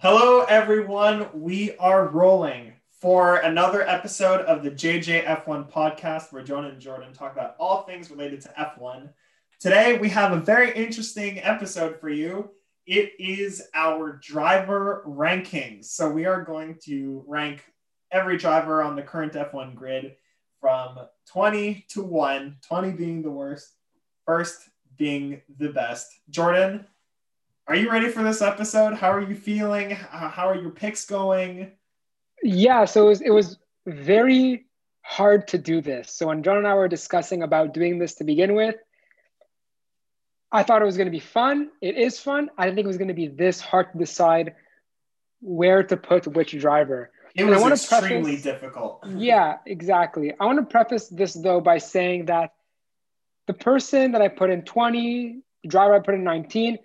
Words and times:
Hello, 0.00 0.44
everyone. 0.44 1.28
We 1.34 1.76
are 1.78 2.06
rolling 2.06 2.74
for 3.00 3.38
another 3.38 3.82
episode 3.82 4.42
of 4.42 4.62
the 4.62 4.70
JJF1 4.70 5.72
podcast 5.72 6.32
where 6.32 6.44
Jonah 6.44 6.68
and 6.68 6.80
Jordan 6.80 7.12
talk 7.12 7.32
about 7.32 7.56
all 7.58 7.82
things 7.82 8.08
related 8.08 8.40
to 8.42 8.48
F1. 8.50 9.12
Today, 9.58 9.98
we 9.98 10.08
have 10.10 10.30
a 10.30 10.40
very 10.40 10.72
interesting 10.72 11.40
episode 11.40 11.98
for 11.98 12.10
you. 12.10 12.52
It 12.86 13.14
is 13.18 13.66
our 13.74 14.20
driver 14.22 15.02
rankings. 15.04 15.86
So, 15.86 16.08
we 16.08 16.26
are 16.26 16.44
going 16.44 16.78
to 16.84 17.24
rank 17.26 17.64
every 18.12 18.38
driver 18.38 18.84
on 18.84 18.94
the 18.94 19.02
current 19.02 19.32
F1 19.32 19.74
grid 19.74 20.14
from 20.60 20.96
20 21.32 21.86
to 21.88 22.04
1, 22.04 22.58
20 22.68 22.92
being 22.92 23.20
the 23.20 23.32
worst, 23.32 23.74
first 24.24 24.60
being 24.96 25.42
the 25.58 25.70
best. 25.70 26.06
Jordan, 26.30 26.86
are 27.68 27.76
you 27.76 27.90
ready 27.90 28.08
for 28.08 28.22
this 28.22 28.40
episode? 28.40 28.94
How 28.94 29.12
are 29.12 29.20
you 29.20 29.34
feeling? 29.34 29.90
How 29.90 30.48
are 30.48 30.56
your 30.56 30.70
picks 30.70 31.04
going? 31.04 31.70
Yeah, 32.42 32.86
so 32.86 33.04
it 33.04 33.08
was, 33.08 33.20
it 33.20 33.30
was 33.30 33.58
very 33.86 34.66
hard 35.02 35.46
to 35.48 35.58
do 35.58 35.82
this. 35.82 36.10
So 36.10 36.28
when 36.28 36.42
John 36.42 36.56
and 36.56 36.66
I 36.66 36.74
were 36.74 36.88
discussing 36.88 37.42
about 37.42 37.74
doing 37.74 37.98
this 37.98 38.14
to 38.16 38.24
begin 38.24 38.54
with, 38.54 38.76
I 40.50 40.62
thought 40.62 40.80
it 40.80 40.86
was 40.86 40.96
going 40.96 41.08
to 41.08 41.12
be 41.12 41.20
fun. 41.20 41.68
It 41.82 41.96
is 41.96 42.18
fun. 42.18 42.48
I 42.56 42.64
didn't 42.64 42.76
think 42.76 42.86
it 42.86 42.88
was 42.88 42.96
going 42.96 43.08
to 43.08 43.14
be 43.14 43.28
this 43.28 43.60
hard 43.60 43.92
to 43.92 43.98
decide 43.98 44.54
where 45.42 45.82
to 45.82 45.96
put 45.96 46.26
which 46.26 46.58
driver. 46.58 47.10
It 47.34 47.44
was 47.44 47.62
extremely 47.62 48.32
preface, 48.32 48.42
difficult. 48.42 49.04
Yeah, 49.14 49.58
exactly. 49.66 50.32
I 50.40 50.46
want 50.46 50.58
to 50.58 50.64
preface 50.64 51.08
this 51.08 51.34
though 51.34 51.60
by 51.60 51.76
saying 51.76 52.26
that 52.26 52.54
the 53.46 53.52
person 53.52 54.12
that 54.12 54.22
I 54.22 54.28
put 54.28 54.48
in 54.48 54.62
20, 54.62 55.40
the 55.62 55.68
driver 55.68 55.94
I 55.94 55.98
put 55.98 56.14
in 56.14 56.24
19, 56.24 56.78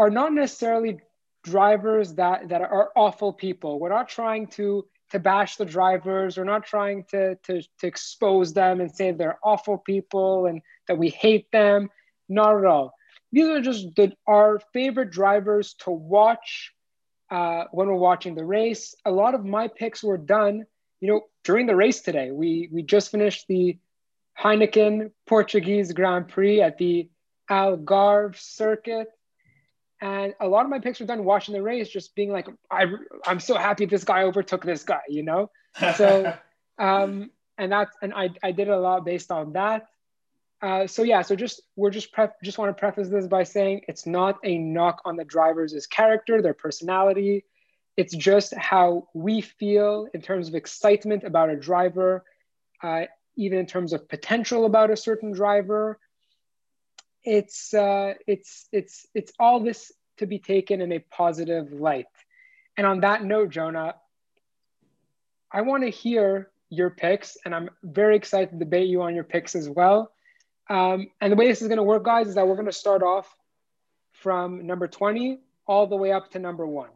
are 0.00 0.08
not 0.08 0.32
necessarily 0.32 0.98
drivers 1.44 2.14
that 2.14 2.48
that 2.48 2.62
are 2.62 2.88
awful 2.96 3.34
people. 3.34 3.78
We're 3.78 3.90
not 3.90 4.08
trying 4.08 4.46
to 4.58 4.86
to 5.10 5.18
bash 5.18 5.56
the 5.56 5.66
drivers. 5.66 6.38
We're 6.38 6.44
not 6.44 6.64
trying 6.64 7.04
to 7.10 7.36
to 7.46 7.62
to 7.80 7.86
expose 7.86 8.54
them 8.54 8.80
and 8.80 8.90
say 8.90 9.12
they're 9.12 9.38
awful 9.44 9.76
people 9.76 10.46
and 10.46 10.62
that 10.88 10.96
we 10.96 11.10
hate 11.10 11.52
them. 11.52 11.90
Not 12.30 12.56
at 12.56 12.64
all. 12.64 12.94
These 13.32 13.48
are 13.48 13.60
just 13.60 13.94
the, 13.94 14.12
our 14.26 14.60
favorite 14.72 15.10
drivers 15.10 15.74
to 15.84 15.90
watch 15.90 16.72
uh, 17.30 17.64
when 17.70 17.88
we're 17.88 18.06
watching 18.10 18.34
the 18.34 18.44
race. 18.44 18.94
A 19.04 19.10
lot 19.10 19.34
of 19.34 19.44
my 19.44 19.68
picks 19.68 20.02
were 20.02 20.18
done, 20.18 20.64
you 21.00 21.08
know, 21.08 21.20
during 21.44 21.66
the 21.66 21.76
race 21.76 22.00
today. 22.00 22.30
We 22.30 22.70
we 22.72 22.82
just 22.82 23.10
finished 23.10 23.44
the 23.48 23.78
Heineken 24.42 25.10
Portuguese 25.26 25.92
Grand 25.92 26.28
Prix 26.28 26.62
at 26.62 26.78
the 26.78 27.10
Algarve 27.50 28.40
circuit. 28.40 29.08
And 30.00 30.34
a 30.40 30.48
lot 30.48 30.64
of 30.64 30.70
my 30.70 30.78
picks 30.78 31.00
were 31.00 31.06
done 31.06 31.24
watching 31.24 31.52
the 31.52 31.62
race, 31.62 31.88
just 31.88 32.14
being 32.14 32.32
like, 32.32 32.48
I, 32.70 32.86
I'm 33.26 33.40
so 33.40 33.56
happy 33.56 33.84
this 33.84 34.04
guy 34.04 34.22
overtook 34.22 34.64
this 34.64 34.82
guy, 34.82 35.02
you 35.08 35.22
know? 35.22 35.50
So, 35.96 36.34
um, 36.78 37.30
and 37.58 37.70
that's, 37.70 37.94
and 38.00 38.14
I, 38.14 38.30
I 38.42 38.52
did 38.52 38.68
a 38.68 38.78
lot 38.78 39.04
based 39.04 39.30
on 39.30 39.52
that. 39.52 39.86
Uh, 40.62 40.86
so 40.86 41.02
yeah, 41.02 41.22
so 41.22 41.36
just, 41.36 41.62
we're 41.76 41.90
just 41.90 42.12
pref- 42.12 42.40
just 42.42 42.58
want 42.58 42.74
to 42.74 42.78
preface 42.78 43.08
this 43.08 43.26
by 43.26 43.42
saying 43.42 43.82
it's 43.88 44.06
not 44.06 44.38
a 44.42 44.56
knock 44.58 45.02
on 45.04 45.16
the 45.16 45.24
drivers' 45.24 45.86
character, 45.86 46.40
their 46.40 46.54
personality. 46.54 47.44
It's 47.96 48.14
just 48.14 48.54
how 48.54 49.08
we 49.14 49.42
feel 49.42 50.06
in 50.14 50.22
terms 50.22 50.48
of 50.48 50.54
excitement 50.54 51.24
about 51.24 51.50
a 51.50 51.56
driver, 51.56 52.24
uh, 52.82 53.04
even 53.36 53.58
in 53.58 53.66
terms 53.66 53.92
of 53.92 54.08
potential 54.08 54.64
about 54.64 54.90
a 54.90 54.96
certain 54.96 55.32
driver 55.32 55.98
it's 57.24 57.74
uh, 57.74 58.14
it's 58.26 58.66
it's 58.72 59.06
it's 59.14 59.32
all 59.38 59.60
this 59.60 59.92
to 60.18 60.26
be 60.26 60.38
taken 60.38 60.80
in 60.80 60.92
a 60.92 60.98
positive 60.98 61.72
light. 61.72 62.06
And 62.76 62.86
on 62.86 63.00
that 63.00 63.24
note, 63.24 63.50
Jonah, 63.50 63.94
I 65.50 65.62
want 65.62 65.82
to 65.82 65.90
hear 65.90 66.50
your 66.68 66.90
picks, 66.90 67.36
and 67.44 67.54
I'm 67.54 67.70
very 67.82 68.16
excited 68.16 68.50
to 68.50 68.56
debate 68.56 68.88
you 68.88 69.02
on 69.02 69.14
your 69.14 69.24
picks 69.24 69.54
as 69.54 69.68
well. 69.68 70.12
Um, 70.68 71.08
and 71.20 71.32
the 71.32 71.36
way 71.36 71.48
this 71.48 71.62
is 71.62 71.68
going 71.68 71.78
to 71.78 71.82
work, 71.82 72.04
guys, 72.04 72.28
is 72.28 72.36
that 72.36 72.46
we're 72.46 72.54
going 72.54 72.66
to 72.66 72.72
start 72.72 73.02
off 73.02 73.34
from 74.12 74.66
number 74.66 74.86
20 74.86 75.40
all 75.66 75.86
the 75.86 75.96
way 75.96 76.12
up 76.12 76.30
to 76.30 76.38
number 76.38 76.66
one. 76.66 76.90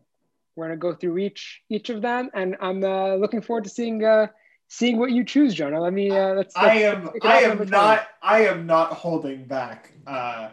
We're 0.55 0.69
going 0.69 0.79
to 0.79 0.81
go 0.81 0.95
through 0.95 1.19
each 1.19 1.63
each 1.69 1.91
of 1.91 2.01
them, 2.01 2.31
and 2.33 2.57
I'm 2.61 2.85
uh, 2.85 3.17
looking 3.17 3.41
forward 3.41 3.65
to 3.65 3.71
seeing 3.71 4.05
uh, 4.05 4.29
seeing 4.75 4.99
what 4.99 5.13
you 5.13 5.25
choose, 5.25 5.55
Jonah. 5.55 5.81
Let 5.81 5.93
me. 5.93 6.11
Uh, 6.11 6.35
let's, 6.35 6.57
let's 6.57 6.57
I 6.57 6.75
am. 6.75 7.11
I 7.23 7.43
am 7.43 7.69
not. 7.69 8.09
I 8.23 8.47
am 8.47 8.67
not 8.67 8.93
holding 8.93 9.45
back. 9.45 9.93
Uh, 10.07 10.51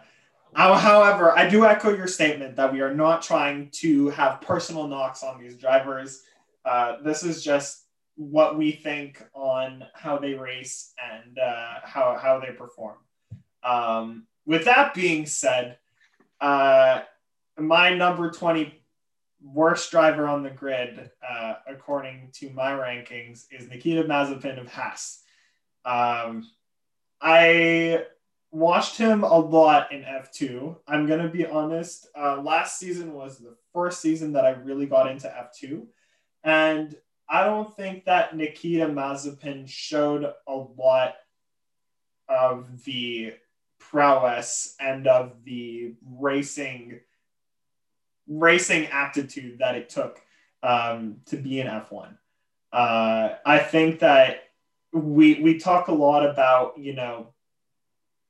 however, 0.53 1.31
I 1.37 1.49
do 1.49 1.65
echo 1.65 1.95
your 1.95 2.07
statement 2.07 2.55
that 2.57 2.71
we 2.71 2.81
are 2.81 2.93
not 2.93 3.21
trying 3.21 3.69
to 3.81 4.09
have 4.09 4.41
personal 4.41 4.87
knocks 4.87 5.23
on 5.23 5.41
these 5.41 5.57
drivers. 5.57 6.23
Uh, 6.63 6.97
this 7.03 7.23
is 7.23 7.43
just 7.43 7.85
what 8.15 8.57
we 8.57 8.71
think 8.71 9.23
on 9.33 9.83
how 9.93 10.17
they 10.17 10.33
race 10.33 10.93
and 11.11 11.39
uh, 11.39 11.75
how 11.83 12.17
how 12.21 12.39
they 12.39 12.53
perform. 12.53 12.97
Um, 13.63 14.27
with 14.45 14.65
that 14.65 14.93
being 14.93 15.25
said, 15.25 15.77
uh, 16.39 17.01
my 17.57 17.95
number 17.95 18.29
twenty 18.29 18.80
worst 19.43 19.91
driver 19.91 20.27
on 20.27 20.43
the 20.43 20.49
grid, 20.49 21.11
uh, 21.27 21.55
according 21.67 22.29
to 22.33 22.49
my 22.51 22.71
rankings, 22.71 23.45
is 23.51 23.67
Nikita 23.67 24.03
Mazepin 24.03 24.59
of 24.59 24.71
Haas. 24.71 25.21
Um, 25.85 26.49
I 27.21 28.05
watched 28.51 28.97
him 28.97 29.23
a 29.23 29.37
lot 29.37 29.91
in 29.91 30.01
F2. 30.01 30.75
I'm 30.87 31.07
going 31.07 31.21
to 31.21 31.29
be 31.29 31.45
honest. 31.45 32.07
Uh, 32.17 32.41
last 32.41 32.77
season 32.77 33.13
was 33.13 33.39
the 33.39 33.55
first 33.73 34.01
season 34.01 34.33
that 34.33 34.45
I 34.45 34.51
really 34.51 34.85
got 34.85 35.09
into 35.09 35.27
F2. 35.27 35.85
And 36.43 36.95
I 37.29 37.45
don't 37.45 37.75
think 37.75 38.05
that 38.05 38.35
Nikita 38.35 38.87
Mazepin 38.87 39.67
showed 39.67 40.31
a 40.47 40.55
lot 40.55 41.15
of 42.27 42.83
the 42.83 43.33
prowess 43.79 44.75
and 44.79 45.07
of 45.07 45.43
the 45.43 45.95
racing 46.05 46.99
racing 48.27 48.87
aptitude 48.87 49.59
that 49.59 49.75
it 49.75 49.89
took 49.89 50.21
um, 50.63 51.17
to 51.27 51.37
be 51.37 51.59
an 51.59 51.67
F1. 51.67 52.17
Uh, 52.71 53.35
I 53.45 53.59
think 53.59 53.99
that 53.99 54.43
we 54.93 55.41
we 55.41 55.57
talk 55.57 55.87
a 55.87 55.93
lot 55.93 56.25
about 56.25 56.77
you 56.77 56.93
know 56.93 57.33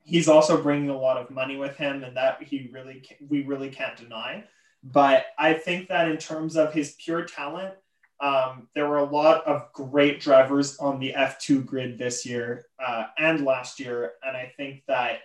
he's 0.03 0.27
also 0.27 0.61
bringing 0.61 0.89
a 0.89 0.97
lot 0.97 1.17
of 1.17 1.29
money 1.29 1.57
with 1.57 1.77
him, 1.77 2.03
and 2.03 2.17
that 2.17 2.41
he 2.43 2.69
really 2.71 3.03
we 3.29 3.43
really 3.43 3.69
can't 3.69 3.97
deny. 3.97 4.43
But 4.83 5.27
I 5.37 5.53
think 5.53 5.89
that 5.89 6.09
in 6.09 6.17
terms 6.17 6.55
of 6.55 6.73
his 6.73 6.95
pure 6.97 7.23
talent, 7.23 7.75
um, 8.19 8.67
there 8.73 8.87
were 8.87 8.97
a 8.97 9.03
lot 9.03 9.45
of 9.45 9.71
great 9.73 10.19
drivers 10.19 10.77
on 10.79 10.99
the 10.99 11.13
F2 11.15 11.65
grid 11.65 11.97
this 11.97 12.25
year 12.25 12.65
uh, 12.83 13.05
and 13.17 13.45
last 13.45 13.79
year, 13.79 14.13
and 14.23 14.35
I 14.35 14.51
think 14.57 14.83
that 14.87 15.19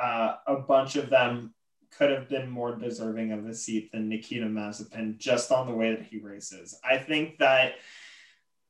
uh, 0.00 0.36
a 0.46 0.56
bunch 0.56 0.96
of 0.96 1.10
them 1.10 1.54
could 1.96 2.10
have 2.10 2.28
been 2.28 2.48
more 2.48 2.74
deserving 2.76 3.32
of 3.32 3.46
a 3.46 3.54
seat 3.54 3.92
than 3.92 4.08
Nikita 4.08 4.46
Mazepin 4.46 5.18
just 5.18 5.52
on 5.52 5.66
the 5.66 5.74
way 5.74 5.94
that 5.94 6.04
he 6.04 6.18
races. 6.18 6.78
I 6.84 6.98
think 6.98 7.38
that, 7.38 7.74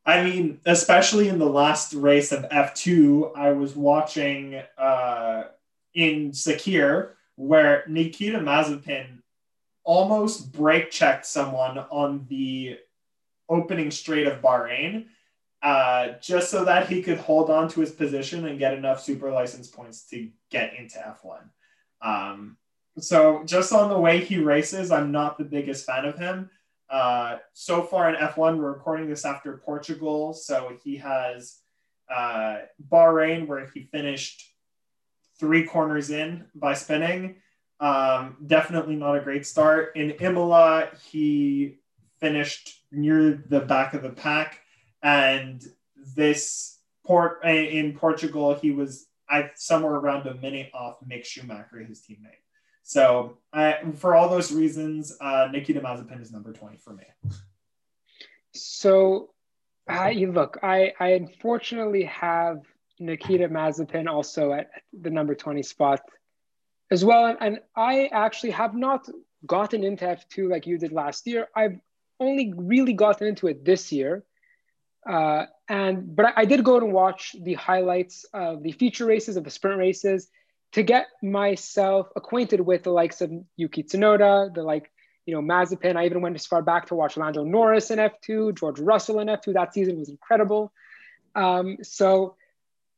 I 0.04 0.24
mean, 0.24 0.60
especially 0.66 1.28
in 1.28 1.38
the 1.38 1.48
last 1.48 1.92
race 1.94 2.32
of 2.32 2.48
F2, 2.48 3.36
I 3.36 3.52
was 3.52 3.76
watching 3.76 4.60
uh, 4.78 5.44
in 5.94 6.32
Sakhir 6.32 7.10
where 7.36 7.84
Nikita 7.88 8.38
Mazepin 8.38 9.20
almost 9.84 10.52
brake 10.52 10.90
checked 10.90 11.26
someone 11.26 11.78
on 11.78 12.26
the 12.28 12.78
opening 13.48 13.90
straight 13.90 14.26
of 14.26 14.42
Bahrain. 14.42 15.06
Uh, 15.62 16.12
just 16.22 16.50
so 16.50 16.64
that 16.64 16.88
he 16.88 17.02
could 17.02 17.18
hold 17.18 17.50
on 17.50 17.68
to 17.68 17.80
his 17.80 17.90
position 17.90 18.46
and 18.46 18.58
get 18.58 18.72
enough 18.72 19.02
super 19.02 19.30
license 19.30 19.68
points 19.68 20.06
to 20.06 20.30
get 20.50 20.72
into 20.74 20.96
F1. 20.98 21.40
Um, 22.00 22.56
so 22.98 23.42
just 23.44 23.72
on 23.72 23.88
the 23.88 23.98
way 23.98 24.22
he 24.22 24.38
races, 24.38 24.90
I'm 24.90 25.12
not 25.12 25.38
the 25.38 25.44
biggest 25.44 25.86
fan 25.86 26.04
of 26.04 26.18
him. 26.18 26.50
Uh, 26.88 27.38
so 27.52 27.82
far 27.82 28.12
in 28.12 28.16
F1, 28.16 28.58
we're 28.58 28.72
recording 28.72 29.08
this 29.08 29.24
after 29.24 29.56
Portugal, 29.58 30.32
so 30.32 30.76
he 30.82 30.96
has 30.96 31.60
uh, 32.12 32.58
Bahrain 32.88 33.46
where 33.46 33.66
he 33.72 33.84
finished 33.84 34.44
three 35.38 35.64
corners 35.64 36.10
in 36.10 36.46
by 36.54 36.74
spinning. 36.74 37.36
Um, 37.78 38.36
definitely 38.44 38.96
not 38.96 39.16
a 39.16 39.20
great 39.20 39.46
start. 39.46 39.96
In 39.96 40.10
Imola, 40.10 40.88
he 41.10 41.78
finished 42.18 42.82
near 42.90 43.42
the 43.48 43.60
back 43.60 43.94
of 43.94 44.02
the 44.02 44.10
pack, 44.10 44.60
and 45.02 45.64
this 46.16 46.78
port 47.06 47.44
in 47.44 47.96
Portugal, 47.96 48.54
he 48.54 48.72
was 48.72 49.06
I 49.30 49.50
somewhere 49.54 49.94
around 49.94 50.26
a 50.26 50.34
minute 50.34 50.70
off 50.74 50.96
Mick 51.08 51.24
Schumacher, 51.24 51.78
his 51.78 52.00
teammate. 52.00 52.42
So 52.90 53.38
for 53.98 54.16
all 54.16 54.28
those 54.28 54.50
reasons, 54.50 55.16
uh, 55.20 55.46
Nikita 55.52 55.80
Mazepin 55.80 56.20
is 56.20 56.32
number 56.32 56.52
20 56.52 56.78
for 56.78 56.92
me. 56.92 57.04
So 58.52 59.30
I 59.88 60.14
look, 60.14 60.58
I, 60.60 60.92
I 60.98 61.10
unfortunately 61.10 62.02
have 62.06 62.62
Nikita 62.98 63.48
Mazepin 63.48 64.08
also 64.08 64.52
at 64.54 64.70
the 64.92 65.08
number 65.08 65.36
20 65.36 65.62
spot 65.62 66.00
as 66.90 67.04
well. 67.04 67.36
And 67.40 67.60
I 67.76 68.06
actually 68.06 68.50
have 68.50 68.74
not 68.74 69.08
gotten 69.46 69.84
into 69.84 70.04
F2 70.04 70.50
like 70.50 70.66
you 70.66 70.76
did 70.76 70.90
last 70.90 71.28
year. 71.28 71.46
I've 71.54 71.78
only 72.18 72.52
really 72.56 72.94
gotten 72.94 73.28
into 73.28 73.46
it 73.46 73.64
this 73.64 73.92
year. 73.92 74.24
Uh, 75.08 75.46
and 75.68 76.16
but 76.16 76.26
I, 76.26 76.32
I 76.38 76.44
did 76.44 76.64
go 76.64 76.78
and 76.78 76.92
watch 76.92 77.36
the 77.40 77.54
highlights 77.54 78.24
of 78.34 78.64
the 78.64 78.72
feature 78.72 79.06
races 79.06 79.36
of 79.36 79.44
the 79.44 79.50
sprint 79.50 79.78
races 79.78 80.28
to 80.72 80.82
get 80.82 81.06
myself 81.22 82.08
acquainted 82.16 82.60
with 82.60 82.82
the 82.84 82.90
likes 82.90 83.20
of 83.20 83.32
Yuki 83.56 83.82
Tsunoda, 83.82 84.52
the 84.54 84.62
like 84.62 84.90
you 85.26 85.34
know 85.34 85.42
Mazepin. 85.42 85.96
I 85.96 86.06
even 86.06 86.20
went 86.20 86.36
as 86.36 86.46
far 86.46 86.62
back 86.62 86.86
to 86.86 86.94
watch 86.94 87.16
Lando 87.16 87.44
Norris 87.44 87.90
in 87.90 87.98
F2, 87.98 88.58
George 88.58 88.78
Russell 88.78 89.20
in 89.20 89.28
F2. 89.28 89.54
That 89.54 89.74
season 89.74 89.98
was 89.98 90.08
incredible. 90.08 90.72
Um, 91.34 91.78
so 91.82 92.36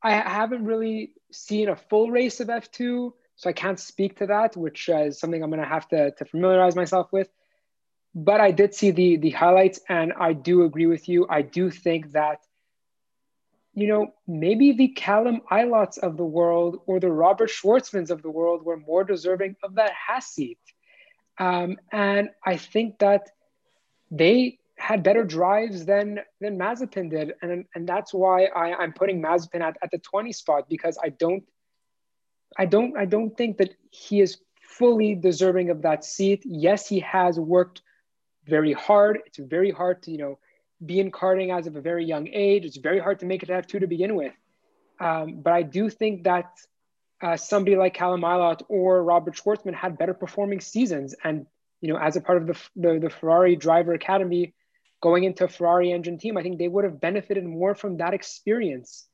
I 0.03 0.13
haven't 0.13 0.65
really 0.65 1.13
seen 1.31 1.69
a 1.69 1.77
full 1.77 2.11
race 2.11 2.41
of 2.41 2.49
F2, 2.49 3.13
so 3.37 3.51
I 3.51 3.53
can't 3.53 3.79
speak 3.79 4.19
to 4.19 4.27
that, 4.27 4.57
which 4.57 4.89
is 4.89 5.19
something 5.19 5.43
I'm 5.43 5.51
going 5.51 5.63
to 5.63 5.69
have 5.69 5.89
to 5.89 6.11
to 6.13 6.25
familiarize 6.25 6.77
myself 6.77 7.13
with 7.13 7.29
but 8.15 8.41
I 8.41 8.51
did 8.51 8.75
see 8.75 8.91
the 8.91 9.17
the 9.17 9.31
highlights, 9.31 9.81
and 9.89 10.13
I 10.13 10.33
do 10.33 10.65
agree 10.65 10.87
with 10.87 11.09
you. 11.09 11.27
I 11.29 11.43
do 11.43 11.71
think 11.71 12.13
that, 12.13 12.41
you 13.75 13.87
know, 13.87 14.13
maybe 14.27 14.73
the 14.73 14.89
Callum 14.89 15.41
Ilotts 15.51 15.99
of 15.99 16.17
the 16.17 16.25
world 16.25 16.83
or 16.87 17.01
the 17.01 17.11
Robert 17.11 17.51
Shwartzmans 17.51 18.11
of 18.11 18.23
the 18.23 18.31
world 18.31 18.65
were 18.65 18.77
more 18.77 19.05
deserving 19.05 19.57
of 19.63 19.75
that 19.77 19.93
Haas 19.93 20.27
seat, 20.27 20.59
um, 21.39 21.79
and 21.91 22.31
I 22.45 22.57
think 22.57 22.99
that 22.99 23.31
they 24.11 24.59
had 24.77 25.03
better 25.03 25.25
drives 25.25 25.87
than 25.87 26.21
than 26.41 26.59
Mazepin 26.59 27.11
did, 27.11 27.35
and 27.41 27.65
and 27.75 27.89
that's 27.89 28.13
why 28.13 28.45
I, 28.45 28.75
I'm 28.75 28.93
putting 28.93 29.23
Mazepin 29.23 29.63
at, 29.63 29.77
at 29.83 29.91
the 29.91 29.99
20 29.99 30.33
spot 30.33 30.69
because 30.69 30.99
I 31.03 31.09
don't, 31.09 31.45
I 32.59 32.67
don't, 32.67 32.97
I 32.97 33.07
don't 33.07 33.37
think 33.37 33.57
that 33.59 33.75
he 33.91 34.21
is 34.21 34.39
fully 34.61 35.15
deserving 35.15 35.71
of 35.71 35.83
that 35.83 36.05
seat. 36.05 36.43
Yes, 36.45 36.89
he 36.89 37.01
has 37.01 37.39
worked 37.39 37.83
very 38.47 38.73
hard. 38.73 39.21
It's 39.27 39.39
very 39.39 39.71
hard 39.71 40.03
to, 40.03 40.11
you 40.11 40.19
know, 40.19 40.39
be 40.85 41.01
in 41.01 41.11
karting 41.11 41.57
as 41.57 41.67
of 41.67 41.77
a 41.77 41.81
very 41.81 42.05
young 42.05 42.29
age. 42.29 42.65
It's 42.65 42.77
very 42.77 42.99
hard 42.99 43.21
to 43.21 43.27
make 43.27 43.43
it 43.43 43.47
to 43.47 43.53
F2 43.53 43.81
to 43.81 43.87
begin 43.87 44.15
with. 44.15 44.33
Um, 45.01 45.41
but 45.43 45.53
I 45.53 45.63
do 45.63 45.91
think 45.91 46.25
that 46.25 46.51
uh, 47.21 47.37
somebody 47.37 47.77
like 47.77 47.95
Callum 47.95 48.23
Ilott 48.23 48.63
or 48.69 49.03
Robert 49.03 49.37
Shwartzman 49.37 49.75
had 49.75 49.97
better 49.97 50.15
performing 50.15 50.61
seasons. 50.61 51.15
And, 51.23 51.47
you 51.81 51.93
know, 51.93 51.99
as 51.99 52.17
a 52.17 52.21
part 52.21 52.39
of 52.39 52.47
the, 52.47 52.59
the, 52.77 52.99
the 52.99 53.11
Ferrari 53.11 53.57
driver 53.57 53.93
academy 53.93 54.55
going 55.01 55.25
into 55.25 55.45
a 55.45 55.49
Ferrari 55.49 55.93
engine 55.93 56.19
team, 56.19 56.37
I 56.37 56.43
think 56.43 56.59
they 56.59 56.69
would 56.69 56.85
have 56.85 57.01
benefited 57.01 57.45
more 57.45 57.75
from 57.75 57.99
that 57.99 58.15
experience 58.15 59.07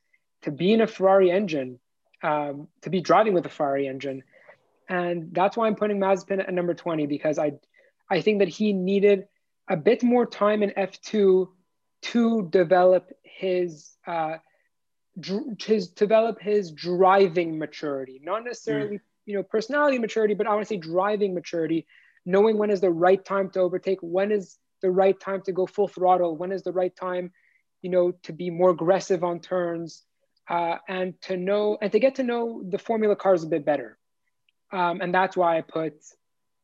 to 0.43 0.51
be 0.51 0.73
in 0.73 0.81
a 0.81 0.87
Ferrari 0.87 1.31
engine, 1.31 1.79
um, 2.23 2.67
to 2.81 2.89
be 2.89 3.01
driving 3.01 3.33
with 3.33 3.45
a 3.45 3.49
Ferrari 3.49 3.87
engine. 3.87 4.23
And 4.87 5.29
that's 5.31 5.55
why 5.55 5.67
I'm 5.67 5.75
putting 5.75 5.99
Mazepin 5.99 6.39
at 6.39 6.53
number 6.53 6.73
20 6.73 7.05
because 7.05 7.37
I, 7.37 7.53
I 8.09 8.21
think 8.21 8.39
that 8.39 8.47
he 8.47 8.73
needed 8.73 9.27
a 9.67 9.77
bit 9.77 10.01
more 10.01 10.25
time 10.25 10.63
in 10.63 10.71
F2 10.71 11.47
to 12.01 12.47
develop 12.49 13.11
his 13.23 13.91
uh, 14.07 14.37
dr- 15.19 15.61
his 15.61 15.89
develop 15.89 16.39
his 16.39 16.71
driving 16.71 17.57
maturity, 17.57 18.19
not 18.23 18.43
necessarily 18.43 18.97
mm. 18.97 19.01
you 19.25 19.35
know 19.35 19.43
personality 19.43 19.99
maturity, 19.99 20.33
but 20.33 20.47
I 20.47 20.51
want 20.51 20.61
to 20.61 20.67
say 20.67 20.77
driving 20.77 21.33
maturity, 21.33 21.85
knowing 22.25 22.57
when 22.57 22.69
is 22.69 22.81
the 22.81 22.91
right 22.91 23.23
time 23.23 23.49
to 23.51 23.59
overtake, 23.59 23.99
when 24.01 24.31
is 24.31 24.57
the 24.81 24.91
right 24.91 25.19
time 25.19 25.41
to 25.43 25.51
go 25.51 25.65
full 25.65 25.87
throttle, 25.87 26.37
when 26.37 26.51
is 26.51 26.63
the 26.63 26.71
right 26.71 26.95
time, 26.95 27.31
you 27.81 27.89
know, 27.89 28.11
to 28.23 28.33
be 28.33 28.49
more 28.49 28.69
aggressive 28.69 29.23
on 29.23 29.39
turns, 29.39 30.03
uh, 30.47 30.77
and 30.87 31.19
to 31.21 31.37
know 31.37 31.77
and 31.81 31.91
to 31.91 31.99
get 31.99 32.15
to 32.15 32.23
know 32.23 32.63
the 32.67 32.79
Formula 32.79 33.15
cars 33.15 33.43
a 33.43 33.47
bit 33.47 33.65
better, 33.65 33.97
um, 34.71 35.01
and 35.01 35.13
that's 35.13 35.35
why 35.35 35.57
I 35.57 35.61
put 35.61 35.93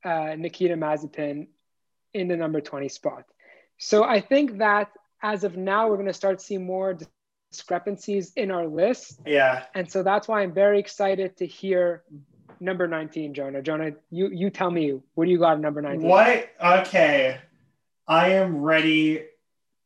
uh, 0.03 0.35
Nikita 0.37 0.75
Mazepin 0.75 1.47
in 2.13 2.27
the 2.29 2.37
number 2.37 2.61
20 2.61 2.87
spot. 2.87 3.25
So 3.77 4.03
I 4.03 4.21
think 4.21 4.59
that 4.59 4.89
as 5.21 5.43
of 5.43 5.57
now, 5.57 5.87
we're 5.87 5.95
going 5.95 6.07
to 6.07 6.13
start 6.13 6.41
seeing 6.41 6.65
more 6.65 6.97
discrepancies 7.51 8.33
in 8.35 8.51
our 8.51 8.67
list. 8.67 9.19
Yeah. 9.25 9.63
And 9.73 9.89
so 9.89 10.03
that's 10.03 10.27
why 10.27 10.41
I'm 10.41 10.53
very 10.53 10.79
excited 10.79 11.37
to 11.37 11.45
hear 11.45 12.03
number 12.59 12.87
19, 12.87 13.33
Jonah. 13.33 13.61
Jonah, 13.61 13.91
you, 14.11 14.29
you 14.29 14.49
tell 14.49 14.71
me, 14.71 14.99
what 15.13 15.25
do 15.25 15.31
you 15.31 15.39
got 15.39 15.53
at 15.53 15.59
number 15.59 15.81
19? 15.81 16.07
What? 16.07 16.49
Okay. 16.63 17.39
I 18.07 18.29
am 18.29 18.57
ready. 18.57 19.25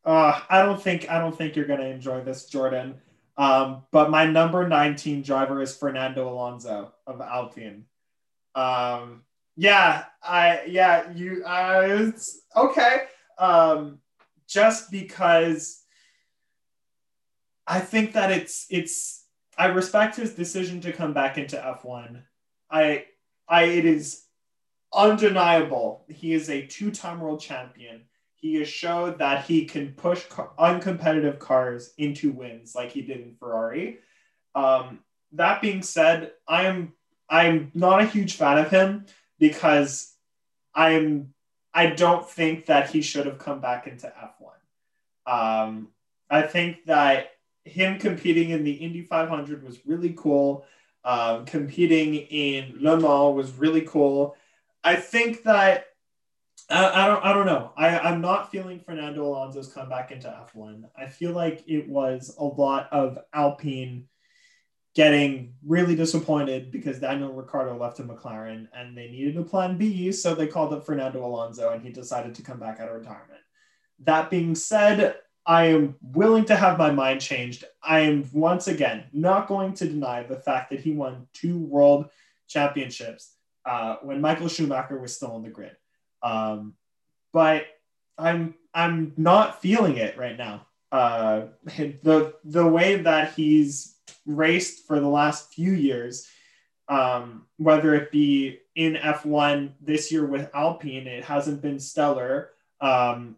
Uh, 0.04 0.40
I 0.50 0.62
don't 0.62 0.82
think 0.82 1.10
I 1.10 1.20
don't 1.20 1.38
think 1.38 1.56
you're 1.56 1.68
gonna 1.68 1.86
enjoy 1.86 2.22
this, 2.22 2.46
Jordan. 2.46 2.96
Um, 3.38 3.84
but 3.92 4.10
my 4.10 4.26
number 4.26 4.68
19 4.68 5.22
driver 5.22 5.62
is 5.62 5.76
Fernando 5.76 6.28
Alonso 6.28 6.94
of 7.08 7.22
Alpine. 7.22 7.86
Um, 8.56 9.24
yeah, 9.56 10.06
I 10.22 10.64
yeah, 10.68 11.12
you 11.14 11.44
uh 11.46 11.84
it's 11.86 12.42
okay. 12.56 13.04
Um 13.38 13.99
just 14.50 14.92
because 14.92 15.84
I 17.68 17.80
think 17.80 18.14
that 18.14 18.32
it's 18.32 18.66
it's 18.70 19.26
I 19.58 19.68
respect 19.68 20.16
his 20.16 20.34
decision 20.34 20.82
to 20.82 20.92
come 20.92 21.14
back 21.14 21.38
into 21.38 21.56
F1. 21.56 22.24
I 22.72 23.06
I 23.48 23.64
it 23.64 23.86
is 23.86 24.26
undeniable. 24.92 26.06
He 26.10 26.34
is 26.34 26.50
a 26.50 26.66
two-time 26.66 27.20
world 27.20 27.42
champion. 27.42 28.06
He 28.36 28.56
has 28.56 28.68
showed 28.68 29.20
that 29.20 29.46
he 29.46 29.66
can 29.66 29.94
push 29.94 30.26
uncompetitive 30.26 31.38
cars 31.38 31.94
into 31.98 32.32
wins 32.32 32.74
like 32.74 32.92
he 32.92 33.02
did 33.02 33.20
in 33.20 33.36
Ferrari. 33.36 34.00
Um, 34.56 35.00
that 35.34 35.62
being 35.62 35.84
said, 35.84 36.32
I 36.48 36.64
am 36.64 36.94
I'm 37.30 37.70
not 37.76 38.02
a 38.02 38.08
huge 38.08 38.36
fan 38.36 38.58
of 38.58 38.72
him 38.72 39.06
because 39.38 40.16
I'm 40.74 41.36
I 41.74 41.88
don't 41.88 42.28
think 42.28 42.66
that 42.66 42.90
he 42.90 43.02
should 43.02 43.26
have 43.28 43.38
come 43.38 43.62
back 43.62 43.88
into 43.88 44.08
F1. 44.08 44.39
Um, 45.26 45.90
I 46.30 46.44
think 46.44 46.86
that 46.86 47.32
him 47.66 48.00
competing 48.00 48.52
in 48.52 48.64
the 48.64 48.72
Indy 48.72 49.02
500 49.02 49.64
was 49.64 49.86
really 49.86 50.14
cool. 50.18 50.66
Um, 51.04 51.46
competing 51.46 52.16
in 52.16 52.76
Le 52.80 53.00
Mans 53.00 53.36
was 53.36 53.54
really 53.54 53.82
cool. 53.82 54.36
I 54.84 54.96
think 54.96 55.44
that 55.44 55.86
I, 56.70 57.04
I 57.04 57.08
don't 57.08 57.26
I 57.26 57.34
don't 57.34 57.46
know. 57.46 57.72
I, 57.78 58.00
I'm 58.00 58.22
not 58.22 58.52
feeling 58.52 58.80
Fernando 58.80 59.26
Alonso's 59.26 59.72
come 59.74 59.90
back 59.90 60.12
into 60.12 60.28
F1. 60.28 60.84
I 60.98 61.08
feel 61.08 61.32
like 61.32 61.64
it 61.68 61.88
was 61.88 62.36
a 62.38 62.44
lot 62.44 62.90
of 62.92 63.18
Alpine 63.34 64.08
getting 64.96 65.54
really 65.66 65.96
disappointed 65.96 66.72
because 66.72 67.00
Daniel 67.00 67.34
Ricciardo 67.34 67.78
left 67.78 67.98
to 67.98 68.04
McLaren 68.04 68.68
and 68.76 68.98
they 68.98 69.10
needed 69.10 69.38
a 69.38 69.44
plan 69.44 69.78
B, 69.78 70.12
so 70.12 70.36
they 70.36 70.48
called 70.48 70.74
up 70.74 70.86
Fernando 70.86 71.26
Alonso 71.26 71.70
and 71.70 71.82
he 71.82 71.90
decided 71.90 72.36
to 72.36 72.42
come 72.42 72.60
back 72.60 72.80
out 72.80 72.90
of 72.90 72.96
retirement. 72.96 73.39
That 74.04 74.30
being 74.30 74.56
said, 74.56 75.16
I 75.46 75.66
am 75.66 75.96
willing 76.02 76.46
to 76.46 76.56
have 76.56 76.78
my 76.78 76.92
mind 76.92 77.22
changed. 77.22 77.64
I 77.84 78.02
am 78.02 78.30
once 78.34 78.68
again 78.68 79.06
not 79.12 79.48
going 79.48 79.74
to 79.76 79.88
deny 79.88 80.24
the 80.24 80.36
fact 80.36 80.70
that 80.70 80.80
he 80.80 80.92
won 80.92 81.28
two 81.34 81.58
world 81.58 82.10
championships 82.48 83.34
uh, 83.66 83.98
when 84.02 84.22
Michael 84.22 84.48
Schumacher 84.48 85.00
was 85.00 85.16
still 85.16 85.32
on 85.32 85.44
the 85.44 85.50
grid. 85.50 85.76
Um, 86.22 86.76
but 87.32 87.66
I'm 88.18 88.56
I'm 88.74 89.14
not 89.18 89.62
feeling 89.62 89.98
it 89.98 90.18
right 90.18 90.38
now. 90.38 90.68
Uh, 90.92 91.48
the 91.66 92.36
the 92.44 92.68
way 92.68 93.02
that 93.02 93.34
he's 93.34 93.96
raced 94.26 94.86
for 94.86 95.00
the 95.00 95.08
last 95.08 95.54
few 95.54 95.72
years, 95.72 96.28
um, 96.88 97.46
whether 97.58 97.96
it 97.96 98.12
be 98.12 98.60
in 98.76 98.96
F1 98.96 99.72
this 99.82 100.12
year 100.12 100.26
with 100.26 100.50
Alpine, 100.54 101.08
it 101.08 101.26
hasn't 101.26 101.62
been 101.62 101.80
stellar. 101.80 102.52
Um, 102.82 103.36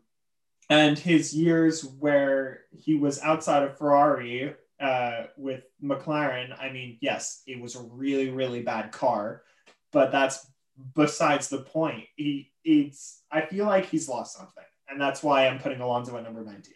and 0.72 0.98
his 0.98 1.34
years 1.34 1.84
where 2.00 2.62
he 2.72 2.96
was 2.96 3.20
outside 3.22 3.64
of 3.64 3.78
Ferrari 3.78 4.56
uh, 4.80 5.24
with 5.36 5.64
McLaren, 5.84 6.58
I 6.58 6.72
mean, 6.72 6.98
yes, 7.02 7.44
it 7.46 7.60
was 7.60 7.76
a 7.76 7.82
really, 7.82 8.30
really 8.30 8.62
bad 8.62 8.94
car, 8.94 9.44
but 9.92 10.14
that's 10.14 10.48
besides 10.96 11.50
the 11.50 11.58
point. 11.58 12.06
He, 12.16 12.54
it's, 12.64 13.22
I 13.30 13.42
feel 13.42 13.66
like 13.66 13.88
he's 13.88 14.08
lost 14.08 14.38
something, 14.38 14.64
and 14.88 15.00
that's 15.00 15.22
why 15.22 15.46
I'm 15.46 15.60
putting 15.60 15.82
Alonso 15.82 16.16
at 16.16 16.24
number 16.24 16.42
19. 16.42 16.74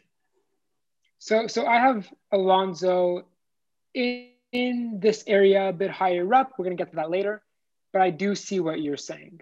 So, 1.20 1.48
so 1.48 1.66
I 1.66 1.78
have 1.78 2.06
Alonso 2.34 3.25
in, 3.94 4.28
in 4.52 5.00
this 5.00 5.24
area 5.25 5.70
a 5.70 5.74
bit 5.74 5.90
higher 5.90 6.32
up. 6.34 6.52
We're 6.58 6.66
going 6.66 6.75
to 6.75 6.84
get 6.84 6.90
to 6.90 6.98
that 6.98 7.10
later, 7.10 7.42
but 7.94 8.02
I 8.02 8.10
do 8.10 8.36
see 8.36 8.60
what 8.60 8.82
you're 8.82 8.98
saying. 8.98 9.40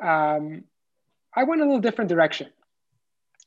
Um, 0.00 0.64
I 1.34 1.44
went 1.44 1.62
a 1.62 1.64
little 1.64 1.80
different 1.80 2.10
direction 2.10 2.48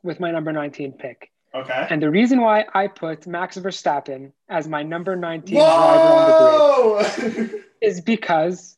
with 0.06 0.20
my 0.20 0.32
number 0.32 0.54
19 0.54 0.94
pick. 0.94 1.32
Okay. 1.54 1.88
And 1.90 2.02
the 2.02 2.10
reason 2.10 2.42
why 2.42 2.66
I 2.74 2.88
put 2.88 3.28
Max 3.28 3.58
Verstappen 3.58 4.32
as 4.50 4.68
my 4.68 4.84
number 4.84 5.16
19 5.16 5.58
Whoa! 5.58 5.64
driver 5.66 6.14
on 6.14 7.04
the 7.04 7.32
grid 7.32 7.64
is 7.82 8.02
because 8.02 8.76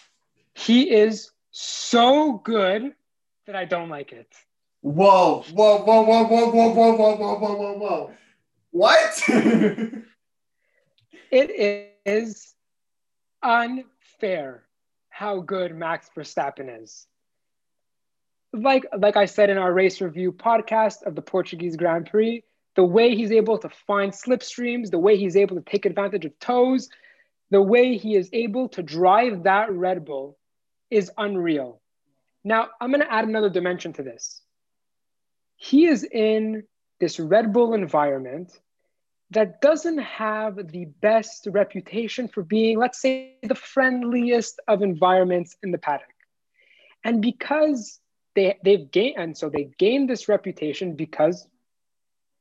he 0.53 0.89
is 0.89 1.31
so 1.51 2.33
good 2.43 2.93
that 3.45 3.55
I 3.55 3.65
don't 3.65 3.89
like 3.89 4.11
it. 4.11 4.31
Whoa, 4.81 5.43
whoa, 5.53 5.83
whoa, 5.83 6.01
whoa, 6.03 6.23
whoa, 6.23 6.51
whoa, 6.51 6.69
whoa, 6.73 6.95
whoa, 6.95 7.15
whoa, 7.15 7.35
whoa, 7.35 7.55
whoa, 7.55 7.77
whoa. 7.77 8.11
What? 8.71 9.23
it 11.31 11.91
is 12.05 12.53
unfair 13.41 14.63
how 15.09 15.39
good 15.39 15.75
Max 15.75 16.09
Verstappen 16.15 16.83
is. 16.83 17.07
Like 18.57 18.85
like 18.97 19.17
I 19.17 19.25
said 19.25 19.49
in 19.49 19.57
our 19.57 19.71
race 19.71 20.01
review 20.01 20.31
podcast 20.31 21.03
of 21.05 21.15
the 21.15 21.21
Portuguese 21.21 21.75
Grand 21.75 22.07
Prix, 22.07 22.43
the 22.75 22.83
way 22.83 23.15
he's 23.15 23.31
able 23.31 23.57
to 23.59 23.69
find 23.69 24.11
slipstreams, 24.11 24.89
the 24.89 24.99
way 24.99 25.17
he's 25.17 25.35
able 25.35 25.55
to 25.55 25.61
take 25.61 25.85
advantage 25.85 26.25
of 26.25 26.37
tows, 26.39 26.89
the 27.49 27.61
way 27.61 27.97
he 27.97 28.15
is 28.15 28.29
able 28.33 28.69
to 28.69 28.83
drive 28.83 29.43
that 29.43 29.71
Red 29.71 30.05
Bull 30.05 30.37
is 30.89 31.11
unreal. 31.17 31.81
Now, 32.43 32.69
I'm 32.79 32.91
going 32.91 33.01
to 33.01 33.11
add 33.11 33.27
another 33.27 33.49
dimension 33.49 33.93
to 33.93 34.03
this. 34.03 34.41
He 35.57 35.85
is 35.85 36.03
in 36.03 36.63
this 36.99 37.19
Red 37.19 37.51
Bull 37.51 37.73
environment 37.73 38.59
that 39.31 39.59
doesn't 39.59 39.97
have 39.97 40.71
the 40.71 40.85
best 41.01 41.47
reputation 41.51 42.27
for 42.27 42.43
being, 42.43 42.77
let's 42.77 43.01
say, 43.01 43.35
the 43.43 43.55
friendliest 43.55 44.61
of 44.67 44.81
environments 44.81 45.57
in 45.63 45.71
the 45.71 45.77
paddock. 45.77 46.07
And 47.03 47.21
because 47.21 47.99
they, 48.37 48.55
they've 48.63 48.91
gained, 48.91 49.15
and 49.17 49.35
so 49.35 49.49
they 49.49 49.67
gained 49.79 50.07
this 50.07 50.29
reputation 50.29 50.93
because 50.93 51.47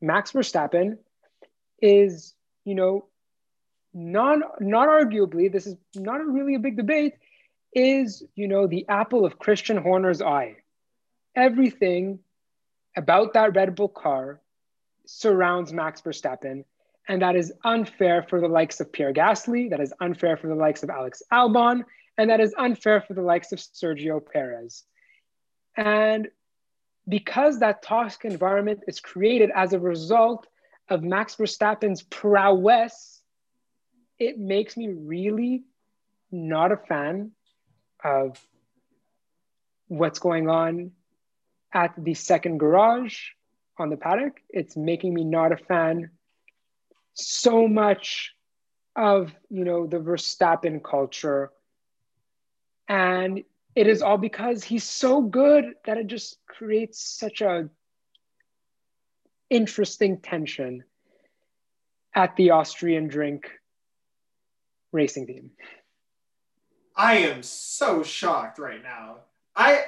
Max 0.02 0.32
Verstappen 0.32 0.98
is, 1.80 2.34
you 2.66 2.74
know, 2.74 3.06
non 3.94 4.42
not 4.60 4.88
arguably, 4.88 5.50
this 5.50 5.66
is 5.66 5.74
not 5.94 6.16
really 6.16 6.54
a 6.54 6.58
big 6.58 6.76
debate, 6.76 7.14
is, 7.72 8.22
you 8.34 8.46
know, 8.46 8.66
the 8.66 8.84
apple 8.90 9.24
of 9.24 9.38
Christian 9.38 9.78
Horner's 9.78 10.20
eye. 10.20 10.56
Everything 11.34 12.18
about 12.94 13.32
that 13.32 13.56
Red 13.56 13.74
Bull 13.74 13.88
car 13.88 14.42
surrounds 15.06 15.72
Max 15.72 16.02
Verstappen. 16.02 16.64
And 17.08 17.22
that 17.22 17.36
is 17.36 17.54
unfair 17.64 18.26
for 18.28 18.38
the 18.38 18.48
likes 18.48 18.80
of 18.80 18.92
Pierre 18.92 19.14
Gasly. 19.14 19.70
That 19.70 19.80
is 19.80 19.94
unfair 19.98 20.36
for 20.36 20.48
the 20.48 20.54
likes 20.54 20.82
of 20.82 20.90
Alex 20.90 21.22
Albon. 21.32 21.84
And 22.18 22.28
that 22.28 22.40
is 22.40 22.54
unfair 22.58 23.00
for 23.00 23.14
the 23.14 23.22
likes 23.22 23.52
of 23.52 23.60
Sergio 23.60 24.20
Perez. 24.20 24.84
And 25.76 26.28
because 27.08 27.60
that 27.60 27.82
toxic 27.82 28.24
environment 28.24 28.80
is 28.88 29.00
created 29.00 29.50
as 29.54 29.72
a 29.72 29.78
result 29.78 30.46
of 30.88 31.02
Max 31.02 31.36
Verstappen's 31.36 32.02
prowess, 32.02 33.20
it 34.18 34.38
makes 34.38 34.76
me 34.76 34.88
really 34.88 35.64
not 36.32 36.72
a 36.72 36.76
fan 36.76 37.32
of 38.02 38.38
what's 39.88 40.18
going 40.18 40.48
on 40.48 40.92
at 41.72 41.92
the 41.96 42.14
second 42.14 42.58
garage 42.58 43.18
on 43.78 43.90
the 43.90 43.96
paddock. 43.96 44.40
It's 44.48 44.76
making 44.76 45.14
me 45.14 45.24
not 45.24 45.52
a 45.52 45.56
fan 45.56 46.10
so 47.14 47.66
much 47.66 48.32
of 48.94 49.34
you 49.50 49.64
know 49.64 49.86
the 49.86 49.98
Verstappen 49.98 50.82
culture. 50.82 51.50
And 52.88 53.44
it 53.76 53.86
is 53.86 54.00
all 54.00 54.16
because 54.16 54.64
he's 54.64 54.84
so 54.84 55.20
good 55.20 55.74
that 55.84 55.98
it 55.98 56.06
just 56.06 56.38
creates 56.48 56.98
such 56.98 57.42
a 57.42 57.68
interesting 59.50 60.18
tension 60.20 60.82
at 62.14 62.34
the 62.36 62.50
Austrian 62.50 63.06
drink 63.06 63.50
racing 64.92 65.26
team. 65.26 65.50
I 66.96 67.18
am 67.18 67.42
so 67.42 68.02
shocked 68.02 68.58
right 68.58 68.82
now. 68.82 69.18
I 69.54 69.84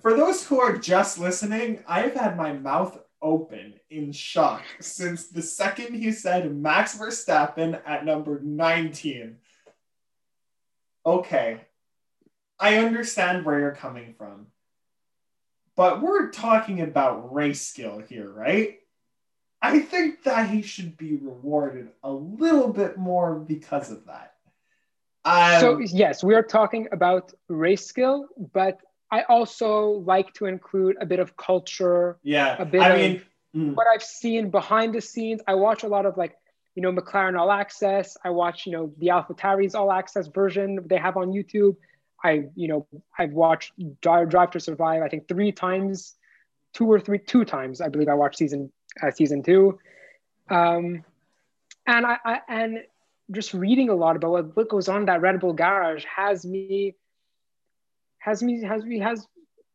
for 0.00 0.14
those 0.14 0.44
who 0.44 0.60
are 0.60 0.76
just 0.76 1.18
listening, 1.18 1.84
I've 1.86 2.14
had 2.14 2.36
my 2.36 2.52
mouth 2.52 2.98
open 3.22 3.74
in 3.90 4.10
shock 4.10 4.64
since 4.80 5.28
the 5.28 5.42
second 5.42 5.94
he 5.94 6.10
said 6.10 6.54
Max 6.54 6.98
Verstappen 6.98 7.80
at 7.86 8.04
number 8.04 8.40
19. 8.42 9.36
Okay, 11.06 11.60
I 12.58 12.76
understand 12.78 13.44
where 13.44 13.58
you're 13.58 13.74
coming 13.74 14.14
from. 14.18 14.46
But 15.76 16.02
we're 16.02 16.30
talking 16.30 16.80
about 16.80 17.32
race 17.32 17.62
skill 17.62 18.00
here, 18.00 18.28
right? 18.28 18.78
I 19.62 19.78
think 19.80 20.24
that 20.24 20.50
he 20.50 20.62
should 20.62 20.96
be 20.96 21.16
rewarded 21.16 21.90
a 22.02 22.10
little 22.10 22.72
bit 22.72 22.96
more 22.96 23.36
because 23.36 23.90
of 23.90 24.06
that. 24.06 24.34
Um, 25.24 25.60
so, 25.60 25.78
yes, 25.78 26.24
we 26.24 26.34
are 26.34 26.42
talking 26.42 26.88
about 26.90 27.32
race 27.48 27.86
skill, 27.86 28.26
but 28.52 28.78
I 29.10 29.22
also 29.22 30.02
like 30.06 30.32
to 30.34 30.46
include 30.46 30.96
a 31.00 31.06
bit 31.06 31.18
of 31.18 31.36
culture. 31.36 32.18
Yeah. 32.22 32.56
A 32.58 32.64
bit 32.64 32.82
I 32.82 32.88
of 32.88 33.00
mean, 33.00 33.22
mm. 33.54 33.74
what 33.74 33.86
I've 33.92 34.02
seen 34.02 34.50
behind 34.50 34.94
the 34.94 35.00
scenes. 35.00 35.40
I 35.46 35.54
watch 35.54 35.82
a 35.82 35.88
lot 35.88 36.06
of 36.06 36.16
like, 36.16 36.36
you 36.74 36.82
know, 36.82 36.92
McLaren 36.92 37.38
All 37.38 37.50
Access. 37.50 38.16
I 38.24 38.30
watch, 38.30 38.66
you 38.66 38.72
know, 38.72 38.92
the 38.98 39.08
AlphaTauri's 39.08 39.74
All 39.74 39.90
Access 39.90 40.28
version 40.28 40.80
they 40.86 40.98
have 40.98 41.16
on 41.16 41.28
YouTube. 41.28 41.76
I, 42.22 42.48
you 42.54 42.68
know, 42.68 42.86
I've 43.18 43.32
watched 43.32 43.72
Drive, 44.00 44.28
Drive 44.28 44.50
to 44.52 44.60
Survive. 44.60 45.02
I 45.02 45.08
think 45.08 45.28
three 45.28 45.52
times, 45.52 46.14
two 46.72 46.90
or 46.90 47.00
three, 47.00 47.18
two 47.18 47.44
times. 47.44 47.80
I 47.80 47.88
believe 47.88 48.08
I 48.08 48.14
watched 48.14 48.38
season 48.38 48.72
uh, 49.02 49.10
season 49.10 49.42
two, 49.42 49.78
um, 50.50 51.04
and 51.86 52.06
I, 52.06 52.16
I 52.24 52.40
and 52.48 52.78
just 53.30 53.54
reading 53.54 53.88
a 53.88 53.94
lot 53.94 54.16
about 54.16 54.30
what, 54.30 54.56
what 54.56 54.68
goes 54.68 54.88
on 54.88 55.00
in 55.00 55.06
that 55.06 55.20
Red 55.20 55.38
Bull 55.40 55.52
garage 55.52 56.04
has 56.04 56.44
me, 56.44 56.96
has 58.18 58.42
me, 58.42 58.62
has 58.62 58.84
me, 58.84 58.98
has 58.98 59.26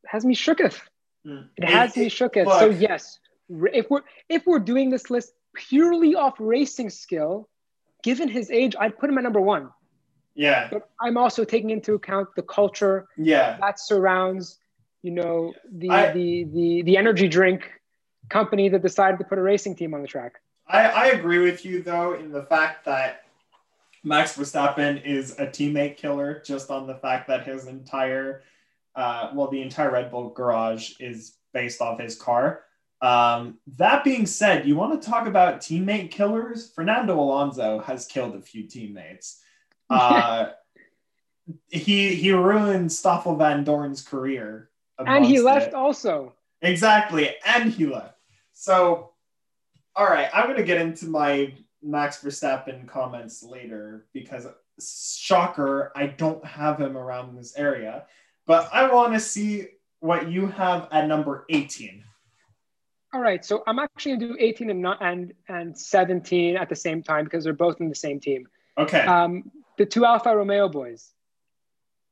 has 0.05 0.25
me 0.25 0.35
shooketh. 0.35 0.79
Mm. 1.25 1.47
It 1.55 1.69
has 1.69 1.95
me 1.95 2.09
shooketh. 2.09 2.45
Look. 2.45 2.59
So 2.59 2.69
yes, 2.69 3.19
if 3.49 3.89
we're 3.89 4.01
if 4.27 4.45
we're 4.45 4.59
doing 4.59 4.89
this 4.89 5.09
list 5.09 5.33
purely 5.55 6.15
off 6.15 6.35
racing 6.39 6.89
skill, 6.89 7.47
given 8.03 8.27
his 8.27 8.51
age, 8.51 8.75
I'd 8.77 8.97
put 8.97 9.09
him 9.09 9.17
at 9.17 9.23
number 9.23 9.41
one. 9.41 9.69
Yeah. 10.35 10.67
But 10.71 10.89
I'm 10.99 11.17
also 11.17 11.43
taking 11.43 11.69
into 11.69 11.93
account 11.93 12.29
the 12.35 12.41
culture 12.41 13.07
yeah. 13.17 13.57
that 13.59 13.79
surrounds, 13.79 14.59
you 15.01 15.11
know, 15.11 15.53
the 15.71 15.89
I, 15.89 16.11
the 16.11 16.43
the 16.45 16.81
the 16.83 16.97
energy 16.97 17.27
drink 17.27 17.69
company 18.29 18.69
that 18.69 18.81
decided 18.81 19.17
to 19.19 19.25
put 19.25 19.37
a 19.37 19.41
racing 19.41 19.75
team 19.75 19.93
on 19.93 20.01
the 20.01 20.07
track. 20.07 20.41
I, 20.67 20.85
I 20.85 21.05
agree 21.07 21.39
with 21.39 21.65
you 21.65 21.83
though 21.83 22.13
in 22.13 22.31
the 22.31 22.43
fact 22.43 22.85
that 22.85 23.25
Max 24.03 24.35
Verstappen 24.35 25.03
is 25.05 25.31
a 25.39 25.45
teammate 25.45 25.97
killer 25.97 26.41
just 26.45 26.69
on 26.69 26.87
the 26.87 26.95
fact 26.95 27.27
that 27.27 27.45
his 27.45 27.67
entire 27.67 28.43
uh, 28.95 29.31
well 29.33 29.49
the 29.49 29.61
entire 29.61 29.91
Red 29.91 30.09
Bull 30.09 30.29
garage 30.29 30.93
is 30.99 31.35
based 31.53 31.81
off 31.81 31.99
his 31.99 32.15
car. 32.15 32.63
Um, 33.01 33.59
that 33.75 34.05
being 34.05 34.25
said, 34.25 34.65
you 34.65 34.77
want 34.77 34.99
to 34.99 35.09
talk 35.09 35.27
about 35.27 35.59
teammate 35.59 36.09
killers? 36.09 36.71
Fernando 36.73 37.19
Alonso 37.19 37.79
has 37.79 38.05
killed 38.05 38.33
a 38.33 38.41
few 38.41 38.63
teammates. 38.63 39.41
Uh, 39.89 40.51
he 41.69 42.15
he 42.15 42.31
ruined 42.31 42.91
Stoffel 42.91 43.35
Vandoorne's 43.35 44.01
career, 44.01 44.69
and 44.97 45.25
he 45.25 45.39
left 45.39 45.69
it. 45.69 45.73
also. 45.73 46.33
Exactly, 46.61 47.35
and 47.45 47.71
he 47.71 47.85
left. 47.85 48.17
So, 48.53 49.11
all 49.95 50.05
right, 50.05 50.29
I'm 50.33 50.47
gonna 50.47 50.63
get 50.63 50.79
into 50.79 51.07
my 51.07 51.53
Max 51.81 52.23
Verstappen 52.23 52.87
comments 52.87 53.43
later 53.43 54.07
because 54.13 54.47
shocker, 54.81 55.91
I 55.95 56.07
don't 56.07 56.43
have 56.45 56.79
him 56.79 56.97
around 56.97 57.37
this 57.37 57.55
area, 57.57 58.05
but 58.47 58.69
I 58.71 58.91
want 58.91 59.13
to 59.13 59.19
see 59.19 59.67
what 59.99 60.29
you 60.29 60.47
have 60.47 60.87
at 60.91 61.07
number 61.07 61.45
18. 61.49 62.03
All 63.13 63.21
right, 63.21 63.43
so 63.45 63.63
I'm 63.67 63.79
actually 63.79 64.17
gonna 64.17 64.33
do 64.33 64.37
18 64.39 64.69
and 64.69 64.81
not 64.81 64.97
and 65.01 65.33
and 65.47 65.77
17 65.77 66.57
at 66.57 66.69
the 66.69 66.75
same 66.75 67.03
time 67.03 67.25
because 67.25 67.43
they're 67.43 67.53
both 67.53 67.79
in 67.79 67.89
the 67.89 67.95
same 67.95 68.19
team. 68.19 68.47
Okay. 68.77 69.01
Um, 69.01 69.51
the 69.77 69.85
two 69.85 70.05
Alfa 70.05 70.35
Romeo 70.35 70.69
boys. 70.69 71.11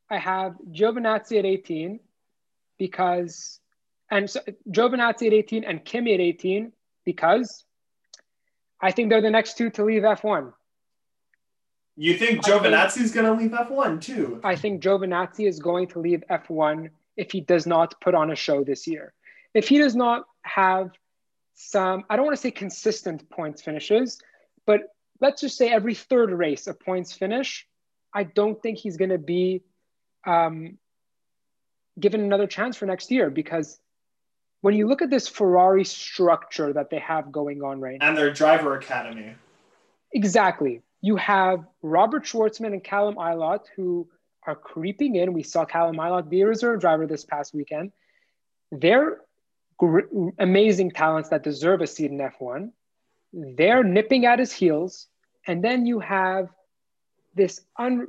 I 0.10 0.18
have 0.18 0.56
Giovinazzi 0.72 1.40
at 1.40 1.46
18 1.46 2.00
because, 2.78 3.60
and 4.10 4.30
so, 4.30 4.42
Giovinazzi 4.70 5.28
at 5.28 5.34
18 5.34 5.64
and 5.64 5.86
Kimi 5.86 6.14
at 6.14 6.20
18 6.20 6.74
because 7.06 7.64
I 8.82 8.92
think 8.92 9.10
they're 9.10 9.22
the 9.22 9.30
next 9.30 9.58
two 9.58 9.70
to 9.72 9.86
leave 9.86 10.02
F1. 10.02 10.54
You 11.96 12.18
think 12.18 12.44
Giovinazzi 12.44 13.02
is 13.02 13.12
going 13.12 13.26
to 13.26 13.34
leave 13.34 13.52
F1 13.52 14.02
too? 14.02 14.42
I 14.44 14.56
think 14.56 14.82
Giovinazzi 14.82 15.48
is 15.48 15.60
going 15.60 15.88
to 15.90 16.00
leave 16.00 16.24
F1 16.30 16.90
if 17.16 17.32
he 17.32 17.42
does 17.42 17.68
not 17.68 18.00
put 18.02 18.16
on 18.16 18.32
a 18.32 18.36
show 18.36 18.64
this 18.64 18.88
year. 18.88 19.14
If 19.54 19.68
he 19.68 19.78
does 19.78 19.96
not 19.96 20.26
have 20.42 20.92
some, 21.54 22.04
I 22.10 22.16
don't 22.16 22.26
want 22.26 22.36
to 22.36 22.42
say 22.42 22.52
consistent 22.52 23.30
points 23.30 23.62
finishes, 23.62 24.20
but 24.66 24.82
let's 25.22 25.42
just 25.42 25.58
say 25.58 25.70
every 25.70 25.96
third 25.96 26.32
race 26.32 26.68
a 26.68 26.74
points 26.74 27.14
finish, 27.14 27.68
I 28.14 28.24
don't 28.24 28.62
think 28.62 28.80
he's 28.80 28.98
going 28.98 29.12
to 29.12 29.18
be 29.18 29.64
um, 30.26 30.78
given 32.00 32.22
another 32.22 32.48
chance 32.48 32.76
for 32.76 32.86
next 32.86 33.12
year 33.12 33.30
because 33.30 33.80
when 34.62 34.76
you 34.76 34.88
look 34.88 35.02
at 35.02 35.10
this 35.10 35.28
Ferrari 35.28 35.86
structure 35.86 36.74
that 36.74 36.90
they 36.90 37.00
have 37.00 37.32
going 37.32 37.64
on 37.64 37.80
right 37.80 38.00
now, 38.00 38.10
and 38.10 38.18
their 38.18 38.32
driver 38.32 38.76
academy, 38.76 39.36
exactly, 40.12 40.82
you 41.02 41.16
have 41.16 41.66
Robert 41.82 42.24
Shwartzman 42.26 42.74
and 42.74 42.84
Callum 42.84 43.16
Ilott 43.16 43.66
who 43.76 44.08
are 44.46 44.56
creeping 44.56 45.16
in. 45.16 45.34
We 45.34 45.44
saw 45.44 45.66
Callum 45.66 45.96
Ilott 45.98 46.30
be 46.30 46.42
a 46.42 46.48
reserve 46.48 46.82
driver 46.82 47.08
this 47.08 47.24
past 47.26 47.54
weekend. 47.54 47.92
They're 48.72 49.20
gr- 49.78 50.32
amazing 50.38 50.92
talents 50.92 51.30
that 51.30 51.44
deserve 51.44 51.82
a 51.82 51.88
seat 51.88 52.12
in 52.12 52.18
F1. 52.20 52.72
They're 53.34 53.84
nipping 53.84 54.26
at 54.26 54.40
his 54.40 54.52
heels. 54.52 55.08
And 55.48 55.64
then 55.64 55.86
you 55.86 56.00
have 56.00 56.50
this 57.36 57.62
un, 57.78 58.08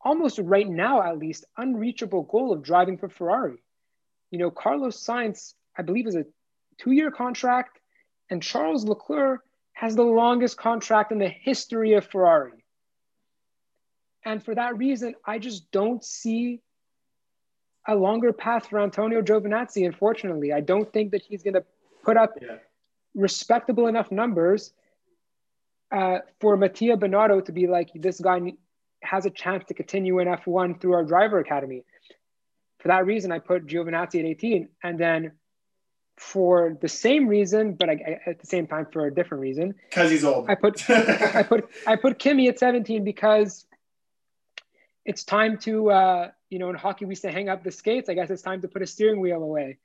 almost 0.00 0.38
right 0.38 0.68
now, 0.68 1.02
at 1.02 1.18
least, 1.18 1.44
unreachable 1.56 2.22
goal 2.22 2.52
of 2.52 2.62
driving 2.62 2.98
for 2.98 3.08
Ferrari. 3.08 3.58
you 4.30 4.38
know, 4.38 4.50
Carlos 4.50 5.04
Sainz, 5.04 5.54
I 5.76 5.82
believe, 5.82 6.06
is 6.06 6.14
a 6.14 6.24
two-year 6.78 7.10
contract, 7.10 7.80
and 8.30 8.42
Charles 8.42 8.84
Leclerc 8.84 9.42
has 9.72 9.96
the 9.96 10.02
longest 10.02 10.56
contract 10.56 11.10
in 11.10 11.18
the 11.18 11.28
history 11.28 11.94
of 11.94 12.06
Ferrari. 12.06 12.64
And 14.24 14.44
for 14.44 14.54
that 14.54 14.76
reason, 14.76 15.14
I 15.24 15.38
just 15.38 15.70
don't 15.72 16.04
see 16.04 16.60
a 17.88 17.94
longer 17.94 18.32
path 18.32 18.66
for 18.66 18.78
Antonio 18.78 19.22
Giovinazzi, 19.22 19.86
unfortunately. 19.86 20.52
I 20.52 20.60
don't 20.60 20.92
think 20.92 21.12
that 21.12 21.22
he's 21.22 21.42
going 21.42 21.54
to 21.54 21.64
put 22.04 22.16
up 22.16 22.34
yeah. 22.40 22.56
respectable 23.14 23.86
enough 23.86 24.12
numbers 24.12 24.72
uh, 25.92 26.18
for 26.40 26.56
Mattia 26.56 26.96
Binotto 26.96 27.44
to 27.44 27.52
be 27.52 27.66
like, 27.66 27.90
this 27.94 28.20
guy 28.20 28.40
has 29.02 29.26
a 29.26 29.30
chance 29.30 29.64
to 29.68 29.74
continue 29.74 30.18
in 30.18 30.28
F1 30.28 30.80
through 30.80 30.92
our 30.92 31.04
driver 31.04 31.38
academy. 31.38 31.84
For 32.80 32.88
that 32.88 33.06
reason, 33.06 33.32
I 33.32 33.38
put 33.38 33.66
Giovinazzi 33.66 34.20
at 34.20 34.26
18. 34.26 34.68
And 34.82 34.98
then 34.98 35.32
for 36.20 36.76
the 36.80 36.88
same 36.88 37.26
reason, 37.26 37.72
but 37.72 37.88
I, 37.88 38.20
at 38.26 38.40
the 38.40 38.46
same 38.46 38.66
time 38.66 38.86
for 38.92 39.06
a 39.06 39.14
different 39.14 39.40
reason. 39.40 39.74
Because 39.88 40.10
he's 40.10 40.24
old. 40.24 40.50
I 40.50 40.54
put 40.54 40.88
I 40.90 41.42
put 41.42 41.70
I 41.86 41.96
put 41.96 42.18
Kimi 42.18 42.48
at 42.48 42.58
17 42.58 43.04
because 43.04 43.64
it's 45.06 45.24
time 45.24 45.56
to 45.58 45.90
uh, 45.90 46.30
you 46.50 46.58
know 46.58 46.68
in 46.68 46.76
hockey 46.76 47.06
we 47.06 47.14
say 47.14 47.32
hang 47.32 47.48
up 47.48 47.64
the 47.64 47.70
skates. 47.70 48.10
I 48.10 48.14
guess 48.14 48.28
it's 48.28 48.42
time 48.42 48.60
to 48.60 48.68
put 48.68 48.82
a 48.82 48.86
steering 48.86 49.20
wheel 49.20 49.42
away. 49.42 49.78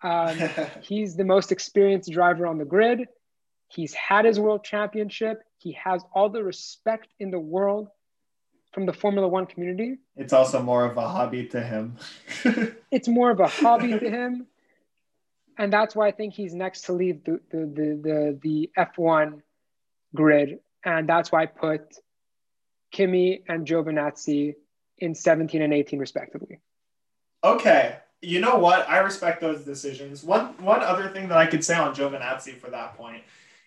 Um, 0.00 0.38
he's 0.80 1.16
the 1.16 1.24
most 1.24 1.50
experienced 1.50 2.10
driver 2.12 2.46
on 2.46 2.58
the 2.58 2.64
grid. 2.64 3.08
He's 3.70 3.94
had 3.94 4.24
his 4.24 4.40
world 4.40 4.64
championship. 4.64 5.42
He 5.58 5.72
has 5.72 6.02
all 6.12 6.28
the 6.28 6.42
respect 6.42 7.08
in 7.20 7.30
the 7.30 7.38
world 7.38 7.88
from 8.72 8.84
the 8.86 8.92
Formula 8.92 9.28
One 9.28 9.46
community. 9.46 9.98
It's 10.16 10.32
also 10.32 10.60
more 10.60 10.84
of 10.84 10.96
a 10.96 11.08
hobby 11.08 11.46
to 11.48 11.62
him. 11.62 11.96
it's 12.90 13.06
more 13.06 13.30
of 13.30 13.38
a 13.38 13.46
hobby 13.46 13.98
to 13.98 14.10
him. 14.10 14.46
And 15.56 15.72
that's 15.72 15.94
why 15.94 16.08
I 16.08 16.10
think 16.10 16.34
he's 16.34 16.54
next 16.54 16.82
to 16.82 16.92
leave 16.92 17.22
the, 17.24 17.40
the, 17.50 17.58
the, 17.58 18.00
the, 18.02 18.38
the 18.42 18.70
F1 18.76 19.42
grid. 20.14 20.58
And 20.84 21.08
that's 21.08 21.30
why 21.30 21.42
I 21.42 21.46
put 21.46 21.94
Kimi 22.90 23.42
and 23.46 23.66
Giovinazzi 23.66 24.54
in 24.98 25.14
17 25.14 25.62
and 25.62 25.72
18 25.72 25.98
respectively. 25.98 26.60
Okay. 27.44 27.96
You 28.20 28.40
know 28.40 28.58
what? 28.58 28.88
I 28.88 28.98
respect 28.98 29.40
those 29.40 29.62
decisions. 29.62 30.22
One 30.22 30.54
one 30.58 30.82
other 30.82 31.08
thing 31.08 31.28
that 31.28 31.38
I 31.38 31.46
could 31.46 31.64
say 31.64 31.74
on 31.74 31.94
Giovinazzi 31.94 32.58
for 32.58 32.68
that 32.70 32.96
point 32.96 33.22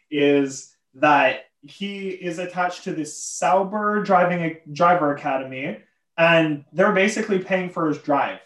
is 0.09 0.75
that 0.95 1.45
he 1.61 2.09
is 2.09 2.39
attached 2.39 2.83
to 2.83 2.93
this 2.93 3.17
Sauber 3.17 4.03
driving 4.03 4.57
driver 4.71 5.15
academy, 5.15 5.79
and 6.17 6.65
they're 6.73 6.91
basically 6.91 7.39
paying 7.39 7.69
for 7.69 7.87
his 7.87 7.97
drive. 7.99 8.39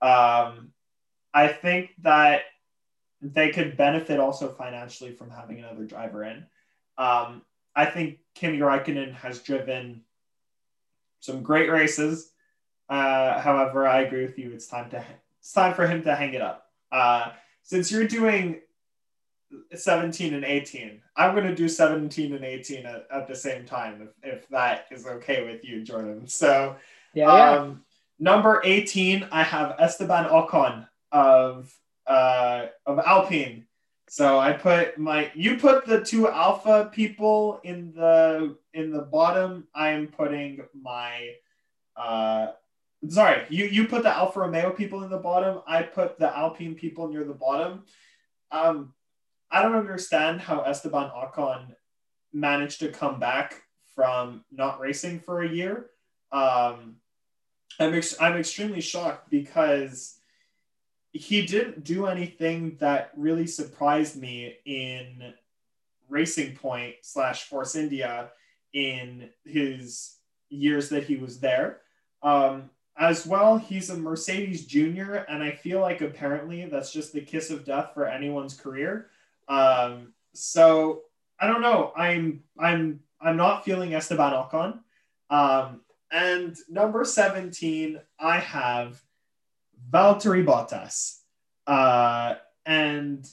Um, 0.00 0.72
I 1.32 1.48
think 1.48 1.90
that 2.02 2.42
they 3.20 3.50
could 3.50 3.76
benefit 3.76 4.20
also 4.20 4.48
financially 4.48 5.12
from 5.12 5.30
having 5.30 5.58
another 5.58 5.84
driver 5.84 6.24
in. 6.24 6.46
Um, 6.98 7.42
I 7.74 7.84
think 7.84 8.18
Kimi 8.34 8.58
Raikkonen 8.58 9.14
has 9.14 9.40
driven 9.40 10.02
some 11.20 11.42
great 11.42 11.70
races. 11.70 12.30
Uh, 12.88 13.38
however, 13.40 13.86
I 13.86 14.02
agree 14.02 14.22
with 14.22 14.38
you. 14.38 14.52
It's 14.52 14.66
time 14.66 14.90
to 14.90 15.04
it's 15.40 15.52
time 15.52 15.74
for 15.74 15.86
him 15.86 16.02
to 16.04 16.14
hang 16.14 16.34
it 16.34 16.42
up. 16.42 16.66
Uh, 16.90 17.32
since 17.62 17.90
you're 17.90 18.06
doing 18.06 18.60
17 19.74 20.34
and 20.34 20.44
18, 20.44 21.00
I'm 21.16 21.34
going 21.34 21.46
to 21.46 21.54
do 21.54 21.68
17 21.68 22.34
and 22.34 22.44
18 22.44 22.86
at, 22.86 23.06
at 23.10 23.26
the 23.26 23.34
same 23.34 23.64
time 23.64 24.02
if, 24.22 24.34
if 24.34 24.48
that 24.48 24.86
is 24.90 25.06
okay 25.06 25.44
with 25.44 25.64
you, 25.64 25.82
Jordan. 25.82 26.26
So, 26.26 26.76
yeah, 27.14 27.26
um, 27.26 27.84
yeah. 28.18 28.34
number 28.34 28.60
18, 28.64 29.28
I 29.30 29.42
have 29.42 29.76
Esteban 29.78 30.26
Ocon 30.26 30.86
of 31.12 31.72
uh, 32.06 32.66
of 32.86 32.98
Alpine. 33.00 33.66
So 34.08 34.38
I 34.38 34.52
put 34.52 34.98
my 34.98 35.30
you 35.34 35.56
put 35.56 35.84
the 35.84 36.00
two 36.00 36.28
Alfa 36.28 36.90
people 36.92 37.60
in 37.64 37.92
the 37.92 38.56
in 38.72 38.92
the 38.92 39.02
bottom. 39.02 39.66
I 39.74 39.90
am 39.90 40.06
putting 40.08 40.60
my 40.80 41.32
uh 41.96 42.52
sorry, 43.08 43.46
you 43.50 43.64
you 43.66 43.88
put 43.88 44.04
the 44.04 44.16
Alfa 44.16 44.40
Romeo 44.40 44.70
people 44.70 45.02
in 45.02 45.10
the 45.10 45.18
bottom. 45.18 45.60
I 45.66 45.82
put 45.82 46.18
the 46.18 46.36
Alpine 46.36 46.76
people 46.76 47.08
near 47.08 47.24
the 47.24 47.34
bottom. 47.34 47.84
Um 48.52 48.92
I 49.50 49.62
don't 49.62 49.76
understand 49.76 50.40
how 50.40 50.62
Esteban 50.62 51.10
Ocon 51.10 51.74
managed 52.32 52.80
to 52.80 52.88
come 52.88 53.20
back 53.20 53.62
from 53.94 54.44
not 54.50 54.80
racing 54.80 55.20
for 55.20 55.42
a 55.42 55.48
year. 55.48 55.90
Um 56.32 56.96
I'm 57.78 57.94
ex- 57.94 58.20
I'm 58.20 58.36
extremely 58.36 58.80
shocked 58.80 59.30
because 59.30 60.18
he 61.12 61.46
didn't 61.46 61.84
do 61.84 62.06
anything 62.06 62.76
that 62.78 63.12
really 63.16 63.46
surprised 63.46 64.20
me 64.20 64.56
in 64.64 65.34
Racing 66.08 66.56
Point 66.56 66.96
slash 67.02 67.44
Force 67.44 67.74
India 67.74 68.30
in 68.72 69.30
his 69.44 70.16
years 70.50 70.88
that 70.90 71.04
he 71.04 71.16
was 71.16 71.40
there. 71.40 71.80
Um, 72.22 72.70
as 72.98 73.26
well, 73.26 73.58
he's 73.58 73.90
a 73.90 73.96
Mercedes 73.96 74.66
junior, 74.66 75.26
and 75.28 75.42
I 75.42 75.50
feel 75.50 75.80
like 75.80 76.00
apparently 76.00 76.64
that's 76.66 76.92
just 76.92 77.12
the 77.12 77.20
kiss 77.20 77.50
of 77.50 77.64
death 77.64 77.90
for 77.92 78.06
anyone's 78.06 78.54
career. 78.54 79.10
Um, 79.48 80.12
so 80.34 81.02
I 81.38 81.46
don't 81.46 81.62
know. 81.62 81.92
I'm 81.96 82.42
I'm 82.58 83.00
I'm 83.20 83.36
not 83.36 83.64
feeling 83.64 83.94
Esteban 83.94 84.32
Ocon. 84.32 84.80
Um, 85.28 85.80
and 86.10 86.56
number 86.68 87.04
17, 87.04 88.00
I 88.18 88.38
have 88.38 89.02
Valtteri 89.90 90.44
Bottas. 90.44 91.18
Uh, 91.66 92.36
and 92.64 93.28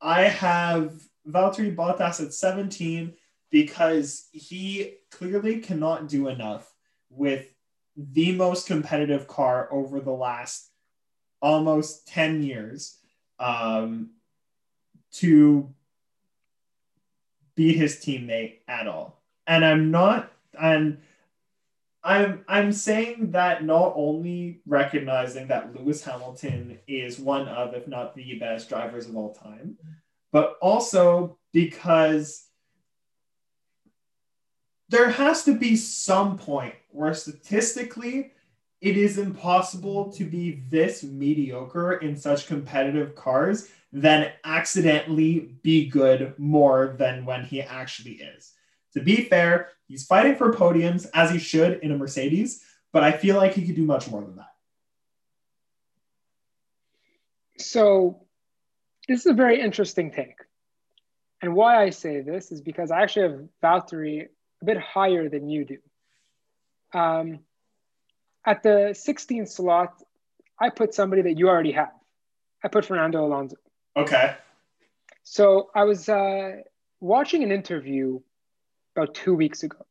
I 0.00 0.22
have 0.22 0.92
Valtteri 1.28 1.74
Bottas 1.74 2.24
at 2.24 2.32
17 2.32 3.14
because 3.50 4.28
he 4.32 4.94
clearly 5.10 5.58
cannot 5.60 6.08
do 6.08 6.28
enough 6.28 6.72
with 7.10 7.52
the 7.96 8.32
most 8.32 8.66
competitive 8.66 9.26
car 9.26 9.68
over 9.72 10.00
the 10.00 10.12
last 10.12 10.70
almost 11.40 12.06
10 12.08 12.42
years 12.42 12.98
um, 13.40 14.10
to 15.20 15.68
beat 17.54 17.76
his 17.76 17.96
teammate 17.96 18.58
at 18.68 18.86
all. 18.86 19.22
And 19.46 19.64
I'm 19.64 19.90
not, 19.90 20.32
and 20.60 20.98
I'm 22.04 22.44
I'm 22.46 22.72
saying 22.72 23.32
that 23.32 23.64
not 23.64 23.92
only 23.96 24.60
recognizing 24.66 25.48
that 25.48 25.74
Lewis 25.74 26.04
Hamilton 26.04 26.78
is 26.86 27.18
one 27.18 27.48
of, 27.48 27.74
if 27.74 27.88
not 27.88 28.14
the 28.14 28.38
best 28.38 28.68
drivers 28.68 29.08
of 29.08 29.16
all 29.16 29.34
time, 29.34 29.76
but 30.32 30.56
also 30.62 31.36
because 31.52 32.46
there 34.88 35.10
has 35.10 35.44
to 35.44 35.58
be 35.58 35.76
some 35.76 36.38
point 36.38 36.74
where 36.90 37.14
statistically 37.14 38.32
it 38.80 38.96
is 38.96 39.18
impossible 39.18 40.12
to 40.12 40.24
be 40.24 40.62
this 40.68 41.02
mediocre 41.02 41.94
in 41.94 42.16
such 42.16 42.46
competitive 42.46 43.14
cars 43.14 43.68
than 43.92 44.30
accidentally 44.44 45.56
be 45.62 45.88
good 45.88 46.34
more 46.38 46.94
than 46.98 47.24
when 47.24 47.44
he 47.44 47.60
actually 47.60 48.12
is. 48.12 48.52
To 48.94 49.00
be 49.00 49.24
fair, 49.24 49.70
he's 49.86 50.06
fighting 50.06 50.36
for 50.36 50.52
podiums 50.52 51.06
as 51.14 51.30
he 51.30 51.38
should 51.38 51.80
in 51.80 51.90
a 51.90 51.96
Mercedes, 51.96 52.62
but 52.92 53.02
I 53.02 53.12
feel 53.12 53.36
like 53.36 53.54
he 53.54 53.66
could 53.66 53.76
do 53.76 53.84
much 53.84 54.08
more 54.08 54.22
than 54.22 54.36
that. 54.36 54.54
So, 57.58 58.24
this 59.08 59.20
is 59.20 59.26
a 59.26 59.34
very 59.34 59.60
interesting 59.60 60.12
take. 60.12 60.36
And 61.42 61.54
why 61.54 61.82
I 61.82 61.90
say 61.90 62.20
this 62.20 62.52
is 62.52 62.60
because 62.60 62.90
I 62.90 63.02
actually 63.02 63.22
have 63.22 63.48
Valtteri 63.62 64.28
a 64.60 64.64
bit 64.64 64.78
higher 64.78 65.28
than 65.28 65.48
you 65.48 65.64
do. 65.64 65.78
Um, 66.92 67.40
at 68.48 68.62
the 68.62 68.94
16th 68.94 69.48
slot, 69.48 70.02
I 70.58 70.70
put 70.70 70.94
somebody 70.94 71.22
that 71.22 71.38
you 71.38 71.48
already 71.48 71.72
have. 71.72 71.92
I 72.64 72.68
put 72.68 72.86
Fernando 72.86 73.24
Alonso. 73.24 73.56
Okay. 73.94 74.34
So 75.22 75.70
I 75.74 75.84
was 75.84 76.08
uh, 76.08 76.62
watching 77.00 77.42
an 77.42 77.52
interview 77.52 78.20
about 78.96 79.14
two 79.14 79.34
weeks 79.34 79.62
ago. 79.62 79.84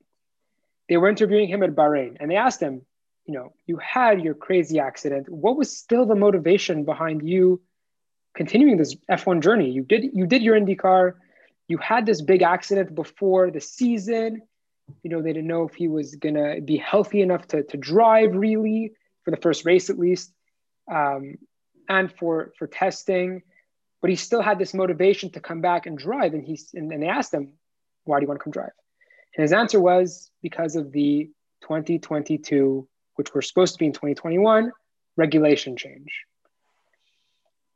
They 0.90 0.98
were 0.98 1.08
interviewing 1.08 1.48
him 1.48 1.62
at 1.62 1.76
Bahrain 1.76 2.18
and 2.20 2.32
they 2.32 2.36
asked 2.36 2.60
him, 2.60 2.82
you 3.26 3.34
know, 3.36 3.54
you 3.68 3.78
had 3.78 4.22
your 4.22 4.34
crazy 4.34 4.80
accident. 4.80 5.30
What 5.30 5.56
was 5.56 5.78
still 5.78 6.06
the 6.06 6.16
motivation 6.16 6.84
behind 6.84 7.28
you 7.28 7.62
continuing 8.36 8.78
this 8.78 8.96
F1 9.12 9.44
journey? 9.44 9.70
You 9.70 9.84
did 9.84 10.06
you 10.14 10.26
did 10.26 10.42
your 10.42 10.60
IndyCar, 10.60 11.14
you 11.68 11.78
had 11.78 12.06
this 12.06 12.22
big 12.22 12.42
accident 12.42 12.96
before 12.96 13.52
the 13.52 13.60
season. 13.60 14.42
You 15.04 15.10
know, 15.10 15.22
they 15.22 15.34
didn't 15.34 15.48
know 15.48 15.68
if 15.68 15.76
he 15.76 15.88
was 15.88 16.16
gonna 16.16 16.62
be 16.62 16.78
healthy 16.78 17.22
enough 17.22 17.48
to, 17.50 17.64
to 17.64 17.78
drive 17.78 18.36
really 18.36 18.94
for 19.24 19.32
the 19.32 19.38
first 19.38 19.66
race 19.66 19.90
at 19.90 20.00
least, 20.00 20.32
um, 20.92 21.38
and 21.90 22.12
for 22.12 22.54
for 22.58 22.68
testing. 22.68 23.44
But 24.02 24.10
he 24.10 24.16
still 24.16 24.42
had 24.42 24.60
this 24.60 24.74
motivation 24.74 25.32
to 25.32 25.40
come 25.40 25.62
back 25.62 25.86
and 25.88 25.98
drive. 25.98 26.34
And 26.34 26.44
he's 26.44 26.72
and, 26.74 26.92
and 26.92 27.02
they 27.02 27.08
asked 27.08 27.34
him, 27.34 27.54
why 28.06 28.20
do 28.20 28.24
you 28.24 28.28
want 28.28 28.40
to 28.40 28.44
come 28.44 28.52
drive? 28.52 28.72
And 29.36 29.44
his 29.44 29.54
answer 29.54 29.80
was 29.80 30.32
because 30.42 30.76
of 30.76 30.92
the 30.92 31.30
2022, 31.62 32.88
which 33.16 33.34
were 33.34 33.42
supposed 33.42 33.74
to 33.74 33.80
be 33.80 33.86
in 33.86 33.94
2021, 33.94 34.72
regulation 35.16 35.78
change. 35.78 36.24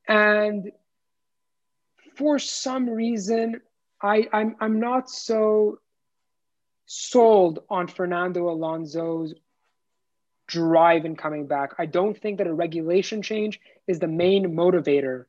And 0.07 0.71
for 2.15 2.39
some 2.39 2.89
reason, 2.89 3.61
I, 4.01 4.27
I'm, 4.33 4.55
I'm 4.59 4.79
not 4.79 5.09
so 5.09 5.79
sold 6.93 7.63
on 7.69 7.87
Fernando 7.87 8.49
Alonso's 8.49 9.33
drive 10.45 11.05
in 11.05 11.15
coming 11.15 11.47
back. 11.47 11.71
I 11.79 11.85
don't 11.85 12.17
think 12.17 12.39
that 12.39 12.47
a 12.47 12.53
regulation 12.53 13.21
change 13.21 13.61
is 13.87 13.99
the 13.99 14.09
main 14.09 14.53
motivator 14.57 15.25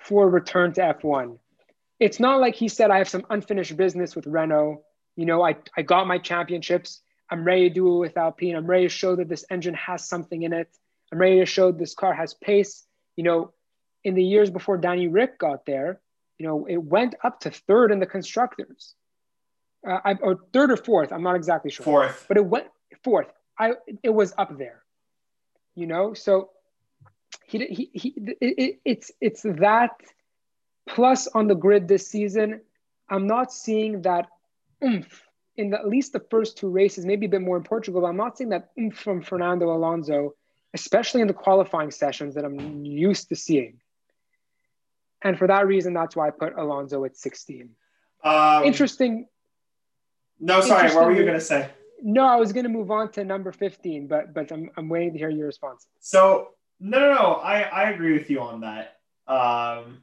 for 0.00 0.26
return 0.26 0.72
to 0.72 0.80
F1. 0.80 1.38
It's 2.00 2.18
not 2.18 2.40
like 2.40 2.54
he 2.54 2.68
said, 2.68 2.90
I 2.90 2.96
have 2.98 3.10
some 3.10 3.26
unfinished 3.28 3.76
business 3.76 4.16
with 4.16 4.26
Renault. 4.26 4.82
You 5.16 5.26
know, 5.26 5.44
I, 5.44 5.56
I 5.76 5.82
got 5.82 6.06
my 6.06 6.16
championships. 6.16 7.02
I'm 7.28 7.44
ready 7.44 7.68
to 7.68 7.74
do 7.74 7.96
it 7.96 7.98
with 7.98 8.16
Alpine. 8.16 8.56
I'm 8.56 8.66
ready 8.66 8.86
to 8.86 8.88
show 8.88 9.14
that 9.16 9.28
this 9.28 9.44
engine 9.50 9.74
has 9.74 10.08
something 10.08 10.42
in 10.42 10.54
it. 10.54 10.70
I'm 11.12 11.18
ready 11.18 11.40
to 11.40 11.46
show 11.46 11.72
this 11.72 11.94
car 11.94 12.14
has 12.14 12.32
pace. 12.32 12.86
You 13.16 13.24
know, 13.24 13.52
in 14.02 14.14
the 14.14 14.24
years 14.24 14.48
before 14.48 14.78
Danny 14.78 15.08
Ric 15.08 15.38
got 15.38 15.66
there, 15.66 16.00
you 16.38 16.46
know, 16.46 16.64
it 16.64 16.78
went 16.78 17.16
up 17.22 17.40
to 17.40 17.50
third 17.50 17.92
in 17.92 18.00
the 18.00 18.06
constructors, 18.06 18.94
uh, 19.86 19.98
I, 20.04 20.14
or 20.14 20.38
third 20.52 20.70
or 20.70 20.76
fourth. 20.76 21.12
I'm 21.12 21.22
not 21.22 21.36
exactly 21.36 21.70
sure. 21.70 21.84
Fourth, 21.84 22.24
but 22.28 22.36
it 22.36 22.44
went 22.44 22.66
fourth. 23.02 23.32
I 23.58 23.72
it 24.02 24.10
was 24.10 24.34
up 24.38 24.56
there, 24.58 24.82
you 25.74 25.86
know. 25.86 26.14
So 26.14 26.50
he 27.46 27.66
he, 27.66 27.90
he 27.92 28.14
it, 28.16 28.54
it, 28.58 28.80
it's 28.84 29.12
it's 29.20 29.42
that 29.42 29.90
plus 30.88 31.26
on 31.28 31.48
the 31.48 31.54
grid 31.54 31.88
this 31.88 32.06
season. 32.06 32.60
I'm 33.08 33.26
not 33.26 33.52
seeing 33.52 34.02
that 34.02 34.28
oomph 34.82 35.22
in 35.56 35.70
the, 35.70 35.78
at 35.78 35.88
least 35.88 36.12
the 36.12 36.24
first 36.30 36.56
two 36.56 36.68
races, 36.68 37.04
maybe 37.04 37.26
a 37.26 37.28
bit 37.28 37.42
more 37.42 37.56
in 37.56 37.62
Portugal. 37.62 38.00
But 38.00 38.08
I'm 38.08 38.16
not 38.16 38.38
seeing 38.38 38.50
that 38.50 38.70
oomph 38.78 38.96
from 38.96 39.22
Fernando 39.22 39.70
Alonso, 39.70 40.34
especially 40.74 41.20
in 41.20 41.26
the 41.26 41.34
qualifying 41.34 41.90
sessions 41.90 42.34
that 42.34 42.44
I'm 42.44 42.84
used 42.84 43.28
to 43.28 43.36
seeing. 43.36 43.80
And 45.22 45.38
for 45.38 45.46
that 45.46 45.66
reason, 45.66 45.94
that's 45.94 46.16
why 46.16 46.28
I 46.28 46.30
put 46.30 46.56
Alonso 46.56 47.04
at 47.04 47.16
16. 47.16 47.70
Um, 48.24 48.64
interesting. 48.64 49.26
No, 50.42 50.60
sorry. 50.60 50.92
What 50.94 51.06
were 51.06 51.12
you 51.12 51.22
going 51.22 51.38
to 51.38 51.40
say? 51.40 51.70
No, 52.02 52.26
I 52.26 52.34
was 52.34 52.52
going 52.52 52.64
to 52.64 52.68
move 52.68 52.90
on 52.90 53.12
to 53.12 53.24
number 53.24 53.52
15, 53.52 54.08
but 54.08 54.34
but 54.34 54.50
I'm, 54.50 54.68
I'm 54.76 54.88
waiting 54.88 55.12
to 55.12 55.18
hear 55.18 55.30
your 55.30 55.46
response. 55.46 55.86
So, 56.00 56.48
no, 56.80 56.98
no, 56.98 57.14
no. 57.14 57.32
I, 57.34 57.60
I 57.62 57.90
agree 57.90 58.12
with 58.12 58.28
you 58.28 58.40
on 58.40 58.60
that. 58.62 58.96
Um, 59.28 60.02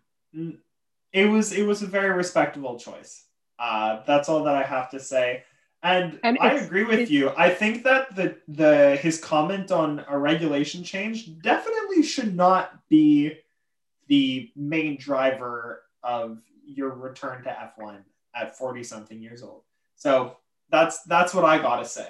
it 1.11 1.25
was 1.25 1.51
it 1.51 1.63
was 1.63 1.81
a 1.81 1.87
very 1.87 2.11
respectable 2.11 2.79
choice. 2.79 3.25
Uh, 3.59 4.01
that's 4.07 4.29
all 4.29 4.45
that 4.45 4.55
I 4.55 4.63
have 4.63 4.89
to 4.91 4.99
say. 4.99 5.43
And, 5.83 6.19
and 6.23 6.37
I 6.39 6.53
agree 6.53 6.83
with 6.83 7.09
you. 7.09 7.31
I 7.37 7.49
think 7.49 7.83
that 7.83 8.15
the 8.15 8.37
the 8.47 8.97
his 9.01 9.19
comment 9.19 9.71
on 9.71 10.05
a 10.07 10.17
regulation 10.17 10.83
change 10.83 11.41
definitely 11.41 12.03
should 12.03 12.35
not 12.35 12.87
be 12.89 13.39
the 14.07 14.51
main 14.55 14.97
driver 14.97 15.83
of 16.01 16.39
your 16.65 16.89
return 16.89 17.43
to 17.43 17.49
F1 17.49 17.97
at 18.35 18.57
40 18.57 18.83
something 18.83 19.21
years 19.21 19.43
old. 19.43 19.63
So 19.99 20.37
that's 20.71 21.03
that's 21.03 21.33
what 21.33 21.45
I 21.45 21.59
gotta 21.59 21.85
say. 21.85 22.09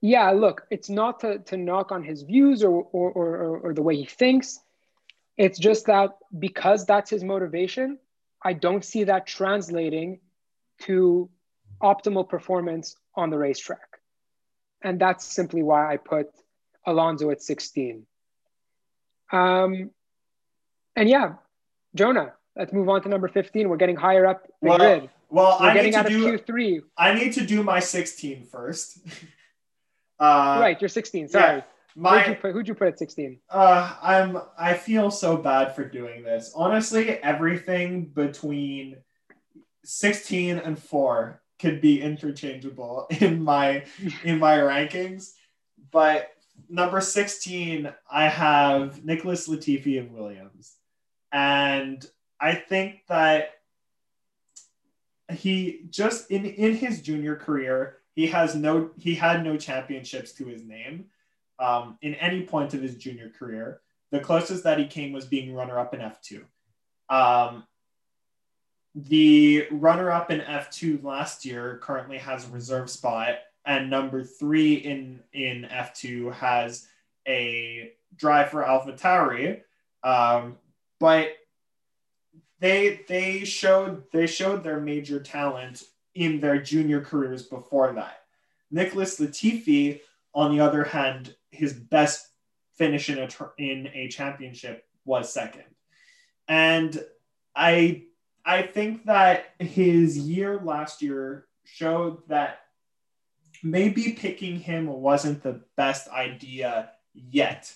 Yeah, 0.00 0.30
look, 0.32 0.66
it's 0.68 0.90
not 0.90 1.20
to, 1.20 1.38
to 1.38 1.56
knock 1.56 1.92
on 1.92 2.02
his 2.02 2.22
views 2.22 2.64
or, 2.64 2.88
or, 2.92 3.12
or, 3.12 3.58
or 3.58 3.72
the 3.72 3.82
way 3.82 3.94
he 3.94 4.04
thinks. 4.04 4.58
It's 5.36 5.60
just 5.60 5.86
that 5.86 6.18
because 6.36 6.84
that's 6.86 7.08
his 7.08 7.22
motivation, 7.22 7.98
I 8.42 8.52
don't 8.54 8.84
see 8.84 9.04
that 9.04 9.28
translating 9.28 10.18
to 10.80 11.30
optimal 11.80 12.28
performance 12.28 12.96
on 13.14 13.30
the 13.30 13.38
racetrack. 13.38 14.00
And 14.82 15.00
that's 15.00 15.24
simply 15.24 15.62
why 15.62 15.92
I 15.92 15.98
put 15.98 16.30
Alonso 16.84 17.30
at 17.30 17.40
16. 17.40 18.04
Um, 19.30 19.90
and 20.96 21.08
yeah, 21.08 21.34
Jonah, 21.94 22.32
let's 22.56 22.72
move 22.72 22.88
on 22.88 23.02
to 23.02 23.08
number 23.08 23.28
15. 23.28 23.68
We're 23.68 23.76
getting 23.76 23.96
higher 23.96 24.26
up 24.26 24.48
the 24.60 24.68
well, 24.68 24.78
grid. 24.78 25.10
Well, 25.32 25.56
We're 25.58 25.70
I 25.70 25.74
getting 25.74 25.92
need 25.92 25.92
to 25.92 25.98
out 26.00 26.08
do, 26.08 26.34
of 26.34 26.44
Q3. 26.44 26.82
I 26.98 27.14
need 27.14 27.32
to 27.32 27.46
do 27.46 27.62
my 27.62 27.80
16 27.80 28.44
first. 28.44 28.98
uh, 30.20 30.58
right, 30.60 30.78
you're 30.78 30.90
16. 30.90 31.28
Sorry. 31.28 31.56
Yeah, 31.56 31.62
my, 31.96 32.20
who'd, 32.20 32.28
you 32.28 32.40
put, 32.40 32.52
who'd 32.52 32.68
you 32.68 32.74
put 32.74 32.88
at 32.88 32.98
16? 32.98 33.38
Uh, 33.48 33.94
I'm. 34.02 34.38
I 34.58 34.74
feel 34.74 35.10
so 35.10 35.38
bad 35.38 35.74
for 35.74 35.84
doing 35.88 36.22
this. 36.22 36.52
Honestly, 36.54 37.18
everything 37.18 38.06
between 38.06 38.98
16 39.84 40.58
and 40.58 40.78
4 40.78 41.40
could 41.58 41.80
be 41.80 42.02
interchangeable 42.02 43.06
in 43.20 43.42
my 43.42 43.86
in 44.24 44.38
my 44.38 44.58
rankings. 44.58 45.32
But 45.90 46.30
number 46.68 47.00
16, 47.00 47.90
I 48.10 48.28
have 48.28 49.02
Nicholas 49.02 49.48
Latifi 49.48 49.98
of 49.98 50.10
Williams. 50.10 50.76
And 51.32 52.04
I 52.38 52.54
think 52.54 53.06
that 53.08 53.52
he 55.30 55.84
just 55.90 56.30
in 56.30 56.44
in 56.44 56.74
his 56.76 57.00
junior 57.00 57.36
career, 57.36 57.98
he 58.14 58.26
has 58.28 58.54
no 58.54 58.90
he 58.98 59.14
had 59.14 59.44
no 59.44 59.56
championships 59.56 60.32
to 60.32 60.46
his 60.46 60.64
name 60.64 61.06
um, 61.58 61.98
in 62.02 62.14
any 62.16 62.42
point 62.42 62.74
of 62.74 62.82
his 62.82 62.96
junior 62.96 63.30
career. 63.30 63.80
The 64.10 64.20
closest 64.20 64.64
that 64.64 64.78
he 64.78 64.86
came 64.86 65.12
was 65.12 65.24
being 65.24 65.54
runner 65.54 65.78
up 65.78 65.94
in 65.94 66.00
F2. 66.00 66.42
Um, 67.08 67.64
the 68.94 69.66
runner 69.70 70.10
up 70.10 70.30
in 70.30 70.40
F2 70.40 71.02
last 71.02 71.46
year 71.46 71.78
currently 71.82 72.18
has 72.18 72.46
a 72.46 72.52
reserve 72.52 72.90
spot, 72.90 73.36
and 73.64 73.88
number 73.88 74.22
three 74.22 74.74
in, 74.74 75.20
in 75.32 75.66
F2 75.70 76.34
has 76.34 76.86
a 77.26 77.92
drive 78.16 78.50
for 78.50 78.62
AlphaTauri. 78.62 79.62
Um, 80.04 80.58
but 81.00 81.28
they 82.62 83.00
they 83.08 83.44
showed 83.44 84.04
they 84.12 84.26
showed 84.26 84.62
their 84.62 84.80
major 84.80 85.18
talent 85.18 85.82
in 86.14 86.38
their 86.38 86.62
junior 86.62 87.00
careers 87.00 87.42
before 87.42 87.92
that. 87.94 88.20
Nicholas 88.70 89.18
Latifi, 89.18 90.00
on 90.32 90.52
the 90.52 90.60
other 90.60 90.84
hand, 90.84 91.34
his 91.50 91.72
best 91.72 92.28
finish 92.76 93.10
in 93.10 93.18
a 93.18 93.28
in 93.58 93.88
a 93.92 94.06
championship 94.08 94.86
was 95.04 95.32
second, 95.32 95.64
and 96.46 97.04
I 97.56 98.04
I 98.44 98.62
think 98.62 99.06
that 99.06 99.46
his 99.58 100.16
year 100.16 100.60
last 100.62 101.02
year 101.02 101.46
showed 101.64 102.28
that 102.28 102.60
maybe 103.64 104.12
picking 104.12 104.60
him 104.60 104.86
wasn't 104.86 105.42
the 105.42 105.62
best 105.76 106.08
idea 106.10 106.90
yet. 107.12 107.74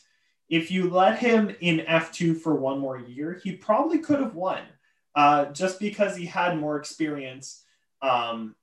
If 0.49 0.71
you 0.71 0.91
let 0.91 1.19
him 1.19 1.57
in 1.61 1.81
F2 1.81 2.41
for 2.41 2.55
one 2.55 2.79
more 2.79 3.01
year, 3.01 3.41
he 3.43 3.51
probably 3.51 3.99
could 3.99 4.21
have 4.21 4.37
won 4.37 4.61
uh, 5.17 5.47
just 5.47 5.81
because 5.81 6.15
he 6.15 6.27
had 6.27 6.59
more 6.59 6.77
experience 6.77 7.65
um, 8.03 8.55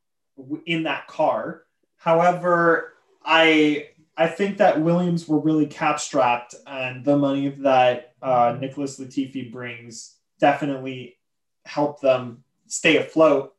in 0.66 0.84
that 0.84 1.08
car. 1.08 1.64
However, 1.98 2.94
I 3.26 3.90
I 4.16 4.28
think 4.28 4.58
that 4.58 4.80
Williams 4.80 5.28
were 5.28 5.40
really 5.40 5.66
cap 5.66 6.00
strapped, 6.00 6.54
and 6.68 7.04
the 7.04 7.18
money 7.18 7.50
that 7.50 8.14
uh, 8.22 8.56
Nicholas 8.60 9.00
Latifi 9.00 9.52
brings 9.52 10.16
definitely 10.40 11.18
help 11.66 12.00
them 12.00 12.44
stay 12.68 12.98
afloat. 12.98 13.56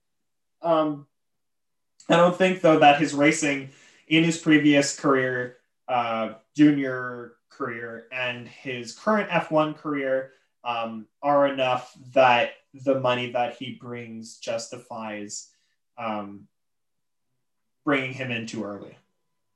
Um, 0.63 1.07
I 2.09 2.17
don't 2.17 2.37
think 2.37 2.61
though 2.61 2.79
that 2.79 3.01
his 3.01 3.13
racing 3.13 3.71
in 4.07 4.23
his 4.23 4.39
previous 4.39 4.99
career, 4.99 5.57
uh, 5.89 6.35
junior 6.55 7.33
career, 7.49 8.07
and 8.13 8.47
his 8.47 8.95
current 8.95 9.31
F1 9.31 9.77
career 9.77 10.33
um, 10.65 11.07
are 11.23 11.47
enough 11.47 11.93
that 12.13 12.51
the 12.73 12.99
money 13.01 13.31
that 13.33 13.57
he 13.57 13.79
brings 13.81 14.39
justifies 14.39 15.51
um, 15.99 16.49
bringing 17.85 18.13
him 18.13 18.31
in 18.31 18.47
too 18.47 18.65
early. 18.65 18.97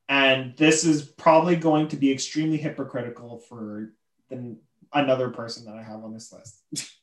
And 0.09 0.57
this 0.57 0.85
is 0.85 1.03
probably 1.03 1.57
going 1.57 1.89
to 1.89 1.97
be 1.97 2.13
extremely 2.13 2.57
hypocritical 2.57 3.39
for 3.39 3.93
the, 4.31 4.57
another 4.93 5.31
person 5.31 5.65
that 5.67 5.77
I 5.77 5.83
have 5.83 6.05
on 6.05 6.13
this 6.13 6.33
list. 6.33 6.95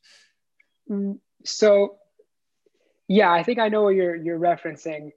Mm, 0.88 1.18
so, 1.44 1.98
yeah, 3.08 3.32
I 3.32 3.42
think 3.42 3.58
I 3.58 3.70
know 3.70 3.82
what 3.82 3.96
you're 3.96 4.16
you're 4.16 4.38
referencing. 4.38 5.14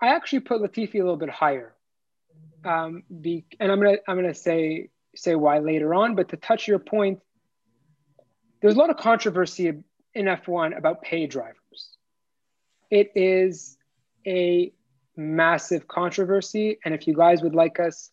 I 0.00 0.14
actually 0.14 0.40
put 0.40 0.62
Latifi 0.62 0.94
a 0.94 0.98
little 0.98 1.18
bit 1.18 1.28
higher, 1.28 1.74
um, 2.64 3.02
be, 3.20 3.44
and 3.58 3.70
I'm 3.70 3.82
gonna 3.82 3.98
I'm 4.08 4.16
gonna 4.16 4.32
say 4.32 4.88
say 5.14 5.34
why 5.34 5.58
later 5.58 5.94
on. 5.94 6.14
But 6.14 6.30
to 6.30 6.38
touch 6.38 6.66
your 6.66 6.78
point, 6.78 7.20
there's 8.60 8.74
a 8.74 8.78
lot 8.78 8.90
of 8.90 8.96
controversy 8.96 9.68
in 9.68 10.24
F1 10.26 10.76
about 10.76 11.02
pay 11.02 11.26
drivers. 11.26 11.96
It 12.90 13.12
is 13.14 13.76
a 14.26 14.72
massive 15.16 15.86
controversy, 15.88 16.78
and 16.84 16.94
if 16.94 17.06
you 17.06 17.14
guys 17.14 17.42
would 17.42 17.54
like 17.54 17.80
us 17.80 18.10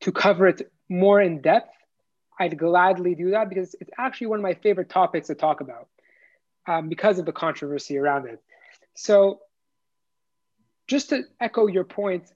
to 0.00 0.12
cover 0.12 0.48
it 0.48 0.70
more 0.88 1.20
in 1.20 1.40
depth, 1.40 1.74
I'd 2.38 2.56
gladly 2.58 3.14
do 3.14 3.30
that 3.32 3.48
because 3.48 3.74
it's 3.80 3.90
actually 3.98 4.28
one 4.28 4.38
of 4.38 4.42
my 4.42 4.54
favorite 4.54 4.88
topics 4.88 5.26
to 5.26 5.34
talk 5.34 5.60
about 5.60 5.88
um, 6.66 6.88
because 6.88 7.18
of 7.18 7.26
the 7.26 7.32
controversy 7.32 7.98
around 7.98 8.26
it. 8.26 8.42
So, 8.94 9.40
just 10.86 11.10
to 11.10 11.22
echo 11.38 11.66
your 11.66 11.84
point, 11.84 12.32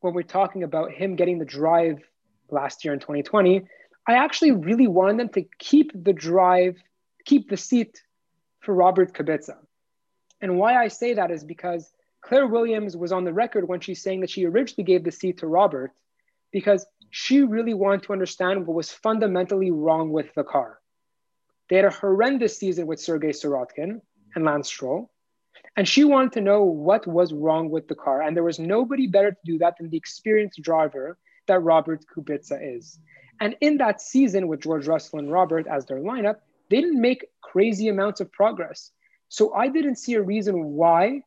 when 0.00 0.14
we're 0.14 0.22
talking 0.22 0.62
about 0.62 0.92
him 0.92 1.16
getting 1.16 1.38
the 1.38 1.44
drive 1.44 1.98
last 2.50 2.84
year 2.84 2.94
in 2.94 3.00
2020, 3.00 3.62
I 4.06 4.14
actually 4.14 4.52
really 4.52 4.86
wanted 4.86 5.18
them 5.18 5.28
to 5.30 5.44
keep 5.58 5.92
the 5.92 6.12
drive, 6.12 6.76
keep 7.28 7.50
the 7.50 7.56
seat 7.56 8.02
for 8.60 8.74
Robert 8.74 9.12
Kubica. 9.12 9.56
And 10.40 10.58
why 10.58 10.82
I 10.82 10.88
say 10.88 11.14
that 11.14 11.30
is 11.30 11.44
because 11.44 11.92
Claire 12.22 12.46
Williams 12.46 12.96
was 12.96 13.12
on 13.12 13.24
the 13.24 13.32
record 13.32 13.68
when 13.68 13.80
she's 13.80 14.02
saying 14.02 14.20
that 14.20 14.30
she 14.30 14.46
originally 14.46 14.84
gave 14.84 15.04
the 15.04 15.12
seat 15.12 15.38
to 15.38 15.46
Robert 15.46 15.92
because 16.52 16.86
she 17.10 17.42
really 17.42 17.74
wanted 17.74 18.02
to 18.04 18.12
understand 18.12 18.66
what 18.66 18.74
was 18.74 18.90
fundamentally 18.90 19.70
wrong 19.70 20.10
with 20.10 20.32
the 20.34 20.42
car. 20.42 20.78
They 21.68 21.76
had 21.76 21.84
a 21.84 21.90
horrendous 21.90 22.56
season 22.56 22.86
with 22.86 22.98
Sergei 22.98 23.32
Sirotkin 23.32 24.00
and 24.34 24.44
Lance 24.44 24.68
Stroll. 24.68 25.10
And 25.76 25.86
she 25.86 26.04
wanted 26.04 26.32
to 26.32 26.40
know 26.40 26.64
what 26.64 27.06
was 27.06 27.32
wrong 27.32 27.68
with 27.68 27.88
the 27.88 27.94
car. 27.94 28.22
And 28.22 28.34
there 28.34 28.42
was 28.42 28.58
nobody 28.58 29.06
better 29.06 29.32
to 29.32 29.44
do 29.44 29.58
that 29.58 29.76
than 29.78 29.90
the 29.90 29.98
experienced 29.98 30.62
driver 30.62 31.18
that 31.46 31.62
Robert 31.62 32.04
Kubica 32.06 32.58
is. 32.76 32.98
And 33.40 33.54
in 33.60 33.76
that 33.78 34.00
season 34.00 34.48
with 34.48 34.60
George 34.62 34.86
Russell 34.86 35.18
and 35.18 35.30
Robert 35.30 35.66
as 35.66 35.84
their 35.84 36.00
lineup, 36.00 36.38
they 36.70 36.80
didn't 36.80 37.00
make 37.00 37.26
crazy 37.40 37.88
amounts 37.88 38.20
of 38.20 38.30
progress. 38.32 38.90
So 39.28 39.54
I 39.54 39.68
didn't 39.68 39.96
see 39.96 40.14
a 40.14 40.22
reason 40.22 40.72
why 40.72 41.22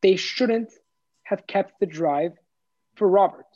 they 0.00 0.16
shouldn't 0.16 0.72
have 1.22 1.46
kept 1.46 1.80
the 1.80 1.86
drive 1.86 2.32
for 2.94 3.08
Robert. 3.08 3.46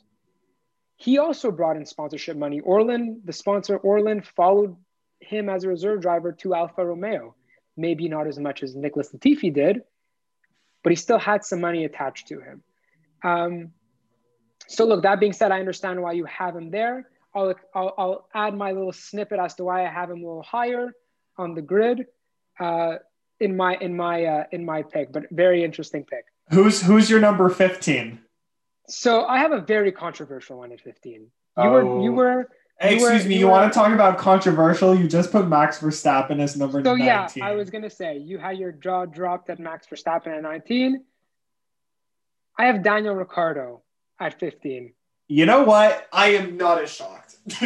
He 0.95 1.19
also 1.19 1.51
brought 1.51 1.77
in 1.77 1.85
sponsorship 1.85 2.37
money. 2.37 2.59
Orlen, 2.59 3.21
the 3.23 3.33
sponsor 3.33 3.77
Orlen, 3.79 4.25
followed 4.25 4.75
him 5.19 5.49
as 5.49 5.63
a 5.63 5.67
reserve 5.67 6.01
driver 6.01 6.31
to 6.31 6.55
Alfa 6.55 6.85
Romeo. 6.85 7.35
Maybe 7.75 8.09
not 8.09 8.27
as 8.27 8.39
much 8.39 8.63
as 8.63 8.75
Nicholas 8.75 9.11
Latifi 9.13 9.53
did, 9.53 9.83
but 10.83 10.91
he 10.91 10.95
still 10.95 11.19
had 11.19 11.45
some 11.45 11.61
money 11.61 11.85
attached 11.85 12.27
to 12.29 12.39
him. 12.39 12.63
Um, 13.23 13.71
so, 14.67 14.85
look, 14.85 15.03
that 15.03 15.19
being 15.19 15.33
said, 15.33 15.51
I 15.51 15.59
understand 15.59 16.01
why 16.01 16.13
you 16.13 16.25
have 16.25 16.55
him 16.55 16.71
there. 16.71 17.07
I'll, 17.35 17.53
I'll, 17.75 17.93
I'll, 17.97 18.29
add 18.33 18.55
my 18.55 18.71
little 18.71 18.91
snippet 18.91 19.39
as 19.39 19.53
to 19.55 19.65
why 19.65 19.85
I 19.85 19.89
have 19.89 20.09
him 20.09 20.23
a 20.23 20.27
little 20.27 20.43
higher 20.43 20.91
on 21.37 21.53
the 21.53 21.61
grid 21.61 22.05
uh, 22.59 22.95
in 23.39 23.55
my 23.55 23.75
in 23.75 23.95
my 23.95 24.25
uh, 24.25 24.43
in 24.51 24.65
my 24.65 24.83
pick, 24.83 25.11
but 25.11 25.23
very 25.31 25.63
interesting 25.63 26.03
pick. 26.03 26.25
Who's 26.51 26.81
who's 26.81 27.09
your 27.09 27.19
number 27.19 27.49
fifteen? 27.49 28.19
So 28.87 29.25
I 29.25 29.39
have 29.39 29.51
a 29.51 29.61
very 29.61 29.91
controversial 29.91 30.59
one 30.59 30.71
at 30.71 30.81
fifteen. 30.81 31.21
You 31.57 31.63
oh. 31.63 31.71
were 31.71 32.03
you 32.03 32.11
were 32.13 32.49
Hey, 32.79 32.95
excuse 32.95 33.23
were, 33.23 33.29
me, 33.29 33.35
you, 33.35 33.39
you 33.41 33.47
want 33.47 33.71
to 33.71 33.77
talk 33.77 33.91
about 33.91 34.19
controversial? 34.19 34.95
You 34.95 35.07
just 35.07 35.31
put 35.31 35.47
Max 35.47 35.79
Verstappen 35.79 36.39
as 36.39 36.55
number 36.55 36.83
so, 36.83 36.95
19. 36.95 37.05
yeah, 37.05 37.27
I 37.41 37.53
was 37.53 37.71
going 37.71 37.81
to 37.81 37.89
say, 37.89 38.17
you 38.17 38.37
had 38.37 38.59
your 38.59 38.71
jaw 38.71 39.05
dropped 39.05 39.49
at 39.49 39.57
Max 39.57 39.87
Verstappen 39.87 40.27
at 40.27 40.43
19. 40.43 41.03
I 42.59 42.65
have 42.65 42.83
Daniel 42.83 43.15
Ricciardo 43.15 43.81
at 44.19 44.39
15. 44.39 44.93
You 45.27 45.45
know 45.47 45.63
what? 45.63 46.07
I 46.13 46.29
am 46.29 46.57
not 46.57 46.81
as 46.81 46.93
shocked. 46.93 47.37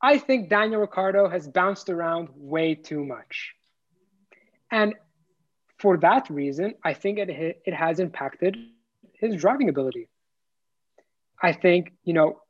I 0.00 0.18
think 0.18 0.48
Daniel 0.48 0.80
Ricciardo 0.80 1.28
has 1.28 1.48
bounced 1.48 1.88
around 1.88 2.28
way 2.34 2.74
too 2.74 3.04
much. 3.04 3.54
And 4.70 4.94
for 5.78 5.96
that 5.98 6.30
reason, 6.30 6.74
I 6.84 6.94
think 6.94 7.18
it, 7.18 7.60
it 7.64 7.74
has 7.74 7.98
impacted 7.98 8.56
his 9.14 9.36
driving 9.36 9.68
ability. 9.68 10.08
I 11.40 11.52
think, 11.52 11.92
you 12.04 12.12
know, 12.12 12.40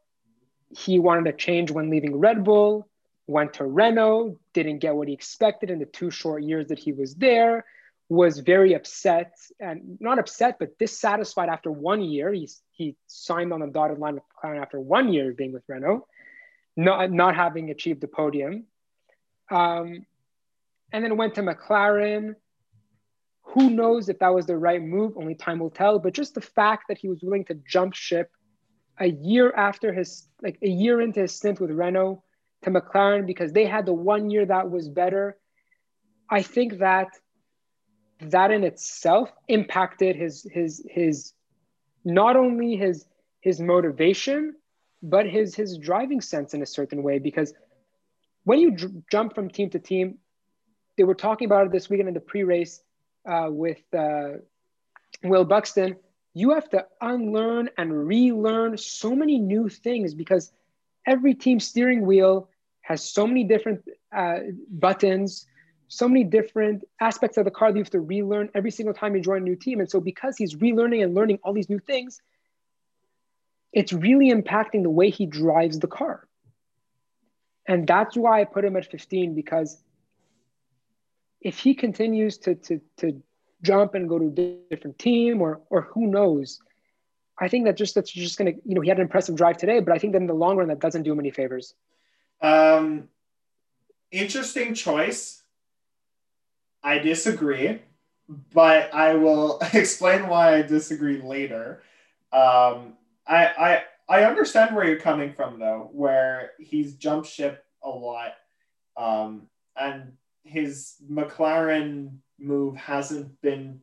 he 0.76 0.98
wanted 0.98 1.26
a 1.26 1.36
change 1.36 1.70
when 1.70 1.90
leaving 1.90 2.16
Red 2.16 2.44
Bull, 2.44 2.88
went 3.26 3.54
to 3.54 3.64
Renault, 3.64 4.38
didn't 4.52 4.78
get 4.78 4.94
what 4.94 5.08
he 5.08 5.14
expected 5.14 5.70
in 5.70 5.78
the 5.78 5.86
two 5.86 6.10
short 6.10 6.42
years 6.42 6.68
that 6.68 6.78
he 6.78 6.92
was 6.92 7.14
there, 7.14 7.64
was 8.08 8.38
very 8.38 8.74
upset 8.74 9.34
and 9.60 9.98
not 10.00 10.18
upset, 10.18 10.58
but 10.58 10.78
dissatisfied 10.78 11.48
after 11.50 11.70
one 11.70 12.02
year. 12.02 12.32
He, 12.32 12.48
he 12.72 12.96
signed 13.06 13.52
on 13.52 13.60
the 13.60 13.66
dotted 13.66 13.98
line 13.98 14.14
with 14.14 14.22
McLaren 14.42 14.60
after 14.60 14.80
one 14.80 15.12
year 15.12 15.32
being 15.32 15.52
with 15.52 15.62
Renault, 15.68 16.06
not, 16.78 17.10
not 17.10 17.34
having 17.34 17.70
achieved 17.70 18.00
the 18.00 18.06
podium. 18.06 18.64
Um, 19.50 20.06
and 20.92 21.04
then 21.04 21.16
went 21.16 21.34
to 21.34 21.42
McLaren. 21.42 22.36
Who 23.42 23.70
knows 23.70 24.08
if 24.08 24.20
that 24.20 24.32
was 24.32 24.46
the 24.46 24.56
right 24.56 24.80
move? 24.80 25.14
Only 25.16 25.34
time 25.34 25.58
will 25.58 25.70
tell. 25.70 25.98
But 25.98 26.14
just 26.14 26.34
the 26.34 26.40
fact 26.40 26.84
that 26.88 26.96
he 26.96 27.08
was 27.08 27.20
willing 27.20 27.44
to 27.46 27.54
jump 27.68 27.94
ship 27.94 28.30
a 29.00 29.08
year 29.08 29.52
after 29.52 29.92
his 29.92 30.28
like 30.40 30.58
a 30.62 30.68
year 30.68 31.00
into 31.00 31.20
his 31.20 31.34
stint 31.34 31.60
with 31.60 31.70
Renault 31.70 32.22
to 32.62 32.70
McLaren 32.70 33.26
because 33.26 33.52
they 33.52 33.66
had 33.66 33.84
the 33.84 33.92
one 33.92 34.30
year 34.30 34.46
that 34.46 34.70
was 34.70 34.88
better. 34.88 35.36
I 36.30 36.42
think 36.42 36.78
that 36.78 37.08
that 38.20 38.52
in 38.52 38.62
itself 38.62 39.30
impacted 39.48 40.14
his 40.14 40.46
his 40.52 40.86
his 40.88 41.32
not 42.04 42.36
only 42.36 42.76
his 42.76 43.04
his 43.40 43.60
motivation 43.60 44.54
but 45.02 45.26
his 45.26 45.54
his 45.54 45.78
driving 45.78 46.20
sense 46.20 46.54
in 46.54 46.62
a 46.62 46.66
certain 46.66 47.02
way 47.02 47.18
because 47.18 47.52
when 48.44 48.58
you 48.58 48.74
j- 48.74 48.88
jump 49.10 49.34
from 49.34 49.48
team 49.48 49.70
to 49.70 49.78
team 49.78 50.18
they 50.96 51.04
were 51.04 51.14
talking 51.14 51.46
about 51.46 51.66
it 51.66 51.72
this 51.72 51.88
weekend 51.88 52.08
in 52.08 52.14
the 52.14 52.20
pre-race 52.20 52.82
uh, 53.28 53.48
with 53.50 53.82
uh, 53.96 54.32
will 55.24 55.44
buxton 55.44 55.96
you 56.34 56.50
have 56.50 56.68
to 56.68 56.84
unlearn 57.00 57.68
and 57.78 58.06
relearn 58.06 58.76
so 58.76 59.14
many 59.14 59.38
new 59.38 59.68
things 59.68 60.14
because 60.14 60.52
every 61.06 61.34
team 61.34 61.58
steering 61.58 62.06
wheel 62.06 62.48
has 62.82 63.02
so 63.02 63.26
many 63.26 63.44
different 63.44 63.82
uh, 64.16 64.38
buttons, 64.70 65.46
so 65.88 66.08
many 66.08 66.24
different 66.24 66.84
aspects 67.00 67.36
of 67.36 67.44
the 67.44 67.50
car 67.50 67.70
that 67.70 67.78
you 67.78 67.82
have 67.82 67.90
to 67.90 68.00
relearn 68.00 68.48
every 68.54 68.70
single 68.70 68.94
time 68.94 69.14
you 69.14 69.20
join 69.20 69.42
a 69.42 69.44
new 69.44 69.56
team. 69.56 69.80
And 69.80 69.90
so, 69.90 70.00
because 70.00 70.36
he's 70.36 70.54
relearning 70.56 71.02
and 71.02 71.14
learning 71.14 71.38
all 71.42 71.52
these 71.52 71.68
new 71.68 71.78
things, 71.80 72.20
it's 73.72 73.92
really 73.92 74.32
impacting 74.32 74.82
the 74.82 74.90
way 74.90 75.10
he 75.10 75.26
drives 75.26 75.78
the 75.78 75.86
car. 75.86 76.26
And 77.66 77.86
that's 77.86 78.16
why 78.16 78.40
I 78.40 78.44
put 78.44 78.64
him 78.64 78.76
at 78.76 78.90
15 78.90 79.34
because 79.34 79.82
if 81.40 81.58
he 81.58 81.74
continues 81.74 82.38
to, 82.38 82.54
to, 82.54 82.80
to 82.98 83.22
jump 83.62 83.94
and 83.94 84.08
go 84.08 84.18
to 84.18 84.26
a 84.26 84.74
different 84.74 84.98
team 84.98 85.40
or 85.40 85.60
or 85.70 85.82
who 85.82 86.06
knows. 86.06 86.60
I 87.40 87.48
think 87.48 87.66
that 87.66 87.76
just 87.76 87.94
that's 87.94 88.10
just 88.10 88.38
gonna 88.38 88.52
you 88.64 88.74
know 88.74 88.80
he 88.80 88.88
had 88.88 88.98
an 88.98 89.02
impressive 89.02 89.36
drive 89.36 89.56
today, 89.56 89.80
but 89.80 89.92
I 89.92 89.98
think 89.98 90.12
that 90.12 90.20
in 90.20 90.26
the 90.26 90.34
long 90.34 90.56
run 90.56 90.68
that 90.68 90.80
doesn't 90.80 91.02
do 91.02 91.12
him 91.12 91.20
any 91.20 91.30
favors. 91.30 91.74
Um, 92.40 93.08
interesting 94.10 94.74
choice. 94.74 95.42
I 96.82 96.98
disagree, 96.98 97.80
but 98.52 98.94
I 98.94 99.14
will 99.14 99.58
explain 99.72 100.28
why 100.28 100.56
I 100.56 100.62
disagree 100.62 101.20
later. 101.20 101.82
Um, 102.32 102.94
I 103.28 103.46
I 103.46 103.82
I 104.08 104.24
understand 104.24 104.74
where 104.74 104.86
you're 104.86 105.00
coming 105.00 105.32
from 105.32 105.58
though, 105.58 105.90
where 105.92 106.52
he's 106.58 106.94
jumped 106.94 107.28
ship 107.28 107.64
a 107.82 107.88
lot, 107.88 108.32
um, 108.96 109.48
and 109.76 110.12
his 110.44 110.94
McLaren 111.10 112.16
move 112.38 112.76
hasn't 112.76 113.40
been 113.42 113.80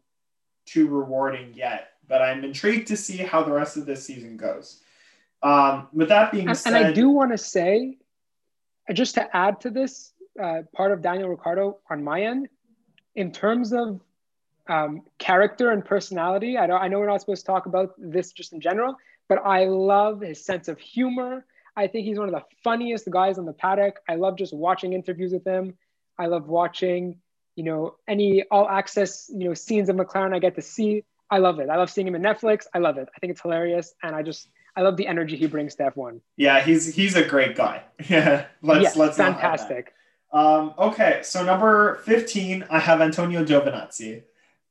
too 0.65 0.87
rewarding 0.87 1.53
yet, 1.53 1.89
but 2.07 2.21
I'm 2.21 2.43
intrigued 2.43 2.87
to 2.87 2.97
see 2.97 3.17
how 3.17 3.43
the 3.43 3.51
rest 3.51 3.77
of 3.77 3.85
this 3.85 4.03
season 4.03 4.35
goes. 4.37 4.81
Um, 5.43 5.89
with 5.93 6.09
that 6.09 6.31
being 6.31 6.47
and, 6.47 6.57
said, 6.57 6.73
and 6.73 6.85
I 6.87 6.91
do 6.91 7.09
want 7.09 7.31
to 7.31 7.37
say, 7.37 7.97
just 8.93 9.13
to 9.15 9.35
add 9.35 9.61
to 9.61 9.69
this, 9.69 10.13
uh, 10.41 10.63
part 10.73 10.91
of 10.91 11.01
Daniel 11.01 11.29
Ricciardo 11.29 11.77
on 11.89 12.03
my 12.03 12.23
end, 12.23 12.49
in 13.15 13.31
terms 13.31 13.73
of 13.73 14.01
um, 14.67 15.03
character 15.19 15.69
and 15.71 15.85
personality, 15.85 16.57
I, 16.57 16.65
I 16.65 16.87
know 16.87 16.99
we're 16.99 17.07
not 17.07 17.21
supposed 17.21 17.45
to 17.45 17.51
talk 17.51 17.67
about 17.67 17.93
this 17.97 18.31
just 18.31 18.53
in 18.53 18.59
general, 18.59 18.95
but 19.27 19.39
I 19.45 19.65
love 19.65 20.21
his 20.21 20.43
sense 20.43 20.67
of 20.67 20.79
humor. 20.79 21.45
I 21.75 21.87
think 21.87 22.05
he's 22.05 22.17
one 22.17 22.29
of 22.29 22.33
the 22.33 22.43
funniest 22.63 23.09
guys 23.09 23.37
on 23.37 23.45
the 23.45 23.53
paddock. 23.53 23.99
I 24.07 24.15
love 24.15 24.37
just 24.37 24.53
watching 24.53 24.93
interviews 24.93 25.33
with 25.33 25.45
him. 25.45 25.77
I 26.17 26.27
love 26.27 26.47
watching 26.47 27.19
you 27.55 27.63
know, 27.63 27.95
any 28.07 28.43
all 28.51 28.67
access, 28.67 29.29
you 29.33 29.47
know, 29.47 29.53
scenes 29.53 29.89
of 29.89 29.95
McLaren 29.95 30.33
I 30.35 30.39
get 30.39 30.55
to 30.55 30.61
see. 30.61 31.03
I 31.29 31.39
love 31.39 31.59
it. 31.59 31.69
I 31.69 31.77
love 31.77 31.89
seeing 31.89 32.07
him 32.07 32.15
in 32.15 32.21
Netflix. 32.21 32.65
I 32.73 32.79
love 32.79 32.97
it. 32.97 33.09
I 33.15 33.19
think 33.19 33.31
it's 33.31 33.41
hilarious. 33.41 33.93
And 34.03 34.15
I 34.15 34.21
just, 34.21 34.49
I 34.75 34.81
love 34.81 34.97
the 34.97 35.07
energy 35.07 35.37
he 35.37 35.47
brings 35.47 35.75
to 35.75 35.91
F1. 35.91 36.19
Yeah, 36.37 36.61
he's 36.61 36.93
he's 36.93 37.15
a 37.15 37.23
great 37.23 37.55
guy. 37.55 37.83
Yeah, 38.09 38.45
let's 38.61 38.83
yes, 38.83 38.95
let's 38.95 39.17
fantastic. 39.17 39.93
Um, 40.33 40.73
okay, 40.77 41.21
so 41.23 41.43
number 41.43 42.01
fifteen, 42.05 42.65
I 42.69 42.79
have 42.79 42.99
Antonio 42.99 43.45
Giovinazzi. 43.45 44.23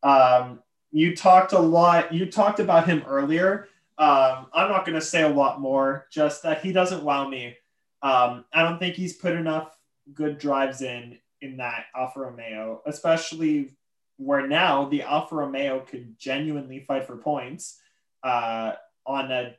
Um, 0.02 0.60
you 0.92 1.16
talked 1.16 1.52
a 1.52 1.58
lot. 1.58 2.12
You 2.12 2.26
talked 2.26 2.60
about 2.60 2.86
him 2.86 3.02
earlier. 3.08 3.68
Um, 3.96 4.46
I'm 4.52 4.70
not 4.70 4.85
going 4.85 4.98
to 4.98 5.04
say 5.04 5.22
a 5.22 5.28
lot 5.28 5.61
more. 5.61 6.07
Just 6.11 6.42
that 6.42 6.62
he 6.62 6.72
doesn't 6.72 7.04
wow 7.04 7.28
me. 7.28 7.57
Um, 8.02 8.44
I 8.52 8.62
don't 8.62 8.78
think 8.78 8.96
he's 8.96 9.14
put 9.14 9.35
enough 9.35 9.76
good 10.12 10.38
drives 10.38 10.83
in 10.83 11.18
in 11.40 11.57
that 11.59 11.87
Alfa 11.94 12.20
Romeo, 12.20 12.83
especially 12.87 13.76
where 14.16 14.46
now 14.46 14.87
the 14.87 15.02
Alfa 15.02 15.35
Romeo 15.35 15.80
could 15.80 16.18
genuinely 16.18 16.80
fight 16.80 17.07
for 17.07 17.16
points 17.16 17.80
uh, 18.22 18.72
on 19.07 19.30
a 19.30 19.54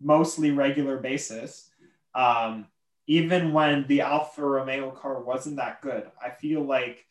mostly 0.00 0.50
regular 0.50 0.98
basis. 0.98 1.70
Um, 2.14 2.66
even 3.06 3.52
when 3.52 3.86
the 3.86 4.00
Alfa 4.00 4.44
Romeo 4.44 4.90
car 4.90 5.22
wasn't 5.22 5.56
that 5.56 5.80
good, 5.80 6.10
I 6.22 6.30
feel 6.30 6.62
like 6.62 7.04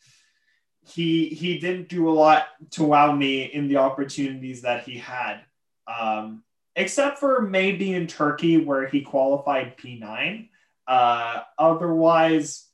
he 0.86 1.28
he 1.28 1.58
didn't 1.58 1.88
do 1.88 2.08
a 2.08 2.12
lot 2.12 2.46
to 2.72 2.84
wow 2.84 3.12
me 3.12 3.44
in 3.44 3.68
the 3.68 3.78
opportunities 3.78 4.62
that 4.62 4.84
he 4.84 4.98
had, 4.98 5.40
um, 5.86 6.42
except 6.74 7.18
for 7.18 7.40
maybe 7.40 7.92
in 7.92 8.06
Turkey 8.06 8.58
where 8.58 8.86
he 8.86 9.00
qualified 9.00 9.76
P9. 9.76 10.48
Uh, 10.86 11.42
otherwise, 11.58 12.66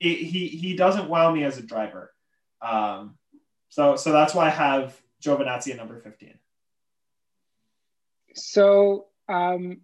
it, 0.00 0.18
he 0.18 0.48
he 0.48 0.76
doesn't 0.76 1.08
wow 1.08 1.32
me 1.32 1.44
as 1.44 1.58
a 1.58 1.62
driver. 1.62 2.12
Um, 2.60 3.16
so 3.68 3.96
so 3.96 4.12
that's 4.12 4.34
why 4.34 4.46
I 4.46 4.50
have 4.50 5.00
Giovinazzi 5.22 5.70
at 5.70 5.76
number 5.76 5.98
fifteen. 6.00 6.38
So 8.34 9.06
um, 9.28 9.80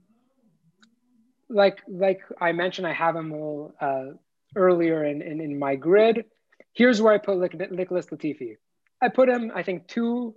like 1.48 1.80
like 1.88 2.20
I 2.40 2.52
mentioned, 2.52 2.86
I 2.86 2.92
have 2.92 3.16
him 3.16 3.32
uh, 3.80 4.04
earlier 4.54 5.04
in, 5.04 5.22
in 5.22 5.40
in 5.40 5.58
my 5.58 5.76
grid. 5.76 6.24
Here's 6.74 7.00
where 7.00 7.12
I 7.12 7.18
put 7.18 7.38
Nicholas 7.70 8.06
Latifi. 8.06 8.56
I 9.02 9.08
put 9.08 9.28
him, 9.28 9.50
I 9.54 9.62
think, 9.62 9.88
two 9.88 10.36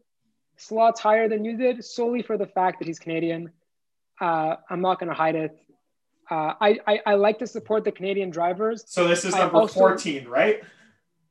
slots 0.57 0.99
higher 0.99 1.27
than 1.27 1.45
you 1.45 1.57
did, 1.57 1.83
solely 1.83 2.21
for 2.21 2.37
the 2.37 2.47
fact 2.47 2.79
that 2.79 2.87
he's 2.87 2.99
Canadian. 2.99 3.51
Uh, 4.19 4.55
I'm 4.69 4.81
not 4.81 4.99
going 4.99 5.09
to 5.09 5.15
hide 5.15 5.35
it. 5.35 5.57
Uh, 6.29 6.53
I, 6.59 6.79
I, 6.87 6.99
I 7.05 7.13
like 7.15 7.39
to 7.39 7.47
support 7.47 7.83
the 7.83 7.91
Canadian 7.91 8.29
drivers. 8.29 8.83
So 8.87 9.07
this 9.07 9.25
is 9.25 9.35
number 9.35 9.57
also, 9.57 9.79
14, 9.79 10.27
right? 10.27 10.61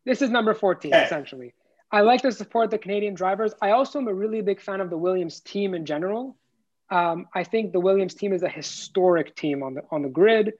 This 0.04 0.22
is 0.22 0.30
number 0.30 0.54
14, 0.54 0.92
okay. 0.92 1.04
essentially. 1.04 1.54
I 1.90 2.00
like 2.00 2.22
to 2.22 2.32
support 2.32 2.70
the 2.70 2.78
Canadian 2.78 3.14
drivers. 3.14 3.54
I 3.62 3.70
also 3.70 3.98
am 3.98 4.08
a 4.08 4.14
really 4.14 4.40
big 4.40 4.60
fan 4.60 4.80
of 4.80 4.90
the 4.90 4.98
Williams 4.98 5.40
team 5.40 5.74
in 5.74 5.86
general. 5.86 6.36
Um, 6.90 7.26
I 7.34 7.44
think 7.44 7.72
the 7.72 7.80
Williams 7.80 8.14
team 8.14 8.32
is 8.32 8.42
a 8.42 8.48
historic 8.48 9.34
team 9.36 9.62
on 9.62 9.74
the 9.74 9.82
on 9.90 10.02
the 10.02 10.08
grid. 10.08 10.54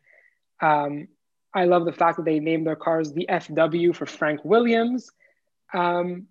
Um, 0.60 1.08
I 1.52 1.64
love 1.66 1.84
the 1.84 1.92
fact 1.92 2.16
that 2.16 2.24
they 2.24 2.40
named 2.40 2.66
their 2.66 2.76
cars 2.76 3.12
the 3.12 3.26
FW 3.28 3.94
for 3.94 4.06
Frank 4.06 4.44
Williams. 4.44 5.10
Um, 5.72 6.28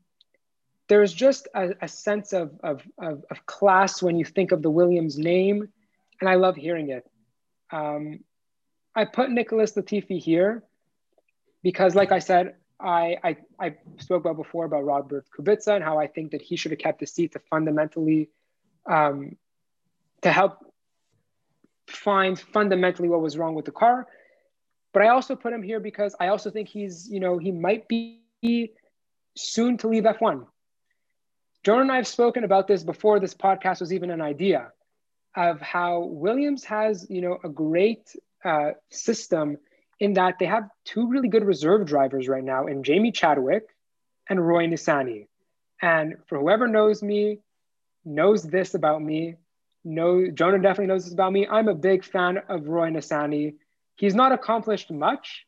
there's 0.87 1.13
just 1.13 1.47
a, 1.55 1.73
a 1.81 1.87
sense 1.87 2.33
of, 2.33 2.51
of, 2.63 2.81
of, 2.97 3.23
of, 3.31 3.45
class 3.45 4.01
when 4.01 4.17
you 4.17 4.25
think 4.25 4.51
of 4.51 4.61
the 4.61 4.69
Williams 4.69 5.17
name, 5.17 5.69
and 6.19 6.29
I 6.29 6.35
love 6.35 6.55
hearing 6.55 6.89
it. 6.89 7.09
Um, 7.71 8.19
I 8.95 9.05
put 9.05 9.29
Nicholas 9.29 9.73
Latifi 9.73 10.19
here 10.19 10.63
because, 11.63 11.95
like 11.95 12.11
I 12.11 12.19
said, 12.19 12.55
I, 12.79 13.17
I, 13.23 13.37
I 13.59 13.75
spoke 13.99 14.25
about 14.25 14.37
before 14.37 14.65
about 14.65 14.83
Robert 14.83 15.25
Kubica 15.35 15.75
and 15.75 15.83
how 15.83 15.97
I 15.97 16.07
think 16.07 16.31
that 16.31 16.41
he 16.41 16.57
should 16.57 16.71
have 16.71 16.79
kept 16.79 16.99
the 16.99 17.07
seat 17.07 17.31
to 17.31 17.39
fundamentally, 17.39 18.29
um, 18.85 19.37
to 20.21 20.31
help 20.31 20.59
find 21.87 22.39
fundamentally 22.39 23.07
what 23.07 23.21
was 23.21 23.37
wrong 23.37 23.55
with 23.55 23.65
the 23.65 23.71
car. 23.71 24.07
But 24.91 25.03
I 25.03 25.07
also 25.09 25.35
put 25.35 25.53
him 25.53 25.63
here 25.63 25.79
because 25.79 26.15
I 26.19 26.27
also 26.27 26.51
think 26.51 26.67
he's, 26.67 27.09
you 27.09 27.19
know, 27.19 27.37
he 27.37 27.51
might 27.51 27.87
be 27.87 28.73
soon 29.35 29.77
to 29.77 29.87
leave 29.87 30.03
F1. 30.03 30.45
Jonah 31.63 31.81
and 31.81 31.91
I 31.91 31.95
have 31.95 32.07
spoken 32.07 32.43
about 32.43 32.67
this 32.67 32.83
before 32.83 33.19
this 33.19 33.33
podcast 33.33 33.79
was 33.79 33.93
even 33.93 34.11
an 34.11 34.21
idea 34.21 34.71
of 35.35 35.61
how 35.61 36.03
Williams 36.03 36.65
has, 36.65 37.07
you 37.09 37.21
know, 37.21 37.37
a 37.43 37.49
great 37.49 38.15
uh, 38.43 38.71
system 38.89 39.57
in 39.99 40.13
that 40.13 40.39
they 40.39 40.45
have 40.45 40.69
two 40.83 41.07
really 41.07 41.29
good 41.29 41.45
reserve 41.45 41.85
drivers 41.85 42.27
right 42.27 42.43
now 42.43 42.67
in 42.67 42.83
Jamie 42.83 43.13
Chadwick 43.13 43.63
and 44.29 44.45
Roy 44.45 44.67
Nissany. 44.67 45.27
And 45.81 46.15
for 46.27 46.37
whoever 46.37 46.67
knows 46.67 47.01
me, 47.01 47.39
knows 48.03 48.43
this 48.43 48.73
about 48.73 49.01
me, 49.01 49.35
know 49.85 50.29
Jonah 50.29 50.59
definitely 50.59 50.87
knows 50.87 51.05
this 51.05 51.13
about 51.13 51.31
me. 51.31 51.47
I'm 51.47 51.69
a 51.69 51.75
big 51.75 52.03
fan 52.03 52.39
of 52.49 52.67
Roy 52.67 52.89
Nissany. 52.89 53.55
He's 53.95 54.15
not 54.15 54.33
accomplished 54.33 54.91
much. 54.91 55.45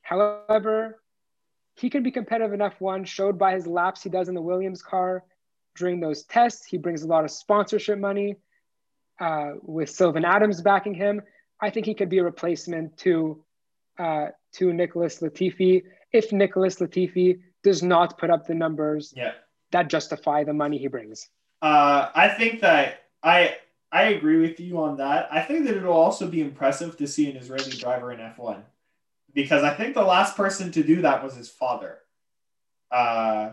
However, 0.00 0.98
he 1.74 1.90
can 1.90 2.02
be 2.02 2.10
competitive 2.10 2.54
in 2.54 2.60
F1, 2.60 3.06
showed 3.06 3.38
by 3.38 3.52
his 3.52 3.66
laps 3.66 4.02
he 4.02 4.08
does 4.08 4.28
in 4.28 4.34
the 4.34 4.42
Williams 4.42 4.82
car 4.82 5.24
during 5.76 6.00
those 6.00 6.24
tests. 6.24 6.64
He 6.64 6.78
brings 6.78 7.02
a 7.02 7.06
lot 7.06 7.24
of 7.24 7.30
sponsorship 7.30 7.98
money 7.98 8.36
uh, 9.20 9.52
with 9.62 9.90
Sylvan 9.90 10.24
Adams 10.24 10.60
backing 10.60 10.94
him. 10.94 11.22
I 11.60 11.70
think 11.70 11.86
he 11.86 11.94
could 11.94 12.08
be 12.08 12.18
a 12.18 12.24
replacement 12.24 12.96
to 12.98 13.44
uh, 13.98 14.28
to 14.54 14.72
Nicholas 14.72 15.20
Latifi 15.20 15.84
if 16.12 16.32
Nicholas 16.32 16.76
Latifi 16.76 17.40
does 17.62 17.82
not 17.82 18.18
put 18.18 18.30
up 18.30 18.46
the 18.46 18.54
numbers 18.54 19.12
yeah. 19.16 19.32
that 19.70 19.88
justify 19.88 20.44
the 20.44 20.52
money 20.52 20.78
he 20.78 20.88
brings. 20.88 21.28
Uh, 21.60 22.08
I 22.14 22.28
think 22.28 22.60
that 22.60 23.04
I 23.22 23.56
I 23.92 24.04
agree 24.04 24.40
with 24.40 24.58
you 24.58 24.82
on 24.82 24.96
that. 24.96 25.28
I 25.30 25.42
think 25.42 25.66
that 25.66 25.76
it'll 25.76 25.92
also 25.92 26.26
be 26.26 26.40
impressive 26.40 26.96
to 26.96 27.06
see 27.06 27.30
an 27.30 27.36
Israeli 27.36 27.70
driver 27.72 28.12
in 28.12 28.18
F1 28.18 28.62
because 29.34 29.62
I 29.62 29.74
think 29.74 29.94
the 29.94 30.02
last 30.02 30.36
person 30.36 30.72
to 30.72 30.82
do 30.82 31.02
that 31.02 31.22
was 31.22 31.36
his 31.36 31.48
father. 31.48 31.98
Uh, 32.90 33.52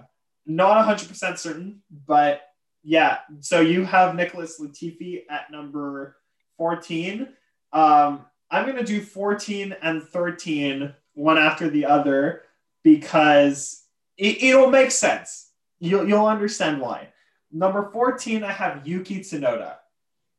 not 0.49 0.85
100% 0.85 1.37
certain, 1.37 1.81
but 2.07 2.41
yeah. 2.83 3.19
So 3.39 3.61
you 3.61 3.85
have 3.85 4.15
Nicholas 4.15 4.59
Latifi 4.59 5.21
at 5.29 5.51
number 5.51 6.17
14. 6.57 7.29
Um, 7.71 8.25
I'm 8.49 8.65
going 8.65 8.77
to 8.77 8.83
do 8.83 9.01
14 9.01 9.75
and 9.83 10.03
13, 10.03 10.93
one 11.13 11.37
after 11.37 11.69
the 11.69 11.85
other, 11.85 12.43
because 12.83 13.83
it, 14.17 14.41
it'll 14.41 14.71
make 14.71 14.89
sense. 14.89 15.51
You'll, 15.79 16.07
you'll 16.07 16.25
understand 16.25 16.81
why. 16.81 17.09
Number 17.51 17.91
14, 17.91 18.43
I 18.43 18.51
have 18.51 18.87
Yuki 18.87 19.19
Tsunoda. 19.19 19.75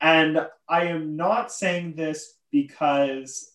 And 0.01 0.45
I 0.69 0.85
am 0.87 1.15
not 1.15 1.53
saying 1.53 1.95
this 1.95 2.35
because 2.51 3.53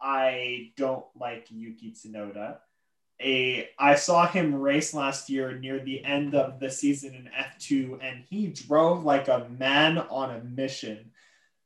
I 0.00 0.70
don't 0.76 1.04
like 1.18 1.48
Yuki 1.50 1.92
Tsunoda 1.92 2.58
a 3.20 3.68
I 3.78 3.94
saw 3.94 4.26
him 4.26 4.54
race 4.54 4.92
last 4.92 5.30
year 5.30 5.58
near 5.58 5.78
the 5.78 6.04
end 6.04 6.34
of 6.34 6.60
the 6.60 6.70
season 6.70 7.14
in 7.14 7.30
F2 7.32 7.98
and 8.02 8.24
he 8.28 8.48
drove 8.48 9.04
like 9.04 9.28
a 9.28 9.48
man 9.58 9.98
on 9.98 10.30
a 10.30 10.44
mission. 10.44 11.12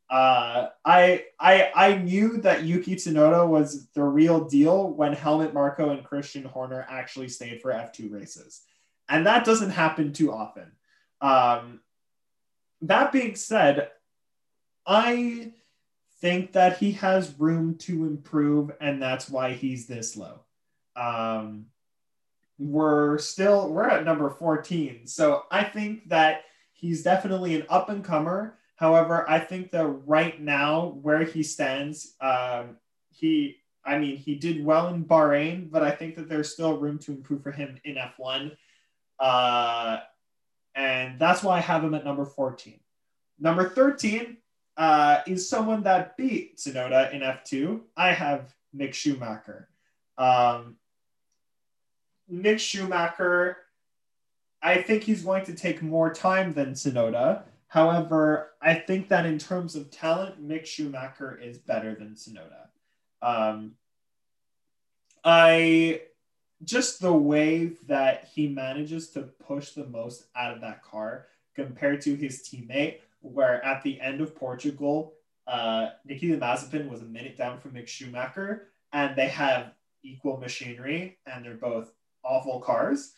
Uh, 0.09 0.69
I 0.85 1.25
I 1.39 1.71
I 1.75 1.95
knew 1.97 2.39
that 2.39 2.65
Yuki 2.65 2.97
Tsunoda 2.97 3.47
was 3.47 3.89
the 3.95 4.03
real 4.03 4.45
deal 4.45 4.91
when 4.91 5.13
Helmut 5.13 5.55
Marko 5.55 5.91
and 5.91 6.05
Christian 6.05 6.45
Horner 6.45 6.87
actually 6.89 7.29
stayed 7.29 7.61
for 7.63 7.73
F2 7.73 8.13
races. 8.13 8.63
And 9.09 9.27
that 9.27 9.45
doesn't 9.45 9.71
happen 9.71 10.13
too 10.13 10.33
often. 10.33 10.73
Um, 11.21 11.81
that 12.83 13.13
being 13.13 13.35
said, 13.35 13.91
I 14.87 15.53
think 16.21 16.53
that 16.53 16.79
he 16.79 16.93
has 16.93 17.39
room 17.39 17.77
to 17.79 18.07
improve, 18.07 18.71
and 18.81 19.03
that's 19.03 19.29
why 19.29 19.53
he's 19.53 19.87
this 19.87 20.17
low. 20.17 20.41
Um, 20.97 21.67
we're 22.59 23.17
still 23.17 23.71
we're 23.71 23.89
at 23.89 24.05
number 24.05 24.29
14. 24.29 25.07
So 25.07 25.45
I 25.51 25.65
think 25.65 26.09
that 26.11 26.43
he's 26.73 27.03
definitely 27.03 27.55
an 27.55 27.67
up 27.71 27.89
and 27.89 28.05
comer. 28.05 28.59
However, 28.77 29.29
I 29.29 29.39
think 29.39 29.71
that 29.71 29.87
right 29.87 30.41
now 30.41 30.99
where 31.03 31.25
he 31.25 31.43
stands, 31.43 32.17
um, 32.21 32.77
he 33.09 33.57
I 33.85 33.99
mean 33.99 34.17
he 34.17 34.35
did 34.35 34.65
well 34.65 34.89
in 34.89 35.05
Bahrain, 35.05 35.71
but 35.71 35.83
I 35.83 35.91
think 35.91 36.17
that 36.17 36.29
there's 36.29 36.53
still 36.53 36.77
room 36.77 36.99
to 37.01 37.13
improve 37.13 37.43
for 37.43 37.51
him 37.51 37.79
in 37.85 37.97
F1. 37.97 38.53
Uh, 39.19 40.01
and 40.75 41.19
that's 41.19 41.43
why 41.43 41.57
I 41.57 41.61
have 41.61 41.83
him 41.83 41.95
at 41.95 42.05
number 42.05 42.27
14. 42.27 42.79
Number 43.39 43.71
13 43.71 44.37
uh, 44.77 45.21
is 45.27 45.49
someone 45.49 45.83
that 45.85 46.17
beat 46.19 46.59
Tsunoda 46.59 47.13
in 47.13 47.23
F2. 47.23 47.81
I 47.97 48.13
have 48.13 48.55
Mick 48.77 48.93
Schumacher. 48.93 49.70
Um, 50.21 50.77
Mick 52.31 52.61
Schumacher, 52.61 53.57
I 54.63 54.83
think 54.83 55.03
he's 55.03 55.23
going 55.23 55.47
to 55.47 55.55
take 55.55 55.83
more 55.83 56.13
time 56.13 56.53
than 56.53 56.75
Tsunoda. 56.75 57.45
However, 57.69 58.51
I 58.61 58.75
think 58.75 59.09
that 59.09 59.25
in 59.25 59.39
terms 59.39 59.75
of 59.75 59.91
talent, 59.91 60.47
Mick 60.47 60.67
Schumacher 60.67 61.39
is 61.41 61.57
better 61.57 61.95
than 61.95 62.15
Tsunoda. 62.15 62.69
Um, 63.23 63.73
I 65.25 66.03
just 66.65 67.01
the 67.01 67.13
way 67.13 67.73
that 67.87 68.29
he 68.35 68.47
manages 68.47 69.09
to 69.11 69.23
push 69.23 69.71
the 69.71 69.87
most 69.87 70.27
out 70.37 70.53
of 70.53 70.61
that 70.61 70.83
car 70.83 71.29
compared 71.55 72.03
to 72.03 72.15
his 72.15 72.43
teammate, 72.43 72.99
where 73.21 73.65
at 73.65 73.83
the 73.83 73.99
end 74.01 74.21
of 74.21 74.37
Portugal, 74.37 75.15
uh, 75.47 75.91
Nikita 76.05 76.37
Mazepin 76.37 76.91
was 76.91 77.01
a 77.01 77.07
minute 77.07 77.39
down 77.39 77.59
from 77.59 77.73
Mick 77.73 77.89
Schumacher, 77.89 78.69
and 78.93 79.17
they 79.17 79.29
have 79.29 79.73
equal 80.03 80.37
machinery, 80.39 81.19
and 81.27 81.45
they're 81.45 81.55
both 81.55 81.93
awful 82.25 82.61
cars. 82.61 83.13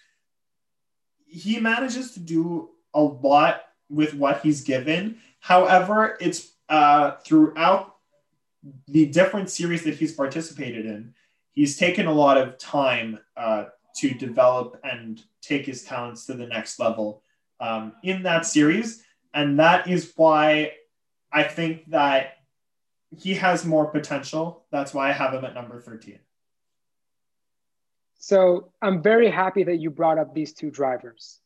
He 1.26 1.58
manages 1.58 2.12
to 2.12 2.20
do 2.20 2.70
a 2.94 3.00
lot 3.00 3.62
with 3.88 4.14
what 4.14 4.40
he's 4.42 4.62
given. 4.62 5.18
However, 5.40 6.16
it's 6.20 6.52
uh, 6.68 7.12
throughout 7.24 7.96
the 8.86 9.06
different 9.06 9.50
series 9.50 9.84
that 9.84 9.94
he's 9.94 10.12
participated 10.12 10.86
in, 10.86 11.14
he's 11.52 11.76
taken 11.76 12.06
a 12.06 12.12
lot 12.12 12.38
of 12.38 12.58
time 12.58 13.18
uh, 13.36 13.66
to 13.96 14.14
develop 14.14 14.80
and 14.84 15.22
take 15.40 15.66
his 15.66 15.84
talents 15.84 16.26
to 16.26 16.34
the 16.34 16.46
next 16.46 16.78
level 16.78 17.22
um, 17.60 17.92
in 18.02 18.22
that 18.22 18.46
series. 18.46 19.02
And 19.34 19.58
that 19.58 19.88
is 19.88 20.12
why 20.16 20.72
I 21.32 21.44
think 21.44 21.90
that 21.90 22.38
he 23.16 23.34
has 23.34 23.64
more 23.64 23.86
potential. 23.86 24.64
That's 24.70 24.94
why 24.94 25.10
I 25.10 25.12
have 25.12 25.34
him 25.34 25.44
at 25.44 25.54
number 25.54 25.80
13. 25.80 26.18
So 28.22 28.70
I'm 28.80 29.02
very 29.02 29.28
happy 29.28 29.64
that 29.64 29.78
you 29.78 29.90
brought 29.90 30.16
up 30.16 30.32
these 30.32 30.52
two 30.52 30.70
drivers 30.70 31.40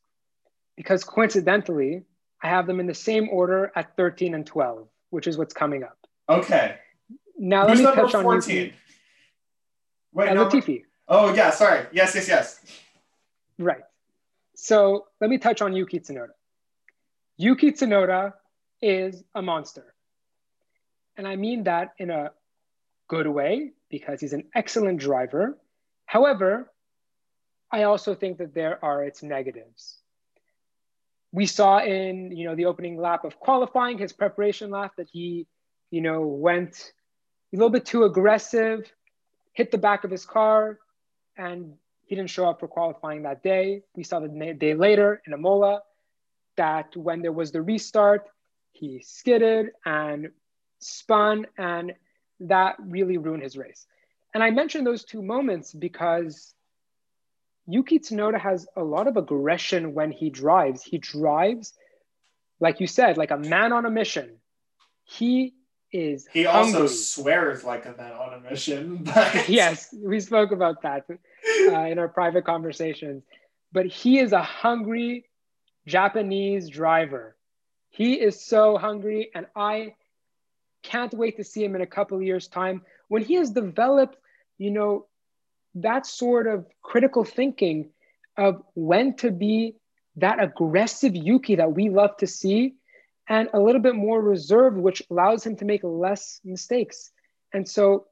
because 0.77 1.05
coincidentally, 1.05 2.03
I 2.43 2.49
have 2.49 2.66
them 2.66 2.81
in 2.81 2.87
the 2.87 2.93
same 2.93 3.31
order 3.31 3.72
at 3.74 3.97
13 3.97 4.35
and 4.35 4.47
12, 4.47 4.87
which 5.09 5.27
is 5.27 5.39
what's 5.39 5.55
coming 5.55 5.85
up. 5.85 5.97
Okay. 6.29 6.77
Now 7.39 7.66
Who's 7.66 7.81
let 7.81 7.97
me 7.97 8.03
touch 8.03 8.14
on 8.14 8.24
14? 8.24 8.57
Yuki. 8.57 8.74
Wait, 10.12 10.29
Uh, 10.29 10.35
no. 10.35 10.49
Latifi. 10.49 10.85
Oh, 11.09 11.33
yeah, 11.33 11.49
sorry. 11.49 11.87
Yes, 11.93 12.14
yes, 12.14 12.29
yes. 12.29 12.61
Right. 13.59 13.85
So 14.55 15.07
let 15.18 15.31
me 15.31 15.39
touch 15.39 15.62
on 15.62 15.72
Yuki 15.72 16.01
Tsunoda. 16.01 16.35
Yuki 17.39 17.72
Tsunoda 17.72 18.35
is 18.83 19.24
a 19.35 19.41
monster. 19.41 19.95
And 21.16 21.27
I 21.27 21.37
mean 21.37 21.64
that 21.64 21.95
in 21.97 22.11
a 22.11 22.33
good 23.09 23.29
way 23.29 23.72
because 23.89 24.20
he's 24.20 24.35
an 24.35 24.45
excellent 24.55 25.01
driver. 25.01 25.57
However, 26.07 26.73
I 27.71 27.83
also 27.83 28.15
think 28.15 28.39
that 28.39 28.55
there 28.55 28.83
are 28.85 29.05
its 29.05 29.23
negatives. 29.23 29.99
We 31.33 31.47
saw 31.47 31.81
in, 31.81 32.31
you 32.35 32.47
know, 32.47 32.55
the 32.55 32.67
opening 32.67 32.97
lap 32.97 33.25
of 33.25 33.39
qualifying, 33.39 33.99
his 33.99 34.13
preparation 34.13 34.71
lap 34.71 34.93
that 34.97 35.09
he, 35.11 35.47
you 35.91 36.01
know, 36.01 36.23
went 36.23 36.93
a 37.53 37.57
little 37.57 37.71
bit 37.71 37.85
too 37.85 38.05
aggressive, 38.05 38.91
hit 39.53 39.71
the 39.71 39.79
back 39.79 40.05
of 40.05 40.11
his 40.11 40.25
car, 40.25 40.79
and 41.37 41.75
he 42.07 42.15
didn't 42.15 42.31
show 42.31 42.49
up 42.49 42.61
for 42.61 42.69
qualifying 42.69 43.23
that 43.25 43.43
day. 43.43 43.83
We 43.95 44.05
saw 44.05 44.21
the 44.21 44.55
day 44.59 44.75
later 44.75 45.21
in 45.27 45.33
Imola 45.33 45.83
that 46.57 46.97
when 46.97 47.21
there 47.21 47.33
was 47.33 47.51
the 47.51 47.61
restart, 47.61 48.29
he 48.73 49.03
skidded 49.03 49.71
and 49.85 50.31
spun, 50.79 51.47
and 51.59 51.95
that 52.41 52.77
really 52.79 53.19
ruined 53.19 53.43
his 53.43 53.57
race. 53.57 53.87
And 54.37 54.45
I 54.45 54.51
mentioned 54.51 54.87
those 54.87 55.03
two 55.03 55.22
moments 55.22 55.72
because 55.72 56.53
Yuki 57.66 57.99
Tsunoda 57.99 58.39
has 58.39 58.66
a 58.76 58.84
lot 58.84 59.07
of 59.07 59.16
aggression 59.16 59.95
when 59.95 60.12
he 60.12 60.28
drives. 60.28 60.82
He 60.82 60.99
drives, 60.99 61.72
like 62.61 62.78
you 62.78 62.87
said, 62.87 63.16
like 63.16 63.30
a 63.30 63.39
man 63.39 63.72
on 63.72 63.87
a 63.87 63.91
mission. 63.91 64.37
He 65.05 65.55
is. 65.91 66.26
He 66.30 66.43
hungry. 66.43 66.82
also 66.82 66.87
swears 66.87 67.64
like 67.64 67.87
a 67.87 67.95
man 67.97 68.12
on 68.12 68.34
a 68.34 68.41
mission. 68.51 69.05
But 69.14 69.49
yes, 69.49 69.89
we 70.05 70.20
spoke 70.20 70.53
about 70.53 70.82
that 70.82 71.07
uh, 71.09 71.87
in 71.87 71.99
our 71.99 72.09
private 72.09 72.45
conversations. 72.45 73.22
But 73.72 73.87
he 73.87 74.18
is 74.18 74.32
a 74.32 74.43
hungry 74.43 75.30
Japanese 75.87 76.68
driver. 76.68 77.39
He 77.89 78.20
is 78.20 78.45
so 78.45 78.76
hungry, 78.76 79.30
and 79.34 79.47
I 79.57 79.95
can't 80.82 81.14
wait 81.14 81.39
to 81.39 81.45
see 81.45 81.64
him 81.64 81.74
in 81.74 81.80
a 81.80 81.87
couple 81.87 82.18
of 82.18 82.22
years' 82.22 82.49
time 82.49 82.82
when 83.09 83.22
he 83.22 83.34
has 83.34 83.51
developed, 83.51 84.18
you 84.59 84.71
know, 84.71 85.07
that 85.75 86.07
sort 86.07 86.47
of 86.47 86.67
critical 86.83 87.25
thinking 87.25 87.91
of 88.37 88.63
when 88.75 89.15
to 89.17 89.31
be 89.31 89.77
that 90.17 90.43
aggressive 90.43 91.15
Yuki 91.15 91.57
that 91.57 91.75
we 91.75 91.91
love 91.91 92.17
to 92.19 92.27
see 92.27 92.75
and 93.29 93.49
a 93.53 93.61
little 93.61 93.81
bit 93.81 93.95
more 93.95 94.21
reserved, 94.21 94.79
which 94.79 95.03
allows 95.11 95.45
him 95.45 95.57
to 95.57 95.65
make 95.65 95.83
less 95.83 96.41
mistakes. 96.45 97.11
And 97.53 97.69
so 97.69 98.07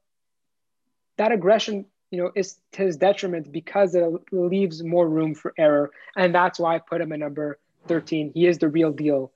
that 1.16 1.32
aggression, 1.32 1.86
you 2.10 2.18
know, 2.18 2.30
is 2.34 2.58
to 2.72 2.82
his 2.82 2.96
detriment 2.96 3.50
because 3.50 3.94
it 3.94 4.04
leaves 4.32 4.82
more 4.82 5.08
room 5.08 5.34
for 5.34 5.54
error. 5.56 5.90
And 6.16 6.34
that's 6.34 6.58
why 6.58 6.76
I 6.76 6.78
put 6.80 7.00
him 7.00 7.12
at 7.12 7.20
number 7.20 7.58
13. 7.86 8.32
He 8.34 8.46
is 8.46 8.58
the 8.58 8.68
real 8.68 8.92
deal. 8.92 9.32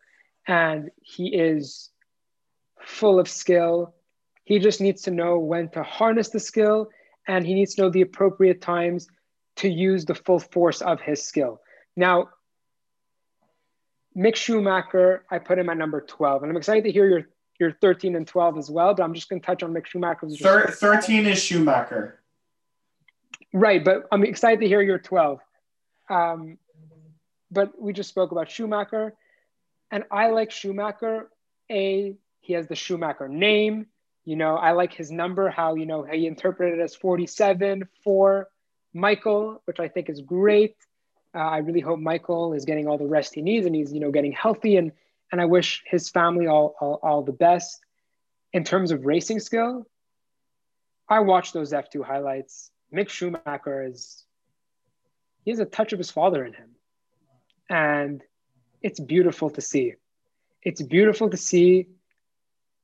And 0.47 0.91
he 1.01 1.29
is 1.29 1.91
full 2.81 3.19
of 3.21 3.29
skill. 3.29 3.95
He 4.45 4.59
just 4.59 4.81
needs 4.81 5.03
to 5.03 5.11
know 5.11 5.39
when 5.39 5.69
to 5.71 5.83
harness 5.83 6.31
the 6.31 6.41
skill 6.41 6.91
and 7.29 7.47
he 7.47 7.55
needs 7.55 7.75
to 7.75 7.83
know 7.83 7.91
the 7.91 8.01
appropriate 8.01 8.61
times 8.61 9.07
to 9.57 9.69
use 9.69 10.07
the 10.07 10.15
full 10.15 10.39
force 10.39 10.81
of 10.81 11.01
his 11.01 11.25
skill. 11.25 11.61
Now, 11.95 12.31
Mick 14.17 14.35
Schumacher, 14.35 15.25
I 15.31 15.39
put 15.39 15.59
him 15.59 15.69
at 15.69 15.77
number 15.77 16.01
12. 16.01 16.43
And 16.43 16.51
I'm 16.51 16.57
excited 16.57 16.85
to 16.85 16.91
hear 16.91 17.07
your, 17.07 17.29
your 17.61 17.73
13 17.73 18.17
and 18.17 18.27
12 18.27 18.59
as 18.59 18.71
well, 18.71 18.95
but 18.95 19.03
I'm 19.03 19.15
just 19.15 19.29
going 19.29 19.41
to 19.41 19.47
touch 19.47 19.63
on 19.63 19.73
Mick 19.75 19.87
Schumacher. 19.87 20.29
Thir- 20.31 20.71
13 20.71 21.27
is 21.27 21.43
Schumacher. 21.43 22.21
Right, 23.53 23.85
but 23.85 24.07
I'm 24.11 24.25
excited 24.25 24.61
to 24.61 24.67
hear 24.67 24.81
your 24.81 24.99
12. 24.99 25.41
Um, 26.11 26.59
but 27.51 27.81
we 27.81 27.93
just 27.93 28.09
spoke 28.09 28.33
about 28.33 28.51
Schumacher, 28.51 29.15
and 29.91 30.05
I 30.11 30.29
like 30.29 30.51
Schumacher. 30.51 31.31
A, 31.71 32.17
he 32.41 32.53
has 32.55 32.67
the 32.67 32.75
Schumacher 32.75 33.29
name. 33.29 33.87
You 34.29 34.37
know, 34.37 34.57
I 34.57 34.73
like 34.73 34.93
his 34.93 35.11
number, 35.11 35.49
how, 35.49 35.75
you 35.75 35.87
know, 35.87 36.03
he 36.03 36.27
interpreted 36.27 36.79
it 36.79 36.83
as 36.83 36.95
47 36.95 37.89
for 38.05 38.49
Michael, 38.93 39.63
which 39.65 39.81
I 39.81 39.89
think 39.89 40.11
is 40.11 40.21
great. 40.21 40.77
Uh, 41.35 41.39
I 41.39 41.59
really 41.59 41.81
hope 41.81 41.99
Michael 41.99 42.53
is 42.53 42.67
getting 42.67 42.87
all 42.87 42.99
the 42.99 43.07
rest 43.07 43.35
he 43.35 43.41
needs 43.41 43.65
and 43.65 43.75
he's, 43.75 43.91
you 43.91 44.01
know, 44.01 44.11
getting 44.11 44.33
healthy. 44.33 44.77
And, 44.77 44.93
and 45.33 45.41
I 45.41 45.47
wish 45.47 45.83
his 45.87 46.11
family 46.11 46.47
all, 46.47 46.75
all, 46.79 47.01
all 47.03 47.23
the 47.23 47.33
best. 47.33 47.81
In 48.53 48.65
terms 48.65 48.91
of 48.91 49.07
racing 49.07 49.41
skill, 49.41 49.87
I 51.09 51.21
watched 51.21 51.55
those 51.55 51.73
F2 51.73 52.05
highlights. 52.05 52.71
Mick 52.95 53.09
Schumacher 53.09 53.83
is, 53.83 54.27
he 55.43 55.53
has 55.53 55.59
a 55.59 55.65
touch 55.65 55.95
of 55.95 55.99
his 55.99 56.11
father 56.11 56.45
in 56.45 56.53
him. 56.53 56.73
And 57.71 58.23
it's 58.83 59.01
beautiful 59.01 59.49
to 59.49 59.63
see. 59.63 59.95
It's 60.63 60.83
beautiful 60.83 61.31
to 61.31 61.39
see 61.39 61.87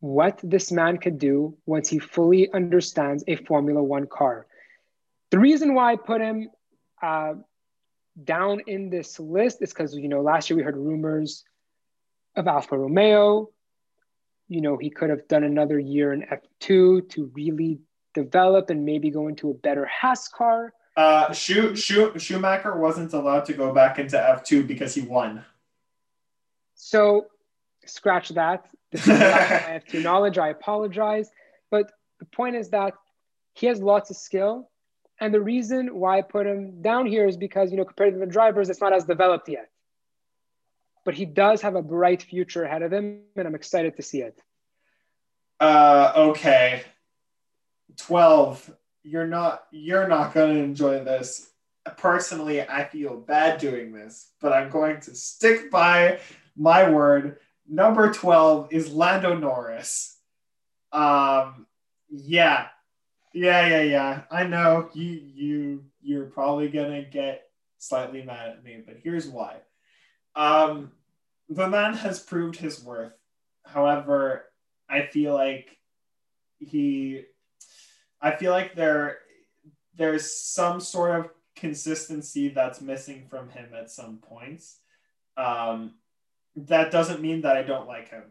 what 0.05 0.39
this 0.43 0.71
man 0.71 0.99
could 0.99 1.19
do 1.19 1.57
once 1.65 1.89
he 1.89 1.99
fully 1.99 2.53
understands 2.53 3.25
a 3.27 3.37
Formula 3.37 3.83
One 3.83 4.07
car. 4.07 4.47
The 5.31 5.39
reason 5.39 5.73
why 5.73 5.93
I 5.93 5.97
put 5.97 6.21
him 6.21 6.51
uh, 7.03 7.33
down 8.23 8.61
in 8.67 8.91
this 8.91 9.19
list 9.19 9.63
is 9.63 9.73
because, 9.73 9.95
you 9.95 10.09
know, 10.09 10.21
last 10.21 10.51
year 10.51 10.59
we 10.59 10.63
heard 10.63 10.77
rumors 10.77 11.45
of 12.37 12.47
Alfa 12.47 12.77
Romeo. 12.77 13.49
You 14.49 14.61
know, 14.61 14.77
he 14.77 14.91
could 14.91 15.09
have 15.09 15.27
done 15.27 15.43
another 15.43 15.79
year 15.79 16.13
in 16.13 16.21
F2 16.21 17.09
to 17.09 17.31
really 17.33 17.81
develop 18.13 18.69
and 18.69 18.85
maybe 18.85 19.09
go 19.09 19.29
into 19.29 19.49
a 19.49 19.55
better 19.55 19.87
Haas 19.87 20.29
car. 20.29 20.75
Uh, 20.99 21.33
Schu- 21.33 21.75
Schu- 21.75 22.19
Schumacher 22.19 22.77
wasn't 22.77 23.15
allowed 23.15 23.47
to 23.47 23.55
go 23.55 23.73
back 23.73 23.99
into 23.99 24.19
F2 24.19 24.67
because 24.67 24.95
he 24.95 25.01
won. 25.01 25.47
So, 26.75 27.29
scratch 27.87 28.29
that. 28.31 28.69
This 28.95 29.09
is 29.09 29.11
I 29.11 29.73
have 29.73 29.85
to 29.89 30.01
knowledge. 30.01 30.39
I 30.39 30.49
apologize. 30.49 31.29
But 31.71 31.91
the 32.21 32.27
point 32.27 32.55
is 32.55 32.71
that 32.71 32.95
he 33.53 33.67
has 33.67 33.81
lots 33.81 34.11
of 34.11 34.17
skill. 34.17 34.71
And 35.21 35.35
the 35.35 35.41
reason 35.41 35.99
why 35.99 36.19
I 36.19 36.23
put 36.23 36.47
him 36.47 36.81
down 36.81 37.07
here 37.07 37.27
is 37.27 37.37
because, 37.37 37.71
you 37.73 37.77
know, 37.77 37.85
compared 37.85 38.15
to 38.15 38.21
the 38.21 38.27
drivers, 38.27 38.71
it's 38.71 38.81
not 38.81 38.93
as 38.93 39.05
developed 39.05 39.49
yet. 39.49 39.69
But 41.05 41.15
he 41.15 41.25
does 41.25 41.61
have 41.63 41.75
a 41.75 41.83
bright 41.83 42.23
future 42.23 42.65
ahead 42.65 42.83
of 42.83 42.93
him, 42.93 43.23
and 43.37 43.47
I'm 43.47 43.55
excited 43.55 43.97
to 43.97 44.03
see 44.03 44.23
it. 44.23 44.41
Uh, 45.59 46.13
okay. 46.17 46.85
12. 47.97 48.71
You're 49.03 49.27
not 49.27 49.65
you're 49.71 50.09
not 50.09 50.33
going 50.33 50.55
to 50.55 50.63
enjoy 50.63 51.05
this. 51.05 51.51
Personally, 51.99 52.63
I 52.63 52.85
feel 52.85 53.17
bad 53.17 53.61
doing 53.61 53.93
this, 53.93 54.31
but 54.41 54.53
I'm 54.53 54.71
going 54.71 55.01
to 55.01 55.15
stick 55.15 55.71
by 55.71 56.21
my 56.57 56.89
word. 56.89 57.39
Number 57.69 58.13
12 58.13 58.69
is 58.73 58.93
Lando 58.93 59.37
Norris. 59.37 60.19
Um 60.93 61.67
yeah. 62.09 62.69
Yeah, 63.33 63.67
yeah, 63.67 63.83
yeah. 63.83 64.23
I 64.31 64.45
know 64.45 64.91
you 64.95 65.11
you 65.35 65.85
you're 66.01 66.27
probably 66.27 66.69
to 66.69 67.09
get 67.11 67.49
slightly 67.79 68.23
mad 68.23 68.51
at 68.51 68.65
me, 68.65 68.83
but 68.85 68.97
here's 69.03 69.27
why. 69.27 69.57
Um 70.37 70.93
the 71.49 71.69
man 71.69 71.95
has 71.95 72.21
proved 72.21 72.57
his 72.57 72.83
worth. 72.83 73.13
However, 73.65 74.47
I 74.89 75.07
feel 75.07 75.35
like 75.35 75.77
he 76.59 77.25
I 78.21 78.37
feel 78.37 78.53
like 78.53 78.75
there 78.75 79.19
there's 79.97 80.35
some 80.35 80.81
sort 80.81 81.21
of 81.21 81.31
consistency 81.57 82.49
that's 82.49 82.81
missing 82.81 83.27
from 83.29 83.49
him 83.51 83.71
at 83.75 83.91
some 83.91 84.19
points. 84.19 84.79
Um, 85.37 85.95
that 86.57 86.91
doesn't 86.91 87.21
mean 87.21 87.43
that 87.43 87.57
I 87.57 87.63
don't 87.63 87.87
like 87.87 88.09
him. 88.11 88.25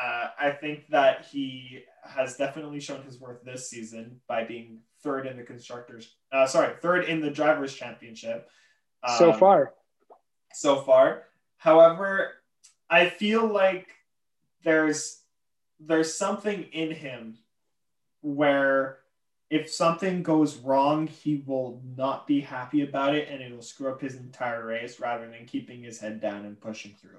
Uh, 0.00 0.28
I 0.38 0.50
think 0.50 0.88
that 0.88 1.26
he 1.30 1.80
has 2.04 2.36
definitely 2.36 2.80
shown 2.80 3.02
his 3.02 3.20
worth 3.20 3.42
this 3.44 3.68
season 3.68 4.20
by 4.26 4.44
being 4.44 4.80
third 5.02 5.26
in 5.26 5.36
the 5.36 5.42
constructors. 5.42 6.16
Uh, 6.32 6.46
sorry, 6.46 6.74
third 6.80 7.04
in 7.04 7.20
the 7.20 7.30
drivers' 7.30 7.74
championship. 7.74 8.48
Um, 9.02 9.18
so 9.18 9.32
far, 9.32 9.74
so 10.54 10.80
far. 10.82 11.24
However, 11.58 12.32
I 12.88 13.08
feel 13.08 13.46
like 13.46 13.88
there's 14.64 15.22
there's 15.80 16.14
something 16.14 16.64
in 16.72 16.92
him 16.92 17.38
where 18.22 18.98
if 19.50 19.70
something 19.70 20.22
goes 20.22 20.56
wrong, 20.56 21.06
he 21.06 21.42
will 21.46 21.82
not 21.96 22.26
be 22.26 22.40
happy 22.40 22.82
about 22.82 23.14
it 23.14 23.28
and 23.28 23.42
it'll 23.42 23.60
screw 23.60 23.90
up 23.90 24.00
his 24.00 24.14
entire 24.14 24.64
race 24.64 24.98
rather 24.98 25.28
than 25.28 25.44
keeping 25.44 25.82
his 25.82 26.00
head 26.00 26.20
down 26.20 26.46
and 26.46 26.58
pushing 26.58 26.94
through. 27.00 27.18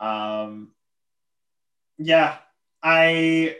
Um, 0.00 0.72
yeah, 1.98 2.38
I 2.82 3.56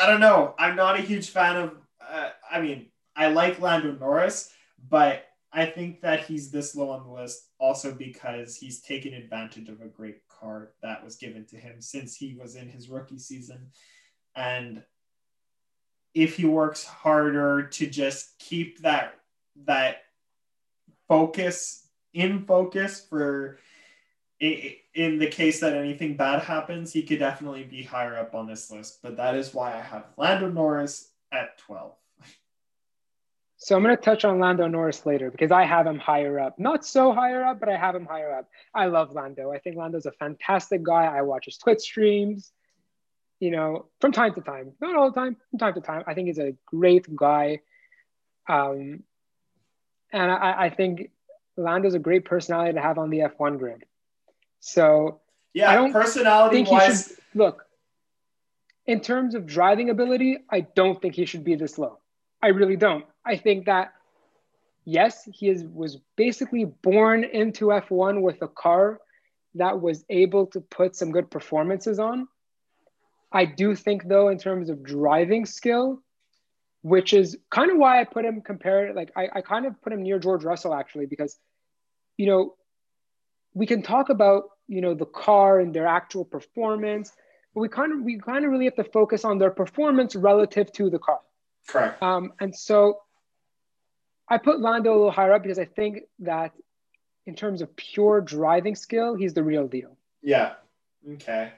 I 0.00 0.06
don't 0.06 0.20
know. 0.20 0.54
I'm 0.58 0.76
not 0.76 0.98
a 0.98 1.02
huge 1.02 1.30
fan 1.30 1.56
of. 1.56 1.72
Uh, 2.00 2.30
I 2.50 2.60
mean, 2.60 2.86
I 3.16 3.28
like 3.28 3.60
Lando 3.60 3.92
Norris, 3.92 4.52
but 4.88 5.26
I 5.52 5.66
think 5.66 6.02
that 6.02 6.24
he's 6.24 6.50
this 6.50 6.76
low 6.76 6.90
on 6.90 7.04
the 7.04 7.12
list 7.12 7.48
also 7.58 7.92
because 7.92 8.56
he's 8.56 8.82
taken 8.82 9.14
advantage 9.14 9.68
of 9.68 9.80
a 9.80 9.88
great 9.88 10.26
car 10.28 10.72
that 10.82 11.04
was 11.04 11.16
given 11.16 11.46
to 11.46 11.56
him 11.56 11.80
since 11.80 12.16
he 12.16 12.36
was 12.40 12.54
in 12.54 12.68
his 12.68 12.88
rookie 12.88 13.18
season. 13.18 13.70
And 14.36 14.82
if 16.14 16.36
he 16.36 16.44
works 16.44 16.84
harder 16.84 17.68
to 17.68 17.86
just 17.86 18.38
keep 18.38 18.80
that 18.82 19.14
that 19.64 19.98
focus 21.08 21.88
in 22.14 22.44
focus 22.44 23.04
for 23.08 23.58
in 24.40 25.18
the 25.18 25.26
case 25.26 25.60
that 25.60 25.74
anything 25.74 26.16
bad 26.16 26.42
happens, 26.42 26.92
he 26.92 27.02
could 27.02 27.18
definitely 27.18 27.64
be 27.64 27.82
higher 27.82 28.16
up 28.16 28.34
on 28.34 28.46
this 28.46 28.70
list. 28.70 29.00
But 29.02 29.16
that 29.16 29.34
is 29.34 29.52
why 29.52 29.74
I 29.74 29.80
have 29.80 30.06
Lando 30.16 30.48
Norris 30.48 31.10
at 31.32 31.58
12. 31.58 31.92
So 33.60 33.76
I'm 33.76 33.82
going 33.82 33.96
to 33.96 34.00
touch 34.00 34.24
on 34.24 34.38
Lando 34.38 34.68
Norris 34.68 35.04
later 35.04 35.32
because 35.32 35.50
I 35.50 35.64
have 35.64 35.84
him 35.84 35.98
higher 35.98 36.38
up. 36.38 36.60
Not 36.60 36.84
so 36.84 37.12
higher 37.12 37.44
up, 37.44 37.58
but 37.58 37.68
I 37.68 37.76
have 37.76 37.96
him 37.96 38.06
higher 38.06 38.32
up. 38.32 38.48
I 38.72 38.86
love 38.86 39.12
Lando. 39.12 39.50
I 39.52 39.58
think 39.58 39.76
Lando's 39.76 40.06
a 40.06 40.12
fantastic 40.12 40.84
guy. 40.84 41.06
I 41.06 41.22
watch 41.22 41.46
his 41.46 41.58
Twitch 41.58 41.80
streams, 41.80 42.52
you 43.40 43.50
know, 43.50 43.86
from 44.00 44.12
time 44.12 44.34
to 44.34 44.40
time. 44.40 44.74
Not 44.80 44.94
all 44.94 45.10
the 45.10 45.20
time, 45.20 45.36
from 45.50 45.58
time 45.58 45.74
to 45.74 45.80
time. 45.80 46.04
I 46.06 46.14
think 46.14 46.28
he's 46.28 46.38
a 46.38 46.54
great 46.66 47.14
guy. 47.14 47.62
Um, 48.48 49.02
and 50.12 50.30
I, 50.30 50.66
I 50.66 50.70
think 50.70 51.10
Lando's 51.56 51.94
a 51.94 51.98
great 51.98 52.24
personality 52.24 52.74
to 52.74 52.80
have 52.80 52.96
on 52.96 53.10
the 53.10 53.18
F1 53.18 53.58
grid. 53.58 53.84
So 54.60 55.20
yeah, 55.54 55.70
I 55.70 55.74
don't 55.74 55.92
personality 55.92 56.56
think 56.56 56.70
wise. 56.70 57.08
He 57.08 57.14
should, 57.14 57.22
look, 57.34 57.66
in 58.86 59.00
terms 59.00 59.34
of 59.34 59.46
driving 59.46 59.90
ability, 59.90 60.38
I 60.50 60.60
don't 60.60 61.00
think 61.00 61.14
he 61.14 61.26
should 61.26 61.44
be 61.44 61.54
this 61.54 61.78
low. 61.78 61.98
I 62.42 62.48
really 62.48 62.76
don't. 62.76 63.04
I 63.24 63.36
think 63.36 63.66
that 63.66 63.92
yes, 64.88 65.28
he 65.30 65.50
is, 65.50 65.64
was 65.64 65.98
basically 66.16 66.64
born 66.64 67.22
into 67.22 67.66
F1 67.66 68.22
with 68.22 68.40
a 68.40 68.48
car 68.48 69.00
that 69.54 69.80
was 69.80 70.04
able 70.08 70.46
to 70.46 70.60
put 70.62 70.96
some 70.96 71.12
good 71.12 71.30
performances 71.30 71.98
on. 71.98 72.26
I 73.30 73.44
do 73.44 73.74
think 73.74 74.08
though, 74.08 74.28
in 74.28 74.38
terms 74.38 74.70
of 74.70 74.82
driving 74.82 75.44
skill, 75.44 76.02
which 76.80 77.12
is 77.12 77.36
kind 77.50 77.70
of 77.70 77.76
why 77.76 78.00
I 78.00 78.04
put 78.04 78.24
him 78.24 78.40
compared, 78.40 78.96
like 78.96 79.12
I, 79.14 79.28
I 79.34 79.40
kind 79.42 79.66
of 79.66 79.80
put 79.82 79.92
him 79.92 80.02
near 80.02 80.18
George 80.18 80.44
Russell 80.44 80.72
actually, 80.72 81.04
because 81.04 81.38
you 82.16 82.26
know, 82.26 82.54
we 83.58 83.66
can 83.66 83.82
talk 83.82 84.08
about 84.08 84.44
you 84.68 84.80
know 84.80 84.94
the 84.94 85.06
car 85.06 85.58
and 85.58 85.74
their 85.74 85.86
actual 85.86 86.24
performance, 86.24 87.12
but 87.54 87.60
we 87.60 87.68
kind 87.68 87.92
of 87.92 88.02
we 88.02 88.18
kind 88.18 88.44
of 88.44 88.52
really 88.52 88.66
have 88.66 88.76
to 88.76 88.84
focus 88.84 89.24
on 89.24 89.38
their 89.38 89.50
performance 89.50 90.14
relative 90.14 90.70
to 90.72 90.88
the 90.88 90.98
car. 91.00 91.20
Correct. 91.66 92.00
Um, 92.00 92.32
and 92.38 92.54
so 92.54 93.00
I 94.28 94.38
put 94.38 94.60
Lando 94.60 94.90
a 94.90 94.96
little 94.96 95.10
higher 95.10 95.32
up 95.32 95.42
because 95.42 95.58
I 95.58 95.64
think 95.64 96.02
that 96.20 96.52
in 97.26 97.34
terms 97.34 97.60
of 97.60 97.74
pure 97.74 98.20
driving 98.20 98.76
skill, 98.76 99.16
he's 99.16 99.34
the 99.34 99.42
real 99.42 99.66
deal. 99.66 99.96
Yeah. 100.22 100.52
Okay. 101.14 101.52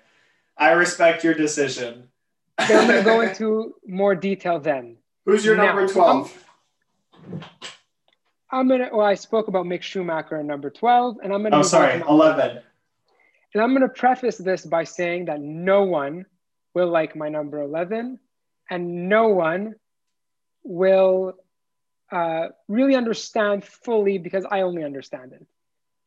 I 0.57 0.73
respect 0.73 1.23
your 1.23 1.35
decision. 1.35 2.09
I'm 2.59 2.87
going 2.87 2.99
to 2.99 3.05
go 3.05 3.21
into 3.27 3.75
more 3.87 4.15
detail 4.15 4.59
then. 4.59 4.97
Who's 5.27 5.45
your 5.45 5.57
now, 5.57 5.67
number 5.67 5.87
12? 5.87 6.45
I'm, 7.33 7.41
I'm 8.53 8.69
gonna. 8.69 8.89
Well, 8.93 9.07
I 9.07 9.15
spoke 9.15 9.49
about 9.49 9.67
Mick 9.67 9.83
Schumacher 9.83 10.37
at 10.37 10.45
number 10.45 10.71
twelve, 10.71 11.19
and 11.23 11.33
I'm 11.33 11.43
gonna. 11.43 11.59
Oh, 11.59 11.63
sorry, 11.63 12.01
eleven. 12.01 12.61
And 13.55 13.63
I'm 13.63 13.73
gonna 13.73 13.89
preface 13.89 14.39
this 14.39 14.65
by 14.65 14.85
saying 14.85 15.27
that 15.27 15.41
no 15.41 15.85
one 15.85 16.27
will 16.75 16.89
like 16.89 17.15
my 17.17 17.29
number 17.29 17.61
eleven, 17.61 18.19
and 18.69 19.09
no 19.09 19.29
one 19.29 19.75
will 20.63 21.35
uh, 22.11 22.49
really 22.69 22.97
understand 22.97 23.65
fully 23.65 24.19
because 24.19 24.45
I 24.51 24.63
only 24.63 24.85
understand 24.85 25.33
it. 25.33 25.47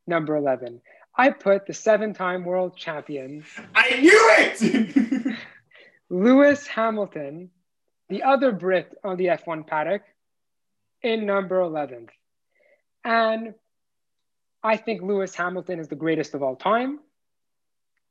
Number 0.06 0.36
eleven. 0.36 0.82
I 1.16 1.30
put 1.30 1.68
the 1.68 1.74
seven-time 1.74 2.44
world 2.44 2.76
champion. 2.76 3.46
I 3.76 4.00
knew 4.00 4.30
it. 4.40 5.38
Lewis 6.10 6.66
Hamilton, 6.66 7.52
the 8.10 8.24
other 8.24 8.52
Brit 8.52 8.98
on 9.04 9.18
the 9.18 9.28
F1 9.28 9.68
paddock, 9.68 10.02
in 11.04 11.26
number 11.26 11.60
11th. 11.60 12.10
And 13.04 13.54
I 14.64 14.78
think 14.78 15.02
Lewis 15.02 15.36
Hamilton 15.36 15.80
is 15.80 15.88
the 15.88 15.96
greatest 15.96 16.34
of 16.34 16.42
all 16.42 16.56
time. 16.56 17.00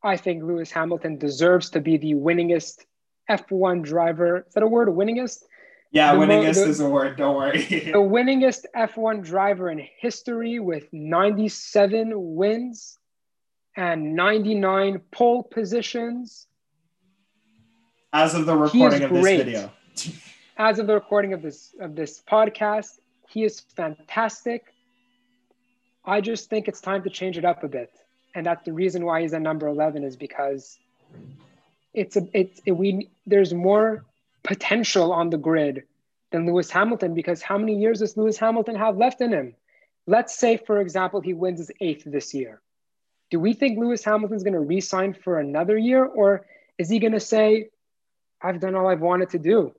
I 0.02 0.16
think 0.16 0.42
Lewis 0.42 0.70
Hamilton 0.70 1.16
deserves 1.16 1.70
to 1.70 1.80
be 1.80 1.96
the 1.96 2.14
winningest 2.14 2.84
F1 3.30 3.82
driver. 3.82 4.44
Is 4.46 4.54
that 4.54 4.62
a 4.62 4.66
word? 4.66 4.88
Winningest? 4.88 5.44
Yeah, 5.92 6.14
the 6.14 6.20
winningest 6.20 6.56
mo- 6.56 6.64
the, 6.64 6.70
is 6.70 6.80
a 6.80 6.88
word. 6.88 7.16
Don't 7.16 7.36
worry. 7.36 7.58
the 7.68 7.98
winningest 7.98 8.64
F1 8.76 9.22
driver 9.22 9.70
in 9.70 9.86
history 9.98 10.58
with 10.58 10.86
97 10.92 12.12
wins 12.14 12.98
and 13.76 14.14
99 14.14 15.00
pole 15.10 15.42
positions. 15.42 16.46
As 18.12 18.34
of 18.34 18.46
the 18.46 18.56
recording 18.56 19.02
of 19.04 19.10
this 19.10 19.24
video. 19.24 19.72
As 20.58 20.78
of 20.78 20.86
the 20.86 20.94
recording 20.94 21.32
of 21.32 21.40
this 21.40 21.74
of 21.80 21.94
this 21.94 22.22
podcast, 22.30 22.98
he 23.28 23.42
is 23.42 23.60
fantastic. 23.60 24.71
I 26.04 26.20
just 26.20 26.50
think 26.50 26.68
it's 26.68 26.80
time 26.80 27.02
to 27.04 27.10
change 27.10 27.38
it 27.38 27.44
up 27.44 27.62
a 27.62 27.68
bit, 27.68 27.92
and 28.34 28.44
that's 28.44 28.64
the 28.64 28.72
reason 28.72 29.04
why 29.04 29.22
he's 29.22 29.34
at 29.34 29.42
number 29.42 29.68
eleven 29.68 30.02
is 30.02 30.16
because 30.16 30.78
it's 31.94 32.16
a 32.16 32.26
it's 32.32 32.60
it, 32.66 32.72
we 32.72 33.08
there's 33.26 33.54
more 33.54 34.04
potential 34.42 35.12
on 35.12 35.30
the 35.30 35.38
grid 35.38 35.84
than 36.32 36.46
Lewis 36.46 36.70
Hamilton 36.70 37.14
because 37.14 37.42
how 37.42 37.56
many 37.56 37.76
years 37.76 38.00
does 38.00 38.16
Lewis 38.16 38.38
Hamilton 38.38 38.74
have 38.74 38.96
left 38.96 39.20
in 39.20 39.32
him? 39.32 39.54
Let's 40.06 40.34
say, 40.36 40.56
for 40.56 40.80
example, 40.80 41.20
he 41.20 41.34
wins 41.34 41.60
his 41.60 41.70
eighth 41.80 42.02
this 42.04 42.34
year. 42.34 42.60
Do 43.30 43.38
we 43.38 43.52
think 43.52 43.78
Lewis 43.78 44.04
Hamilton's 44.04 44.42
going 44.42 44.54
to 44.54 44.60
re-sign 44.60 45.14
for 45.14 45.38
another 45.38 45.78
year, 45.78 46.04
or 46.04 46.44
is 46.78 46.88
he 46.88 46.98
going 46.98 47.12
to 47.12 47.20
say, 47.20 47.68
"I've 48.40 48.58
done 48.58 48.74
all 48.74 48.88
I've 48.88 49.00
wanted 49.00 49.30
to 49.30 49.38
do. 49.38 49.72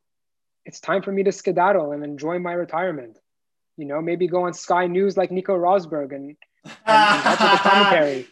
It's 0.65 0.79
time 0.79 1.01
for 1.01 1.11
me 1.11 1.23
to 1.23 1.33
skedaddle 1.33 1.91
and 1.91 2.03
enjoy 2.05 2.39
my 2.39 2.53
retirement"? 2.53 3.19
You 3.77 3.85
know, 3.85 4.01
maybe 4.01 4.27
go 4.27 4.45
on 4.45 4.53
Sky 4.53 4.87
News 4.87 5.17
like 5.17 5.31
Nico 5.31 5.55
Rosberg 5.55 6.13
and, 6.13 6.35
and, 6.65 6.75
and 6.85 7.39
the 7.39 7.59
commentary. 7.61 8.27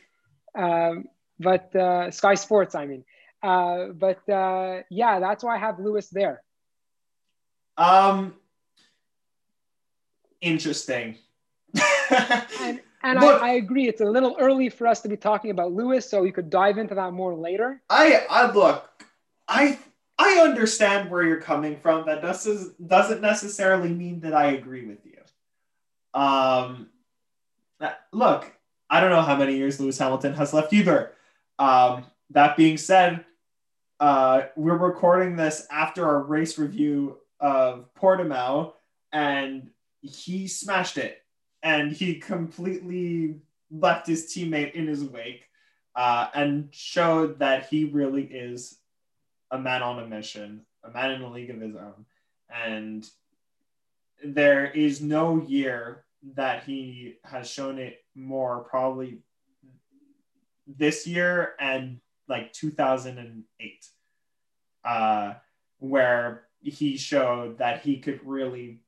Um, 0.56 1.06
but 1.39 1.76
uh, 1.76 2.12
Sky 2.12 2.36
Sports, 2.36 2.76
I 2.76 2.86
mean. 2.86 3.04
Uh, 3.42 3.88
but 3.88 4.28
uh, 4.30 4.82
yeah, 4.89 5.20
that's 5.20 5.44
why 5.44 5.56
I 5.56 5.60
have 5.60 5.80
Lewis 5.80 6.10
there. 6.10 6.44
Um, 7.78 8.36
interesting. 10.42 11.18
and 12.10 12.82
and 13.04 13.20
I, 13.20 13.26
I, 13.26 13.50
agree, 13.54 13.88
it's 13.88 14.02
a 14.02 14.06
little 14.06 14.36
early 14.39 14.70
for 14.70 14.86
us 14.86 15.02
to 15.02 15.10
be 15.10 15.18
talking 15.18 15.50
about 15.50 15.72
Lewis, 15.72 16.08
so 16.08 16.22
we 16.22 16.32
could 16.32 16.50
dive 16.50 16.78
into 16.78 16.96
that 16.96 17.14
more 17.14 17.34
later. 17.34 17.82
I, 17.89 18.26
I 18.30 18.52
look, 18.52 18.88
I 19.48 19.80
I 20.20 20.39
understand 20.42 21.10
where 21.10 21.24
you're 21.24 21.42
coming 21.42 21.78
from. 21.78 22.06
That 22.06 22.22
doesn't 22.22 22.88
doesn't 22.88 23.22
necessarily 23.22 23.89
mean 23.89 24.20
that 24.20 24.34
I 24.36 24.52
agree 24.52 24.86
with 24.86 25.04
you. 25.06 25.11
Um, 26.14 26.89
look, 28.12 28.51
I 28.89 28.99
don't 28.99 29.09
know 29.09 29.22
how 29.22 29.36
many 29.36 29.55
years 29.55 29.80
Lewis 29.80 29.97
Hamilton 29.97 30.34
has 30.34 30.53
left 30.53 30.74
either. 30.74 31.14
Um, 31.59 32.05
that 32.32 32.57
being 32.57 32.78
said, 32.78 33.26
uh, 33.99 34.43
we're 34.55 34.78
recording 34.78 35.36
this 35.36 35.68
after 35.72 36.05
our 36.05 36.24
race 36.24 36.57
review 36.57 37.18
of 37.39 37.93
Portimao, 37.93 38.74
and 39.12 39.70
he 40.01 40.47
smashed 40.47 40.97
it, 40.97 41.22
and 41.62 41.91
he 41.91 42.16
completely 42.16 43.36
left 43.70 44.07
his 44.07 44.26
teammate 44.26 44.74
in 44.74 44.88
his 44.88 45.03
wake, 45.03 45.43
uh, 45.95 46.28
and 46.34 46.70
showed 46.72 47.39
that 47.39 47.68
he 47.68 47.86
really 47.86 48.24
is 48.24 48.80
a 49.51 49.59
man 49.59 49.84
on 49.84 49.99
a 49.99 50.07
mission, 50.07 50.62
a 50.84 50.89
man 50.89 51.12
in 51.12 51.22
a 51.22 51.32
league 51.32 51.49
of 51.49 51.62
his 51.62 51.76
own, 51.76 52.05
and 52.49 53.07
there 54.24 54.65
is 54.65 55.01
no 55.01 55.41
year 55.41 56.03
that 56.36 56.63
he 56.63 57.15
has 57.24 57.49
shown 57.49 57.80
it 57.80 58.03
more 58.15 58.59
probably 58.59 59.19
this 60.67 61.07
year 61.07 61.53
and 61.59 61.99
like 62.28 62.53
2008 62.53 63.86
uh, 64.86 65.34
where 65.80 66.43
he 66.61 66.97
showed 66.97 67.57
that 67.57 67.82
he 67.82 67.97
could 67.97 68.19
really 68.24 68.82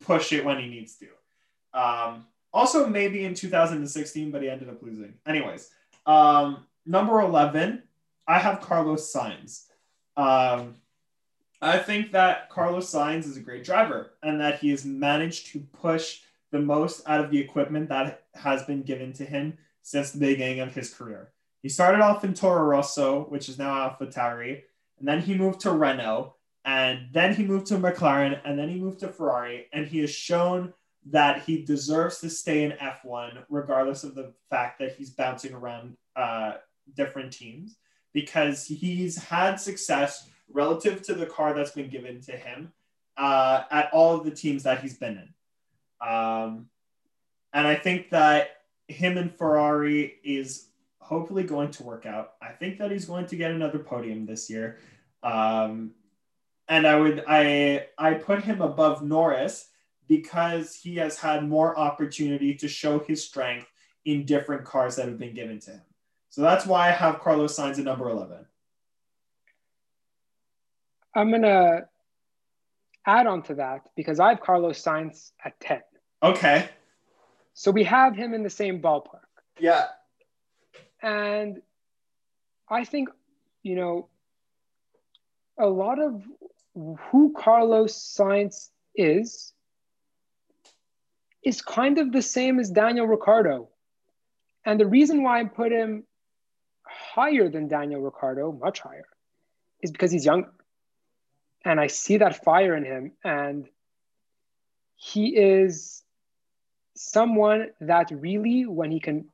push 0.00 0.32
it 0.32 0.44
when 0.44 0.58
he 0.58 0.68
needs 0.68 0.96
to. 0.96 1.08
Um, 1.78 2.26
also 2.52 2.86
maybe 2.86 3.24
in 3.24 3.34
2016 3.34 4.30
but 4.30 4.42
he 4.42 4.50
ended 4.50 4.68
up 4.68 4.82
losing. 4.82 5.14
Anyways 5.26 5.70
um, 6.06 6.66
number 6.86 7.20
11 7.20 7.82
i 8.26 8.38
have 8.38 8.60
carlos 8.60 9.12
sainz. 9.12 9.64
Um, 10.16 10.76
I 11.60 11.78
think 11.78 12.12
that 12.12 12.50
Carlos 12.50 12.92
Sainz 12.92 13.26
is 13.26 13.36
a 13.36 13.40
great 13.40 13.64
driver 13.64 14.12
and 14.22 14.40
that 14.40 14.60
he 14.60 14.70
has 14.70 14.84
managed 14.84 15.46
to 15.48 15.60
push 15.60 16.20
the 16.52 16.60
most 16.60 17.02
out 17.08 17.24
of 17.24 17.30
the 17.30 17.38
equipment 17.38 17.88
that 17.88 18.24
has 18.34 18.62
been 18.62 18.82
given 18.82 19.12
to 19.14 19.24
him 19.24 19.58
since 19.82 20.12
the 20.12 20.20
beginning 20.20 20.60
of 20.60 20.74
his 20.74 20.94
career. 20.94 21.32
He 21.62 21.68
started 21.68 22.00
off 22.00 22.24
in 22.24 22.34
Toro 22.34 22.62
Rosso, 22.62 23.24
which 23.24 23.48
is 23.48 23.58
now 23.58 23.88
AlphaTauri, 23.88 24.62
and 24.98 25.08
then 25.08 25.20
he 25.20 25.34
moved 25.34 25.60
to 25.60 25.72
Renault, 25.72 26.34
and 26.64 27.08
then 27.12 27.34
he 27.34 27.44
moved 27.44 27.66
to 27.66 27.74
McLaren, 27.74 28.40
and 28.44 28.58
then 28.58 28.68
he 28.68 28.76
moved 28.76 29.00
to 29.00 29.08
Ferrari, 29.08 29.66
and 29.72 29.86
he 29.86 29.98
has 29.98 30.10
shown 30.10 30.72
that 31.06 31.42
he 31.42 31.64
deserves 31.64 32.18
to 32.20 32.30
stay 32.30 32.64
in 32.64 32.72
F1, 32.72 33.44
regardless 33.48 34.04
of 34.04 34.14
the 34.14 34.32
fact 34.50 34.78
that 34.78 34.94
he's 34.94 35.10
bouncing 35.10 35.54
around 35.54 35.96
uh, 36.14 36.54
different 36.94 37.32
teams, 37.32 37.76
because 38.12 38.66
he's 38.66 39.16
had 39.16 39.56
success 39.56 40.28
relative 40.52 41.02
to 41.02 41.14
the 41.14 41.26
car 41.26 41.54
that's 41.54 41.72
been 41.72 41.88
given 41.88 42.20
to 42.22 42.32
him 42.32 42.72
uh, 43.16 43.64
at 43.70 43.90
all 43.92 44.16
of 44.16 44.24
the 44.24 44.30
teams 44.30 44.62
that 44.62 44.80
he's 44.80 44.96
been 44.96 45.18
in. 45.18 46.08
Um, 46.08 46.68
and 47.52 47.66
I 47.66 47.74
think 47.74 48.10
that 48.10 48.62
him 48.86 49.18
and 49.18 49.34
Ferrari 49.34 50.18
is 50.22 50.68
hopefully 50.98 51.42
going 51.42 51.70
to 51.72 51.82
work 51.82 52.06
out. 52.06 52.34
I 52.40 52.52
think 52.52 52.78
that 52.78 52.90
he's 52.90 53.06
going 53.06 53.26
to 53.26 53.36
get 53.36 53.50
another 53.50 53.78
podium 53.78 54.26
this 54.26 54.48
year. 54.48 54.78
Um, 55.22 55.92
and 56.68 56.86
I 56.86 56.98
would 56.98 57.24
I 57.26 57.86
I 57.96 58.14
put 58.14 58.44
him 58.44 58.60
above 58.60 59.02
Norris 59.02 59.70
because 60.06 60.74
he 60.74 60.96
has 60.96 61.18
had 61.18 61.48
more 61.48 61.78
opportunity 61.78 62.54
to 62.54 62.68
show 62.68 62.98
his 62.98 63.24
strength 63.24 63.66
in 64.04 64.24
different 64.24 64.64
cars 64.64 64.96
that 64.96 65.06
have 65.06 65.18
been 65.18 65.34
given 65.34 65.60
to 65.60 65.72
him. 65.72 65.82
So 66.30 66.42
that's 66.42 66.66
why 66.66 66.88
I 66.88 66.92
have 66.92 67.20
Carlos 67.20 67.58
Sainz 67.58 67.78
at 67.78 67.84
number 67.84 68.08
11. 68.08 68.46
I'm 71.18 71.30
going 71.30 71.42
to 71.42 71.88
add 73.04 73.26
on 73.26 73.42
to 73.42 73.54
that 73.56 73.88
because 73.96 74.20
I 74.20 74.28
have 74.28 74.40
Carlos 74.40 74.80
Sainz 74.80 75.32
at 75.44 75.58
10. 75.58 75.80
Okay. 76.22 76.68
So 77.54 77.72
we 77.72 77.82
have 77.82 78.14
him 78.14 78.34
in 78.34 78.44
the 78.44 78.50
same 78.50 78.80
ballpark. 78.80 79.26
Yeah. 79.58 79.86
And 81.02 81.60
I 82.68 82.84
think, 82.84 83.08
you 83.64 83.74
know, 83.74 84.08
a 85.58 85.66
lot 85.66 85.98
of 85.98 86.22
who 87.10 87.34
Carlos 87.36 87.94
Sainz 88.16 88.68
is 88.94 89.52
is 91.42 91.60
kind 91.62 91.98
of 91.98 92.12
the 92.12 92.22
same 92.22 92.60
as 92.60 92.70
Daniel 92.70 93.08
Ricciardo. 93.08 93.70
And 94.64 94.78
the 94.78 94.86
reason 94.86 95.24
why 95.24 95.40
I 95.40 95.44
put 95.44 95.72
him 95.72 96.04
higher 96.86 97.48
than 97.48 97.66
Daniel 97.66 98.02
Ricciardo, 98.02 98.52
much 98.52 98.78
higher, 98.78 99.08
is 99.82 99.90
because 99.90 100.12
he's 100.12 100.24
younger. 100.24 100.52
And 101.64 101.80
I 101.80 101.88
see 101.88 102.18
that 102.18 102.44
fire 102.44 102.76
in 102.76 102.84
him. 102.84 103.12
And 103.24 103.68
he 104.96 105.36
is 105.36 106.02
someone 106.94 107.68
that 107.80 108.10
really, 108.10 108.66
when 108.66 108.90
he 108.90 109.00
can 109.00 109.26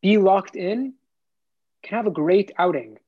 be 0.00 0.18
locked 0.18 0.56
in, 0.56 0.94
can 1.82 1.96
have 1.96 2.06
a 2.06 2.10
great 2.10 2.52
outing. 2.58 2.98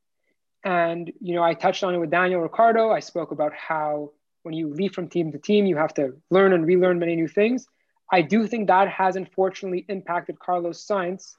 And, 0.64 1.12
you 1.20 1.34
know, 1.34 1.42
I 1.42 1.54
touched 1.54 1.84
on 1.84 1.94
it 1.94 1.98
with 1.98 2.10
Daniel 2.10 2.40
Ricciardo. 2.40 2.90
I 2.90 3.00
spoke 3.00 3.30
about 3.32 3.52
how 3.54 4.12
when 4.42 4.54
you 4.54 4.68
leave 4.68 4.92
from 4.92 5.08
team 5.08 5.32
to 5.32 5.38
team, 5.38 5.66
you 5.66 5.76
have 5.76 5.94
to 5.94 6.14
learn 6.30 6.52
and 6.52 6.66
relearn 6.66 6.98
many 6.98 7.16
new 7.16 7.28
things. 7.28 7.66
I 8.10 8.22
do 8.22 8.46
think 8.46 8.68
that 8.68 8.88
has 8.88 9.16
unfortunately 9.16 9.84
impacted 9.88 10.38
Carlos 10.38 10.86
Sainz, 10.86 11.36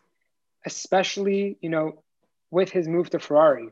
especially, 0.65 1.57
you 1.61 1.69
know, 1.69 2.03
with 2.51 2.71
his 2.71 2.87
move 2.87 3.09
to 3.11 3.19
Ferrari. 3.19 3.69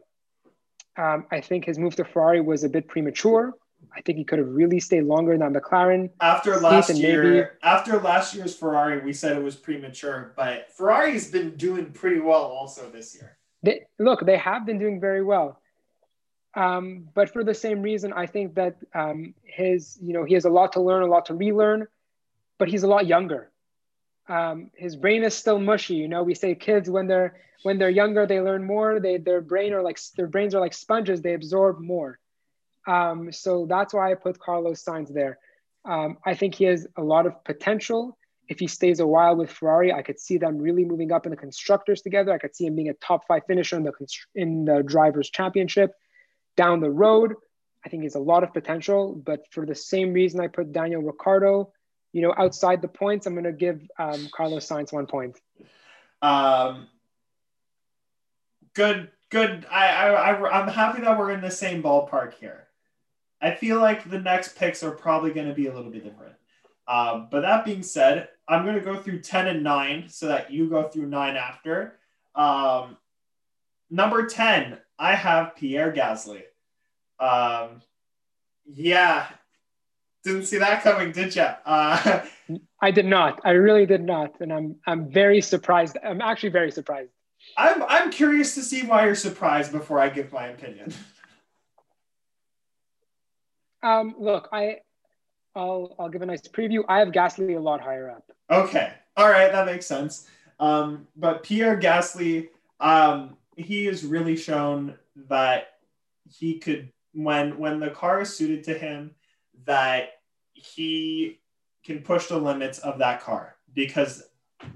Um, 0.98 1.26
I 1.32 1.42
think 1.42 1.66
his 1.66 1.80
move 1.80 1.96
to 1.96 2.06
Ferrari 2.06 2.42
was 2.42 2.64
a 2.64 2.70
bit 2.70 2.88
premature. 2.88 3.54
I 3.96 4.02
think 4.02 4.18
he 4.18 4.24
could 4.24 4.40
have 4.40 4.48
really 4.48 4.80
stayed 4.80 5.04
longer 5.04 5.34
in 5.34 5.40
than 5.40 5.54
McLaren. 5.54 6.10
After 6.22 6.58
last 6.60 6.96
year, 6.96 7.24
maybe, 7.24 7.48
after 7.62 8.00
last 8.00 8.34
year's 8.34 8.56
Ferrari, 8.56 9.00
we 9.00 9.14
said 9.14 9.36
it 9.36 9.44
was 9.44 9.56
premature, 9.56 10.34
but 10.36 10.72
Ferrari's 10.72 11.30
been 11.30 11.56
doing 11.56 11.92
pretty 11.92 12.20
well 12.20 12.44
also 12.44 12.90
this 12.90 13.16
year. 13.16 13.38
They, 13.62 13.82
look, 14.00 14.26
they 14.26 14.38
have 14.38 14.66
been 14.66 14.80
doing 14.80 15.00
very 15.00 15.24
well. 15.24 15.60
Um, 16.56 17.10
but 17.14 17.32
for 17.32 17.44
the 17.44 17.54
same 17.54 17.82
reason, 17.82 18.14
I 18.14 18.28
think 18.28 18.56
that 18.56 18.78
um, 18.94 19.34
his, 19.44 19.98
you 20.02 20.14
know, 20.14 20.24
he 20.24 20.34
has 20.36 20.46
a 20.46 20.50
lot 20.50 20.74
to 20.74 20.82
learn, 20.82 21.04
a 21.04 21.08
lot 21.08 21.26
to 21.28 21.34
relearn, 21.34 21.88
but 22.60 22.68
he's 22.68 22.84
a 22.84 22.88
lot 22.88 23.08
younger. 23.08 23.50
Um, 24.28 24.72
his 24.76 24.96
brain 24.96 25.24
is 25.24 25.34
still 25.34 25.60
mushy. 25.60 25.96
You 25.96 26.08
know, 26.08 26.24
we 26.24 26.36
say 26.36 26.56
kids 26.56 26.90
when 26.90 27.08
they're 27.08 27.36
when 27.64 27.78
they're 27.78 27.90
younger, 27.90 28.26
they 28.26 28.42
learn 28.42 28.66
more. 28.66 29.00
They 29.00 29.18
their 29.18 29.42
brain 29.42 29.74
are 29.74 29.82
like 29.82 30.00
their 30.16 30.28
brains 30.28 30.56
are 30.56 30.62
like 30.62 30.74
sponges. 30.74 31.22
They 31.22 31.34
absorb 31.34 31.80
more. 31.80 32.20
Um, 32.88 33.32
so 33.32 33.66
that's 33.68 33.94
why 33.94 34.12
I 34.12 34.16
put 34.16 34.40
Carlos 34.40 34.84
Sainz 34.84 35.14
there. 35.14 35.40
Um, 35.86 36.18
I 36.26 36.34
think 36.34 36.56
he 36.56 36.66
has 36.66 36.88
a 36.98 37.04
lot 37.04 37.26
of 37.26 37.44
potential. 37.44 38.18
If 38.50 38.60
he 38.60 38.68
stays 38.68 39.00
a 39.00 39.08
while 39.08 39.36
with 39.38 39.50
Ferrari, 39.50 39.94
I 39.94 40.02
could 40.02 40.20
see 40.20 40.38
them 40.38 40.58
really 40.58 40.84
moving 40.84 41.12
up 41.14 41.26
in 41.26 41.30
the 41.30 41.38
constructors 41.38 42.02
together. 42.02 42.34
I 42.34 42.38
could 42.38 42.56
see 42.56 42.66
him 42.66 42.76
being 42.76 42.90
a 42.90 42.94
top 42.96 43.26
five 43.28 43.44
finisher 43.48 43.78
in 43.78 43.84
the 43.84 43.94
in 44.36 44.66
the 44.66 44.84
drivers' 44.84 45.30
championship 45.30 45.94
down 46.58 46.82
the 46.82 46.92
road. 46.92 47.34
I 47.86 47.90
think 47.90 48.04
he's 48.04 48.16
a 48.16 48.20
lot 48.20 48.44
of 48.44 48.54
potential, 48.54 49.14
but 49.26 49.42
for 49.52 49.66
the 49.66 49.76
same 49.76 50.14
reason 50.14 50.40
I 50.40 50.48
put 50.48 50.72
Daniel 50.72 51.02
Ricciardo, 51.02 51.72
you 52.14 52.22
know, 52.22 52.34
outside 52.38 52.82
the 52.82 52.88
points, 52.88 53.26
I'm 53.26 53.34
going 53.34 53.44
to 53.44 53.52
give 53.52 53.82
um, 53.98 54.30
Carlos 54.34 54.68
Sainz 54.68 54.94
one 54.94 55.08
point. 55.08 55.42
Um, 56.22 56.88
good, 58.74 59.10
good. 59.30 59.66
I, 59.70 59.88
I, 59.88 60.32
I, 60.32 60.62
I'm 60.62 60.70
happy 60.70 61.02
that 61.02 61.18
we're 61.18 61.32
in 61.32 61.42
the 61.42 61.52
same 61.52 61.82
ballpark 61.84 62.36
here. 62.36 62.68
I 63.42 63.56
feel 63.56 63.80
like 63.80 64.10
the 64.10 64.20
next 64.20 64.56
picks 64.56 64.84
are 64.84 64.92
probably 64.92 65.32
going 65.32 65.48
to 65.48 65.54
be 65.54 65.68
a 65.68 65.74
little 65.74 65.92
bit 65.92 66.04
different. 66.06 66.36
Um, 66.88 67.28
but 67.32 67.42
that 67.42 67.66
being 67.66 67.84
said, 67.84 68.30
I'm 68.48 68.64
going 68.64 68.76
to 68.76 68.82
go 68.82 68.96
through 68.96 69.22
10 69.22 69.48
and 69.48 69.64
9 69.64 70.06
so 70.08 70.28
that 70.28 70.52
you 70.52 70.70
go 70.70 70.88
through 70.88 71.08
9 71.08 71.36
after. 71.36 71.98
Um, 72.36 72.98
number 73.90 74.28
10, 74.28 74.78
I 75.00 75.16
have 75.16 75.56
Pierre 75.56 75.92
Gasly. 75.92 76.44
Um, 77.20 77.82
yeah, 78.66 79.28
didn't 80.24 80.46
see 80.46 80.58
that 80.58 80.84
coming, 80.84 81.12
did 81.12 81.36
you? 81.36 81.48
Uh, 81.66 82.22
I 82.82 82.92
did 82.92 83.06
not. 83.06 83.42
I 83.44 83.52
really 83.52 83.86
did 83.86 84.04
not, 84.04 84.40
and 84.40 84.52
I'm 84.52 84.76
I'm 84.88 85.12
very 85.12 85.42
surprised. 85.42 85.98
I'm 86.04 86.22
actually 86.22 86.50
very 86.50 86.72
surprised. 86.72 87.12
I'm 87.58 87.84
I'm 87.84 88.12
curious 88.12 88.56
to 88.56 88.62
see 88.62 88.84
why 88.84 89.06
you're 89.06 89.16
surprised 89.16 89.72
before 89.72 90.00
I 90.00 90.10
give 90.10 90.32
my 90.32 90.48
opinion. 90.48 90.94
Um, 93.84 94.16
look, 94.18 94.48
I, 94.54 94.78
I'll 95.56 95.96
I'll 96.00 96.10
give 96.10 96.22
a 96.22 96.26
nice 96.26 96.48
preview. 96.48 96.84
I 96.88 97.00
have 97.00 97.10
Gasly 97.10 97.58
a 97.58 97.60
lot 97.60 97.82
higher 97.82 98.10
up. 98.10 98.24
Okay, 98.50 98.94
all 99.18 99.30
right, 99.30 99.52
that 99.52 99.66
makes 99.66 99.86
sense. 99.86 100.28
Um, 100.60 101.08
but 101.18 101.44
Pierre 101.44 101.78
Gasly, 101.78 102.48
um, 102.80 103.36
he 103.58 103.86
has 103.86 104.06
really 104.06 104.38
shown 104.38 104.96
that 105.28 105.68
he 106.30 106.60
could 106.60 106.92
when 107.14 107.58
when 107.58 107.80
the 107.80 107.90
car 107.90 108.22
is 108.22 108.36
suited 108.36 108.64
to 108.64 108.74
him 108.74 109.12
that 109.66 110.13
he 110.54 111.40
can 111.84 112.02
push 112.02 112.28
the 112.28 112.38
limits 112.38 112.80
of 112.80 113.00
that 113.00 113.22
car 113.22 113.56
because 113.74 114.24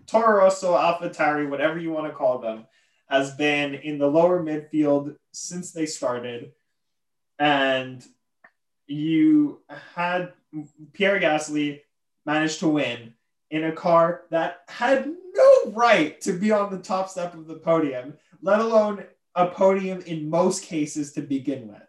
Toro 0.05 0.37
Rosso, 0.37 0.75
AlphaTauri, 0.75 1.49
whatever 1.49 1.77
you 1.77 1.91
want 1.91 2.07
to 2.07 2.13
call 2.13 2.39
them, 2.39 2.65
has 3.09 3.33
been 3.35 3.75
in 3.75 3.97
the 3.97 4.07
lower 4.07 4.43
midfield 4.43 5.15
since 5.31 5.71
they 5.71 5.85
started, 5.85 6.51
and 7.39 8.05
you 8.87 9.61
had 9.95 10.33
Pierre 10.93 11.19
Gasly 11.19 11.81
manage 12.25 12.57
to 12.57 12.67
win 12.67 13.13
in 13.49 13.65
a 13.65 13.71
car 13.71 14.23
that 14.29 14.63
had 14.67 15.07
no 15.33 15.71
right 15.71 16.19
to 16.21 16.33
be 16.33 16.51
on 16.51 16.69
the 16.69 16.79
top 16.79 17.09
step 17.09 17.33
of 17.33 17.47
the 17.47 17.55
podium, 17.55 18.13
let 18.41 18.59
alone 18.59 19.05
a 19.35 19.47
podium 19.47 20.01
in 20.01 20.29
most 20.29 20.63
cases 20.63 21.13
to 21.13 21.21
begin 21.21 21.67
with. 21.67 21.81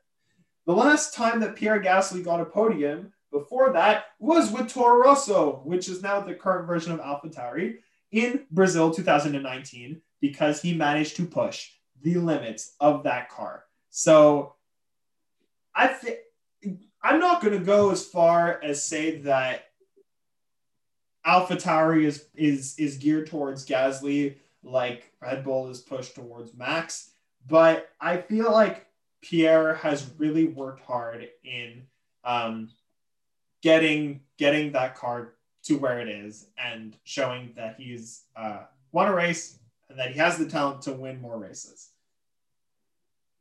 The 0.66 0.74
last 0.74 1.14
time 1.14 1.40
that 1.40 1.56
Pierre 1.56 1.80
Gasly 1.80 2.22
got 2.22 2.40
a 2.40 2.44
podium 2.44 3.12
before 3.30 3.72
that 3.72 4.06
was 4.18 4.50
with 4.50 4.72
Toro 4.72 5.02
Rosso, 5.02 5.60
which 5.64 5.88
is 5.88 6.02
now 6.02 6.20
the 6.20 6.34
current 6.34 6.66
version 6.66 6.92
of 6.92 7.00
AlphaTauri 7.00 7.78
in 8.10 8.46
Brazil 8.50 8.92
2019, 8.92 10.00
because 10.20 10.62
he 10.62 10.74
managed 10.74 11.16
to 11.16 11.26
push 11.26 11.70
the 12.02 12.14
limits 12.14 12.74
of 12.80 13.04
that 13.04 13.28
car. 13.28 13.64
So 13.90 14.54
I 15.74 15.88
think 15.88 16.18
I'm 17.02 17.20
not 17.20 17.40
going 17.40 17.58
to 17.58 17.64
go 17.64 17.90
as 17.90 18.04
far 18.04 18.60
as 18.62 18.84
say 18.84 19.18
that 19.18 19.64
AlphaTauri 21.26 22.04
is 22.04 22.26
is 22.34 22.74
is 22.78 22.96
geared 22.96 23.28
towards 23.28 23.66
Gasly 23.66 24.36
like 24.62 25.12
Red 25.20 25.44
Bull 25.44 25.68
is 25.68 25.80
pushed 25.80 26.14
towards 26.14 26.54
Max, 26.54 27.10
but 27.46 27.90
I 28.00 28.18
feel 28.18 28.50
like 28.50 28.86
Pierre 29.20 29.74
has 29.74 30.10
really 30.18 30.46
worked 30.46 30.84
hard 30.84 31.28
in 31.44 31.82
um, 32.24 32.70
getting 33.62 34.20
getting 34.38 34.72
that 34.72 34.94
card 34.94 35.32
to 35.64 35.76
where 35.76 36.00
it 36.00 36.08
is 36.08 36.46
and 36.56 36.96
showing 37.04 37.52
that 37.56 37.76
he's 37.78 38.22
uh, 38.36 38.60
won 38.92 39.08
a 39.08 39.14
race 39.14 39.58
and 39.88 39.98
that 39.98 40.12
he 40.12 40.18
has 40.18 40.38
the 40.38 40.48
talent 40.48 40.82
to 40.82 40.92
win 40.92 41.20
more 41.20 41.38
races. 41.38 41.90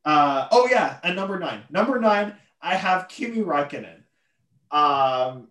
Uh, 0.04 0.48
oh 0.50 0.68
yeah, 0.70 0.98
and 1.02 1.16
number 1.16 1.38
nine, 1.38 1.62
number 1.70 2.00
nine 2.00 2.34
I 2.60 2.74
have 2.74 3.08
Kimi 3.08 3.42
Raikkonen. 3.42 4.02
Um, 4.70 5.48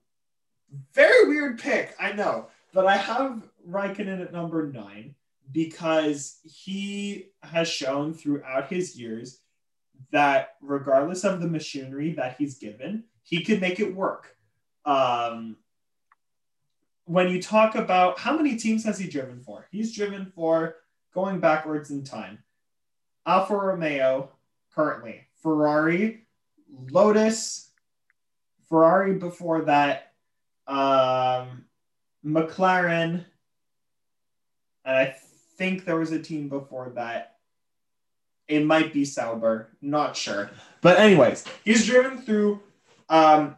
very 0.93 1.28
weird 1.28 1.59
pick, 1.59 1.95
I 1.99 2.11
know, 2.11 2.47
but 2.74 2.86
I 2.86 2.97
have 2.97 3.47
Raikkonen 3.68 4.22
at 4.22 4.34
number 4.34 4.68
nine 4.72 5.15
because 5.51 6.39
he 6.43 7.30
has 7.41 7.68
shown 7.68 8.13
throughout 8.13 8.70
his 8.70 8.99
years 8.99 9.39
that 10.11 10.55
regardless 10.61 11.24
of 11.24 11.39
the 11.39 11.47
machinery 11.47 12.11
that 12.13 12.36
he's 12.38 12.57
given, 12.57 13.05
he 13.24 13.43
can 13.43 13.59
make 13.59 13.80
it 13.80 13.95
work. 13.95 14.36
Um, 14.88 15.57
when 17.05 17.29
you 17.29 17.41
talk 17.41 17.75
about 17.75 18.17
how 18.17 18.35
many 18.35 18.55
teams 18.55 18.83
has 18.85 18.97
he 18.97 19.07
driven 19.07 19.41
for? 19.43 19.67
He's 19.71 19.93
driven 19.93 20.31
for 20.33 20.77
going 21.13 21.39
backwards 21.39 21.91
in 21.91 22.03
time. 22.03 22.39
Alfa 23.25 23.55
Romeo 23.55 24.31
currently, 24.73 25.27
Ferrari, 25.43 26.25
Lotus, 26.89 27.71
Ferrari 28.69 29.15
before 29.15 29.63
that, 29.63 30.13
um, 30.67 31.65
McLaren, 32.25 33.25
and 34.85 34.95
I 34.97 35.15
think 35.57 35.83
there 35.83 35.97
was 35.97 36.11
a 36.11 36.19
team 36.19 36.47
before 36.47 36.91
that. 36.95 37.35
It 38.47 38.65
might 38.65 38.93
be 38.93 39.03
Sauber, 39.03 39.75
not 39.81 40.15
sure. 40.15 40.49
But 40.79 40.99
anyways, 40.99 41.43
he's 41.65 41.85
driven 41.85 42.21
through. 42.21 42.61
Um, 43.09 43.57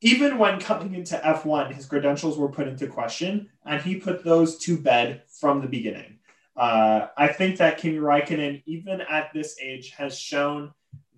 even 0.00 0.38
when 0.38 0.60
coming 0.60 0.94
into 0.94 1.16
F1, 1.16 1.72
his 1.72 1.86
credentials 1.86 2.36
were 2.36 2.50
put 2.50 2.68
into 2.68 2.86
question, 2.86 3.48
and 3.64 3.80
he 3.80 3.96
put 3.96 4.22
those 4.22 4.58
to 4.58 4.76
bed 4.76 5.22
from 5.28 5.60
the 5.60 5.68
beginning. 5.68 6.18
Uh, 6.56 7.08
I 7.16 7.28
think 7.28 7.58
that 7.58 7.78
Kimi 7.78 7.98
Raikkonen, 7.98 8.62
even 8.66 9.00
at 9.00 9.32
this 9.32 9.58
age, 9.60 9.90
has 9.90 10.18
shown 10.18 10.72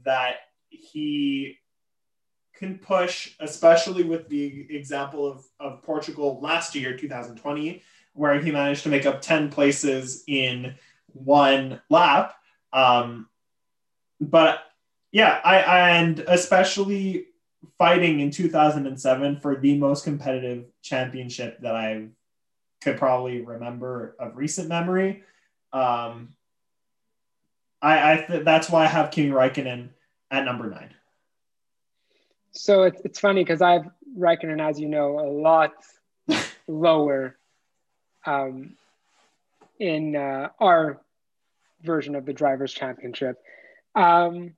that 0.05 0.37
he 0.69 1.59
can 2.55 2.79
push, 2.79 3.35
especially 3.41 4.03
with 4.03 4.29
the 4.29 4.67
example 4.71 5.27
of, 5.27 5.45
of 5.61 5.83
Portugal 5.83 6.41
last 6.43 6.75
year, 6.75 6.97
2020, 6.97 7.83
where 8.15 8.41
he 8.41 8.51
managed 8.51 8.83
to 8.83 8.89
make 8.89 9.07
up 9.07 9.23
10 9.23 9.51
places 9.51 10.25
in 10.27 10.75
one 11.07 11.81
lap. 11.89 12.35
Um, 12.73 13.29
but 14.21 14.61
yeah, 15.13 15.41
I, 15.45 15.57
and 15.99 16.19
especially 16.21 17.28
fighting 17.77 18.21
in 18.21 18.31
2007 18.31 19.41
for 19.41 19.57
the 19.57 19.79
most 19.79 20.05
competitive 20.05 20.67
championship 20.83 21.61
that 21.63 21.75
I 21.75 22.09
could 22.83 22.97
probably 22.97 23.41
remember 23.41 24.17
of 24.19 24.37
recent 24.37 24.69
memory. 24.69 25.23
Um, 25.73 26.31
I, 27.83 28.13
I 28.13 28.17
th- 28.27 28.45
that's 28.45 28.71
why 28.71 28.85
I 28.85 28.89
have 28.89 29.11
Kimi 29.11 29.31
Raikkonen 29.31 29.91
at 30.31 30.45
number 30.45 30.69
nine. 30.69 30.95
So 32.53 32.85
it's, 32.85 33.01
it's 33.05 33.21
funny 33.21 33.45
because 33.45 33.63
I've 33.63 33.89
Raikkonen, 34.17 34.61
as 34.61 34.81
you 34.81 34.89
know, 34.89 35.21
a 35.21 35.29
lot 35.31 35.75
lower 36.67 37.37
um, 38.27 38.75
in 39.79 40.17
uh, 40.17 40.49
our 40.59 41.01
version 41.83 42.15
of 42.15 42.27
the 42.27 42.33
Drivers' 42.33 42.73
Championship. 42.73 43.41
Um, 43.95 44.55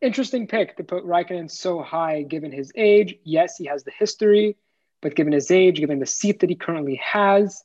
interesting 0.00 0.46
pick 0.46 0.76
to 0.76 0.84
put 0.84 1.04
Raikkonen 1.04 1.50
so 1.50 1.82
high 1.82 2.22
given 2.22 2.52
his 2.52 2.72
age. 2.74 3.16
Yes, 3.24 3.56
he 3.56 3.66
has 3.66 3.84
the 3.84 3.92
history, 3.96 4.56
but 5.02 5.14
given 5.14 5.32
his 5.32 5.50
age, 5.50 5.78
given 5.78 5.98
the 5.98 6.06
seat 6.06 6.40
that 6.40 6.50
he 6.50 6.56
currently 6.56 6.96
has, 6.96 7.62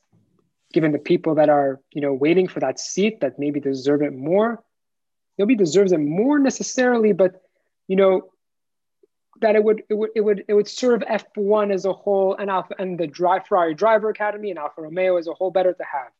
given 0.74 0.92
the 0.92 1.00
people 1.00 1.36
that 1.36 1.50
are, 1.50 1.80
you 1.92 2.02
know, 2.02 2.14
waiting 2.14 2.48
for 2.48 2.60
that 2.60 2.80
seat 2.80 3.22
that 3.22 3.40
maybe 3.40 3.60
deserve 3.60 4.02
it 4.02 4.14
more, 4.14 4.64
nobody 5.38 5.56
deserves 5.56 5.92
it 5.92 6.00
more 6.00 6.40
necessarily, 6.40 7.14
but 7.14 7.42
you 7.88 7.96
know, 7.96 8.30
that 9.42 9.56
it 9.56 9.64
would 9.64 9.84
it 9.90 9.96
would 9.96 10.10
it 10.16 10.22
would 10.22 10.46
it 10.48 10.54
would 10.54 10.68
serve 10.68 11.02
F1 11.02 11.74
as 11.74 11.86
a 11.86 11.94
whole 11.94 12.36
and 12.36 12.50
Alpha 12.50 12.76
and 12.78 12.98
the 12.98 13.08
Drive 13.08 13.48
Ferrari 13.48 13.74
Driver 13.74 14.10
Academy 14.10 14.52
and 14.52 14.60
Alfa 14.60 14.82
Romeo 14.82 15.18
as 15.18 15.28
a 15.28 15.34
whole 15.34 15.52
better 15.52 15.74
to 15.74 15.84
have. 15.84 16.12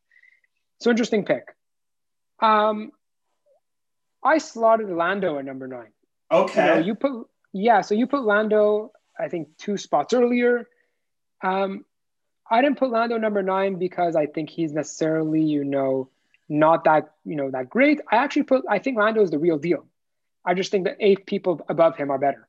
So 0.80 0.90
interesting 0.90 1.24
pick. 1.24 1.44
Um, 2.40 2.90
I 4.22 4.38
slotted 4.38 4.90
Lando 4.90 5.38
at 5.38 5.44
number 5.44 5.68
nine. 5.68 5.92
Okay. 6.32 6.66
You, 6.66 6.74
know, 6.74 6.86
you 6.86 6.94
put 6.94 7.26
yeah, 7.52 7.82
so 7.82 7.94
you 7.94 8.06
put 8.06 8.24
Lando, 8.24 8.92
I 9.18 9.28
think 9.28 9.48
two 9.58 9.76
spots 9.76 10.14
earlier. 10.14 10.68
Um, 11.44 11.84
I 12.50 12.62
didn't 12.62 12.78
put 12.78 12.90
Lando 12.90 13.18
number 13.18 13.42
nine 13.42 13.78
because 13.78 14.16
I 14.16 14.26
think 14.26 14.48
he's 14.48 14.72
necessarily, 14.72 15.42
you 15.42 15.64
know, 15.64 16.08
not 16.48 16.84
that, 16.84 17.12
you 17.24 17.36
know, 17.36 17.50
that 17.50 17.68
great. 17.68 18.00
I 18.10 18.16
actually 18.16 18.44
put 18.44 18.64
I 18.68 18.78
think 18.78 18.96
Lando 18.96 19.22
is 19.22 19.30
the 19.30 19.38
real 19.38 19.58
deal. 19.58 19.86
I 20.44 20.54
just 20.54 20.70
think 20.70 20.84
the 20.84 20.96
eight 20.98 21.26
people 21.26 21.60
above 21.68 21.96
him 21.96 22.10
are 22.10 22.18
better. 22.18 22.48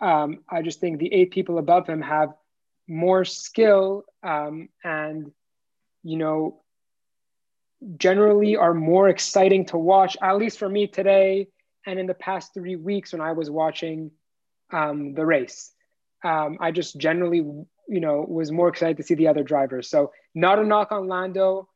Um, 0.00 0.40
I 0.48 0.62
just 0.62 0.80
think 0.80 0.98
the 0.98 1.12
eight 1.12 1.30
people 1.30 1.58
above 1.58 1.86
him 1.86 2.02
have 2.02 2.34
more 2.86 3.24
skill 3.24 4.04
um, 4.22 4.68
and, 4.82 5.32
you 6.02 6.18
know, 6.18 6.60
generally 7.96 8.56
are 8.56 8.74
more 8.74 9.08
exciting 9.08 9.66
to 9.66 9.78
watch, 9.78 10.16
at 10.20 10.36
least 10.36 10.58
for 10.58 10.68
me 10.68 10.86
today 10.86 11.48
and 11.86 11.98
in 11.98 12.06
the 12.06 12.14
past 12.14 12.54
three 12.54 12.76
weeks 12.76 13.12
when 13.12 13.20
I 13.20 13.32
was 13.32 13.50
watching 13.50 14.10
um, 14.72 15.14
the 15.14 15.24
race. 15.24 15.72
Um, 16.24 16.56
I 16.60 16.70
just 16.70 16.96
generally, 16.96 17.38
you 17.38 18.00
know, 18.00 18.24
was 18.26 18.50
more 18.50 18.68
excited 18.68 18.96
to 18.96 19.02
see 19.02 19.14
the 19.14 19.28
other 19.28 19.42
drivers. 19.42 19.90
So 19.90 20.12
not 20.34 20.58
a 20.58 20.64
knock 20.64 20.90
on 20.92 21.06
Lando. 21.06 21.68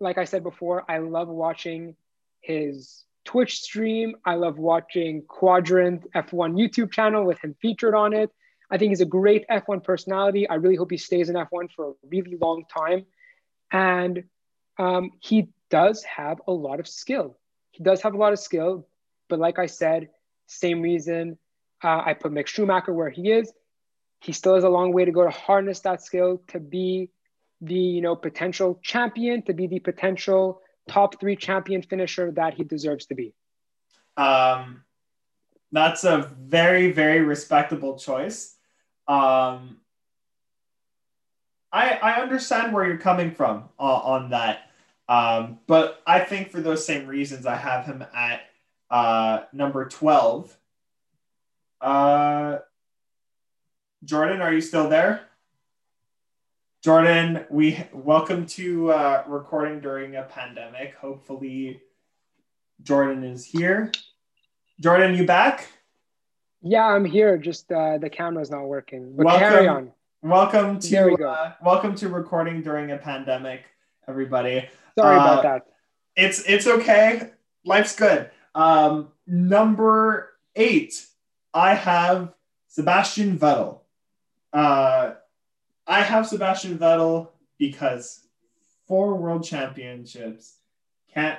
Like 0.00 0.18
I 0.18 0.24
said 0.24 0.42
before, 0.42 0.84
I 0.88 0.98
love 0.98 1.28
watching 1.28 1.96
his 2.40 3.04
Twitch 3.24 3.60
stream. 3.60 4.16
I 4.24 4.34
love 4.34 4.58
watching 4.58 5.22
Quadrant 5.28 6.04
F1 6.14 6.54
YouTube 6.54 6.92
channel 6.92 7.24
with 7.24 7.38
him 7.40 7.54
featured 7.60 7.94
on 7.94 8.12
it. 8.14 8.30
I 8.70 8.78
think 8.78 8.90
he's 8.90 9.00
a 9.00 9.06
great 9.06 9.46
F1 9.48 9.84
personality. 9.84 10.48
I 10.48 10.54
really 10.54 10.76
hope 10.76 10.90
he 10.90 10.96
stays 10.96 11.28
in 11.28 11.36
F1 11.36 11.70
for 11.74 11.90
a 11.90 11.92
really 12.08 12.36
long 12.40 12.64
time. 12.72 13.06
And 13.70 14.24
um, 14.78 15.10
he 15.20 15.48
does 15.70 16.02
have 16.04 16.40
a 16.46 16.52
lot 16.52 16.80
of 16.80 16.88
skill. 16.88 17.38
He 17.70 17.82
does 17.82 18.02
have 18.02 18.14
a 18.14 18.18
lot 18.18 18.32
of 18.32 18.38
skill, 18.38 18.86
but 19.28 19.38
like 19.38 19.58
I 19.58 19.66
said, 19.66 20.08
same 20.46 20.82
reason 20.82 21.38
uh, 21.82 22.02
I 22.04 22.14
put 22.14 22.32
Mick 22.32 22.46
Schumacher 22.46 22.92
where 22.92 23.10
he 23.10 23.30
is. 23.30 23.52
He 24.20 24.32
still 24.32 24.54
has 24.54 24.64
a 24.64 24.68
long 24.68 24.92
way 24.92 25.04
to 25.04 25.12
go 25.12 25.22
to 25.24 25.30
harness 25.30 25.80
that 25.80 26.02
skill 26.02 26.42
to 26.48 26.58
be 26.58 27.10
the 27.60 27.74
you 27.74 28.00
know 28.00 28.16
potential 28.16 28.80
champion, 28.82 29.42
to 29.42 29.52
be 29.52 29.66
the 29.66 29.80
potential 29.80 30.60
top 30.88 31.20
three 31.20 31.36
champion 31.36 31.82
finisher 31.82 32.30
that 32.32 32.54
he 32.54 32.64
deserves 32.64 33.06
to 33.06 33.14
be. 33.14 33.34
Um, 34.16 34.82
that's 35.72 36.04
a 36.04 36.34
very 36.40 36.90
very 36.92 37.20
respectable 37.20 37.98
choice. 37.98 38.56
Um, 39.06 39.80
I 41.70 41.98
I 42.02 42.22
understand 42.22 42.72
where 42.72 42.86
you're 42.86 42.96
coming 42.96 43.30
from 43.30 43.68
uh, 43.78 43.82
on 43.82 44.30
that, 44.30 44.70
um, 45.08 45.58
but 45.66 46.00
I 46.06 46.20
think 46.20 46.50
for 46.50 46.62
those 46.62 46.86
same 46.86 47.06
reasons, 47.06 47.44
I 47.44 47.56
have 47.56 47.84
him 47.84 48.04
at 48.14 48.40
uh, 48.90 49.40
number 49.52 49.88
12. 49.88 50.56
Uh, 51.80 52.58
Jordan, 54.04 54.40
are 54.40 54.52
you 54.52 54.60
still 54.60 54.88
there? 54.88 55.28
Jordan, 56.82 57.46
we 57.48 57.82
welcome 57.94 58.44
to 58.46 58.92
uh, 58.92 59.24
recording 59.26 59.80
during 59.80 60.16
a 60.16 60.22
pandemic. 60.22 60.94
Hopefully, 60.96 61.80
Jordan 62.82 63.24
is 63.24 63.44
here. 63.44 63.90
Jordan, 64.80 65.14
you 65.14 65.24
back? 65.24 65.66
Yeah, 66.60 66.86
I'm 66.86 67.06
here. 67.06 67.38
Just 67.38 67.72
uh, 67.72 67.98
the 67.98 68.10
camera's 68.10 68.50
not 68.50 68.64
working. 68.64 69.16
But 69.16 69.24
welcome, 69.24 69.48
carry 69.48 69.68
on. 69.68 69.92
Welcome 70.22 70.78
to 70.78 71.04
we 71.06 71.24
uh, 71.24 71.52
welcome 71.62 71.94
to 71.96 72.08
recording 72.08 72.62
during 72.62 72.90
a 72.90 72.96
pandemic, 72.98 73.64
everybody. 74.08 74.68
Sorry 74.98 75.16
about 75.16 75.38
uh, 75.38 75.42
that. 75.42 75.66
It's 76.16 76.42
it's 76.46 76.66
okay. 76.66 77.30
Life's 77.64 77.94
good. 77.96 78.30
Um, 78.54 79.08
number 79.26 80.30
eight, 80.54 81.06
I 81.52 81.74
have 81.74 82.34
Sebastian 82.68 83.38
Vettel. 83.38 83.80
Uh, 84.52 85.14
I 85.86 86.02
have 86.02 86.26
Sebastian 86.26 86.78
Vettel 86.78 87.28
because 87.58 88.26
four 88.86 89.14
world 89.16 89.44
championships 89.44 90.56
can't 91.12 91.38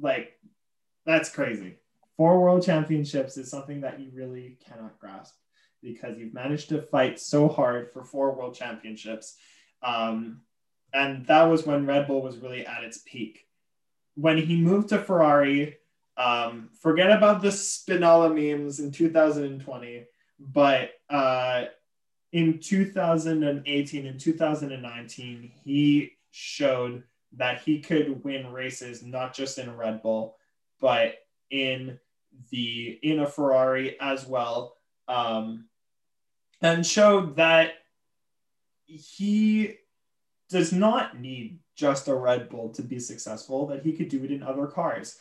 like 0.00 0.38
that's 1.04 1.30
crazy. 1.30 1.76
Four 2.16 2.40
world 2.40 2.64
championships 2.64 3.36
is 3.36 3.50
something 3.50 3.80
that 3.82 4.00
you 4.00 4.10
really 4.12 4.58
cannot 4.66 4.98
grasp 4.98 5.34
because 5.82 6.18
you've 6.18 6.34
managed 6.34 6.68
to 6.70 6.82
fight 6.82 7.20
so 7.20 7.48
hard 7.48 7.92
for 7.92 8.04
four 8.04 8.34
world 8.34 8.54
championships. 8.54 9.36
Um, 9.82 10.42
and 10.92 11.26
that 11.26 11.44
was 11.44 11.64
when 11.64 11.86
Red 11.86 12.06
Bull 12.06 12.22
was 12.22 12.38
really 12.38 12.66
at 12.66 12.84
its 12.84 12.98
peak. 12.98 13.46
When 14.14 14.38
he 14.38 14.60
moved 14.60 14.88
to 14.88 14.98
Ferrari, 14.98 15.77
um, 16.18 16.70
forget 16.80 17.10
about 17.10 17.40
the 17.40 17.52
Spinola 17.52 18.28
memes 18.28 18.80
in 18.80 18.90
2020, 18.90 20.04
but 20.40 20.90
uh, 21.08 21.66
in 22.32 22.58
2018 22.58 24.06
and 24.06 24.20
2019, 24.20 25.52
he 25.64 26.12
showed 26.32 27.04
that 27.36 27.60
he 27.60 27.80
could 27.80 28.24
win 28.24 28.52
races 28.52 29.02
not 29.02 29.32
just 29.32 29.58
in 29.58 29.76
Red 29.76 30.02
Bull, 30.02 30.36
but 30.80 31.14
in 31.50 31.98
the 32.50 32.98
in 33.02 33.20
a 33.20 33.26
Ferrari 33.26 33.98
as 34.00 34.26
well, 34.26 34.76
um, 35.06 35.66
and 36.60 36.84
showed 36.84 37.36
that 37.36 37.74
he 38.86 39.76
does 40.48 40.72
not 40.72 41.20
need 41.20 41.60
just 41.76 42.08
a 42.08 42.14
Red 42.14 42.48
Bull 42.48 42.70
to 42.70 42.82
be 42.82 42.98
successful; 42.98 43.66
that 43.68 43.82
he 43.82 43.92
could 43.92 44.08
do 44.08 44.24
it 44.24 44.32
in 44.32 44.42
other 44.42 44.66
cars. 44.66 45.18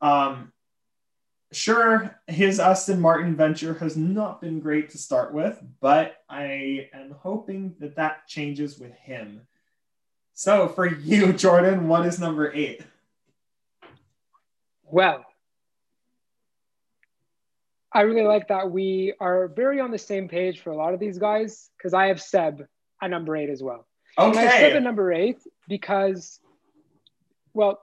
Um, 0.00 0.52
sure, 1.52 2.18
his 2.26 2.60
Aston 2.60 3.00
Martin 3.00 3.36
venture 3.36 3.74
has 3.74 3.96
not 3.96 4.40
been 4.40 4.60
great 4.60 4.90
to 4.90 4.98
start 4.98 5.32
with, 5.32 5.62
but 5.80 6.16
I 6.28 6.88
am 6.92 7.14
hoping 7.18 7.74
that 7.80 7.96
that 7.96 8.26
changes 8.26 8.78
with 8.78 8.92
him. 8.94 9.46
So 10.34 10.68
for 10.68 10.86
you, 10.98 11.32
Jordan, 11.32 11.88
what 11.88 12.06
is 12.06 12.18
number 12.18 12.52
eight? 12.52 12.82
Well, 14.82 15.24
I 17.92 18.02
really 18.02 18.26
like 18.26 18.48
that 18.48 18.70
we 18.70 19.14
are 19.20 19.48
very 19.48 19.80
on 19.80 19.92
the 19.92 19.98
same 19.98 20.28
page 20.28 20.60
for 20.60 20.70
a 20.70 20.76
lot 20.76 20.94
of 20.94 21.00
these 21.00 21.18
guys 21.18 21.70
because 21.78 21.94
I 21.94 22.06
have 22.06 22.20
Seb 22.20 22.66
at 23.00 23.10
number 23.10 23.36
eight 23.36 23.50
as 23.50 23.62
well. 23.62 23.86
Okay. 24.18 24.28
And 24.28 24.38
I 24.38 24.42
have 24.42 24.52
Seb 24.52 24.76
at 24.76 24.82
number 24.82 25.12
eight 25.12 25.38
because, 25.68 26.40
well, 27.52 27.80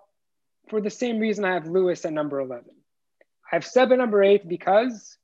for 0.70 0.82
the 0.82 0.89
same 0.89 1.20
reason 1.20 1.45
I 1.45 1.53
have 1.53 1.68
Lewis 1.68 2.05
at 2.05 2.14
number 2.14 2.39
11. 2.39 2.66
I 3.51 3.55
have 3.55 3.66
Seb 3.66 3.91
at 3.91 3.97
number 3.97 4.24
eight 4.24 4.47
because, 4.47 5.18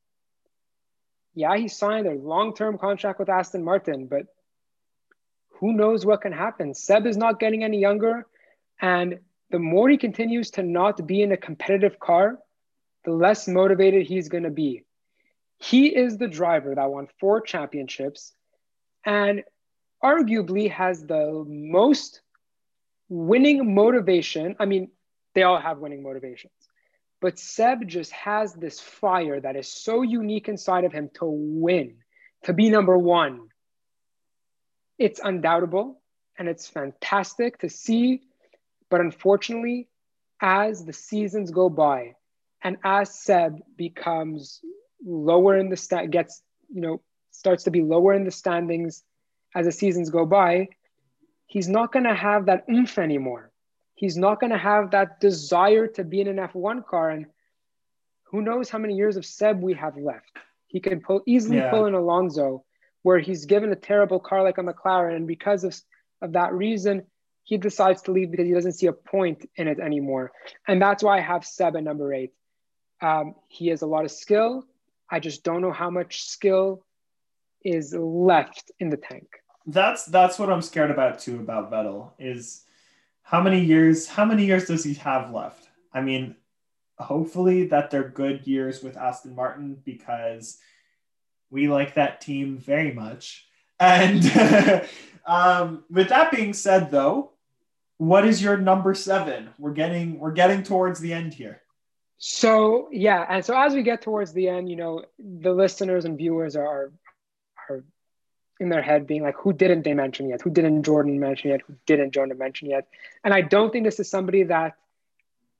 yeah, 1.33 1.55
he 1.55 1.67
signed 1.67 2.07
a 2.07 2.13
long 2.13 2.53
term 2.53 2.77
contract 2.77 3.19
with 3.19 3.29
Aston 3.29 3.63
Martin, 3.63 4.07
but 4.07 4.23
who 5.59 5.73
knows 5.73 6.05
what 6.05 6.21
can 6.21 6.33
happen? 6.33 6.73
Seb 6.73 7.05
is 7.05 7.17
not 7.17 7.39
getting 7.39 7.63
any 7.63 7.79
younger. 7.79 8.27
And 8.81 9.19
the 9.49 9.59
more 9.59 9.89
he 9.89 9.97
continues 9.97 10.51
to 10.51 10.63
not 10.63 11.07
be 11.07 11.21
in 11.21 11.31
a 11.31 11.38
competitive 11.38 11.99
car, 11.99 12.39
the 13.05 13.11
less 13.11 13.47
motivated 13.47 14.05
he's 14.05 14.29
going 14.29 14.43
to 14.43 14.49
be. 14.49 14.83
He 15.59 15.88
is 15.88 16.17
the 16.17 16.27
driver 16.27 16.75
that 16.75 16.91
won 16.91 17.07
four 17.19 17.41
championships 17.41 18.33
and 19.05 19.43
arguably 20.03 20.69
has 20.69 21.03
the 21.03 21.43
most 21.47 22.21
winning 23.09 23.73
motivation. 23.73 24.55
I 24.59 24.65
mean, 24.65 24.91
they 25.38 25.43
all 25.43 25.59
have 25.59 25.77
winning 25.77 26.01
motivations, 26.01 26.51
but 27.21 27.38
Seb 27.38 27.88
just 27.88 28.11
has 28.11 28.55
this 28.55 28.79
fire 28.79 29.39
that 29.39 29.55
is 29.55 29.71
so 29.71 30.01
unique 30.01 30.49
inside 30.49 30.83
of 30.83 30.91
him 30.91 31.11
to 31.19 31.25
win, 31.25 31.97
to 32.45 32.53
be 32.53 32.71
number 32.71 32.97
one. 32.97 33.49
It's 34.97 35.19
undoubtable 35.23 36.01
and 36.39 36.47
it's 36.47 36.67
fantastic 36.67 37.59
to 37.59 37.69
see. 37.69 38.23
But 38.89 39.01
unfortunately, 39.01 39.89
as 40.41 40.83
the 40.83 40.93
seasons 40.93 41.51
go 41.51 41.69
by, 41.69 42.15
and 42.63 42.77
as 42.83 43.13
Seb 43.13 43.59
becomes 43.77 44.59
lower 45.05 45.55
in 45.55 45.69
the 45.69 45.77
sta- 45.77 46.07
gets 46.07 46.41
you 46.73 46.81
know 46.81 47.01
starts 47.29 47.65
to 47.65 47.69
be 47.69 47.83
lower 47.83 48.15
in 48.15 48.23
the 48.23 48.31
standings 48.31 49.03
as 49.53 49.67
the 49.67 49.71
seasons 49.71 50.09
go 50.09 50.25
by, 50.25 50.69
he's 51.45 51.69
not 51.69 51.91
going 51.93 52.05
to 52.05 52.15
have 52.15 52.47
that 52.47 52.65
oomph 52.67 52.97
anymore. 52.97 53.51
He's 53.98 54.16
not 54.16 54.39
going 54.39 54.52
to 54.52 54.60
have 54.60 54.91
that 54.91 55.20
desire 55.20 55.88
to 55.88 56.04
be 56.04 56.22
in 56.22 56.28
an 56.28 56.38
F1 56.38 56.86
car. 56.86 57.10
And 57.10 57.26
who 58.26 58.43
knows 58.43 58.70
how 58.70 58.78
many 58.78 58.93
years 58.93 59.18
of 59.18 59.26
Seb 59.26 59.60
we 59.60 59.74
have 59.74 59.98
left. 59.98 60.38
He 60.68 60.80
can 60.80 61.02
pull, 61.02 61.24
easily 61.26 61.58
yeah. 61.58 61.72
pull 61.72 61.86
an 61.86 61.95
Alonso, 61.95 62.64
where 63.02 63.18
he's 63.18 63.45
given 63.45 63.72
a 63.72 63.76
terrible 63.76 64.20
car 64.20 64.43
like 64.43 64.60
a 64.60 64.62
McLaren. 64.62 65.16
And 65.16 65.26
because 65.26 65.64
of, 65.64 65.76
of 66.22 66.34
that 66.34 66.54
reason, 66.54 67.08
he 67.41 67.58
decides 67.58 68.04
to 68.04 68.12
leave 68.12 68.30
because 68.30 68.45
he 68.45 68.54
doesn't 68.54 68.74
see 68.74 68.86
a 68.86 68.93
point 68.93 69.50
in 69.56 69.68
it 69.68 69.80
anymore. 69.80 70.32
And 70.68 70.80
that's 70.80 71.02
why 71.02 71.18
I 71.18 71.22
have 71.22 71.43
Seb 71.43 71.76
at 71.76 71.84
number 71.84 72.14
eight. 72.14 72.34
Um, 73.02 73.34
he 73.48 73.70
has 73.70 73.82
a 73.82 73.88
lot 73.88 74.06
of 74.06 74.12
skill. 74.12 74.64
I 75.10 75.20
just 75.20 75.43
don't 75.43 75.62
know 75.62 75.72
how 75.72 75.89
much 75.89 76.22
skill 76.22 76.86
is 77.66 77.95
left 77.98 78.70
in 78.80 78.91
the 78.91 78.98
tank. 78.98 79.28
That's 79.66 80.06
that's 80.06 80.38
what 80.38 80.52
I'm 80.52 80.62
scared 80.62 80.91
about 80.91 81.18
too 81.18 81.39
about 81.39 81.72
Vettel 81.72 82.12
is 82.20 82.64
how 83.28 83.41
many 83.41 83.59
years 83.59 84.07
how 84.07 84.23
many 84.23 84.45
years 84.45 84.67
does 84.67 84.86
he 84.86 84.93
have 84.93 85.34
left? 85.34 85.67
I 85.93 85.99
mean, 85.99 86.38
hopefully 86.97 87.67
that 87.67 87.91
they're 87.91 88.07
good 88.07 88.47
years 88.47 88.82
with 88.82 88.95
Aston 88.95 89.36
Martin 89.36 89.82
because 89.84 90.57
we 91.49 91.67
like 91.67 91.95
that 91.95 92.21
team 92.21 92.57
very 92.57 92.93
much. 92.93 93.45
And 93.82 94.23
um, 95.25 95.84
with 95.89 96.07
that 96.07 96.32
being 96.32 96.53
said, 96.53 96.89
though, 96.89 97.32
what 97.97 98.25
is 98.25 98.41
your 98.41 98.55
number 98.55 98.93
seven? 98.93 99.49
We're 99.59 99.73
getting 99.73 100.19
we're 100.19 100.32
getting 100.32 100.63
towards 100.63 101.01
the 101.01 101.11
end 101.11 101.34
here. 101.34 101.61
So 102.19 102.88
yeah, 102.93 103.25
and 103.28 103.43
so 103.43 103.59
as 103.59 103.73
we 103.73 103.84
get 103.84 104.01
towards 104.01 104.32
the 104.32 104.47
end, 104.47 104.69
you 104.69 104.78
know, 104.78 105.03
the 105.19 105.51
listeners 105.51 106.05
and 106.05 106.17
viewers 106.17 106.55
are 106.55 106.65
are 106.65 106.91
in 108.60 108.70
their 108.70 108.82
head 108.82 109.05
being 109.05 109.24
like, 109.24 109.36
who 109.38 109.53
didn't 109.53 109.84
they 109.84 109.93
mention 109.93 110.30
yet? 110.30 110.41
Who 110.41 110.49
didn't 110.49 110.84
Jordan 110.84 111.20
mention 111.20 111.51
yet? 111.51 111.62
Who 111.68 111.76
didn't 111.86 112.12
Jordan 112.12 112.38
mention 112.38 112.70
yet? 112.70 112.88
And 113.24 113.34
I 113.34 113.41
don't 113.41 113.72
think 113.72 113.86
this 113.86 113.99
is 113.99 114.10
somebody 114.10 114.43
that 114.43 114.76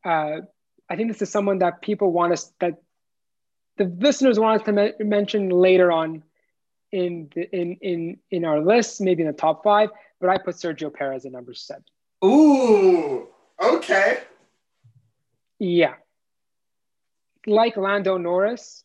uh, 0.04 0.42
I 0.90 0.96
think 0.96 1.12
this 1.12 1.22
is 1.22 1.30
someone 1.30 1.60
that 1.60 1.82
people 1.82 2.12
want 2.12 2.34
us 2.34 2.52
that 2.60 2.82
the 3.78 3.86
listeners 3.86 4.40
want 4.40 4.62
us 4.62 4.66
to 4.66 4.72
me- 4.72 4.94
mention 5.00 5.50
later 5.50 5.92
on 5.92 6.24
in 6.92 7.30
the, 7.36 7.50
in 7.56 7.76
in 7.82 8.18
in 8.32 8.46
our 8.46 8.62
list, 8.62 9.02
maybe 9.02 9.22
in 9.24 9.28
the 9.28 9.34
top 9.34 9.64
five. 9.64 9.90
But 10.20 10.30
I 10.30 10.38
put 10.38 10.56
Sergio 10.56 10.92
Perez 10.92 11.26
at 11.26 11.32
number 11.32 11.54
seven. 11.54 11.84
Ooh, 12.24 13.28
okay. 13.62 14.20
Yeah, 15.60 15.96
like 17.46 17.78
Lando 17.78 18.18
Norris, 18.18 18.84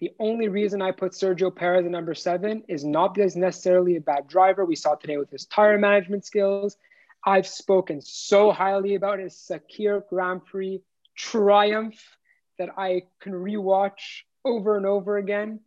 the 0.00 0.12
only 0.18 0.48
reason 0.48 0.80
I 0.80 0.92
put 0.92 1.12
Sergio 1.12 1.54
Perez 1.54 1.84
at 1.84 1.90
number 1.90 2.14
seven 2.14 2.64
is 2.68 2.84
not 2.84 3.14
because 3.14 3.36
necessarily 3.36 3.96
a 3.96 4.00
bad 4.00 4.26
driver. 4.26 4.64
We 4.64 4.74
saw 4.74 4.94
today 4.94 5.18
with 5.18 5.30
his 5.30 5.44
tire 5.44 5.78
management 5.78 6.24
skills. 6.24 6.78
I've 7.24 7.46
spoken 7.46 8.00
so 8.00 8.50
highly 8.50 8.94
about 8.94 9.18
his 9.18 9.34
Sakhir 9.34 10.08
Grand 10.08 10.46
Prix 10.46 10.80
triumph 11.14 12.16
that 12.58 12.70
I 12.78 13.02
can 13.20 13.34
rewatch 13.34 14.22
over 14.42 14.78
and 14.78 14.86
over 14.86 15.18
again. 15.18 15.60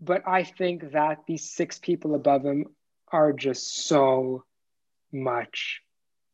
But 0.00 0.22
I 0.26 0.44
think 0.44 0.92
that 0.92 1.24
these 1.26 1.50
six 1.50 1.80
people 1.80 2.14
above 2.14 2.44
him 2.44 2.66
are 3.10 3.32
just 3.32 3.86
so 3.86 4.44
much 5.12 5.82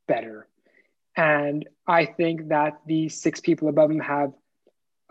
better. 0.06 0.46
And 1.16 1.66
I 1.86 2.04
think 2.04 2.48
that 2.48 2.80
these 2.84 3.18
six 3.18 3.40
people 3.40 3.68
above 3.68 3.90
him 3.90 4.00
have 4.00 4.34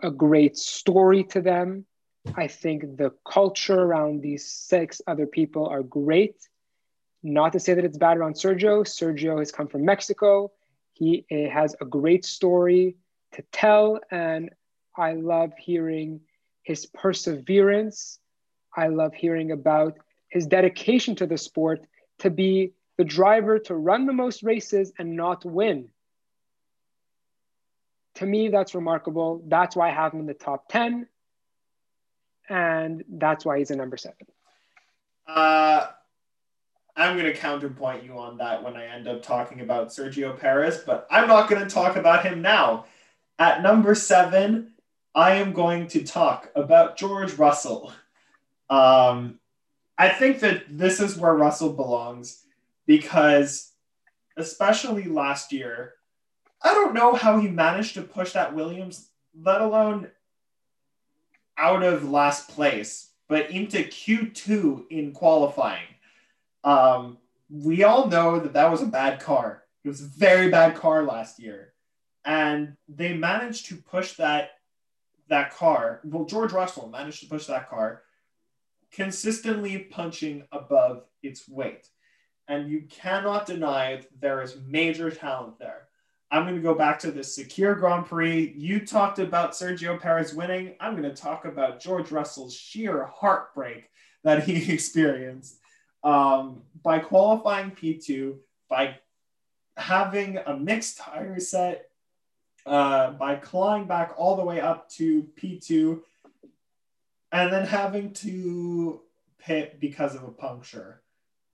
a 0.02 0.10
great 0.10 0.56
story 0.56 1.24
to 1.24 1.40
them. 1.40 1.84
I 2.36 2.46
think 2.46 2.96
the 2.96 3.12
culture 3.30 3.80
around 3.80 4.20
these 4.20 4.46
six 4.46 5.00
other 5.06 5.26
people 5.26 5.66
are 5.66 5.82
great. 5.82 6.36
Not 7.22 7.52
to 7.52 7.60
say 7.60 7.74
that 7.74 7.84
it's 7.84 7.98
bad 7.98 8.16
around 8.16 8.34
Sergio. 8.34 8.84
Sergio 8.84 9.38
has 9.38 9.52
come 9.52 9.68
from 9.68 9.84
Mexico. 9.84 10.52
He 10.92 11.24
eh, 11.30 11.48
has 11.48 11.76
a 11.80 11.84
great 11.84 12.24
story 12.24 12.96
to 13.32 13.42
tell. 13.52 14.00
And 14.10 14.50
I 14.96 15.12
love 15.12 15.52
hearing 15.58 16.20
his 16.62 16.86
perseverance. 16.86 18.18
I 18.76 18.88
love 18.88 19.14
hearing 19.14 19.50
about 19.50 19.98
his 20.28 20.46
dedication 20.46 21.14
to 21.16 21.26
the 21.26 21.38
sport 21.38 21.80
to 22.20 22.30
be 22.30 22.72
the 22.96 23.04
driver 23.04 23.58
to 23.58 23.74
run 23.74 24.06
the 24.06 24.12
most 24.12 24.42
races 24.42 24.92
and 24.98 25.16
not 25.16 25.44
win. 25.44 25.88
To 28.20 28.26
me, 28.26 28.48
that's 28.48 28.74
remarkable. 28.74 29.42
That's 29.46 29.74
why 29.74 29.88
I 29.88 29.94
have 29.94 30.12
him 30.12 30.20
in 30.20 30.26
the 30.26 30.34
top 30.34 30.68
10. 30.68 31.08
And 32.50 33.02
that's 33.08 33.46
why 33.46 33.58
he's 33.58 33.70
a 33.70 33.76
number 33.76 33.96
seven. 33.96 34.26
Uh, 35.26 35.86
I'm 36.94 37.16
going 37.16 37.32
to 37.32 37.38
counterpoint 37.38 38.04
you 38.04 38.18
on 38.18 38.36
that 38.36 38.62
when 38.62 38.76
I 38.76 38.84
end 38.88 39.08
up 39.08 39.22
talking 39.22 39.62
about 39.62 39.88
Sergio 39.88 40.38
Perez, 40.38 40.82
but 40.84 41.06
I'm 41.10 41.28
not 41.28 41.48
going 41.48 41.66
to 41.66 41.74
talk 41.74 41.96
about 41.96 42.26
him 42.26 42.42
now. 42.42 42.84
At 43.38 43.62
number 43.62 43.94
seven, 43.94 44.74
I 45.14 45.36
am 45.36 45.54
going 45.54 45.86
to 45.88 46.04
talk 46.04 46.50
about 46.54 46.98
George 46.98 47.32
Russell. 47.34 47.90
Um, 48.68 49.40
I 49.96 50.10
think 50.10 50.40
that 50.40 50.64
this 50.68 51.00
is 51.00 51.16
where 51.16 51.34
Russell 51.34 51.72
belongs 51.72 52.44
because 52.86 53.72
especially 54.36 55.04
last 55.04 55.54
year, 55.54 55.94
I 56.62 56.74
don't 56.74 56.94
know 56.94 57.14
how 57.14 57.38
he 57.38 57.48
managed 57.48 57.94
to 57.94 58.02
push 58.02 58.32
that 58.32 58.54
Williams, 58.54 59.08
let 59.34 59.60
alone 59.60 60.10
out 61.56 61.82
of 61.82 62.08
last 62.08 62.48
place, 62.48 63.10
but 63.28 63.50
into 63.50 63.78
Q2 63.78 64.86
in 64.90 65.12
qualifying. 65.12 65.86
Um, 66.64 67.18
we 67.48 67.82
all 67.84 68.08
know 68.08 68.38
that 68.40 68.52
that 68.52 68.70
was 68.70 68.82
a 68.82 68.86
bad 68.86 69.20
car. 69.20 69.62
It 69.84 69.88
was 69.88 70.02
a 70.02 70.06
very 70.06 70.50
bad 70.50 70.76
car 70.76 71.04
last 71.04 71.38
year. 71.38 71.72
And 72.24 72.76
they 72.88 73.14
managed 73.14 73.66
to 73.66 73.76
push 73.76 74.14
that 74.14 74.50
that 75.28 75.54
car. 75.54 76.00
Well, 76.02 76.24
George 76.24 76.52
Russell 76.52 76.88
managed 76.88 77.20
to 77.20 77.28
push 77.28 77.46
that 77.46 77.70
car 77.70 78.02
consistently 78.90 79.78
punching 79.78 80.42
above 80.50 81.04
its 81.22 81.48
weight 81.48 81.86
and 82.50 82.68
you 82.68 82.82
cannot 82.90 83.46
deny 83.46 84.02
there 84.20 84.42
is 84.42 84.56
major 84.66 85.08
talent 85.08 85.56
there. 85.60 85.86
I'm 86.30 86.44
going 86.44 86.54
to 86.54 86.62
go 86.62 86.74
back 86.74 87.00
to 87.00 87.10
the 87.10 87.20
Sakhir 87.20 87.78
Grand 87.78 88.06
Prix. 88.06 88.54
You 88.56 88.86
talked 88.86 89.18
about 89.18 89.52
Sergio 89.52 90.00
Perez 90.00 90.32
winning. 90.32 90.76
I'm 90.78 90.96
going 90.96 91.12
to 91.12 91.22
talk 91.22 91.44
about 91.44 91.80
George 91.80 92.12
Russell's 92.12 92.54
sheer 92.54 93.06
heartbreak 93.06 93.90
that 94.22 94.44
he 94.44 94.72
experienced 94.72 95.58
um, 96.04 96.62
by 96.82 97.00
qualifying 97.00 97.72
P2, 97.72 98.36
by 98.68 98.98
having 99.76 100.38
a 100.38 100.56
mixed 100.56 100.98
tire 100.98 101.40
set, 101.40 101.90
uh, 102.64 103.10
by 103.12 103.34
clawing 103.34 103.86
back 103.86 104.14
all 104.16 104.36
the 104.36 104.44
way 104.44 104.60
up 104.60 104.88
to 104.90 105.26
P2, 105.36 106.00
and 107.32 107.52
then 107.52 107.66
having 107.66 108.12
to 108.12 109.00
pit 109.38 109.80
because 109.80 110.14
of 110.14 110.22
a 110.22 110.30
puncture. 110.30 111.02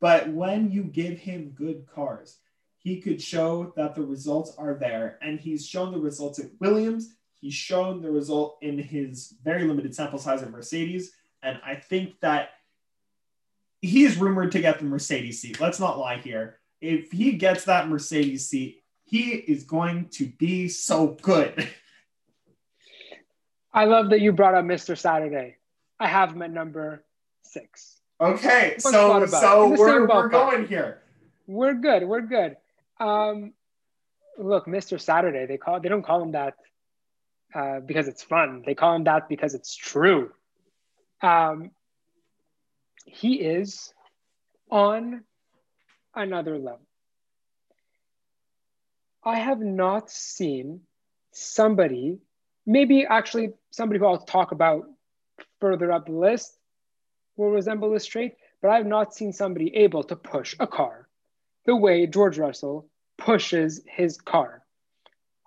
But 0.01 0.29
when 0.29 0.71
you 0.71 0.83
give 0.83 1.19
him 1.19 1.55
good 1.57 1.87
cars, 1.87 2.37
he 2.87 3.01
could 3.01 3.21
show 3.21 3.73
that 3.75 3.97
the 3.97 4.03
results 4.03 4.55
are 4.59 4.75
there. 4.75 5.19
And 5.21 5.41
he's 5.41 5.67
shown 5.67 5.91
the 5.91 5.99
results 5.99 6.39
at 6.39 6.47
Williams. 6.61 7.17
He's 7.35 7.53
shown 7.53 8.01
the 8.01 8.13
result 8.13 8.59
in 8.63 8.79
his 8.79 9.35
very 9.43 9.65
limited 9.65 9.93
sample 9.93 10.21
size 10.21 10.41
at 10.41 10.53
Mercedes. 10.53 11.11
And 11.43 11.59
I 11.67 11.75
think 11.75 12.21
that 12.21 12.51
he 13.83 14.05
is 14.05 14.19
rumored 14.19 14.53
to 14.53 14.61
get 14.61 14.79
the 14.79 14.85
Mercedes 14.85 15.43
seat. 15.43 15.61
Let's 15.61 15.81
not 15.81 15.99
lie 15.99 16.19
here. 16.19 16.61
If 16.81 17.11
he 17.11 17.33
gets 17.33 17.65
that 17.65 17.89
Mercedes 17.89 18.49
seat, 18.49 18.85
he 19.03 19.31
is 19.33 19.65
going 19.65 20.11
to 20.11 20.27
be 20.39 20.69
so 20.69 21.17
good. 21.23 21.69
I 23.73 23.87
love 23.87 24.11
that 24.11 24.21
you 24.21 24.31
brought 24.31 24.55
up 24.55 24.65
Mr. 24.65 24.97
Saturday. 24.97 25.57
I 25.99 26.07
have 26.07 26.35
him 26.35 26.43
at 26.43 26.53
number 26.53 27.03
six. 27.43 28.01
Okay, 28.21 28.77
so 28.79 29.27
so 29.27 29.71
we're, 29.71 30.07
we're 30.07 30.29
going 30.29 30.69
here. 30.69 31.03
We're 31.49 31.75
good. 31.75 32.05
We're 32.05 32.21
good. 32.21 32.57
Um, 32.99 33.53
look, 34.39 34.67
Mr. 34.67 35.01
Saturday. 35.01 35.47
They 35.47 35.59
call 35.59 35.81
they 35.81 35.89
don't 35.89 36.05
call 36.05 36.23
him 36.23 36.33
that 36.33 36.55
uh, 37.55 37.81
because 37.81 38.09
it's 38.09 38.23
fun. 38.23 38.63
They 38.65 38.75
call 38.75 38.95
him 38.95 39.05
that 39.05 39.29
because 39.29 39.55
it's 39.55 39.75
true. 39.75 40.31
Um, 41.23 41.71
he 43.07 43.35
is 43.35 43.93
on 44.71 45.23
another 46.15 46.59
level. 46.59 46.81
I 49.25 49.39
have 49.39 49.61
not 49.61 50.11
seen 50.11 50.81
somebody, 51.33 52.19
maybe 52.65 53.05
actually 53.05 53.51
somebody 53.71 53.99
who 53.99 54.07
I'll 54.07 54.19
talk 54.19 54.53
about 54.53 54.85
further 55.61 55.91
up 55.91 56.07
the 56.07 56.13
list 56.13 56.57
will 57.37 57.51
resemble 57.51 57.91
this 57.91 58.07
trait, 58.07 58.35
but 58.63 58.71
I 58.71 58.77
have 58.77 58.87
not 58.87 59.15
seen 59.15 59.33
somebody 59.33 59.75
able 59.77 60.05
to 60.05 60.17
push 60.17 60.55
a 60.61 60.67
car 60.67 61.06
the 61.67 61.77
way 61.77 62.07
George 62.07 62.39
Russell 62.39 62.89
pushes 63.19 63.83
his 63.87 64.19
car. 64.19 64.63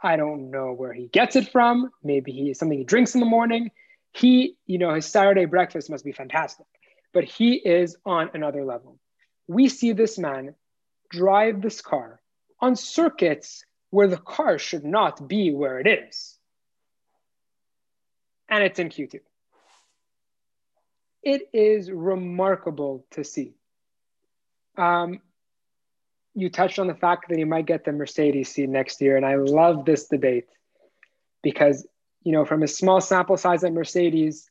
I 0.02 0.16
don't 0.16 0.52
know 0.52 0.74
where 0.74 0.94
he 0.94 1.08
gets 1.08 1.36
it 1.36 1.52
from. 1.52 1.92
Maybe 2.04 2.32
he 2.32 2.52
is 2.52 2.60
something 2.60 2.78
he 2.78 2.84
drinks 2.84 3.14
in 3.14 3.20
the 3.20 3.26
morning. 3.26 3.72
He, 4.14 4.56
you 4.66 4.78
know, 4.78 4.94
his 4.94 5.06
Saturday 5.06 5.46
breakfast 5.46 5.90
must 5.90 6.06
be 6.06 6.12
fantastic, 6.12 6.66
but 7.14 7.24
he 7.24 7.56
is 7.56 7.98
on 8.06 8.32
another 8.34 8.64
level. 8.64 9.00
We 9.48 9.68
see 9.68 9.94
this 9.94 10.18
man 10.18 10.56
drive 11.10 11.62
this 11.62 11.82
car 11.82 12.22
on 12.60 12.76
circuits 12.76 13.66
where 13.90 14.08
the 14.08 14.18
car 14.18 14.60
should 14.60 14.86
not 14.86 15.28
be 15.28 15.52
where 15.52 15.80
it 15.80 15.88
is. 15.88 16.38
And 18.48 18.64
it's 18.64 18.80
in 18.80 18.90
Q2. 18.90 19.20
It 21.22 21.50
is 21.54 21.92
remarkable 21.92 23.06
to 23.12 23.24
see. 23.24 23.54
Um, 24.78 25.20
you 26.40 26.50
touched 26.50 26.80
on 26.80 26.88
the 26.88 26.96
fact 26.96 27.30
that 27.30 27.38
he 27.38 27.44
might 27.44 27.66
get 27.66 27.86
the 27.86 27.92
Mercedes 27.92 28.50
seat 28.50 28.70
next 28.70 29.02
year, 29.02 29.18
and 29.18 29.26
I 29.26 29.36
love 29.36 29.86
this 29.86 30.08
debate 30.08 30.46
because 31.42 31.88
you 32.24 32.32
know 32.32 32.46
from 32.46 32.64
a 32.64 32.68
small 32.68 33.02
sample 33.02 33.38
size 33.38 33.64
at 33.64 33.74
Mercedes, 33.74 34.50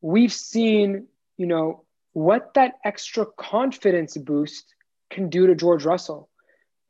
we've 0.00 0.32
seen 0.32 1.06
you 1.36 1.46
know 1.46 1.84
what 2.12 2.54
that 2.54 2.74
extra 2.84 3.26
confidence 3.26 4.16
boost 4.16 4.74
can 5.10 5.28
do 5.28 5.46
to 5.46 5.54
George 5.54 5.84
Russell. 5.84 6.28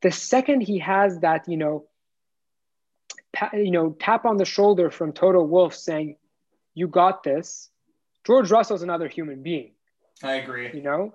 The 0.03 0.11
second 0.11 0.63
he 0.63 0.79
has 0.79 1.21
that 1.21 1.49
you 1.49 1.57
know 1.57 1.87
you 3.53 3.71
know 3.71 3.97
tap 3.99 4.25
on 4.25 4.37
the 4.37 4.45
shoulder 4.45 4.91
from 4.91 5.13
Toto 5.13 5.43
Wolff 5.43 5.75
saying, 5.75 6.17
"You 6.75 6.89
got 6.89 7.23
this," 7.23 7.71
George 8.25 8.51
Russell's 8.51 8.83
another 8.83 9.09
human 9.09 9.43
being. 9.43 9.73
I 10.23 10.35
agree. 10.35 10.71
You 10.73 10.83
know, 10.83 11.15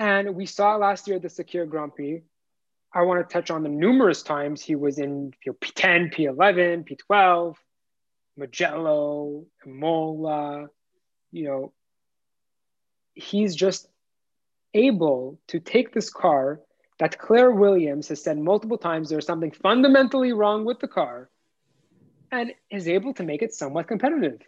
and 0.00 0.34
we 0.34 0.46
saw 0.46 0.76
last 0.76 1.06
year 1.06 1.18
the 1.18 1.28
Sakhir 1.28 1.68
Grand 1.68 1.94
Prix. 1.94 2.22
I 2.92 3.02
want 3.02 3.20
to 3.20 3.32
touch 3.32 3.50
on 3.50 3.62
the 3.62 3.68
numerous 3.68 4.22
times 4.22 4.62
he 4.62 4.74
was 4.74 4.98
in 4.98 5.32
you 5.44 5.52
know, 5.52 5.58
P10, 5.60 6.12
P11, 6.12 6.88
P12, 6.88 7.54
Mugello, 8.36 9.44
Imola. 9.64 10.68
You 11.30 11.44
know, 11.44 11.72
he's 13.14 13.54
just 13.54 13.88
able 14.72 15.38
to 15.48 15.60
take 15.60 15.92
this 15.92 16.08
car 16.08 16.60
that 16.98 17.18
Claire 17.18 17.50
Williams 17.50 18.08
has 18.08 18.22
said 18.22 18.38
multiple 18.38 18.78
times 18.78 19.10
there's 19.10 19.26
something 19.26 19.50
fundamentally 19.50 20.32
wrong 20.32 20.64
with 20.64 20.80
the 20.80 20.88
car 20.88 21.28
and 22.32 22.52
is 22.70 22.88
able 22.88 23.12
to 23.14 23.22
make 23.22 23.42
it 23.42 23.52
somewhat 23.52 23.86
competitive. 23.86 24.40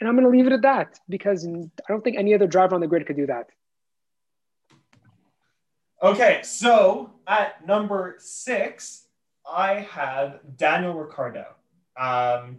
And 0.00 0.08
I'm 0.08 0.16
going 0.16 0.24
to 0.24 0.36
leave 0.36 0.48
it 0.48 0.52
at 0.52 0.62
that 0.62 0.98
because 1.08 1.46
I 1.46 1.70
don't 1.88 2.02
think 2.02 2.18
any 2.18 2.34
other 2.34 2.48
driver 2.48 2.74
on 2.74 2.80
the 2.80 2.88
grid 2.88 3.06
could 3.06 3.16
do 3.16 3.26
that. 3.26 3.46
Okay, 6.02 6.40
so 6.42 7.12
at 7.28 7.64
number 7.64 8.16
six, 8.18 9.06
I 9.48 9.74
have 9.74 10.40
Daniel 10.56 10.94
Ricciardo 10.94 11.46
um, 11.96 12.58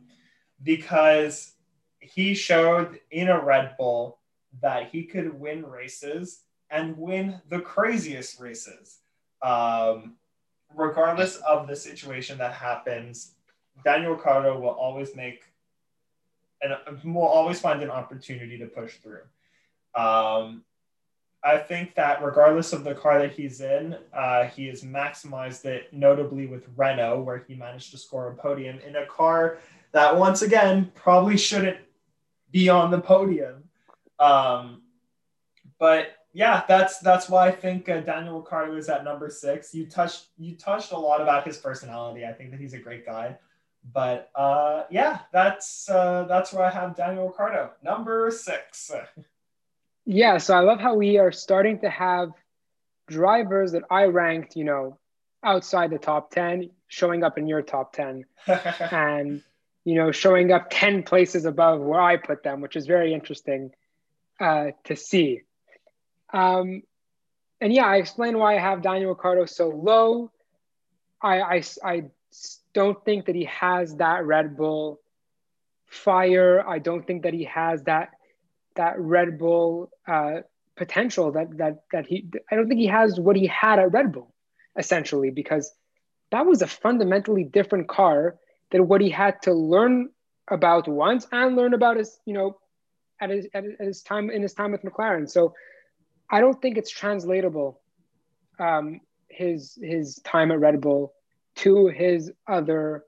because 0.63 1.51
he 1.99 2.35
showed 2.35 3.01
in 3.11 3.27
a 3.27 3.43
Red 3.43 3.75
Bull 3.77 4.19
that 4.61 4.91
he 4.91 5.03
could 5.03 5.37
win 5.37 5.65
races 5.65 6.43
and 6.69 6.97
win 6.97 7.41
the 7.49 7.59
craziest 7.59 8.39
races. 8.39 8.99
Um, 9.41 10.13
regardless 10.73 11.35
of 11.35 11.67
the 11.67 11.75
situation 11.75 12.37
that 12.37 12.53
happens, 12.53 13.33
Daniel 13.83 14.13
Ricciardo 14.13 14.57
will 14.57 14.69
always 14.69 15.17
make 15.17 15.43
and 16.61 16.73
will 17.13 17.23
always 17.23 17.59
find 17.59 17.83
an 17.83 17.89
opportunity 17.89 18.57
to 18.57 18.67
push 18.67 18.95
through. 18.99 19.23
Um, 19.95 20.63
I 21.43 21.57
think 21.57 21.95
that 21.95 22.23
regardless 22.23 22.71
of 22.71 22.83
the 22.83 22.95
car 22.95 23.19
that 23.19 23.33
he's 23.33 23.59
in, 23.59 23.97
uh, 24.13 24.45
he 24.45 24.67
has 24.67 24.83
maximized 24.83 25.65
it, 25.65 25.91
notably 25.91 26.47
with 26.47 26.67
Renault, 26.77 27.21
where 27.21 27.43
he 27.47 27.55
managed 27.55 27.91
to 27.91 27.97
score 27.97 28.29
a 28.29 28.35
podium 28.35 28.79
in 28.79 28.95
a 28.95 29.05
car 29.05 29.59
that, 29.91 30.15
once 30.15 30.41
again, 30.41 30.91
probably 30.95 31.37
shouldn't 31.37 31.77
be 32.51 32.69
on 32.69 32.91
the 32.91 32.99
podium. 32.99 33.63
Um, 34.19 34.83
but 35.79 36.15
yeah, 36.31 36.63
that's 36.67 36.99
that's 36.99 37.27
why 37.29 37.47
I 37.47 37.51
think 37.51 37.89
uh, 37.89 37.99
Daniel 38.01 38.39
Ricciardo 38.39 38.75
is 38.77 38.87
at 38.87 39.03
number 39.03 39.29
six. 39.29 39.73
You 39.75 39.85
touched 39.85 40.27
you 40.37 40.55
touched 40.55 40.91
a 40.93 40.97
lot 40.97 41.21
about 41.21 41.45
his 41.45 41.57
personality. 41.57 42.25
I 42.25 42.31
think 42.31 42.51
that 42.51 42.59
he's 42.59 42.73
a 42.73 42.79
great 42.79 43.05
guy. 43.05 43.37
But 43.91 44.31
uh, 44.33 44.83
yeah, 44.89 45.19
that's 45.33 45.89
uh, 45.89 46.23
that's 46.23 46.53
where 46.53 46.63
I 46.65 46.69
have 46.69 46.95
Daniel 46.95 47.27
Ricciardo, 47.27 47.71
number 47.83 48.31
six. 48.31 48.91
Yeah, 50.05 50.37
so 50.37 50.53
I 50.55 50.59
love 50.59 50.79
how 50.79 50.95
we 50.95 51.17
are 51.17 51.31
starting 51.31 51.79
to 51.79 51.89
have 51.89 52.29
drivers 53.07 53.71
that 53.71 53.83
I 53.89 54.05
ranked, 54.05 54.55
you 54.55 54.65
know, 54.65 54.99
outside 55.43 55.91
the 55.91 55.97
top 55.97 56.31
10 56.31 56.69
showing 56.87 57.23
up 57.23 57.37
in 57.37 57.47
your 57.47 57.61
top 57.61 57.93
10 57.93 58.25
and, 58.47 59.41
you 59.85 59.95
know, 59.95 60.11
showing 60.11 60.51
up 60.51 60.67
10 60.69 61.03
places 61.03 61.45
above 61.45 61.81
where 61.81 62.01
I 62.01 62.17
put 62.17 62.43
them, 62.43 62.61
which 62.61 62.75
is 62.75 62.85
very 62.85 63.13
interesting 63.13 63.71
uh, 64.39 64.67
to 64.85 64.95
see. 64.95 65.41
Um, 66.33 66.83
and 67.61 67.73
yeah, 67.73 67.85
I 67.85 67.97
explained 67.97 68.37
why 68.37 68.55
I 68.55 68.59
have 68.59 68.81
Daniel 68.81 69.11
Ricciardo 69.11 69.45
so 69.45 69.69
low. 69.69 70.31
I, 71.21 71.41
I, 71.41 71.63
I 71.83 72.03
don't 72.73 73.03
think 73.05 73.27
that 73.27 73.35
he 73.35 73.45
has 73.45 73.95
that 73.95 74.25
Red 74.25 74.57
Bull 74.57 74.99
fire. 75.85 76.67
I 76.67 76.79
don't 76.79 77.05
think 77.05 77.23
that 77.23 77.33
he 77.33 77.45
has 77.45 77.83
that 77.83 78.09
that 78.76 78.99
Red 78.99 79.38
Bull 79.38 79.89
uh, 80.07 80.41
potential 80.76 81.32
that 81.32 81.57
that 81.57 81.84
that 81.91 82.07
he 82.07 82.30
I 82.51 82.55
don't 82.55 82.67
think 82.67 82.80
he 82.80 82.88
has 82.88 83.19
what 83.19 83.36
he 83.36 83.47
had 83.47 83.80
at 83.80 83.91
Red 83.91 84.11
Bull 84.11 84.34
essentially 84.78 85.30
because 85.30 85.71
that 86.32 86.45
was 86.45 86.61
a 86.61 86.67
fundamentally 86.67 87.43
different 87.43 87.88
car 87.88 88.38
than 88.71 88.88
what 88.88 89.01
he 89.01 89.09
had 89.09 89.41
to 89.43 89.53
learn 89.53 90.09
about 90.47 90.88
once 90.88 91.28
and 91.32 91.55
learn 91.55 91.74
about 91.74 91.97
his 91.97 92.19
you 92.26 92.34
know 92.34 92.57
at 93.21 93.30
his 93.30 93.47
at 93.53 93.63
his 93.80 94.01
time 94.01 94.30
in 94.30 94.41
his 94.41 94.53
time 94.53 94.71
with 94.71 94.82
McLaren. 94.82 95.30
So 95.30 95.53
I 96.30 96.39
don't 96.41 96.59
think 96.61 96.78
it's 96.78 96.89
translatable 96.89 97.80
um, 98.59 99.01
his 99.28 99.78
his 99.82 100.15
time 100.24 100.51
at 100.51 100.59
Red 100.59 100.82
Bull 100.82 101.13
to 101.57 101.88
his 101.88 102.32
other 102.47 103.05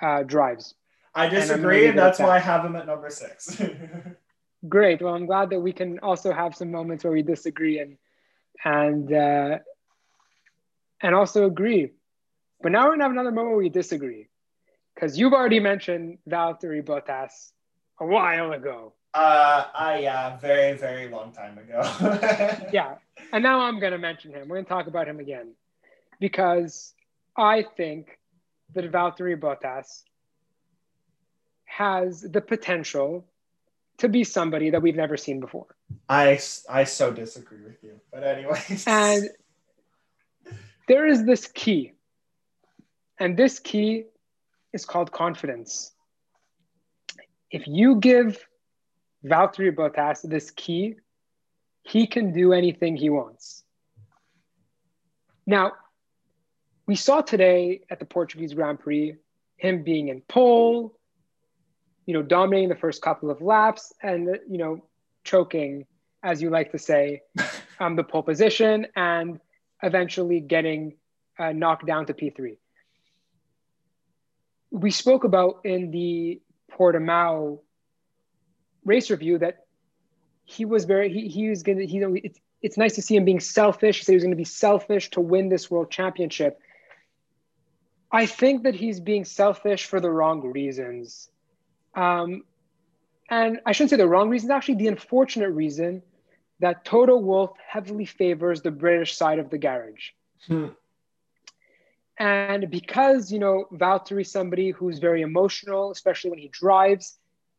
uh, 0.00 0.22
drives. 0.22 0.74
I 1.14 1.28
disagree, 1.28 1.80
and, 1.80 1.90
and 1.90 1.98
that's 1.98 2.18
that. 2.18 2.26
why 2.26 2.36
I 2.36 2.38
have 2.38 2.64
him 2.64 2.76
at 2.76 2.86
number 2.86 3.10
six. 3.10 3.60
Great. 4.68 5.00
Well, 5.00 5.14
I'm 5.14 5.26
glad 5.26 5.50
that 5.50 5.60
we 5.60 5.72
can 5.72 5.98
also 6.00 6.32
have 6.32 6.54
some 6.54 6.70
moments 6.70 7.04
where 7.04 7.12
we 7.12 7.22
disagree 7.22 7.78
and 7.78 7.96
and 8.62 9.12
uh, 9.12 9.58
and 11.00 11.14
also 11.14 11.46
agree. 11.46 11.92
But 12.62 12.72
now 12.72 12.84
we're 12.84 12.92
gonna 12.92 13.04
have 13.04 13.12
another 13.12 13.32
moment 13.32 13.56
where 13.56 13.64
we 13.64 13.70
disagree, 13.70 14.28
because 14.94 15.18
you've 15.18 15.32
already 15.32 15.60
mentioned 15.60 16.18
Valtteri 16.28 16.84
Bottas 16.84 17.52
a 17.98 18.04
while 18.04 18.52
ago. 18.52 18.92
Uh, 19.14 19.64
I 19.74 20.00
yeah, 20.00 20.36
very 20.36 20.76
very 20.76 21.08
long 21.08 21.32
time 21.32 21.56
ago. 21.56 21.80
yeah, 22.72 22.96
and 23.32 23.42
now 23.42 23.60
I'm 23.60 23.80
gonna 23.80 23.98
mention 23.98 24.32
him. 24.32 24.48
We're 24.48 24.56
gonna 24.56 24.68
talk 24.68 24.88
about 24.88 25.08
him 25.08 25.20
again, 25.20 25.54
because 26.20 26.92
I 27.34 27.64
think 27.78 28.18
that 28.74 28.92
Valtteri 28.92 29.40
Bottas 29.40 30.02
has 31.64 32.20
the 32.20 32.42
potential 32.42 33.24
to 34.00 34.08
be 34.08 34.24
somebody 34.24 34.70
that 34.70 34.82
we've 34.82 34.96
never 34.96 35.16
seen 35.16 35.40
before. 35.40 35.66
I, 36.08 36.40
I 36.68 36.84
so 36.84 37.12
disagree 37.12 37.62
with 37.62 37.82
you. 37.82 38.00
But, 38.12 38.24
anyways. 38.24 38.84
And 38.86 39.30
there 40.88 41.06
is 41.06 41.24
this 41.24 41.46
key. 41.46 41.92
And 43.18 43.36
this 43.36 43.58
key 43.58 44.04
is 44.72 44.84
called 44.84 45.12
confidence. 45.12 45.92
If 47.50 47.66
you 47.66 47.96
give 47.96 48.46
Valtteri 49.24 49.74
Bottas 49.74 50.28
this 50.28 50.50
key, 50.50 50.96
he 51.82 52.06
can 52.06 52.32
do 52.32 52.52
anything 52.52 52.96
he 52.96 53.10
wants. 53.10 53.64
Now, 55.46 55.72
we 56.86 56.96
saw 56.96 57.20
today 57.20 57.82
at 57.90 57.98
the 57.98 58.04
Portuguese 58.04 58.54
Grand 58.54 58.80
Prix 58.80 59.16
him 59.56 59.82
being 59.82 60.08
in 60.08 60.22
pole, 60.22 60.98
you 62.10 62.14
know, 62.14 62.22
dominating 62.22 62.68
the 62.68 62.74
first 62.74 63.02
couple 63.02 63.30
of 63.30 63.40
laps 63.40 63.92
and, 64.02 64.40
you 64.48 64.58
know, 64.58 64.84
choking, 65.22 65.86
as 66.24 66.42
you 66.42 66.50
like 66.50 66.72
to 66.72 66.78
say, 66.78 67.22
um, 67.78 67.94
the 67.94 68.02
pole 68.02 68.24
position 68.24 68.88
and 68.96 69.38
eventually 69.80 70.40
getting 70.40 70.96
uh, 71.38 71.52
knocked 71.52 71.86
down 71.86 72.06
to 72.06 72.12
P3. 72.12 72.56
We 74.72 74.90
spoke 74.90 75.22
about 75.22 75.60
in 75.62 75.92
the 75.92 76.42
Portimao 76.72 77.60
race 78.84 79.08
review 79.08 79.38
that 79.38 79.66
he 80.42 80.64
was 80.64 80.86
very, 80.86 81.12
he, 81.12 81.28
he 81.28 81.48
was 81.48 81.62
going 81.62 81.78
to, 81.78 81.86
he, 81.86 81.98
it's, 82.24 82.40
it's 82.60 82.76
nice 82.76 82.96
to 82.96 83.02
see 83.02 83.14
him 83.14 83.24
being 83.24 83.38
selfish. 83.38 83.98
He 83.98 84.04
said 84.04 84.14
he 84.14 84.16
was 84.16 84.24
going 84.24 84.32
to 84.32 84.36
be 84.36 84.42
selfish 84.42 85.10
to 85.10 85.20
win 85.20 85.48
this 85.48 85.70
world 85.70 85.92
championship. 85.92 86.58
I 88.10 88.26
think 88.26 88.64
that 88.64 88.74
he's 88.74 88.98
being 88.98 89.24
selfish 89.24 89.86
for 89.86 90.00
the 90.00 90.10
wrong 90.10 90.40
reasons. 90.40 91.30
Um, 91.94 92.44
and 93.28 93.60
I 93.64 93.72
shouldn't 93.72 93.90
say 93.90 93.96
the 93.96 94.08
wrong 94.08 94.28
reason, 94.28 94.50
actually, 94.50 94.76
the 94.76 94.88
unfortunate 94.88 95.50
reason 95.50 96.02
that 96.60 96.84
Toto 96.84 97.16
Wolff 97.16 97.52
heavily 97.66 98.04
favors 98.04 98.62
the 98.62 98.70
British 98.70 99.16
side 99.16 99.38
of 99.38 99.50
the 99.50 99.58
garage. 99.58 100.10
Hmm. 100.46 100.68
And 102.18 102.70
because, 102.70 103.32
you 103.32 103.38
know, 103.38 103.64
Valtteri 103.72 104.22
is 104.22 104.30
somebody 104.30 104.70
who's 104.72 104.98
very 104.98 105.22
emotional, 105.22 105.90
especially 105.90 106.30
when 106.30 106.38
he 106.38 106.48
drives, 106.48 107.18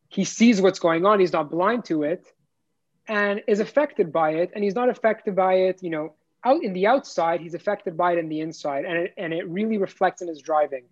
he 0.10 0.24
sees 0.24 0.62
what's 0.62 0.78
going 0.78 1.06
on, 1.06 1.20
he's 1.20 1.34
not 1.34 1.50
blind 1.50 1.86
to 1.86 2.04
it, 2.04 2.28
and 3.08 3.42
is 3.48 3.60
affected 3.60 4.14
by 4.14 4.32
it. 4.32 4.52
And 4.54 4.64
he's 4.64 4.76
not 4.76 4.90
affected 4.90 5.36
by 5.36 5.54
it, 5.56 5.82
you 5.82 5.90
know, 5.90 6.14
out 6.44 6.64
in 6.64 6.74
the 6.74 6.86
outside, 6.86 7.40
he's 7.40 7.54
affected 7.56 7.98
by 7.98 8.14
it 8.14 8.20
in 8.20 8.30
the 8.30 8.42
inside. 8.42 8.86
And 8.86 8.98
it, 8.98 9.14
and 9.18 9.34
it 9.34 9.48
really 9.50 9.78
reflects 9.78 10.22
in 10.22 10.28
his 10.28 10.42
driving. 10.42 10.84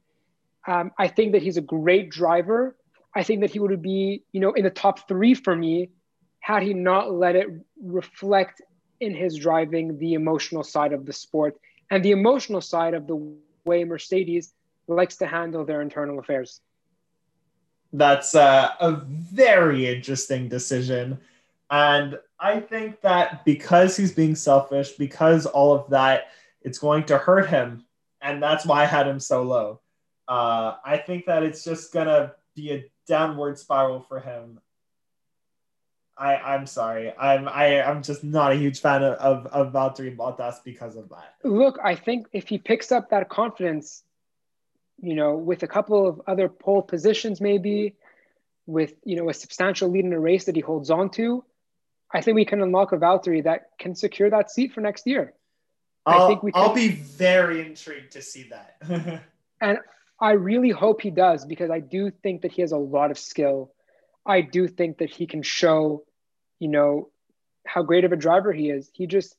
Um, 0.68 0.92
I 0.98 1.08
think 1.08 1.34
that 1.34 1.44
he's 1.44 1.58
a 1.58 1.62
great 1.62 2.10
driver. 2.10 2.76
I 3.16 3.24
think 3.24 3.41
that 3.41 3.51
he 3.51 3.60
would 3.60 3.82
be, 3.82 4.24
you 4.32 4.39
know, 4.39 4.53
in 4.53 4.64
the 4.64 4.70
top 4.70 5.07
three 5.07 5.34
for 5.34 5.55
me 5.55 5.89
had 6.39 6.64
he 6.64 6.74
not 6.74 7.12
let 7.12 7.36
it 7.36 7.47
reflect 7.82 8.62
in 8.99 9.16
his 9.16 9.38
driving 9.38 9.97
the 9.97 10.14
emotional 10.14 10.64
side 10.64 10.93
of 10.93 11.05
the 11.05 11.14
sport 11.14 11.57
and 11.89 12.03
the 12.03 12.12
emotional 12.12 12.62
side 12.62 12.93
of 12.93 13.07
the 13.07 13.34
way 13.66 13.84
Mercedes 13.84 14.53
likes 14.88 15.18
to 15.18 15.28
handle 15.28 15.66
their 15.66 15.82
internal 15.82 16.20
affairs. 16.20 16.62
That's 17.91 18.36
uh, 18.36 18.70
a 18.80 18.91
very 18.91 19.88
interesting 19.88 20.47
decision. 20.47 21.20
And 21.72 22.20
I 22.39 22.60
think 22.60 23.01
that 23.01 23.45
because 23.45 23.97
he's 23.97 24.12
being 24.12 24.36
selfish, 24.36 24.91
because 24.91 25.45
all 25.45 25.74
of 25.74 25.89
that, 25.89 26.28
it's 26.62 26.78
going 26.78 27.05
to 27.05 27.18
hurt 27.18 27.49
him. 27.49 27.86
And 28.22 28.41
that's 28.41 28.66
why 28.66 28.84
I 28.84 28.86
had 28.86 29.07
him 29.07 29.20
so 29.20 29.43
low. 29.43 29.82
Uh, 30.28 30.76
I 30.86 30.97
think 30.97 31.26
that 31.26 31.43
it's 31.43 31.64
just 31.64 31.91
going 31.91 32.07
to 32.07 32.34
be 32.55 32.72
a 32.72 32.86
downward 33.10 33.57
spiral 33.57 33.99
for 33.99 34.22
him. 34.22 34.62
I, 36.18 36.36
I'm 36.36 36.68
sorry. 36.68 37.12
I'm 37.18 37.47
I, 37.47 37.82
I'm 37.82 38.03
just 38.03 38.24
not 38.24 38.51
a 38.51 38.55
huge 38.55 38.82
fan 38.82 39.03
of, 39.03 39.14
of, 39.16 39.47
of 39.47 39.74
Valtteri 39.74 40.16
Bottas 40.16 40.64
because 40.64 40.95
of 40.95 41.10
that. 41.10 41.34
Look, 41.43 41.80
I 41.84 41.95
think 41.95 42.28
if 42.32 42.47
he 42.47 42.57
picks 42.57 42.91
up 42.91 43.10
that 43.10 43.30
confidence, 43.30 44.03
you 45.01 45.16
know, 45.16 45.36
with 45.36 45.64
a 45.64 45.68
couple 45.68 46.07
of 46.07 46.22
other 46.28 46.49
pole 46.49 46.82
positions, 46.82 47.41
maybe 47.41 47.95
with 48.66 48.93
you 49.03 49.16
know 49.16 49.30
a 49.30 49.34
substantial 49.34 49.89
lead 49.89 50.05
in 50.05 50.14
a 50.14 50.20
race 50.20 50.45
that 50.45 50.55
he 50.55 50.62
holds 50.62 50.91
on 50.91 51.10
to, 51.12 51.43
I 52.14 52.22
think 52.22 52.36
we 52.36 52.45
can 52.45 52.62
unlock 52.62 52.91
a 52.91 52.97
Valtteri 52.97 53.43
that 53.45 53.70
can 53.80 53.95
secure 53.95 54.30
that 54.30 54.51
seat 54.51 54.74
for 54.74 54.82
next 54.82 55.07
year. 55.07 55.34
I'll, 56.05 56.24
I 56.24 56.28
think 56.28 56.43
we 56.43 56.51
can, 56.51 56.62
I'll 56.62 56.76
be 56.76 56.89
very 56.89 57.66
intrigued 57.66 58.12
to 58.12 58.22
see 58.22 58.49
that. 58.49 58.76
and 59.62 59.80
I 60.22 60.32
really 60.32 60.70
hope 60.70 61.02
he 61.02 61.12
does 61.12 61.46
because 61.46 61.70
I 61.70 61.80
do 61.80 62.12
think 62.12 62.42
that 62.42 62.52
he 62.52 62.62
has 62.62 62.72
a 62.72 62.78
lot 62.78 63.12
of 63.12 63.18
skill. 63.18 63.74
I 64.26 64.42
do 64.42 64.68
think 64.68 64.98
that 64.98 65.10
he 65.10 65.28
can 65.28 65.42
show, 65.42 66.04
you 66.60 66.68
know, 66.68 67.10
how 67.66 67.84
great 67.84 68.04
of 68.04 68.12
a 68.12 68.18
driver 68.18 68.52
he 68.52 68.70
is. 68.70 68.90
He 68.94 69.08
just 69.08 69.36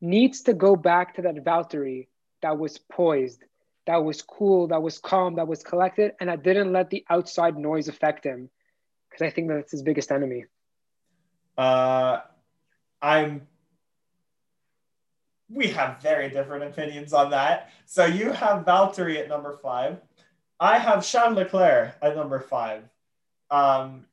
needs 0.00 0.42
to 0.42 0.52
go 0.52 0.74
back 0.74 1.14
to 1.14 1.22
that 1.22 1.36
Valtteri 1.36 2.08
that 2.42 2.58
was 2.58 2.78
poised, 2.78 3.44
that 3.86 4.02
was 4.04 4.20
cool, 4.22 4.68
that 4.68 4.82
was 4.82 4.98
calm, 4.98 5.36
that 5.36 5.46
was 5.46 5.62
collected, 5.62 6.12
and 6.20 6.28
that 6.28 6.42
didn't 6.42 6.72
let 6.72 6.90
the 6.90 7.04
outside 7.08 7.56
noise 7.56 7.88
affect 7.88 8.24
him. 8.24 8.50
Because 9.08 9.26
I 9.26 9.30
think 9.30 9.48
that's 9.48 9.70
his 9.70 9.82
biggest 9.82 10.10
enemy. 10.10 10.46
Uh, 11.56 12.18
I'm 13.00 13.46
we 15.52 15.68
have 15.68 16.00
very 16.00 16.30
different 16.30 16.64
opinions 16.64 17.12
on 17.12 17.30
that. 17.30 17.70
So 17.84 18.06
you 18.06 18.32
have 18.32 18.64
Valtteri 18.64 19.18
at 19.18 19.28
number 19.28 19.58
five. 19.62 19.98
I 20.58 20.78
have 20.78 21.04
Charles 21.04 21.36
Leclerc 21.36 21.96
at 22.00 22.16
number 22.16 22.40
five. 22.40 22.84
Um, 23.50 24.06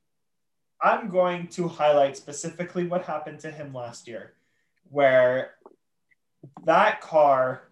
I'm 0.82 1.10
going 1.10 1.48
to 1.50 1.68
highlight 1.68 2.18
specifically 2.18 2.88
what 2.88 3.06
happened 3.06 3.40
to 3.42 3.52
him 3.52 3.74
last 3.74 4.08
year, 4.08 4.34
where 4.90 5.52
that 6.66 7.02
car 7.02 7.64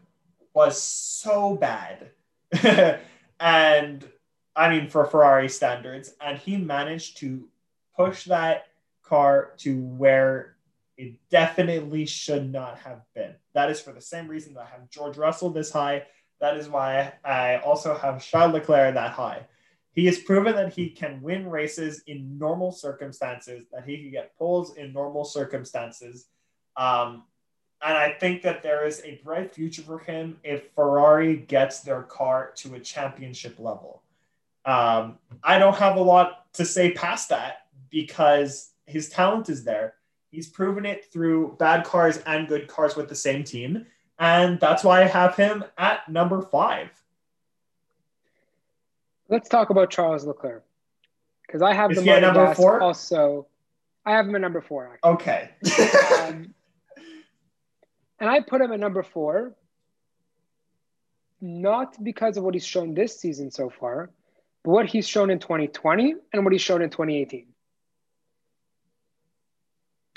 was 0.54 0.82
so 0.82 1.56
bad. 1.56 2.12
and 3.40 4.08
I 4.56 4.70
mean, 4.70 4.90
for 4.90 5.06
Ferrari 5.06 5.50
standards, 5.50 6.14
and 6.22 6.38
he 6.38 6.58
managed 6.58 7.18
to 7.18 7.48
push 7.96 8.26
that 8.26 8.68
car 9.04 9.54
to 9.58 9.80
where 9.82 10.57
it 10.98 11.16
definitely 11.30 12.06
should 12.06 12.52
not 12.52 12.80
have 12.80 13.02
been. 13.14 13.36
That 13.54 13.70
is 13.70 13.80
for 13.80 13.92
the 13.92 14.02
same 14.02 14.28
reason 14.28 14.54
that 14.56 14.62
I 14.62 14.70
have 14.72 14.90
George 14.90 15.18
Russell 15.18 15.50
this 15.50 15.72
high. 15.72 16.04
That 16.40 16.58
is 16.58 16.70
why 16.70 17.14
I 17.24 17.58
also 17.58 17.96
have 17.96 18.26
Charles 18.26 18.54
Leclerc 18.54 18.94
that 18.96 19.12
high. 19.12 19.46
He 19.94 20.06
has 20.06 20.20
proven 20.20 20.56
that 20.56 20.74
he 20.74 20.90
can 20.90 21.22
win 21.22 21.50
races 21.50 22.04
in 22.06 22.38
normal 22.38 22.72
circumstances, 22.72 23.66
that 23.72 23.84
he 23.86 23.98
can 23.98 24.12
get 24.12 24.38
poles 24.38 24.76
in 24.76 24.94
normal 24.94 25.26
circumstances. 25.26 26.28
Um, 26.76 27.24
and 27.82 27.98
I 27.98 28.12
think 28.14 28.42
that 28.44 28.64
there 28.64 28.86
is 28.86 29.02
a 29.04 29.20
bright 29.24 29.54
future 29.54 29.82
for 29.82 30.00
him 30.00 30.38
if 30.44 30.72
Ferrari 30.76 31.38
gets 31.38 31.82
their 31.82 32.04
car 32.04 32.52
to 32.58 32.76
a 32.76 32.80
championship 32.80 33.60
level. 33.60 34.04
Um, 34.66 35.18
I 35.44 35.60
don't 35.60 35.76
have 35.78 35.96
a 35.96 36.02
lot 36.02 36.52
to 36.54 36.66
say 36.66 36.92
past 36.92 37.30
that 37.30 37.68
because 37.90 38.72
his 38.86 39.10
talent 39.10 39.50
is 39.50 39.64
there. 39.64 39.96
He's 40.38 40.48
proven 40.48 40.86
it 40.86 41.12
through 41.12 41.56
bad 41.58 41.84
cars 41.84 42.18
and 42.28 42.48
good 42.48 42.68
cars 42.68 42.96
with 42.96 43.10
the 43.10 43.16
same 43.16 43.44
team. 43.44 43.88
And 44.20 44.60
that's 44.60 44.84
why 44.84 45.02
I 45.02 45.06
have 45.08 45.36
him 45.36 45.64
at 45.80 46.08
number 46.08 46.44
five. 46.44 46.92
Let's 49.30 49.50
talk 49.50 49.72
about 49.72 49.90
Charles 49.90 50.28
Leclerc. 50.28 50.64
Because 51.42 51.64
I 51.64 51.74
have 51.74 51.90
is 51.90 52.04
the 52.04 52.20
number 52.20 52.54
four. 52.54 52.82
Also, 52.82 53.48
I 54.06 54.12
have 54.12 54.28
him 54.28 54.36
at 54.36 54.42
number 54.42 54.62
four. 54.62 54.92
Actually. 54.94 55.12
Okay. 55.14 55.50
um, 56.22 56.54
and 58.20 58.30
I 58.30 58.40
put 58.42 58.62
him 58.62 58.72
at 58.72 58.80
number 58.80 59.02
four, 59.02 59.56
not 61.42 61.96
because 62.04 62.38
of 62.38 62.44
what 62.44 62.54
he's 62.54 62.64
shown 62.64 62.94
this 62.94 63.20
season 63.20 63.50
so 63.50 63.72
far, 63.72 64.12
but 64.64 64.70
what 64.70 64.86
he's 64.86 65.08
shown 65.08 65.32
in 65.32 65.40
2020 65.40 66.14
and 66.32 66.44
what 66.44 66.54
he's 66.54 66.62
shown 66.62 66.84
in 66.84 66.92
2018. 66.92 67.48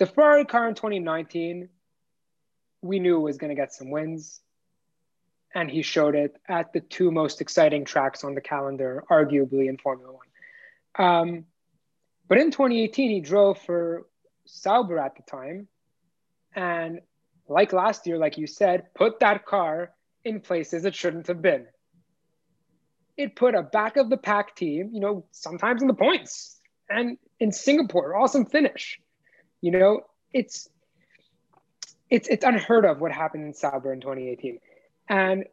The 0.01 0.06
Ferrari 0.06 0.47
car 0.47 0.66
in 0.66 0.74
2019, 0.74 1.68
we 2.81 2.98
knew 3.01 3.20
was 3.20 3.36
going 3.36 3.51
to 3.51 3.55
get 3.55 3.74
some 3.74 3.90
wins. 3.90 4.40
And 5.55 5.70
he 5.70 5.82
showed 5.82 6.14
it 6.14 6.36
at 6.48 6.72
the 6.72 6.81
two 6.81 7.10
most 7.10 7.43
exciting 7.43 7.85
tracks 7.85 8.24
on 8.24 8.35
the 8.35 8.40
calendar, 8.40 9.05
arguably 9.10 9.68
in 9.68 9.77
Formula 9.77 10.10
One. 10.10 11.06
Um, 11.06 11.44
but 12.28 12.39
in 12.39 12.51
2018, 12.51 13.10
he 13.10 13.20
drove 13.20 13.59
for 13.59 14.06
Sauber 14.47 14.98
at 14.98 15.16
the 15.16 15.22
time. 15.31 15.68
And 16.55 17.02
like 17.47 17.74
last 17.74 18.06
year, 18.06 18.16
like 18.16 18.39
you 18.39 18.47
said, 18.47 18.94
put 18.94 19.20
that 19.20 19.44
car 19.44 19.90
in 20.24 20.40
places 20.40 20.86
it 20.86 20.94
shouldn't 20.94 21.27
have 21.27 21.43
been. 21.43 21.66
It 23.18 23.36
put 23.36 23.55
a 23.55 23.62
back 23.62 23.98
of 23.98 24.09
the 24.09 24.16
pack 24.16 24.56
team, 24.56 24.93
you 24.94 25.01
know, 25.01 25.27
sometimes 25.31 25.82
in 25.82 25.89
the 25.89 25.94
points. 25.94 26.59
And 26.89 27.18
in 27.39 27.52
Singapore, 27.52 28.16
awesome 28.16 28.47
finish. 28.47 28.98
You 29.61 29.73
know, 29.73 30.01
it's 30.32 30.69
it's 32.09 32.28
it's 32.28 32.45
unheard 32.45 32.85
of 32.85 33.01
what 33.01 33.12
happened 33.12 33.45
in 33.45 33.55
Sauber 33.55 33.93
in 33.93 34.01
2018. 34.01 34.59
And 35.09 35.45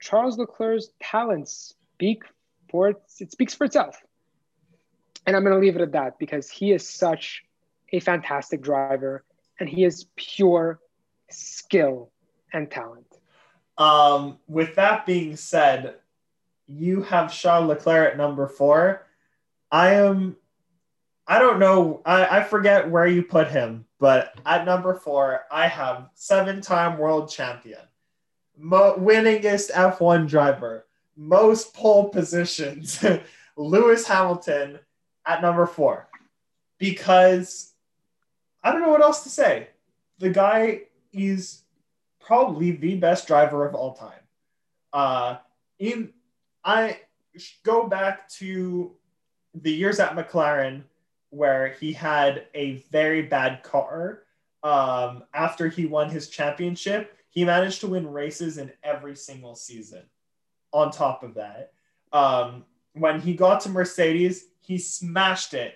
Charles 0.00 0.38
Leclerc's 0.38 0.88
talents 1.00 1.74
speak 1.94 2.24
for 2.70 2.88
it, 2.90 2.96
it 3.20 3.32
speaks 3.32 3.54
for 3.54 3.64
itself. 3.64 3.96
And 5.26 5.34
I'm 5.34 5.42
going 5.42 5.54
to 5.54 5.60
leave 5.60 5.76
it 5.76 5.82
at 5.82 5.92
that 5.92 6.18
because 6.18 6.50
he 6.50 6.72
is 6.72 6.88
such 6.88 7.44
a 7.92 8.00
fantastic 8.00 8.60
driver 8.60 9.24
and 9.58 9.68
he 9.68 9.84
is 9.84 10.06
pure 10.16 10.80
skill 11.30 12.10
and 12.52 12.70
talent. 12.70 13.06
Um, 13.78 14.38
with 14.46 14.74
that 14.76 15.06
being 15.06 15.36
said, 15.36 15.94
you 16.66 17.02
have 17.02 17.32
Charles 17.32 17.68
Leclerc 17.68 18.12
at 18.12 18.16
number 18.16 18.46
four. 18.46 19.06
I 19.70 19.94
am, 19.94 20.36
I 21.26 21.38
don't 21.38 21.58
know, 21.58 22.02
I, 22.04 22.40
I 22.40 22.44
forget 22.44 22.90
where 22.90 23.06
you 23.06 23.22
put 23.22 23.48
him, 23.48 23.86
but 23.98 24.38
at 24.44 24.66
number 24.66 24.94
four, 24.94 25.44
I 25.50 25.66
have 25.68 26.10
seven 26.14 26.60
time 26.60 26.98
world 26.98 27.30
champion, 27.30 27.80
mo- 28.58 28.96
winningest 28.98 29.72
F1 29.72 30.28
driver, 30.28 30.86
most 31.16 31.72
pole 31.72 32.10
positions, 32.10 33.02
Lewis 33.56 34.06
Hamilton 34.06 34.78
at 35.26 35.40
number 35.40 35.66
four. 35.66 36.08
Because 36.78 37.72
I 38.62 38.72
don't 38.72 38.82
know 38.82 38.90
what 38.90 39.00
else 39.00 39.22
to 39.22 39.30
say. 39.30 39.68
The 40.18 40.30
guy 40.30 40.82
is 41.12 41.62
probably 42.20 42.72
the 42.72 42.96
best 42.96 43.26
driver 43.26 43.66
of 43.66 43.74
all 43.74 43.94
time. 43.94 44.20
Uh, 44.92 45.36
in 45.78 46.12
I 46.64 47.00
go 47.62 47.86
back 47.86 48.28
to 48.30 48.92
the 49.54 49.72
years 49.72 50.00
at 50.00 50.16
McLaren 50.16 50.82
where 51.34 51.74
he 51.80 51.92
had 51.92 52.46
a 52.54 52.76
very 52.90 53.22
bad 53.22 53.62
car. 53.62 54.22
Um, 54.62 55.24
after 55.34 55.68
he 55.68 55.84
won 55.84 56.08
his 56.08 56.28
championship, 56.28 57.18
he 57.28 57.44
managed 57.44 57.80
to 57.80 57.88
win 57.88 58.10
races 58.10 58.58
in 58.58 58.72
every 58.82 59.16
single 59.16 59.56
season. 59.56 60.02
On 60.72 60.90
top 60.90 61.22
of 61.22 61.34
that, 61.34 61.72
um, 62.12 62.64
when 62.94 63.20
he 63.20 63.34
got 63.34 63.60
to 63.62 63.68
Mercedes, 63.68 64.46
he 64.60 64.78
smashed 64.78 65.54
it 65.54 65.74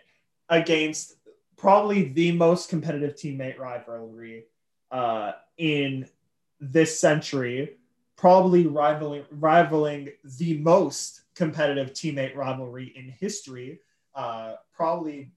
against 0.48 1.16
probably 1.56 2.08
the 2.12 2.32
most 2.32 2.68
competitive 2.68 3.14
teammate 3.16 3.58
rivalry 3.58 4.44
uh, 4.90 5.32
in 5.58 6.08
this 6.60 6.98
century, 6.98 7.76
probably 8.16 8.66
rivaling 8.66 9.24
rivaling 9.30 10.08
the 10.38 10.58
most 10.58 11.22
competitive 11.34 11.92
teammate 11.92 12.34
rivalry 12.34 12.92
in 12.96 13.10
history. 13.20 13.80
Uh, 14.14 14.54
probably 14.72 15.30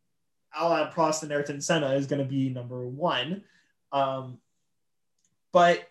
Alain 0.57 0.91
Prost 0.91 1.23
and 1.23 1.31
Ayrton 1.31 1.61
Senna 1.61 1.93
is 1.93 2.07
going 2.07 2.21
to 2.21 2.27
be 2.27 2.49
number 2.49 2.85
one. 2.85 3.43
Um, 3.91 4.39
but 5.51 5.89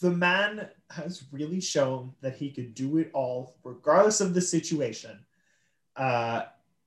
the 0.00 0.10
man 0.10 0.68
has 0.90 1.24
really 1.30 1.60
shown 1.60 2.12
that 2.20 2.36
he 2.36 2.50
could 2.50 2.74
do 2.74 2.98
it 2.98 3.10
all, 3.12 3.56
regardless 3.64 4.20
of 4.20 4.34
the 4.34 4.40
situation. 4.40 5.18
Uh, 5.96 6.42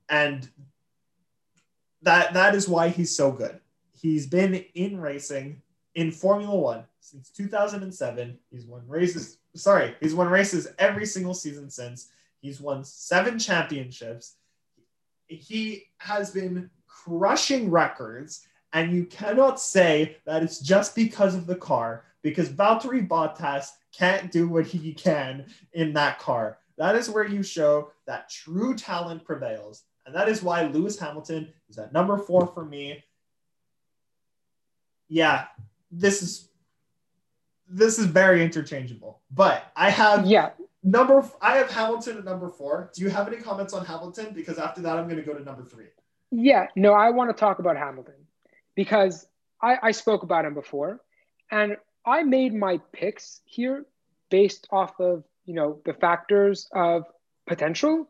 and 0.08 0.48
that 2.02 2.32
that 2.34 2.54
is 2.54 2.68
why 2.68 2.88
he's 2.88 3.14
so 3.14 3.30
good. 3.30 3.60
He's 3.92 4.26
been 4.26 4.54
in 4.74 5.00
racing 5.00 5.62
in 5.94 6.12
Formula 6.12 6.54
One 6.54 6.84
since 7.00 7.30
2007. 7.30 8.38
He's 8.50 8.66
won 8.66 8.82
races. 8.86 9.38
Sorry, 9.54 9.94
he's 10.00 10.14
won 10.14 10.28
races 10.28 10.68
every 10.78 11.06
single 11.06 11.34
season 11.34 11.70
since. 11.70 12.08
He's 12.40 12.60
won 12.60 12.84
seven 12.84 13.38
championships. 13.38 14.36
He 15.28 15.84
has 15.98 16.30
been 16.30 16.70
crushing 16.86 17.70
records, 17.70 18.46
and 18.72 18.92
you 18.92 19.04
cannot 19.06 19.60
say 19.60 20.16
that 20.24 20.42
it's 20.42 20.60
just 20.60 20.94
because 20.94 21.34
of 21.34 21.46
the 21.46 21.56
car, 21.56 22.04
because 22.22 22.48
Valtteri 22.48 23.06
Bottas 23.06 23.68
can't 23.92 24.30
do 24.30 24.48
what 24.48 24.66
he 24.66 24.92
can 24.92 25.46
in 25.72 25.92
that 25.94 26.18
car. 26.18 26.58
That 26.76 26.94
is 26.94 27.10
where 27.10 27.26
you 27.26 27.42
show 27.42 27.90
that 28.06 28.30
true 28.30 28.74
talent 28.74 29.24
prevails. 29.24 29.84
And 30.06 30.14
that 30.14 30.28
is 30.28 30.42
why 30.42 30.62
Lewis 30.64 30.98
Hamilton 30.98 31.52
is 31.68 31.78
at 31.78 31.92
number 31.92 32.16
four 32.16 32.46
for 32.46 32.64
me. 32.64 33.04
Yeah, 35.08 35.46
this 35.90 36.22
is 36.22 36.48
this 37.68 37.98
is 37.98 38.06
very 38.06 38.42
interchangeable. 38.42 39.20
But 39.30 39.70
I 39.76 39.90
have 39.90 40.26
yeah 40.26 40.50
number 40.90 41.24
I 41.40 41.56
have 41.56 41.70
Hamilton 41.70 42.18
at 42.18 42.24
number 42.24 42.48
four. 42.48 42.90
Do 42.94 43.02
you 43.02 43.10
have 43.10 43.28
any 43.28 43.38
comments 43.38 43.72
on 43.72 43.84
Hamilton? 43.84 44.32
Because 44.34 44.58
after 44.58 44.80
that, 44.82 44.96
I'm 44.98 45.04
going 45.04 45.16
to 45.16 45.22
go 45.22 45.34
to 45.34 45.44
number 45.44 45.64
three. 45.64 45.86
Yeah, 46.30 46.66
no, 46.76 46.92
I 46.92 47.10
want 47.10 47.30
to 47.30 47.38
talk 47.38 47.58
about 47.58 47.76
Hamilton 47.76 48.14
because 48.74 49.26
I, 49.62 49.78
I 49.82 49.90
spoke 49.92 50.22
about 50.22 50.44
him 50.44 50.54
before, 50.54 51.00
and 51.50 51.76
I 52.04 52.22
made 52.22 52.54
my 52.54 52.78
picks 52.92 53.40
here 53.44 53.86
based 54.30 54.68
off 54.70 55.00
of 55.00 55.24
you 55.44 55.54
know 55.54 55.80
the 55.84 55.94
factors 55.94 56.68
of 56.72 57.04
potential 57.46 58.08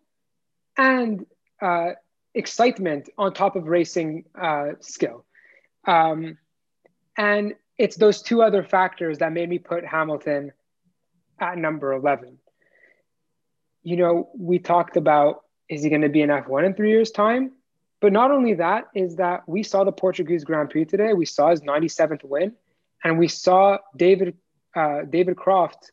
and 0.76 1.26
uh, 1.62 1.90
excitement 2.34 3.08
on 3.18 3.32
top 3.32 3.56
of 3.56 3.66
racing 3.66 4.24
uh, 4.40 4.70
skill. 4.80 5.24
Um, 5.86 6.38
and 7.16 7.54
it's 7.78 7.96
those 7.96 8.22
two 8.22 8.42
other 8.42 8.62
factors 8.62 9.18
that 9.18 9.32
made 9.32 9.48
me 9.48 9.58
put 9.58 9.84
Hamilton 9.84 10.52
at 11.40 11.56
number 11.58 11.92
11. 11.92 12.38
You 13.88 13.96
know, 13.96 14.28
we 14.38 14.58
talked 14.58 14.98
about 14.98 15.44
is 15.70 15.82
he 15.82 15.88
going 15.88 16.02
to 16.02 16.10
be 16.10 16.20
an 16.20 16.28
F1 16.28 16.66
in 16.66 16.74
three 16.74 16.90
years' 16.90 17.10
time? 17.10 17.52
But 18.00 18.12
not 18.12 18.30
only 18.30 18.54
that, 18.54 18.84
is 18.94 19.16
that 19.16 19.48
we 19.48 19.62
saw 19.62 19.84
the 19.84 19.92
Portuguese 19.92 20.44
Grand 20.44 20.68
Prix 20.68 20.84
today. 20.84 21.14
We 21.14 21.24
saw 21.24 21.50
his 21.50 21.62
97th 21.62 22.22
win, 22.22 22.52
and 23.02 23.18
we 23.18 23.28
saw 23.28 23.78
David 23.96 24.36
uh, 24.76 25.02
David 25.08 25.36
Croft, 25.36 25.90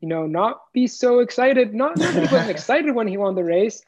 you 0.00 0.08
know, 0.08 0.26
not 0.26 0.60
be 0.72 0.88
so 0.88 1.20
excited. 1.20 1.72
Not, 1.72 1.96
not 1.98 2.14
that 2.14 2.28
he 2.28 2.34
wasn't 2.34 2.50
excited 2.58 2.94
when 2.94 3.06
he 3.06 3.16
won 3.16 3.36
the 3.36 3.44
race, 3.44 3.80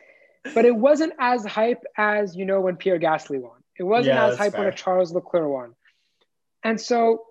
but 0.55 0.65
it 0.65 0.77
wasn't 0.77 1.13
as 1.19 1.45
hype 1.45 1.83
as 1.97 2.37
you 2.37 2.45
know 2.45 2.61
when 2.61 2.77
Pierre 2.77 3.01
Gasly 3.01 3.41
won. 3.41 3.59
It 3.77 3.83
wasn't 3.83 4.15
yeah, 4.15 4.27
as 4.27 4.39
hype 4.39 4.53
fair. 4.53 4.61
when 4.61 4.73
a 4.73 4.77
Charles 4.77 5.13
Leclerc 5.13 5.51
won. 5.51 5.75
And 6.63 6.81
so 6.81 7.25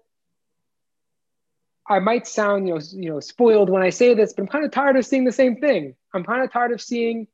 I 1.87 1.99
might 1.99 2.27
sound, 2.27 2.67
you 2.67 2.75
know, 2.75 2.81
you 2.91 3.09
know, 3.09 3.19
spoiled 3.21 3.69
when 3.69 3.81
I 3.81 3.89
say 3.89 4.13
this, 4.13 4.33
but 4.33 4.43
I'm 4.43 4.47
kind 4.49 4.65
of 4.65 4.71
tired 4.71 4.97
of 4.97 5.05
seeing 5.05 5.23
the 5.23 5.31
same 5.31 5.55
thing. 5.55 5.95
I'm 6.13 6.23
kind 6.23 6.43
of 6.43 6.51
tired 6.51 6.71
of 6.71 6.81
seeing, 6.81 7.27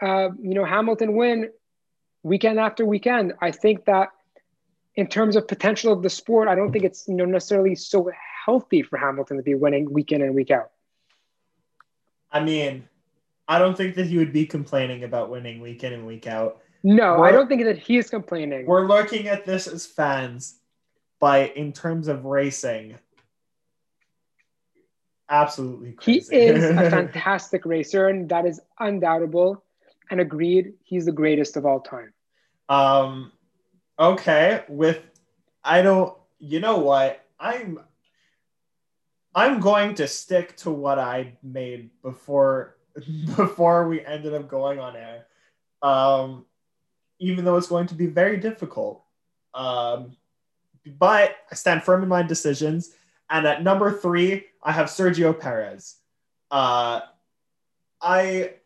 uh, 0.00 0.28
you 0.40 0.54
know, 0.54 0.64
Hamilton 0.64 1.14
win 1.14 1.50
weekend 2.22 2.60
after 2.60 2.84
weekend. 2.84 3.34
I 3.40 3.50
think 3.50 3.84
that 3.86 4.10
in 4.94 5.06
terms 5.06 5.36
of 5.36 5.48
potential 5.48 5.92
of 5.92 6.02
the 6.02 6.10
sport, 6.10 6.48
I 6.48 6.54
don't 6.54 6.72
think 6.72 6.84
it's 6.84 7.08
you 7.08 7.14
know 7.14 7.24
necessarily 7.24 7.74
so 7.74 8.10
healthy 8.44 8.82
for 8.82 8.98
Hamilton 8.98 9.36
to 9.36 9.42
be 9.42 9.54
winning 9.54 9.92
week 9.92 10.12
in 10.12 10.22
and 10.22 10.34
week 10.34 10.50
out. 10.50 10.70
I 12.30 12.42
mean, 12.42 12.88
I 13.48 13.58
don't 13.58 13.76
think 13.76 13.94
that 13.96 14.06
he 14.06 14.18
would 14.18 14.32
be 14.32 14.46
complaining 14.46 15.04
about 15.04 15.30
winning 15.30 15.60
week 15.60 15.84
in 15.84 15.92
and 15.92 16.06
week 16.06 16.26
out. 16.26 16.62
No, 16.82 17.18
we're, 17.18 17.26
I 17.26 17.32
don't 17.32 17.48
think 17.48 17.64
that 17.64 17.78
he 17.78 17.96
is 17.96 18.10
complaining. 18.10 18.66
We're 18.66 18.86
looking 18.86 19.28
at 19.28 19.44
this 19.44 19.66
as 19.66 19.86
fans, 19.86 20.58
but 21.20 21.56
in 21.56 21.72
terms 21.72 22.08
of 22.08 22.24
racing, 22.24 22.96
absolutely 25.32 25.92
crazy. 25.92 26.36
He 26.36 26.42
is 26.42 26.64
a 26.64 26.74
fantastic 26.90 27.64
racer, 27.64 28.08
and 28.08 28.28
that 28.28 28.46
is 28.46 28.60
undoubtable. 28.78 29.64
And 30.10 30.20
agreed, 30.20 30.74
he's 30.82 31.06
the 31.06 31.12
greatest 31.12 31.56
of 31.56 31.64
all 31.64 31.80
time. 31.80 32.12
Um, 32.68 33.32
okay. 33.98 34.64
With 34.68 35.02
I 35.64 35.82
don't. 35.82 36.16
You 36.38 36.60
know 36.60 36.78
what? 36.78 37.24
I'm. 37.40 37.80
I'm 39.34 39.60
going 39.60 39.94
to 39.94 40.06
stick 40.06 40.56
to 40.58 40.70
what 40.70 40.98
I 40.98 41.38
made 41.42 41.90
before 42.02 42.76
before 43.36 43.88
we 43.88 44.04
ended 44.04 44.34
up 44.34 44.48
going 44.48 44.78
on 44.78 44.94
air. 44.94 45.26
Um, 45.80 46.44
even 47.18 47.44
though 47.44 47.56
it's 47.56 47.68
going 47.68 47.86
to 47.86 47.94
be 47.94 48.06
very 48.06 48.36
difficult. 48.36 49.02
Um, 49.54 50.16
but 50.84 51.36
I 51.50 51.54
stand 51.54 51.84
firm 51.84 52.02
in 52.02 52.08
my 52.08 52.22
decisions. 52.22 52.90
And 53.32 53.46
at 53.46 53.62
number 53.62 53.90
three, 53.90 54.44
I 54.62 54.72
have 54.72 54.88
Sergio 54.88 55.36
Perez. 55.36 55.96
Uh, 56.50 57.00
I 58.02 58.56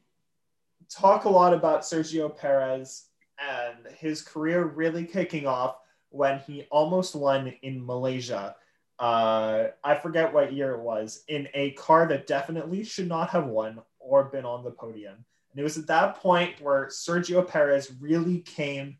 talk 0.91 1.25
a 1.25 1.29
lot 1.29 1.55
about 1.55 1.83
Sergio 1.83 2.37
Perez 2.37 3.05
and 3.39 3.95
his 3.97 4.23
career 4.23 4.65
really 4.65 5.05
kicking 5.05 5.47
off 5.47 5.77
when 6.11 6.41
he 6.41 6.67
almost 6.71 7.15
won 7.15 7.55
in 7.63 7.87
Malaysia. 7.87 8.57
Uh, 8.99 9.67
I 9.85 9.95
forget 9.95 10.35
what 10.35 10.53
year 10.53 10.73
it 10.73 10.81
was, 10.81 11.23
in 11.29 11.47
a 11.55 11.71
car 11.73 12.09
that 12.09 12.27
definitely 12.27 12.83
should 12.83 13.09
not 13.09 13.31
have 13.31 13.47
won 13.47 13.81
or 14.01 14.25
been 14.25 14.45
on 14.45 14.65
the 14.65 14.73
podium. 14.73 15.25
And 15.53 15.61
it 15.61 15.63
was 15.63 15.79
at 15.79 15.87
that 15.87 16.17
point 16.17 16.61
where 16.61 16.87
Sergio 16.87 17.47
Perez 17.47 17.93
really 18.01 18.41
came 18.41 18.97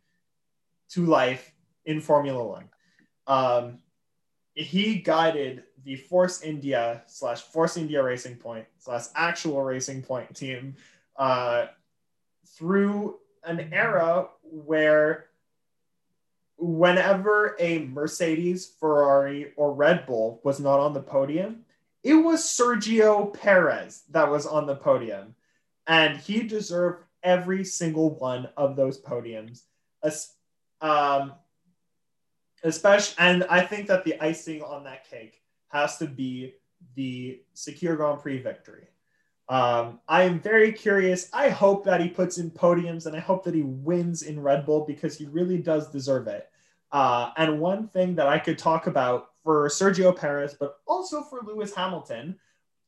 to 0.91 1.07
life 1.07 1.53
in 1.87 2.01
Formula 2.01 2.47
One. 2.47 2.69
Um, 3.27 3.79
he 4.57 4.97
guided 4.97 5.65
the 5.85 5.97
Force 5.97 6.43
India 6.43 7.03
slash 7.07 7.43
Force 7.43 7.77
India 7.77 8.03
Racing 8.03 8.37
Point 8.37 8.67
slash 8.79 9.05
actual 9.15 9.63
Racing 9.63 10.03
Point 10.03 10.35
team 10.35 10.75
uh, 11.17 11.67
through 12.57 13.19
an 13.45 13.69
era 13.73 14.29
where 14.43 15.27
whenever 16.57 17.55
a 17.61 17.81
Mercedes, 17.81 18.67
Ferrari, 18.81 19.53
or 19.57 19.75
Red 19.75 20.07
Bull 20.07 20.41
was 20.43 20.59
not 20.59 20.81
on 20.81 20.95
the 20.95 21.03
podium, 21.03 21.65
it 22.03 22.15
was 22.15 22.41
Sergio 22.41 23.33
Perez 23.35 24.05
that 24.11 24.31
was 24.31 24.47
on 24.47 24.67
the 24.67 24.77
podium. 24.77 25.35
And 25.87 26.17
he 26.17 26.43
deserved 26.43 27.05
every 27.23 27.65
single 27.65 28.11
one 28.19 28.49
of 28.57 28.75
those 28.75 29.01
podiums. 29.01 29.63
Um, 30.81 31.35
especially 32.65 33.15
and 33.19 33.45
i 33.51 33.61
think 33.61 33.87
that 33.87 34.05
the 34.05 34.21
icing 34.21 34.63
on 34.63 34.85
that 34.85 35.09
cake 35.09 35.43
has 35.69 35.99
to 35.99 36.07
be 36.07 36.55
the 36.95 37.41
Sakhir 37.55 37.97
grand 37.97 38.21
prix 38.21 38.39
victory 38.39 38.89
Um, 39.49 40.01
I 40.09 40.23
am 40.25 40.41
very 40.41 40.73
curious. 40.73 41.29
I 41.33 41.51
hope 41.51 41.85
that 41.85 42.01
he 42.01 42.09
puts 42.09 42.39
in 42.39 42.51
podiums 42.51 43.07
and 43.07 43.15
I 43.15 43.21
hope 43.21 43.45
that 43.45 43.55
he 43.55 43.63
wins 43.63 44.23
in 44.23 44.41
Red 44.43 44.67
Bull 44.67 44.85
because 44.85 45.17
he 45.17 45.27
really 45.27 45.59
does 45.59 45.89
deserve 45.89 46.27
it. 46.27 46.49
Uh, 46.91 47.31
and 47.37 47.61
one 47.61 47.87
thing 47.89 48.17
that 48.17 48.27
I 48.27 48.39
could 48.41 48.59
talk 48.59 48.87
about 48.89 49.29
for 49.45 49.69
Sergio 49.69 50.11
Perez, 50.17 50.55
but 50.59 50.79
also 50.87 51.23
for 51.23 51.43
Lewis 51.45 51.73
Hamilton, 51.75 52.37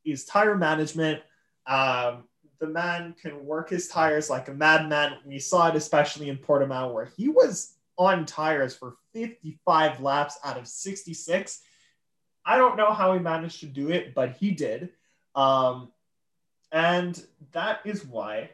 is 0.04 0.24
tire 0.24 0.56
management. 0.56 1.22
Um, 1.66 2.24
the 2.58 2.66
man 2.66 3.14
can 3.22 3.44
work 3.46 3.70
his 3.70 3.86
tires 3.86 4.28
like 4.28 4.48
a 4.48 4.54
madman. 4.54 5.18
We 5.24 5.38
saw 5.38 5.68
it 5.68 5.76
especially 5.76 6.28
in 6.28 6.38
Portimao, 6.38 6.92
where 6.92 7.10
he 7.16 7.28
was 7.28 7.74
on 7.96 8.26
tires 8.26 8.74
for 8.74 8.96
55 9.12 10.00
laps 10.00 10.38
out 10.44 10.58
of 10.58 10.66
66. 10.66 11.60
I 12.44 12.56
don't 12.56 12.76
know 12.76 12.92
how 12.92 13.12
he 13.12 13.18
managed 13.18 13.60
to 13.60 13.66
do 13.66 13.90
it, 13.90 14.14
but 14.14 14.32
he 14.32 14.52
did. 14.52 14.90
Um, 15.34 15.92
and 16.72 17.20
that 17.52 17.80
is 17.84 18.04
why 18.04 18.50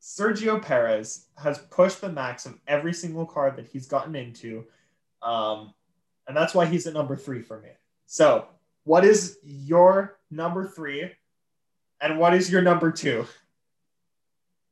Sergio 0.00 0.62
Perez 0.62 1.26
has 1.36 1.58
pushed 1.58 2.00
the 2.00 2.08
max 2.08 2.46
of 2.46 2.58
every 2.66 2.92
single 2.92 3.26
car 3.26 3.50
that 3.50 3.66
he's 3.66 3.86
gotten 3.86 4.14
into. 4.14 4.64
Um, 5.22 5.74
and 6.26 6.36
that's 6.36 6.54
why 6.54 6.66
he's 6.66 6.86
at 6.86 6.94
number 6.94 7.16
three 7.16 7.42
for 7.42 7.60
me. 7.60 7.70
So, 8.06 8.46
what 8.84 9.04
is 9.04 9.38
your 9.42 10.18
number 10.30 10.66
three? 10.66 11.10
And 12.00 12.18
what 12.18 12.34
is 12.34 12.50
your 12.50 12.62
number 12.62 12.92
two? 12.92 13.26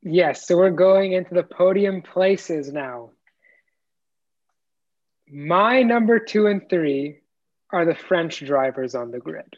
Yes, 0.03 0.47
so 0.47 0.57
we're 0.57 0.71
going 0.71 1.13
into 1.13 1.35
the 1.35 1.43
podium 1.43 2.01
places 2.01 2.73
now. 2.73 3.11
My 5.31 5.83
number 5.83 6.19
two 6.19 6.47
and 6.47 6.69
three 6.69 7.21
are 7.71 7.85
the 7.85 7.95
French 7.95 8.45
drivers 8.45 8.95
on 8.95 9.11
the 9.11 9.19
grid. 9.19 9.57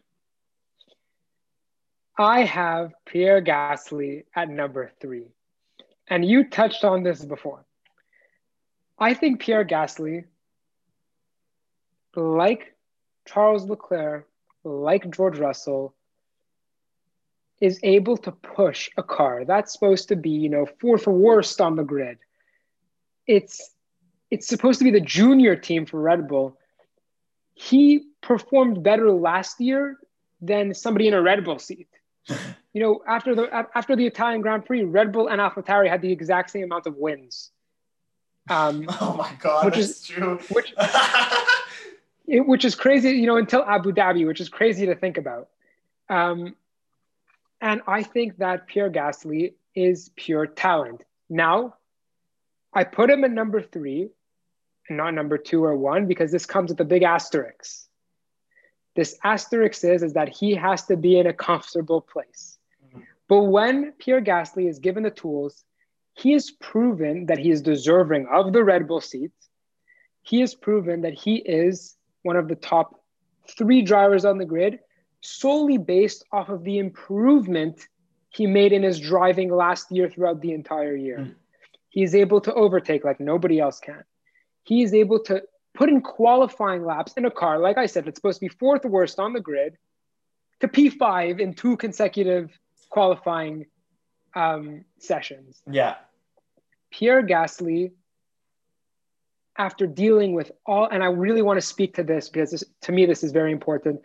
I 2.16 2.44
have 2.44 2.94
Pierre 3.04 3.42
Gasly 3.42 4.24
at 4.34 4.48
number 4.48 4.90
three. 5.00 5.30
And 6.08 6.24
you 6.24 6.48
touched 6.48 6.84
on 6.84 7.02
this 7.02 7.24
before. 7.24 7.64
I 8.98 9.14
think 9.14 9.40
Pierre 9.40 9.64
Gasly, 9.64 10.24
like 12.16 12.74
Charles 13.26 13.68
Leclerc, 13.68 14.26
like 14.64 15.10
George 15.10 15.38
Russell, 15.38 15.94
is 17.60 17.78
able 17.82 18.16
to 18.16 18.32
push 18.32 18.88
a 18.96 19.02
car 19.02 19.44
that's 19.44 19.72
supposed 19.72 20.08
to 20.08 20.16
be, 20.16 20.30
you 20.30 20.48
know, 20.48 20.66
fourth 20.80 21.06
worst 21.06 21.60
on 21.60 21.76
the 21.76 21.84
grid. 21.84 22.18
It's 23.26 23.74
it's 24.30 24.46
supposed 24.46 24.78
to 24.78 24.84
be 24.84 24.90
the 24.90 25.00
junior 25.00 25.56
team 25.56 25.86
for 25.86 26.00
Red 26.00 26.28
Bull. 26.28 26.58
He 27.54 28.04
performed 28.20 28.82
better 28.82 29.10
last 29.10 29.60
year 29.60 29.96
than 30.40 30.74
somebody 30.74 31.08
in 31.08 31.14
a 31.14 31.22
Red 31.22 31.44
Bull 31.44 31.58
seat. 31.58 31.88
you 32.72 32.82
know, 32.82 33.02
after 33.06 33.34
the 33.34 33.66
after 33.74 33.96
the 33.96 34.06
Italian 34.06 34.40
Grand 34.40 34.64
Prix, 34.64 34.84
Red 34.84 35.12
Bull 35.12 35.28
and 35.28 35.40
AlphaTauri 35.40 35.88
had 35.88 36.02
the 36.02 36.12
exact 36.12 36.50
same 36.50 36.64
amount 36.64 36.86
of 36.86 36.96
wins. 36.96 37.50
Um, 38.50 38.86
oh 39.00 39.14
my 39.16 39.32
god, 39.40 39.64
which 39.64 39.78
is 39.78 40.02
true. 40.02 40.38
Which, 40.50 40.74
it, 42.26 42.46
which 42.46 42.64
is 42.64 42.74
crazy, 42.74 43.10
you 43.10 43.26
know, 43.26 43.36
until 43.36 43.62
Abu 43.64 43.92
Dhabi, 43.92 44.26
which 44.26 44.40
is 44.40 44.48
crazy 44.48 44.86
to 44.86 44.94
think 44.94 45.16
about. 45.16 45.48
Um, 46.08 46.54
and 47.60 47.82
I 47.86 48.02
think 48.02 48.38
that 48.38 48.66
Pierre 48.66 48.90
Gasly 48.90 49.54
is 49.74 50.10
pure 50.16 50.46
talent. 50.46 51.04
Now, 51.28 51.74
I 52.72 52.84
put 52.84 53.10
him 53.10 53.24
at 53.24 53.30
number 53.30 53.60
three 53.60 54.10
and 54.88 54.96
not 54.96 55.14
number 55.14 55.38
two 55.38 55.64
or 55.64 55.76
one 55.76 56.06
because 56.06 56.32
this 56.32 56.46
comes 56.46 56.70
with 56.70 56.80
a 56.80 56.84
big 56.84 57.02
asterisk. 57.02 57.86
This 58.96 59.18
asterisk 59.22 59.84
is, 59.84 60.02
is 60.02 60.14
that 60.14 60.28
he 60.28 60.54
has 60.54 60.84
to 60.86 60.96
be 60.96 61.18
in 61.18 61.26
a 61.26 61.32
comfortable 61.32 62.00
place. 62.00 62.58
Mm-hmm. 62.86 63.00
But 63.28 63.42
when 63.44 63.92
Pierre 63.92 64.20
Gasly 64.20 64.68
is 64.68 64.78
given 64.78 65.02
the 65.02 65.10
tools, 65.10 65.64
he 66.14 66.32
has 66.32 66.50
proven 66.50 67.26
that 67.26 67.38
he 67.38 67.50
is 67.50 67.62
deserving 67.62 68.26
of 68.32 68.52
the 68.52 68.64
Red 68.64 68.88
Bull 68.88 69.00
seat. 69.00 69.30
He 70.22 70.40
has 70.40 70.54
proven 70.54 71.02
that 71.02 71.14
he 71.14 71.36
is 71.36 71.96
one 72.22 72.36
of 72.36 72.48
the 72.48 72.56
top 72.56 73.00
three 73.56 73.82
drivers 73.82 74.24
on 74.24 74.38
the 74.38 74.44
grid 74.44 74.80
solely 75.20 75.78
based 75.78 76.24
off 76.32 76.48
of 76.48 76.64
the 76.64 76.78
improvement 76.78 77.86
he 78.30 78.46
made 78.46 78.72
in 78.72 78.82
his 78.82 79.00
driving 79.00 79.50
last 79.50 79.90
year 79.90 80.08
throughout 80.08 80.40
the 80.40 80.52
entire 80.52 80.94
year. 80.94 81.18
Mm. 81.18 81.34
He's 81.88 82.14
able 82.14 82.40
to 82.42 82.54
overtake 82.54 83.04
like 83.04 83.20
nobody 83.20 83.58
else 83.58 83.80
can. 83.80 84.04
He's 84.68 84.92
able 84.92 85.18
to 85.24 85.42
put 85.72 85.88
in 85.88 86.02
qualifying 86.02 86.84
laps 86.84 87.14
in 87.14 87.24
a 87.24 87.30
car, 87.30 87.58
like 87.58 87.78
I 87.78 87.86
said, 87.86 88.06
it's 88.06 88.18
supposed 88.18 88.40
to 88.40 88.46
be 88.46 88.48
fourth 88.48 88.84
worst 88.84 89.18
on 89.18 89.32
the 89.32 89.40
grid, 89.40 89.78
to 90.60 90.68
P5 90.68 91.40
in 91.40 91.54
two 91.54 91.78
consecutive 91.78 92.50
qualifying 92.90 93.64
um, 94.34 94.84
sessions. 94.98 95.62
Yeah. 95.70 95.94
Pierre 96.90 97.22
Gasly, 97.22 97.92
after 99.56 99.86
dealing 99.86 100.34
with 100.34 100.52
all, 100.66 100.86
and 100.86 101.02
I 101.02 101.06
really 101.06 101.42
want 101.42 101.58
to 101.58 101.66
speak 101.66 101.94
to 101.94 102.02
this 102.02 102.28
because 102.28 102.50
this, 102.50 102.64
to 102.82 102.92
me, 102.92 103.06
this 103.06 103.24
is 103.24 103.32
very 103.32 103.52
important 103.52 104.02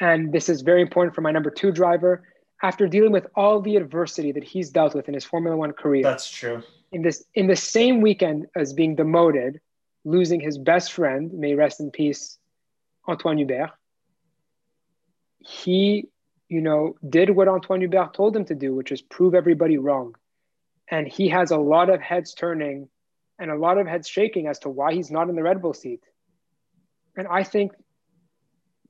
and 0.00 0.32
this 0.32 0.48
is 0.48 0.62
very 0.62 0.80
important 0.80 1.14
for 1.14 1.20
my 1.20 1.32
number 1.32 1.50
two 1.50 1.70
driver. 1.70 2.22
After 2.62 2.86
dealing 2.86 3.12
with 3.12 3.26
all 3.34 3.60
the 3.60 3.76
adversity 3.76 4.32
that 4.32 4.44
he's 4.44 4.70
dealt 4.70 4.94
with 4.94 5.08
in 5.08 5.14
his 5.14 5.24
Formula 5.24 5.56
One 5.56 5.72
career, 5.72 6.02
that's 6.02 6.30
true. 6.30 6.62
In 6.92 7.02
this, 7.02 7.24
in 7.34 7.46
the 7.46 7.56
same 7.56 8.00
weekend 8.00 8.46
as 8.54 8.72
being 8.72 8.94
demoted, 8.94 9.60
losing 10.04 10.40
his 10.40 10.58
best 10.58 10.92
friend, 10.92 11.32
may 11.32 11.54
rest 11.54 11.80
in 11.80 11.90
peace, 11.90 12.38
Antoine 13.08 13.38
Hubert. 13.38 13.70
He, 15.38 16.08
you 16.48 16.60
know, 16.60 16.96
did 17.08 17.30
what 17.30 17.48
Antoine 17.48 17.80
Hubert 17.80 18.14
told 18.14 18.36
him 18.36 18.44
to 18.46 18.54
do, 18.54 18.74
which 18.74 18.92
is 18.92 19.02
prove 19.02 19.34
everybody 19.34 19.78
wrong. 19.78 20.14
And 20.88 21.06
he 21.08 21.28
has 21.28 21.50
a 21.50 21.56
lot 21.56 21.90
of 21.90 22.00
heads 22.00 22.34
turning 22.34 22.88
and 23.38 23.50
a 23.50 23.56
lot 23.56 23.78
of 23.78 23.86
heads 23.86 24.08
shaking 24.08 24.46
as 24.46 24.58
to 24.60 24.68
why 24.68 24.92
he's 24.92 25.10
not 25.10 25.28
in 25.28 25.36
the 25.36 25.42
Red 25.42 25.62
Bull 25.62 25.74
seat. 25.74 26.02
And 27.16 27.26
I 27.26 27.42
think 27.44 27.72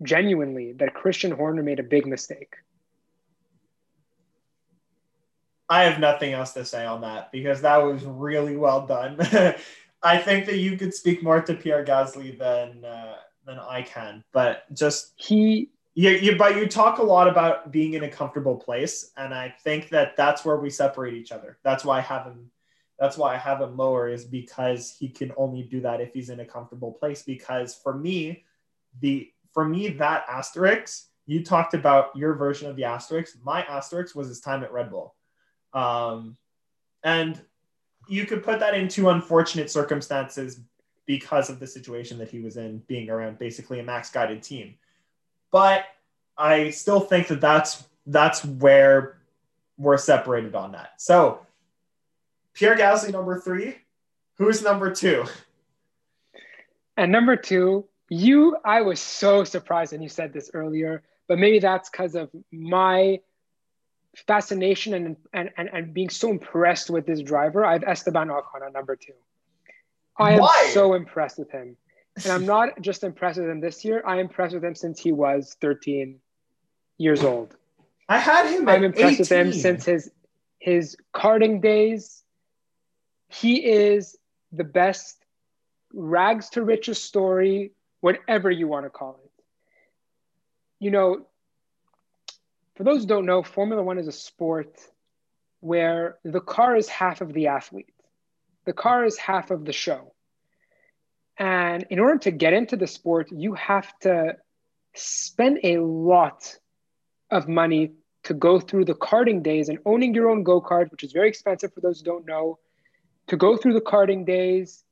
genuinely 0.03 0.73
that 0.73 0.95
Christian 0.95 1.31
Horner 1.31 1.63
made 1.63 1.81
a 1.81 1.85
big 1.85 2.07
mistake. 2.07 2.55
I 5.69 5.85
have 5.85 5.99
nothing 5.99 6.35
else 6.35 6.53
to 6.53 6.65
say 6.65 6.85
on 6.85 7.01
that 7.01 7.33
because 7.33 7.63
that 7.63 7.79
was 7.79 8.05
really 8.05 8.57
well 8.57 8.87
done. 8.87 9.17
I 10.03 10.19
think 10.19 10.47
that 10.47 10.59
you 10.59 10.77
could 10.77 10.95
speak 10.95 11.23
more 11.23 11.41
to 11.41 11.55
Pierre 11.55 11.85
Gasly 11.85 12.37
than 12.37 12.85
uh, 12.85 13.17
than 13.47 13.59
I 13.59 13.83
can, 13.83 14.25
but 14.33 14.73
just 14.75 15.15
he. 15.17 15.71
You, 15.95 16.09
you, 16.11 16.37
but 16.37 16.57
you 16.57 16.67
talk 16.67 16.99
a 16.99 17.03
lot 17.03 17.29
about 17.29 17.71
being 17.71 17.93
in 17.93 18.05
a 18.05 18.09
comfortable 18.09 18.57
place, 18.57 19.11
and 19.19 19.35
I 19.35 19.55
think 19.63 19.91
that 19.91 20.17
that's 20.17 20.43
where 20.43 20.57
we 20.57 20.71
separate 20.71 21.13
each 21.13 21.33
other. 21.33 21.59
That's 21.63 21.85
why 21.85 21.99
I 21.99 22.01
have 22.01 22.25
him. 22.25 22.51
That's 22.99 23.19
why 23.19 23.35
I 23.35 23.37
have 23.37 23.61
him 23.61 23.77
lower 23.77 24.09
is 24.09 24.25
because 24.25 24.97
he 24.99 25.09
can 25.09 25.33
only 25.37 25.63
do 25.65 25.81
that 25.83 26.01
if 26.01 26.15
he's 26.15 26.31
in 26.31 26.41
a 26.41 26.47
comfortable 26.47 26.93
place. 26.93 27.23
Because 27.23 27.75
for 27.75 27.95
me, 27.95 28.45
the 29.01 29.31
for 29.53 29.69
me, 29.69 29.89
that 29.89 30.25
asterisk, 30.29 31.09
you 31.27 31.45
talked 31.45 31.75
about 31.75 32.17
your 32.17 32.35
version 32.35 32.71
of 32.71 32.77
the 32.77 32.85
asterisk. 32.85 33.37
My 33.43 33.63
asterisk 33.65 34.17
was 34.17 34.29
his 34.29 34.41
time 34.41 34.65
at 34.65 34.73
Red 34.73 34.91
Bull. 34.91 35.15
Um, 35.75 36.37
and 37.05 37.41
you 38.13 38.27
could 38.27 38.43
put 38.45 38.61
that 38.61 38.75
into 38.75 39.09
unfortunate 39.09 39.71
circumstances 39.71 40.61
because 41.07 41.49
of 41.49 41.59
the 41.59 41.67
situation 41.67 42.19
that 42.19 42.29
he 42.29 42.41
was 42.41 42.59
in, 42.59 42.79
being 42.87 43.09
around 43.09 43.39
basically 43.39 43.81
a 43.81 43.83
max 43.83 44.11
guided 44.11 44.43
team. 44.43 44.75
But 45.51 45.85
I 46.37 46.71
still 46.71 47.01
think 47.01 47.29
that 47.29 47.41
that's 47.41 47.85
that's 48.07 48.45
where 48.45 49.19
we're 49.79 49.97
separated 49.97 50.55
on 50.55 50.73
that. 50.73 50.91
So 51.01 51.47
Pierre 52.53 52.77
Gasly 52.77 53.13
number 53.13 53.41
three. 53.41 53.77
Who's 54.37 54.63
number 54.63 54.93
two? 54.93 55.25
And 56.97 57.11
number 57.11 57.37
two 57.37 57.87
you, 58.11 58.59
I 58.63 58.83
was 58.83 59.01
so 59.01 59.43
surprised, 59.43 59.93
when 59.93 60.03
you 60.03 60.11
said 60.11 60.35
this 60.35 60.51
earlier, 60.53 61.03
but 61.29 61.39
maybe 61.39 61.59
that's 61.59 61.89
because 61.89 62.15
of 62.15 62.29
my 62.53 63.21
fascination 64.15 64.95
and, 64.95 65.17
and, 65.33 65.51
and, 65.57 65.71
and 65.73 65.95
being 65.95 66.11
so 66.11 66.31
impressed 66.31 66.91
with 66.91 67.07
this 67.07 67.23
driver. 67.23 67.65
I 67.65 67.73
have 67.73 67.85
Esteban 67.85 68.29
Ocon 68.29 68.65
on 68.65 68.73
number 68.73 68.97
two. 68.97 69.15
I 70.19 70.33
am 70.33 70.41
Why? 70.41 70.71
so 70.73 70.95
impressed 70.95 71.39
with 71.39 71.51
him. 71.51 71.77
And 72.23 72.33
I'm 72.33 72.45
not 72.45 72.81
just 72.83 73.05
impressed 73.05 73.39
with 73.39 73.49
him 73.49 73.61
this 73.61 73.85
year, 73.85 74.03
I'm 74.07 74.19
impressed 74.19 74.55
with 74.55 74.65
him 74.65 74.75
since 74.75 75.01
he 75.01 75.13
was 75.13 75.57
13 75.61 76.19
years 76.99 77.25
old. 77.25 77.57
I 78.09 78.19
had 78.19 78.47
him. 78.51 78.69
I'm 78.69 78.85
impressed 78.85 79.21
18. 79.21 79.21
with 79.21 79.33
him 79.33 79.53
since 79.53 79.85
his 79.87 80.11
his 80.59 80.97
karting 81.15 81.63
days. 81.63 82.23
He 83.29 83.65
is 83.65 84.17
the 84.53 84.65
best 84.65 85.17
rags 85.95 86.51
to 86.51 86.63
riches 86.63 87.01
story 87.01 87.73
whatever 88.01 88.51
you 88.51 88.69
want 88.69 88.85
to 88.85 88.91
call 88.91 89.19
it. 89.25 89.31
You 90.79 90.91
know, 90.91 91.27
for 92.77 92.85
those 92.85 93.03
who 93.03 93.07
don't 93.07 93.27
know, 93.27 93.43
Formula 93.43 93.83
One 93.83 93.99
is 93.99 94.09
a 94.09 94.13
sport 94.13 94.79
where 95.61 96.19
the 96.25 96.41
car 96.41 96.77
is 96.77 96.89
half 96.89 97.21
of 97.21 97.33
the 97.33 97.49
athlete, 97.49 97.95
the 98.65 98.73
car 98.73 99.05
is 99.05 99.19
half 99.19 99.51
of 99.51 99.65
the 99.65 99.73
show. 99.73 100.15
And 101.39 101.87
in 101.91 101.99
order 101.99 102.19
to 102.21 102.31
get 102.31 102.53
into 102.53 102.77
the 102.77 102.87
sport, 102.87 103.29
you 103.33 103.55
have 103.55 103.91
to 104.01 104.37
spend 104.95 105.61
a 105.65 105.79
lot 105.79 106.57
of 107.31 107.49
money 107.49 107.93
to 108.25 108.35
go 108.35 108.61
through 108.61 108.85
the 108.85 108.95
karting 108.95 109.43
days 109.43 109.69
and 109.69 109.79
owning 109.85 110.15
your 110.15 110.31
own 110.31 110.43
go 110.43 110.61
kart, 110.61 110.91
which 110.91 111.03
is 111.03 111.13
very 111.13 111.29
expensive 111.29 111.73
for 111.73 111.81
those 111.81 112.01
who 112.01 112.05
don't 112.05 112.27
know, 112.27 112.59
to 113.29 113.37
go 113.37 113.57
through 113.57 113.75
the 113.75 113.81
karting 113.81 114.27
days, 114.27 114.85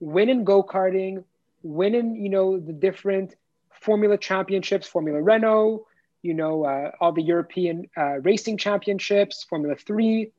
win 0.00 0.28
in 0.28 0.44
go 0.44 0.62
karting, 0.62 1.24
win 1.62 1.94
in 1.94 2.14
you 2.14 2.28
know 2.28 2.58
the 2.58 2.72
different 2.72 3.34
Formula 3.80 4.16
Championships, 4.16 4.86
Formula 4.86 5.20
Renault, 5.20 5.86
you 6.22 6.34
know 6.34 6.64
uh, 6.64 6.90
all 7.00 7.12
the 7.12 7.22
European 7.22 7.88
uh, 7.96 8.20
racing 8.20 8.58
championships, 8.58 9.44
Formula 9.44 9.76
Three, 9.76 10.32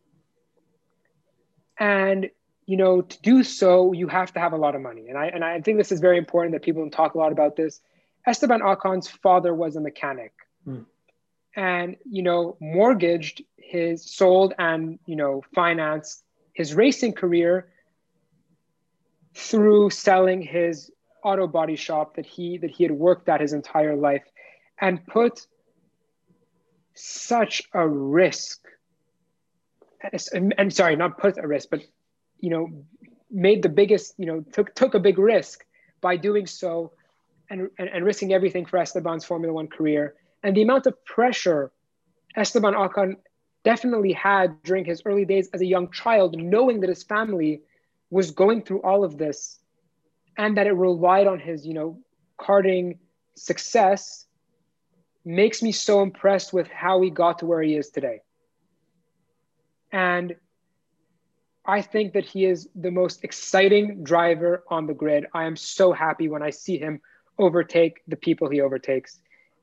and 1.79 2.29
you 2.65 2.77
know 2.77 3.01
to 3.01 3.21
do 3.21 3.43
so 3.43 3.93
you 3.93 4.07
have 4.07 4.33
to 4.33 4.39
have 4.39 4.53
a 4.53 4.57
lot 4.57 4.75
of 4.75 4.81
money, 4.81 5.09
and 5.09 5.17
I 5.17 5.27
and 5.27 5.43
I 5.43 5.61
think 5.61 5.77
this 5.77 5.91
is 5.91 5.99
very 5.99 6.17
important 6.17 6.53
that 6.53 6.61
people 6.61 6.81
don't 6.81 6.91
talk 6.91 7.15
a 7.15 7.17
lot 7.17 7.31
about 7.31 7.55
this. 7.55 7.79
Esteban 8.25 8.61
Ocon's 8.61 9.07
father 9.07 9.53
was 9.53 9.75
a 9.75 9.81
mechanic. 9.81 10.33
Hmm 10.65 10.81
and 11.57 11.97
you 12.05 12.21
know 12.21 12.55
mortgaged 12.61 13.43
his 13.57 14.09
sold 14.09 14.53
and 14.57 14.99
you 15.05 15.15
know 15.15 15.43
financed 15.53 16.23
his 16.53 16.73
racing 16.73 17.11
career 17.11 17.67
through 19.33 19.89
selling 19.89 20.41
his 20.41 20.91
auto 21.23 21.47
body 21.47 21.75
shop 21.75 22.15
that 22.15 22.25
he 22.25 22.57
that 22.59 22.69
he 22.69 22.83
had 22.83 22.91
worked 22.91 23.27
at 23.27 23.41
his 23.41 23.51
entire 23.51 23.95
life 23.95 24.23
and 24.79 25.05
put 25.07 25.47
such 26.97 27.63
a 27.73 27.87
risk. 27.87 28.59
And, 30.33 30.73
sorry 30.73 30.95
not 30.95 31.17
put 31.17 31.37
a 31.37 31.47
risk 31.47 31.69
but 31.71 31.81
you 32.39 32.51
know 32.51 32.69
made 33.31 33.63
the 33.63 33.69
biggest 33.69 34.13
you 34.19 34.27
know 34.27 34.41
took 34.53 34.73
took 34.75 34.93
a 34.93 34.99
big 34.99 35.17
risk 35.17 35.65
by 36.01 36.17
doing 36.17 36.45
so 36.45 36.93
and, 37.49 37.69
and, 37.79 37.89
and 37.89 38.05
risking 38.05 38.33
everything 38.33 38.65
for 38.65 38.77
Esteban's 38.77 39.25
Formula 39.25 39.53
One 39.53 39.67
career. 39.67 40.15
And 40.43 40.55
the 40.55 40.61
amount 40.61 40.85
of 40.85 41.03
pressure 41.05 41.71
Esteban 42.35 42.73
Ocon 42.73 43.15
definitely 43.63 44.13
had 44.13 44.61
during 44.63 44.85
his 44.85 45.01
early 45.05 45.25
days 45.25 45.49
as 45.53 45.61
a 45.61 45.65
young 45.65 45.91
child, 45.91 46.37
knowing 46.37 46.81
that 46.81 46.89
his 46.89 47.03
family 47.03 47.61
was 48.09 48.31
going 48.31 48.61
through 48.61 48.81
all 48.83 49.03
of 49.03 49.17
this 49.17 49.59
and 50.37 50.55
that 50.57 50.67
it 50.67 50.73
relied 50.73 51.27
on 51.27 51.39
his, 51.39 51.65
you 51.65 51.73
know, 51.73 51.99
karting 52.39 52.97
success 53.35 54.26
makes 55.27 55.61
me 55.61 55.71
so 55.71 56.01
impressed 56.01 56.53
with 56.53 56.67
how 56.69 57.01
he 57.01 57.09
got 57.09 57.39
to 57.39 57.45
where 57.45 57.61
he 57.61 57.75
is 57.75 57.89
today. 57.89 58.21
And 59.91 60.35
I 61.65 61.81
think 61.81 62.13
that 62.13 62.23
he 62.23 62.45
is 62.45 62.69
the 62.75 62.91
most 62.91 63.23
exciting 63.23 64.03
driver 64.03 64.63
on 64.69 64.87
the 64.87 64.93
grid. 64.93 65.25
I 65.33 65.43
am 65.43 65.57
so 65.57 65.91
happy 65.91 66.29
when 66.29 66.41
I 66.41 66.49
see 66.49 66.77
him 66.77 67.01
overtake 67.37 68.01
the 68.07 68.15
people 68.15 68.49
he 68.49 68.61
overtakes. 68.61 69.19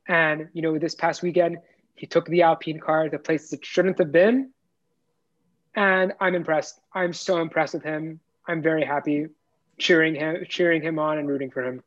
And 0.06 0.48
you 0.52 0.60
know, 0.60 0.78
this 0.78 0.94
past 0.94 1.22
weekend, 1.22 1.58
he 1.94 2.06
took 2.06 2.26
the 2.26 2.42
Alpine 2.42 2.78
car 2.78 3.08
to 3.08 3.18
places 3.18 3.54
it 3.54 3.64
shouldn't 3.64 3.98
have 3.98 4.12
been. 4.12 4.50
And 5.74 6.12
I'm 6.20 6.34
impressed. 6.34 6.78
I'm 6.92 7.14
so 7.14 7.40
impressed 7.40 7.74
with 7.74 7.82
him. 7.82 8.20
I'm 8.46 8.60
very 8.60 8.84
happy 8.84 9.28
cheering 9.78 10.14
him, 10.14 10.44
cheering 10.48 10.82
him 10.82 10.98
on 10.98 11.18
and 11.18 11.26
rooting 11.26 11.50
for 11.50 11.62
him. 11.62 11.82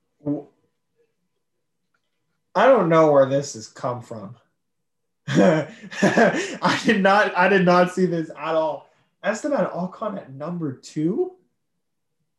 I 2.58 2.66
don't 2.66 2.90
know 2.90 3.12
where 3.12 3.28
this 3.28 3.54
has 3.54 3.68
come 3.68 4.02
from. 4.02 4.36
I 5.28 6.82
did 6.84 7.04
not 7.04 7.38
I 7.38 7.50
did 7.50 7.66
not 7.66 7.94
see 7.94 8.08
this 8.08 8.32
at 8.32 8.56
all. 8.56 8.90
Esteban 9.24 9.68
Ocon 9.68 10.18
at 10.18 10.34
number 10.34 10.74
two? 10.74 11.34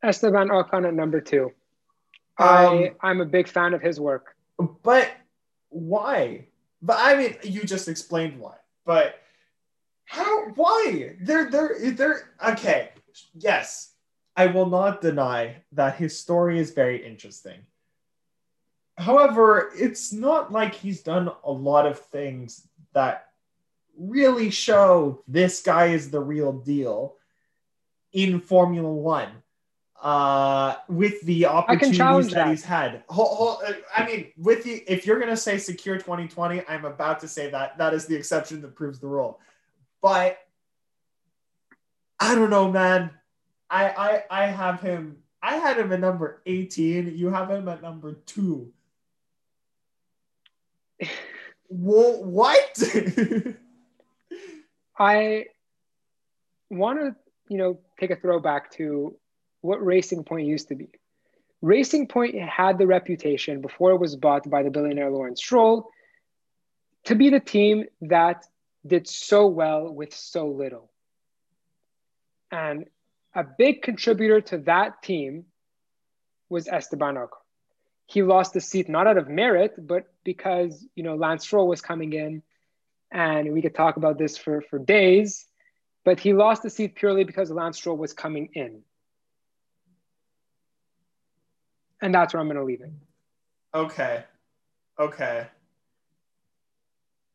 Esteban 0.03 0.49
Ocon 0.49 0.89
at 0.89 0.95
number 0.95 1.21
two. 1.21 1.53
Um, 2.37 2.49
I 2.49 2.93
I'm 3.01 3.21
a 3.21 3.27
big 3.27 3.47
fan 3.47 3.75
of 3.75 3.81
his 3.81 4.01
work. 4.01 4.35
But 4.83 5.09
why? 5.69 6.47
But 6.83 6.97
I 6.99 7.17
mean, 7.17 7.37
you 7.45 7.63
just 7.63 7.87
explained 7.87 8.41
why. 8.41 8.57
But 8.85 9.21
how? 10.05 10.49
Why? 10.57 11.15
They're 11.21 11.49
they're 11.49 11.93
they're 11.93 12.31
okay. 12.45 12.91
Yes, 13.35 13.93
I 14.37 14.47
will 14.47 14.69
not 14.69 15.01
deny 15.01 15.63
that 15.73 15.95
his 15.95 16.19
story 16.19 16.59
is 16.59 16.73
very 16.73 17.07
interesting. 17.07 17.61
However, 18.99 19.71
it's 19.77 20.13
not 20.13 20.51
like 20.51 20.75
he's 20.75 21.03
done 21.03 21.31
a 21.45 21.53
lot 21.53 21.87
of 21.87 22.01
things 22.01 22.67
that 22.95 23.29
really 23.97 24.51
show 24.51 25.23
this 25.29 25.63
guy 25.63 25.87
is 25.87 26.11
the 26.11 26.21
real 26.21 26.53
deal 26.53 27.15
in 28.13 28.41
Formula 28.41 28.93
One 28.93 29.31
uh, 30.03 30.77
with 30.89 31.21
the 31.23 31.47
opportunities 31.47 32.29
that, 32.29 32.35
that, 32.35 32.49
he's 32.49 32.65
had. 32.65 33.05
Hold, 33.09 33.63
uh, 33.67 33.73
I 33.97 34.05
mean, 34.05 34.33
with 34.37 34.65
the 34.65 34.83
if 34.87 35.07
you're 35.07 35.21
gonna 35.21 35.37
say 35.37 35.57
Sakhir 35.57 35.99
2020, 35.99 36.63
I'm 36.69 36.85
about 36.85 37.21
to 37.21 37.29
say 37.29 37.51
that 37.51 37.79
that 37.79 37.95
is 37.95 38.07
the 38.07 38.17
exception 38.17 38.61
that 38.63 38.75
proves 38.75 38.99
the 38.99 39.07
rule. 39.07 39.41
But 40.01 40.39
I 42.19 42.35
don't 42.35 42.51
know, 42.51 42.71
man. 42.71 43.11
I 43.71 44.25
I 44.31 44.43
I 44.45 44.47
have 44.47 44.81
him. 44.81 45.19
I 45.41 45.57
had 45.57 45.79
him 45.79 45.93
at 45.93 46.01
number 46.01 46.43
18. 46.47 47.17
You 47.17 47.31
have 47.31 47.49
him 47.49 47.69
at 47.69 47.81
number 47.81 48.15
two. 48.27 48.73
What? 51.69 52.83
I 54.99 55.45
want 56.71 57.01
to, 57.01 57.17
you 57.49 57.59
know, 57.59 57.79
take 57.99 58.11
a 58.11 58.17
throwback 58.17 58.73
to 58.73 59.17
what 59.61 59.85
Racing 59.85 60.25
Point 60.25 60.47
used 60.47 60.69
to 60.69 60.75
be. 60.75 60.89
Racing 61.61 62.09
Point 62.09 62.37
had 62.39 62.79
the 62.79 62.87
reputation 62.87 63.61
before 63.61 63.93
it 63.93 63.99
was 63.99 64.17
bought 64.17 64.49
by 64.49 64.63
the 64.63 64.71
billionaire 64.71 65.11
Lawrence 65.11 65.41
Stroll 65.41 65.91
to 67.05 67.15
be 67.15 67.31
the 67.31 67.41
team 67.41 67.85
that 68.03 68.45
did 68.87 69.09
so 69.09 69.47
well 69.47 69.93
with 69.93 70.15
so 70.15 70.49
little. 70.49 70.91
And 72.51 72.87
a 73.35 73.45
big 73.45 73.83
contributor 73.83 74.41
to 74.41 74.59
that 74.59 75.03
team 75.03 75.47
was 76.49 76.69
Esteban 76.69 77.17
Ocon. 77.17 77.29
He 78.09 78.23
lost 78.23 78.55
the 78.55 78.61
seat 78.61 78.89
not 78.89 79.07
out 79.07 79.19
of 79.19 79.29
merit, 79.29 79.75
but 79.79 80.13
because 80.25 80.85
you 80.97 81.05
know 81.05 81.15
Lance 81.15 81.45
Stroll 81.45 81.69
was 81.69 81.81
coming 81.81 82.13
in, 82.13 82.43
and 83.13 83.53
we 83.53 83.63
could 83.63 83.77
talk 83.77 83.97
about 83.97 84.19
this 84.19 84.37
for, 84.37 84.61
for 84.63 84.81
days. 84.81 85.47
But 86.05 86.19
he 86.19 86.33
lost 86.33 86.63
the 86.65 86.71
seat 86.71 86.97
purely 86.97 87.23
because 87.23 87.51
Lance 87.51 87.77
Stroll 87.77 87.97
was 87.97 88.13
coming 88.13 88.49
in. 88.55 88.83
and 92.01 92.15
that's 92.15 92.35
where 92.35 92.41
I'm 92.41 92.47
going 92.47 92.59
to 92.59 92.65
leave 92.65 92.81
it. 92.81 92.93
Okay. 93.75 94.25
Okay. 94.99 95.47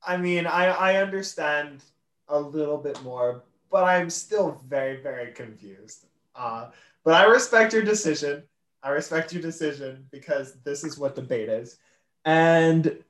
I 0.06 0.18
mean, 0.18 0.46
I 0.46 0.66
I 0.66 0.96
understand 0.98 1.82
a 2.28 2.40
little 2.40 2.78
bit 2.78 3.02
more, 3.04 3.44
but 3.72 3.84
I'm 3.84 4.10
still 4.10 4.62
very 4.68 5.02
very 5.02 5.32
confused. 5.32 6.06
Uh, 6.36 6.72
but 7.04 7.14
I 7.14 7.26
respect 7.26 7.74
your 7.74 7.84
decision. 7.84 8.44
I 8.84 8.90
respect 8.90 9.32
your 9.32 9.42
decision 9.42 10.06
because 10.12 10.56
this 10.66 10.84
is 10.84 10.98
what 10.98 11.16
debate 11.16 11.48
is, 11.48 11.78
and 12.26 13.02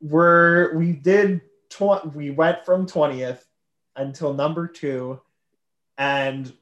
we're 0.00 0.76
we 0.76 0.92
did 0.92 1.40
tw- 1.68 2.14
we 2.14 2.30
went 2.30 2.64
from 2.64 2.86
twentieth 2.86 3.44
until 3.96 4.32
number 4.32 4.68
two, 4.68 5.20
and 5.98 6.52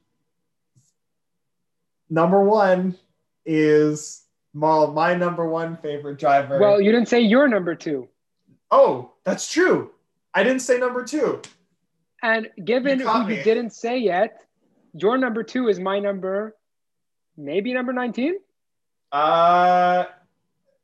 number 2.09 2.43
one 2.43 2.97
is 3.45 4.23
my, 4.53 4.87
my 4.87 5.13
number 5.13 5.47
one 5.47 5.77
favorite 5.77 6.17
driver. 6.17 6.59
Well, 6.59 6.81
you 6.81 6.91
didn't 6.91 7.09
say 7.09 7.19
your 7.21 7.47
number 7.47 7.75
two. 7.75 8.07
Oh, 8.71 9.11
that's 9.23 9.51
true. 9.51 9.91
I 10.33 10.43
didn't 10.43 10.61
say 10.61 10.79
number 10.79 11.03
two. 11.03 11.41
And 12.23 12.49
given 12.63 12.99
you 12.99 13.07
who 13.07 13.29
you 13.31 13.43
didn't 13.43 13.71
say 13.71 13.99
yet, 13.99 14.45
your 14.93 15.17
number 15.17 15.43
two 15.43 15.67
is 15.67 15.79
my 15.79 15.99
number, 15.99 16.55
maybe 17.37 17.73
number 17.73 17.93
19? 17.93 18.35
Uh, 19.11 20.05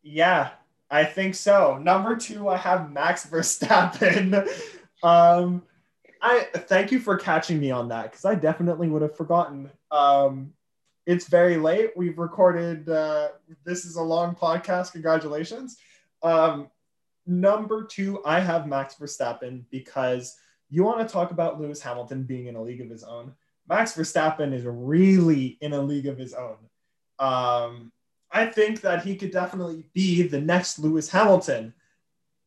yeah, 0.03 0.51
I 0.89 1.05
think 1.05 1.35
so. 1.35 1.77
Number 1.77 2.15
two, 2.15 2.49
I 2.49 2.57
have 2.57 2.91
Max 2.91 3.25
Verstappen. 3.29 4.47
um, 5.03 5.63
I 6.21 6.47
thank 6.53 6.91
you 6.91 6.99
for 6.99 7.17
catching 7.17 7.59
me 7.59 7.71
on 7.71 7.89
that 7.89 8.11
because 8.11 8.25
I 8.25 8.35
definitely 8.35 8.87
would 8.87 9.01
have 9.01 9.17
forgotten. 9.17 9.71
Um, 9.89 10.53
it's 11.07 11.27
very 11.27 11.57
late. 11.57 11.91
We've 11.95 12.17
recorded. 12.17 12.87
Uh, 12.87 13.29
this 13.65 13.85
is 13.85 13.95
a 13.95 14.01
long 14.01 14.35
podcast. 14.35 14.91
Congratulations. 14.91 15.77
Um, 16.21 16.69
number 17.25 17.83
two, 17.85 18.21
I 18.23 18.39
have 18.39 18.67
Max 18.67 18.95
Verstappen 18.95 19.63
because 19.71 20.37
you 20.69 20.83
want 20.83 21.05
to 21.05 21.11
talk 21.11 21.31
about 21.31 21.59
Lewis 21.59 21.81
Hamilton 21.81 22.23
being 22.23 22.45
in 22.45 22.55
a 22.55 22.61
league 22.61 22.81
of 22.81 22.89
his 22.89 23.03
own. 23.03 23.33
Max 23.71 23.93
Verstappen 23.93 24.53
is 24.53 24.65
really 24.65 25.57
in 25.61 25.71
a 25.71 25.81
league 25.81 26.05
of 26.05 26.17
his 26.17 26.33
own. 26.33 26.57
Um, 27.19 27.93
I 28.29 28.45
think 28.45 28.81
that 28.81 29.05
he 29.05 29.15
could 29.15 29.31
definitely 29.31 29.85
be 29.93 30.23
the 30.23 30.41
next 30.41 30.77
Lewis 30.77 31.09
Hamilton. 31.09 31.73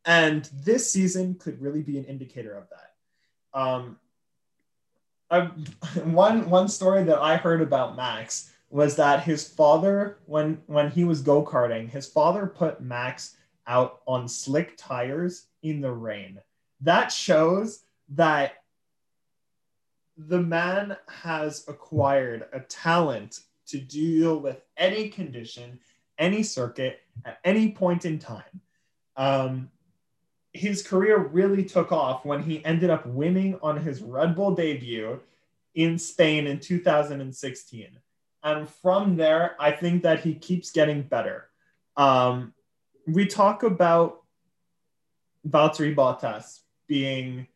And 0.04 0.48
this 0.52 0.90
season 0.90 1.36
could 1.36 1.60
really 1.62 1.82
be 1.82 1.96
an 1.96 2.04
indicator 2.04 2.54
of 2.54 2.68
that. 2.68 3.58
Um, 3.58 3.98
I, 5.30 5.40
one 6.04 6.50
one 6.50 6.68
story 6.68 7.04
that 7.04 7.18
I 7.18 7.36
heard 7.36 7.62
about 7.62 7.96
Max 7.96 8.52
was 8.68 8.96
that 8.96 9.22
his 9.22 9.48
father, 9.48 10.18
when 10.26 10.60
when 10.66 10.90
he 10.90 11.04
was 11.04 11.22
go 11.22 11.42
karting, 11.42 11.88
his 11.88 12.06
father 12.06 12.46
put 12.46 12.82
Max 12.82 13.36
out 13.66 14.02
on 14.06 14.28
slick 14.28 14.74
tires 14.76 15.46
in 15.62 15.80
the 15.80 15.90
rain 15.90 16.38
that 16.84 17.10
shows 17.10 17.84
that 18.10 18.63
the 20.16 20.40
man 20.40 20.96
has 21.08 21.64
acquired 21.68 22.46
a 22.52 22.60
talent 22.60 23.40
to 23.66 23.78
deal 23.78 24.38
with 24.38 24.62
any 24.76 25.08
condition, 25.08 25.80
any 26.18 26.42
circuit, 26.42 27.00
at 27.24 27.38
any 27.44 27.72
point 27.72 28.04
in 28.04 28.18
time. 28.18 28.60
Um, 29.16 29.70
his 30.52 30.86
career 30.86 31.18
really 31.18 31.64
took 31.64 31.90
off 31.90 32.24
when 32.24 32.42
he 32.42 32.64
ended 32.64 32.90
up 32.90 33.06
winning 33.06 33.58
on 33.62 33.76
his 33.76 34.02
Red 34.02 34.36
Bull 34.36 34.54
debut 34.54 35.20
in 35.74 35.98
Spain 35.98 36.46
in 36.46 36.60
2016. 36.60 37.88
And 38.44 38.68
from 38.68 39.16
there, 39.16 39.56
I 39.58 39.72
think 39.72 40.02
that 40.02 40.20
he 40.20 40.34
keeps 40.34 40.70
getting 40.70 41.02
better. 41.02 41.48
Um, 41.96 42.52
we 43.06 43.26
talk 43.26 43.62
about 43.62 44.22
Valtteri 45.48 45.94
Bottas 45.94 46.60
being 46.86 47.48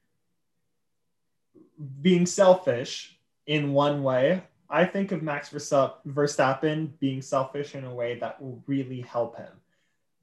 being 2.01 2.27
selfish 2.27 3.19
in 3.47 3.73
one 3.73 4.03
way. 4.03 4.43
I 4.71 4.85
think 4.85 5.13
of 5.13 5.23
Max 5.23 5.51
Verstappen 5.51 6.91
being 6.99 7.23
selfish 7.23 7.75
in 7.75 7.85
a 7.85 7.95
way 7.95 8.19
that 8.19 8.41
will 8.43 8.63
really 8.67 9.01
help 9.01 9.37
him. 9.39 9.53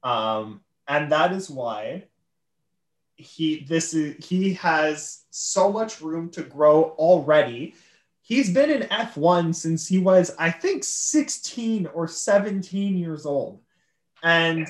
Um, 0.02 0.60
and 0.86 1.10
that 1.10 1.32
is 1.32 1.50
why 1.50 2.04
he 3.16 3.64
this 3.64 3.94
is 3.94 4.24
he 4.24 4.52
has 4.54 5.24
so 5.30 5.72
much 5.72 6.00
room 6.00 6.30
to 6.30 6.42
grow 6.42 6.94
already. 6.98 7.74
He's 8.20 8.52
been 8.52 8.70
in 8.70 8.82
F1 8.88 9.54
since 9.54 9.86
he 9.86 9.98
was, 9.98 10.34
I 10.36 10.50
think, 10.50 10.82
16 10.82 11.86
or 11.94 12.08
17 12.08 12.98
years 12.98 13.24
old. 13.24 13.60
And 14.22 14.66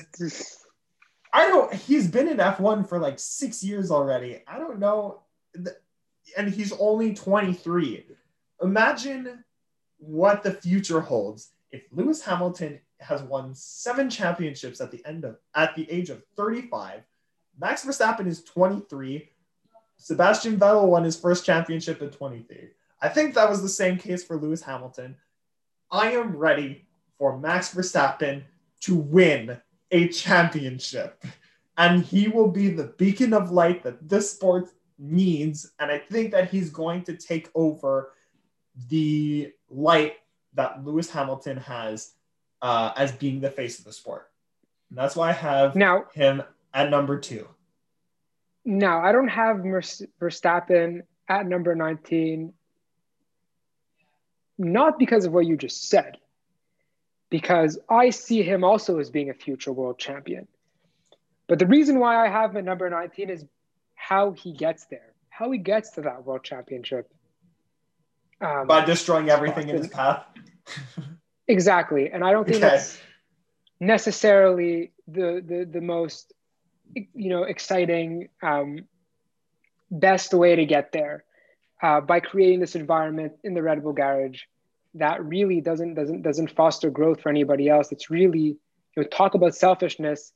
I 1.33 1.47
don't, 1.47 1.73
he's 1.73 2.07
been 2.07 2.27
in 2.27 2.37
F1 2.37 2.87
for 2.87 2.99
like 2.99 3.17
six 3.17 3.63
years 3.63 3.89
already. 3.89 4.43
I 4.47 4.59
don't 4.59 4.77
know. 4.77 5.21
And 6.35 6.53
he's 6.53 6.73
only 6.73 7.13
23. 7.13 8.05
Imagine 8.61 9.43
what 9.97 10.43
the 10.43 10.51
future 10.51 10.99
holds 10.99 11.51
if 11.71 11.83
Lewis 11.91 12.21
Hamilton 12.21 12.79
has 12.99 13.21
won 13.21 13.53
seven 13.53 14.09
championships 14.09 14.81
at 14.81 14.91
the 14.91 15.05
end 15.05 15.23
of 15.23 15.37
at 15.55 15.75
the 15.75 15.89
age 15.91 16.09
of 16.09 16.23
35. 16.35 17.01
Max 17.59 17.85
Verstappen 17.85 18.27
is 18.27 18.43
23. 18.43 19.29
Sebastian 19.97 20.57
Vettel 20.59 20.87
won 20.87 21.03
his 21.03 21.19
first 21.19 21.45
championship 21.45 22.01
at 22.01 22.11
23. 22.11 22.69
I 23.01 23.09
think 23.09 23.33
that 23.33 23.49
was 23.49 23.61
the 23.61 23.69
same 23.69 23.97
case 23.97 24.23
for 24.23 24.37
Lewis 24.37 24.61
Hamilton. 24.61 25.15
I 25.91 26.11
am 26.11 26.35
ready 26.35 26.87
for 27.17 27.37
Max 27.37 27.73
Verstappen 27.73 28.43
to 28.81 28.95
win 28.95 29.59
a 29.91 30.07
championship. 30.09 31.23
And 31.77 32.03
he 32.03 32.27
will 32.27 32.49
be 32.49 32.69
the 32.69 32.93
beacon 32.97 33.33
of 33.33 33.51
light 33.51 33.83
that 33.83 34.07
this 34.07 34.31
sport 34.31 34.69
needs. 34.97 35.71
And 35.79 35.91
I 35.91 35.99
think 35.99 36.31
that 36.31 36.49
he's 36.49 36.69
going 36.69 37.03
to 37.03 37.15
take 37.15 37.49
over 37.55 38.13
the 38.89 39.51
light 39.69 40.15
that 40.53 40.83
Lewis 40.83 41.09
Hamilton 41.09 41.57
has 41.57 42.13
uh, 42.61 42.91
as 42.95 43.11
being 43.11 43.39
the 43.39 43.51
face 43.51 43.79
of 43.79 43.85
the 43.85 43.93
sport. 43.93 44.29
And 44.89 44.97
that's 44.97 45.15
why 45.15 45.29
I 45.29 45.33
have 45.33 45.75
now 45.75 46.05
him 46.13 46.43
at 46.73 46.89
number 46.89 47.19
two. 47.19 47.47
Now, 48.65 49.01
I 49.01 49.11
don't 49.11 49.29
have 49.29 49.57
Verstappen 49.57 51.03
at 51.29 51.45
number 51.45 51.73
19, 51.73 52.53
not 54.57 54.99
because 54.99 55.25
of 55.25 55.31
what 55.31 55.45
you 55.45 55.55
just 55.55 55.89
said, 55.89 56.17
because 57.29 57.79
I 57.89 58.09
see 58.09 58.43
him 58.43 58.63
also 58.65 58.99
as 58.99 59.09
being 59.09 59.29
a 59.29 59.33
future 59.33 59.71
world 59.71 59.99
champion. 59.99 60.47
But 61.47 61.59
the 61.59 61.65
reason 61.65 61.99
why 61.99 62.25
I 62.25 62.29
have 62.29 62.51
him 62.51 62.57
at 62.57 62.65
number 62.65 62.89
19 62.89 63.29
is 63.29 63.45
how 63.97 64.31
he 64.31 64.53
gets 64.53 64.85
there, 64.85 65.13
how 65.29 65.51
he 65.51 65.57
gets 65.57 65.91
to 65.91 66.01
that 66.01 66.25
world 66.25 66.43
championship. 66.43 67.11
Um, 68.39 68.67
By 68.67 68.85
destroying 68.85 69.29
everything 69.29 69.67
in 69.67 69.77
his 69.77 69.87
path. 69.87 70.23
exactly. 71.47 72.09
And 72.11 72.23
I 72.23 72.31
don't 72.31 72.45
think 72.45 72.63
okay. 72.63 72.69
that's 72.75 72.97
necessarily 73.79 74.91
the, 75.07 75.43
the, 75.45 75.67
the 75.69 75.81
most, 75.81 76.31
you 76.95 77.29
know, 77.29 77.43
exciting, 77.43 78.29
um, 78.41 78.85
best 79.91 80.33
way 80.33 80.55
to 80.55 80.65
get 80.65 80.93
there 80.93 81.25
uh, 81.81 81.99
by 81.99 82.21
creating 82.21 82.61
this 82.61 82.75
environment 82.75 83.33
in 83.43 83.53
the 83.53 83.61
Red 83.61 83.83
Bull 83.83 83.93
garage 83.93 84.41
that 84.97 85.23
really 85.23 85.61
doesn't 85.61 85.93
doesn't 85.93 86.21
doesn't 86.21 86.51
foster 86.51 86.89
growth 86.89 87.21
for 87.21 87.29
anybody 87.29 87.69
else. 87.69 87.91
It's 87.91 88.09
really 88.09 88.39
you 88.39 88.57
know 88.95 89.03
talk 89.03 89.33
about 89.33 89.55
selfishness, 89.55 90.33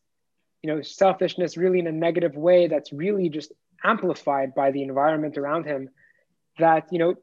you 0.63 0.71
know 0.71 0.81
selfishness 0.81 1.57
really 1.57 1.79
in 1.79 1.87
a 1.87 1.91
negative 1.91 2.35
way 2.35 2.67
that's 2.67 2.93
really 2.93 3.29
just 3.29 3.51
amplified 3.83 4.53
by 4.53 4.71
the 4.71 4.83
environment 4.83 5.37
around 5.37 5.65
him. 5.65 5.89
That 6.59 6.87
you 6.91 6.99
know, 6.99 7.15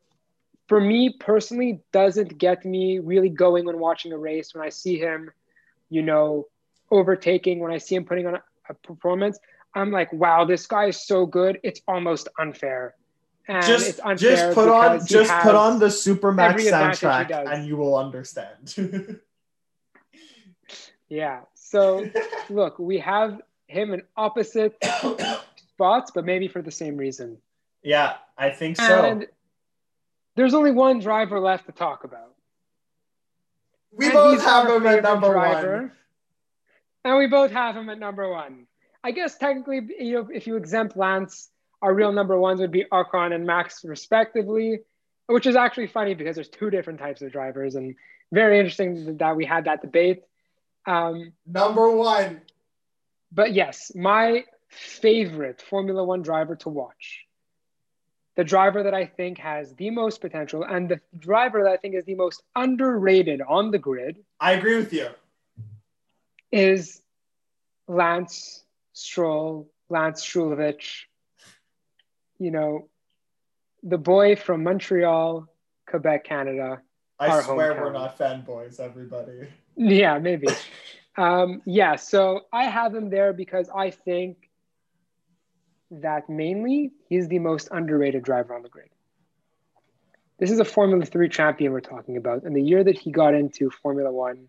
for 0.68 0.80
me 0.80 1.16
personally, 1.18 1.80
doesn't 1.92 2.38
get 2.38 2.64
me 2.64 2.98
really 2.98 3.28
going 3.28 3.64
when 3.66 3.78
watching 3.78 4.12
a 4.12 4.18
race. 4.18 4.54
When 4.54 4.64
I 4.64 4.70
see 4.70 4.98
him, 4.98 5.30
you 5.90 6.02
know, 6.02 6.46
overtaking, 6.90 7.60
when 7.60 7.72
I 7.72 7.78
see 7.78 7.94
him 7.94 8.04
putting 8.04 8.26
on 8.26 8.34
a, 8.36 8.42
a 8.68 8.74
performance, 8.74 9.38
I'm 9.74 9.90
like, 9.90 10.12
wow, 10.12 10.44
this 10.44 10.66
guy 10.66 10.86
is 10.86 11.00
so 11.00 11.26
good. 11.26 11.60
It's 11.62 11.80
almost 11.86 12.28
unfair 12.38 12.94
and 13.48 13.64
just, 13.64 14.00
just 14.16 14.54
put 14.54 14.68
on 14.68 15.06
just 15.06 15.32
put 15.42 15.54
on 15.54 15.78
the 15.78 15.86
Supermax 15.86 16.56
soundtrack 16.70 17.50
and 17.50 17.66
you 17.66 17.76
will 17.76 17.96
understand. 17.96 18.74
yeah. 21.08 21.40
So 21.70 22.08
look, 22.48 22.78
we 22.78 22.98
have 22.98 23.40
him 23.66 23.92
in 23.92 24.02
opposite 24.16 24.82
spots, 25.74 26.10
but 26.14 26.24
maybe 26.24 26.48
for 26.48 26.62
the 26.62 26.70
same 26.70 26.96
reason. 26.96 27.38
Yeah, 27.82 28.14
I 28.36 28.50
think 28.50 28.76
so. 28.76 29.04
And 29.04 29.26
there's 30.34 30.54
only 30.54 30.70
one 30.70 31.00
driver 31.00 31.38
left 31.38 31.66
to 31.66 31.72
talk 31.72 32.04
about. 32.04 32.34
We 33.92 34.06
and 34.06 34.14
both 34.14 34.42
have 34.42 34.68
him 34.68 34.86
at 34.86 35.02
number 35.02 35.32
driver, 35.32 35.76
one. 35.76 35.92
And 37.04 37.18
we 37.18 37.26
both 37.26 37.50
have 37.50 37.76
him 37.76 37.88
at 37.90 37.98
number 37.98 38.30
one. 38.30 38.66
I 39.04 39.10
guess 39.10 39.36
technically, 39.36 39.88
you 39.98 40.14
know, 40.14 40.28
if 40.32 40.46
you 40.46 40.56
exempt 40.56 40.96
Lance 40.96 41.50
our 41.80 41.94
real 41.94 42.12
number 42.12 42.38
ones 42.38 42.60
would 42.60 42.72
be 42.72 42.86
Ocon 42.90 43.32
and 43.32 43.46
Max, 43.46 43.84
respectively, 43.84 44.80
which 45.26 45.46
is 45.46 45.54
actually 45.54 45.86
funny 45.86 46.14
because 46.14 46.34
there's 46.34 46.48
two 46.48 46.70
different 46.70 46.98
types 46.98 47.22
of 47.22 47.30
drivers, 47.30 47.74
and 47.76 47.94
very 48.32 48.58
interesting 48.58 49.18
that 49.18 49.36
we 49.36 49.44
had 49.44 49.66
that 49.66 49.80
debate. 49.80 50.22
Um, 50.88 51.32
number 51.46 51.90
one. 51.90 52.40
But 53.30 53.52
yes, 53.52 53.92
my 53.94 54.44
favorite 54.70 55.60
Formula 55.60 56.02
One 56.02 56.22
driver 56.22 56.56
to 56.56 56.70
watch, 56.70 57.26
the 58.36 58.44
driver 58.44 58.84
that 58.84 58.94
I 58.94 59.04
think 59.04 59.36
has 59.36 59.74
the 59.74 59.90
most 59.90 60.22
potential, 60.22 60.64
and 60.64 60.88
the 60.88 61.00
driver 61.18 61.64
that 61.64 61.72
I 61.72 61.76
think 61.76 61.94
is 61.94 62.06
the 62.06 62.14
most 62.14 62.42
underrated 62.56 63.42
on 63.46 63.70
the 63.70 63.78
grid. 63.78 64.16
I 64.40 64.52
agree 64.52 64.76
with 64.76 64.92
you. 64.94 65.08
Is 66.50 67.02
Lance 67.86 68.64
Stroll, 68.94 69.70
Lance 69.90 70.24
Strulovitch, 70.24 71.02
you 72.38 72.50
know, 72.50 72.88
the 73.82 73.98
boy 73.98 74.36
from 74.36 74.62
Montreal, 74.62 75.46
Quebec, 75.86 76.24
Canada. 76.24 76.80
I 77.18 77.42
swear 77.42 77.74
hometown. 77.74 77.80
we're 77.80 77.92
not 77.92 78.18
fanboys, 78.18 78.80
everybody. 78.80 79.48
Yeah, 79.78 80.18
maybe. 80.18 80.48
um, 81.16 81.62
yeah, 81.64 81.96
so 81.96 82.42
I 82.52 82.64
have 82.64 82.94
him 82.94 83.10
there 83.10 83.32
because 83.32 83.70
I 83.74 83.90
think 83.90 84.50
that 85.90 86.28
mainly 86.28 86.90
he's 87.08 87.28
the 87.28 87.38
most 87.38 87.68
underrated 87.70 88.24
driver 88.24 88.54
on 88.54 88.62
the 88.62 88.68
grid. 88.68 88.90
This 90.38 90.50
is 90.50 90.58
a 90.58 90.64
Formula 90.64 91.04
3 91.04 91.28
champion 91.28 91.72
we're 91.72 91.80
talking 91.80 92.16
about. 92.16 92.42
And 92.42 92.54
the 92.54 92.62
year 92.62 92.84
that 92.84 92.98
he 92.98 93.10
got 93.10 93.34
into 93.34 93.70
Formula 93.70 94.12
1 94.12 94.48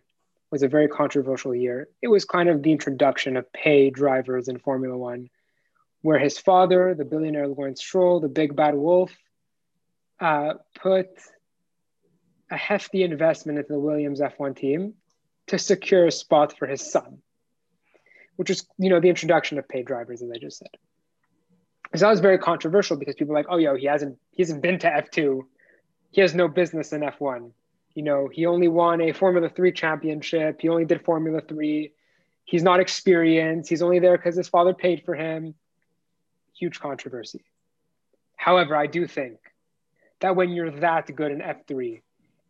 was 0.51 0.64
a 0.64 0.68
very 0.68 0.88
controversial 0.88 1.53
year. 1.56 1.88
It 2.01 2.07
was 2.07 2.26
kind 2.26 2.49
of 2.49 2.64
the 2.64 2.72
introduction 2.72 3.38
of 3.38 3.51
pay 3.53 3.89
drivers 3.91 4.47
in 4.47 4.60
Formula 4.60 4.97
1 4.97 5.30
where 6.01 6.18
his 6.18 6.39
father, 6.39 6.95
the 6.95 7.06
billionaire 7.06 7.47
Lawrence 7.47 7.81
Stroll, 7.81 8.19
the 8.19 8.30
big 8.30 8.56
bad 8.56 8.73
wolf, 8.73 9.11
uh, 10.19 10.53
put 10.76 11.10
a 12.49 12.57
hefty 12.57 13.03
investment 13.03 13.60
into 13.60 13.73
the 13.73 13.80
Williams 13.80 14.22
F1 14.22 14.56
team 14.56 14.93
to 15.49 15.59
secure 15.59 16.07
a 16.07 16.11
spot 16.11 16.57
for 16.57 16.67
his 16.67 16.91
son, 16.91 17.19
which 18.35 18.49
is, 18.49 18.65
you 18.77 18.89
know, 18.89 18.99
the 18.99 19.09
introduction 19.09 19.57
of 19.59 19.67
paid 19.67 19.85
drivers, 19.85 20.21
as 20.21 20.31
I 20.31 20.38
just 20.38 20.57
said. 20.57 20.69
So 21.95 22.05
that 22.05 22.11
was 22.11 22.19
very 22.19 22.38
controversial 22.38 22.97
because 22.97 23.15
people 23.15 23.34
were 23.34 23.39
like, 23.39 23.47
oh, 23.49 23.57
yo, 23.57 23.76
he 23.76 23.88
hasn't, 23.88 24.17
he 24.31 24.43
hasn't 24.43 24.61
been 24.61 24.80
to 24.80 24.88
F2. 24.88 25.41
He 26.11 26.21
has 26.21 26.35
no 26.35 26.47
business 26.47 26.93
in 26.93 27.01
F1. 27.01 27.51
You 27.95 28.03
know, 28.03 28.30
he 28.31 28.45
only 28.45 28.67
won 28.67 29.01
a 29.01 29.11
Formula 29.11 29.49
3 29.49 29.71
championship. 29.71 30.61
He 30.61 30.69
only 30.69 30.85
did 30.85 31.03
Formula 31.03 31.41
3. 31.41 31.91
He's 32.45 32.63
not 32.63 32.80
experienced. 32.80 33.69
He's 33.69 33.81
only 33.81 33.99
there 33.99 34.17
because 34.17 34.35
his 34.35 34.47
father 34.47 34.73
paid 34.73 35.03
for 35.03 35.15
him 35.15 35.55
huge 36.59 36.80
controversy. 36.80 37.43
However, 38.35 38.76
I 38.76 38.85
do 38.85 39.07
think 39.07 39.39
that 40.19 40.35
when 40.35 40.49
you're 40.49 40.71
that 40.71 41.13
good 41.15 41.31
in 41.31 41.39
F3, 41.39 42.01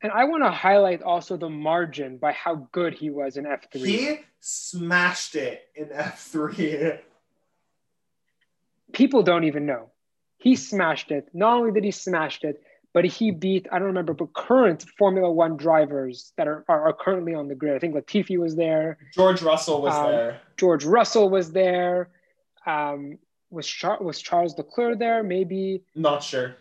and 0.01 0.11
I 0.11 0.25
want 0.25 0.43
to 0.43 0.51
highlight 0.51 1.01
also 1.01 1.37
the 1.37 1.49
margin 1.49 2.17
by 2.17 2.31
how 2.31 2.67
good 2.71 2.93
he 2.93 3.09
was 3.09 3.37
in 3.37 3.45
F3. 3.45 3.85
He 3.85 4.19
smashed 4.39 5.35
it 5.35 5.67
in 5.75 5.87
F3. 5.87 6.99
people 8.93 9.23
don't 9.23 9.43
even 9.43 9.65
know. 9.65 9.89
He 10.37 10.55
smashed 10.55 11.11
it. 11.11 11.27
Not 11.33 11.57
only 11.57 11.71
did 11.71 11.83
he 11.83 11.91
smash 11.91 12.39
it, 12.43 12.63
but 12.93 13.05
he 13.05 13.31
beat, 13.31 13.67
I 13.71 13.77
don't 13.77 13.89
remember, 13.89 14.13
but 14.13 14.33
current 14.33 14.85
Formula 14.97 15.29
One 15.29 15.57
drivers 15.57 16.31
that 16.37 16.47
are, 16.47 16.63
are, 16.67 16.87
are 16.87 16.93
currently 16.93 17.33
on 17.33 17.47
the 17.47 17.55
grid. 17.55 17.75
I 17.75 17.79
think 17.79 17.93
Latifi 17.93 18.37
was 18.37 18.55
there. 18.55 18.97
George 19.13 19.41
Russell 19.41 19.81
was 19.81 19.93
um, 19.93 20.11
there. 20.11 20.41
George 20.57 20.85
Russell 20.85 21.29
was 21.29 21.51
there. 21.51 22.09
Um, 22.65 23.19
was, 23.51 23.67
Char- 23.67 24.01
was 24.01 24.21
Charles 24.21 24.57
Leclerc 24.57 24.97
there? 24.97 25.23
Maybe. 25.23 25.83
Not 25.93 26.23
sure. 26.23 26.55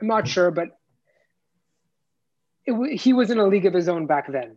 I'm 0.00 0.06
not 0.08 0.26
sure, 0.26 0.50
but 0.50 0.78
it, 2.66 3.00
he 3.00 3.12
was 3.12 3.30
in 3.30 3.38
a 3.38 3.46
league 3.46 3.66
of 3.66 3.74
his 3.74 3.88
own 3.88 4.06
back 4.06 4.30
then. 4.30 4.56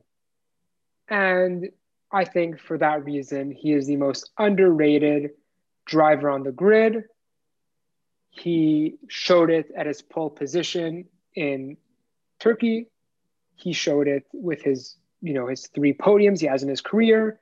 And 1.09 1.69
I 2.11 2.25
think 2.25 2.59
for 2.59 2.77
that 2.77 3.03
reason, 3.05 3.51
he 3.51 3.73
is 3.73 3.87
the 3.87 3.97
most 3.97 4.31
underrated 4.37 5.31
driver 5.85 6.29
on 6.29 6.43
the 6.43 6.51
grid. 6.51 7.05
He 8.29 8.95
showed 9.07 9.49
it 9.49 9.71
at 9.75 9.85
his 9.85 10.01
pole 10.01 10.29
position 10.29 11.05
in 11.35 11.77
Turkey. 12.39 12.87
He 13.55 13.73
showed 13.73 14.07
it 14.07 14.25
with 14.33 14.61
his, 14.61 14.95
you 15.21 15.33
know, 15.33 15.47
his 15.47 15.67
three 15.67 15.93
podiums 15.93 16.39
he 16.39 16.47
has 16.47 16.63
in 16.63 16.69
his 16.69 16.81
career. 16.81 17.39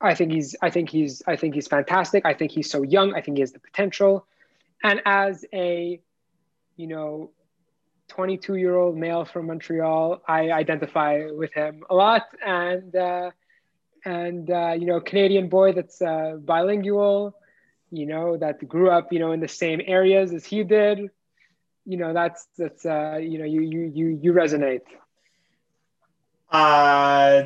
I 0.00 0.14
think 0.14 0.32
he's 0.32 0.54
I 0.62 0.70
think 0.70 0.90
he's 0.90 1.22
I 1.26 1.36
think 1.36 1.54
he's 1.54 1.66
fantastic. 1.66 2.24
I 2.24 2.34
think 2.34 2.52
he's 2.52 2.70
so 2.70 2.82
young. 2.82 3.14
I 3.14 3.20
think 3.20 3.36
he 3.36 3.40
has 3.40 3.52
the 3.52 3.58
potential. 3.58 4.26
And 4.82 5.02
as 5.04 5.44
a, 5.52 6.00
you 6.76 6.86
know, 6.86 7.30
22 8.08 8.56
year 8.56 8.76
old 8.76 8.96
male 8.96 9.24
from 9.24 9.46
Montreal. 9.46 10.22
I 10.26 10.50
identify 10.50 11.26
with 11.30 11.52
him 11.52 11.84
a 11.88 11.94
lot, 11.94 12.26
and 12.44 12.94
uh, 12.94 13.30
and 14.04 14.50
uh, 14.50 14.74
you 14.78 14.86
know, 14.86 15.00
Canadian 15.00 15.48
boy 15.48 15.72
that's 15.72 16.00
uh, 16.00 16.36
bilingual, 16.40 17.34
you 17.90 18.06
know, 18.06 18.36
that 18.36 18.66
grew 18.66 18.90
up, 18.90 19.12
you 19.12 19.18
know, 19.18 19.32
in 19.32 19.40
the 19.40 19.48
same 19.48 19.80
areas 19.86 20.32
as 20.32 20.44
he 20.44 20.64
did. 20.64 21.10
You 21.84 21.96
know, 21.96 22.12
that's 22.12 22.46
that's 22.56 22.84
uh, 22.84 23.18
you 23.20 23.38
know, 23.38 23.44
you 23.44 23.62
you 23.62 23.92
you 23.94 24.18
you 24.22 24.32
resonate. 24.32 24.82
Uh, 26.50 27.44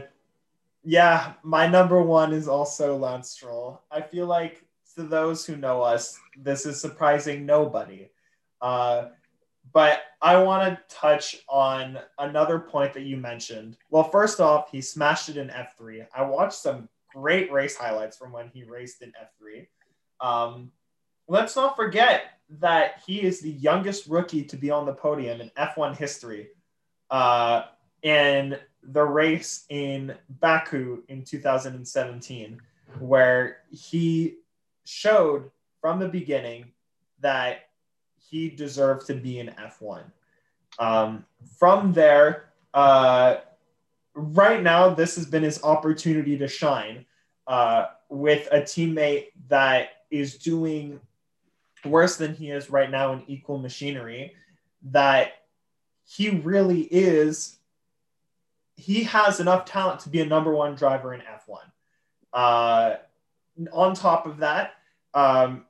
yeah, 0.85 1.35
my 1.43 1.67
number 1.67 2.03
one 2.03 2.33
is 2.33 2.49
also 2.49 2.97
Lance 2.97 3.31
Stroll. 3.31 3.83
I 3.91 4.01
feel 4.01 4.27
like 4.27 4.65
to 4.97 5.03
those 5.05 5.47
who 5.47 5.57
know 5.57 5.83
us, 5.83 6.19
this 6.37 6.67
is 6.67 6.81
surprising 6.81 7.47
nobody. 7.47 8.09
Uh, 8.61 9.09
but 9.73 10.03
I 10.21 10.37
want 10.43 10.77
to 10.77 10.95
touch 10.95 11.37
on 11.49 11.99
another 12.19 12.59
point 12.59 12.93
that 12.95 13.03
you 13.03 13.17
mentioned. 13.17 13.77
Well, 13.91 14.05
first 14.05 14.41
off, 14.41 14.71
he 14.71 14.81
smashed 14.81 15.29
it 15.29 15.37
in 15.37 15.49
F3. 15.49 16.07
I 16.15 16.23
watched 16.23 16.55
some 16.55 16.89
great 17.15 17.53
race 17.53 17.77
highlights 17.77 18.17
from 18.17 18.33
when 18.33 18.49
he 18.49 18.65
raced 18.65 19.03
in 19.03 19.13
F3. 19.13 19.67
Um, 20.21 20.73
let's 21.29 21.57
not 21.57 21.77
forget 21.77 22.25
that 22.61 23.03
he 23.07 23.23
is 23.23 23.41
the 23.41 23.51
youngest 23.51 24.07
rookie 24.07 24.45
to 24.45 24.57
be 24.57 24.71
on 24.71 24.85
the 24.85 24.93
podium 24.93 25.41
in 25.41 25.51
F1 25.57 25.97
history 25.97 26.49
uh, 27.11 27.63
in 28.03 28.57
the 28.83 29.03
race 29.03 29.65
in 29.69 30.15
Baku 30.41 31.03
in 31.09 31.25
2017, 31.25 32.61
where 32.99 33.59
he 33.71 34.37
showed 34.85 35.51
from 35.81 35.99
the 35.99 36.09
beginning 36.09 36.73
that 37.21 37.69
he 38.33 38.49
deserved 38.49 39.07
to 39.07 39.15
be 39.15 39.41
in 39.41 39.49
F1. 39.49 40.05
Um, 40.79 41.27
from 41.59 41.93
there, 41.93 42.49
uh, 42.73 43.37
right 44.15 44.63
now, 44.63 44.89
this 44.89 45.17
has 45.17 45.27
been 45.27 45.43
his 45.43 45.63
opportunity 45.63 46.39
to 46.39 46.49
shine 46.49 47.05
uh, 47.47 47.89
with 48.09 48.49
a 48.51 48.63
teammate 48.63 49.27
that 49.49 49.91
is 50.11 50.39
doing 50.39 50.99
worse 51.85 52.17
than 52.17 52.35
he 52.35 52.51
is 52.51 52.71
right 52.71 52.91
now 52.91 53.13
in 53.13 53.23
equal 53.27 53.59
machinery. 53.59 54.33
That 54.91 55.43
he 56.07 56.31
really 56.31 56.89
is, 56.91 57.59
he 58.77 59.05
has 59.05 59.41
enough 59.41 59.67
talent 59.67 60.01
to 60.01 60.09
be 60.09 60.23
a 60.23 60.27
number 60.27 60.55
one 60.55 60.75
driver 60.75 61.13
in 61.13 61.21
F1. 61.21 61.59
Uh, 62.33 62.97
on 63.71 63.95
top 63.95 64.25
of 64.25 64.39
that, 64.39 64.73
um, 65.13 65.67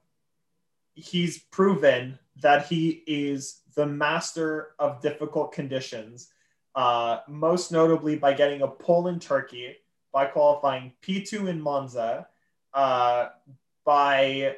he's 0.95 1.39
proven 1.39 2.21
that 2.41 2.67
he 2.67 3.03
is 3.07 3.61
the 3.75 3.87
master 3.87 4.73
of 4.79 5.01
difficult 5.01 5.53
conditions, 5.53 6.29
uh, 6.75 7.19
most 7.29 7.73
notably 7.73 8.17
by 8.17 8.33
getting 8.33 8.63
a 8.63 8.69
pole 8.69 9.09
in 9.09 9.19
Turkey, 9.19 9.77
by 10.13 10.27
qualifying 10.27 10.93
P2 11.03 11.49
in 11.49 11.61
Monza, 11.61 12.27
uh, 12.75 13.29
by 13.85 14.57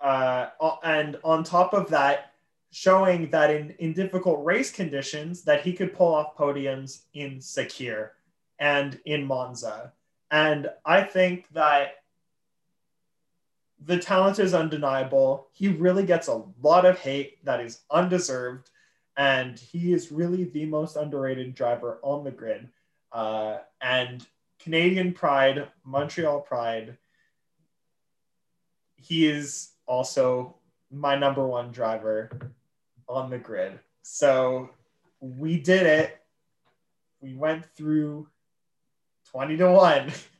uh, 0.00 0.48
and 0.82 1.18
on 1.24 1.42
top 1.42 1.72
of 1.72 1.88
that, 1.88 2.32
showing 2.70 3.30
that 3.30 3.50
in, 3.50 3.70
in 3.78 3.92
difficult 3.92 4.44
race 4.44 4.70
conditions 4.70 5.42
that 5.42 5.62
he 5.62 5.72
could 5.72 5.94
pull 5.94 6.14
off 6.14 6.36
podiums 6.36 7.02
in 7.14 7.38
Sakhir 7.38 8.10
and 8.58 9.00
in 9.06 9.24
Monza. 9.24 9.92
And 10.30 10.68
I 10.84 11.02
think 11.02 11.46
that 11.52 11.94
the 13.84 13.98
talent 13.98 14.38
is 14.38 14.54
undeniable. 14.54 15.48
He 15.52 15.68
really 15.68 16.04
gets 16.04 16.28
a 16.28 16.42
lot 16.62 16.84
of 16.84 16.98
hate 16.98 17.44
that 17.44 17.60
is 17.60 17.80
undeserved, 17.90 18.70
and 19.16 19.58
he 19.58 19.92
is 19.92 20.12
really 20.12 20.44
the 20.44 20.66
most 20.66 20.96
underrated 20.96 21.54
driver 21.54 21.98
on 22.02 22.24
the 22.24 22.30
grid. 22.30 22.68
Uh, 23.12 23.58
and 23.80 24.26
Canadian 24.58 25.12
pride, 25.12 25.68
Montreal 25.84 26.40
pride. 26.40 26.96
He 28.96 29.26
is 29.26 29.70
also 29.86 30.56
my 30.90 31.16
number 31.16 31.46
one 31.46 31.70
driver 31.70 32.30
on 33.08 33.30
the 33.30 33.38
grid. 33.38 33.78
So 34.02 34.70
we 35.20 35.58
did 35.58 35.86
it. 35.86 36.20
We 37.20 37.34
went 37.34 37.64
through 37.76 38.28
20 39.30 39.56
to 39.58 39.70
1. 39.70 40.12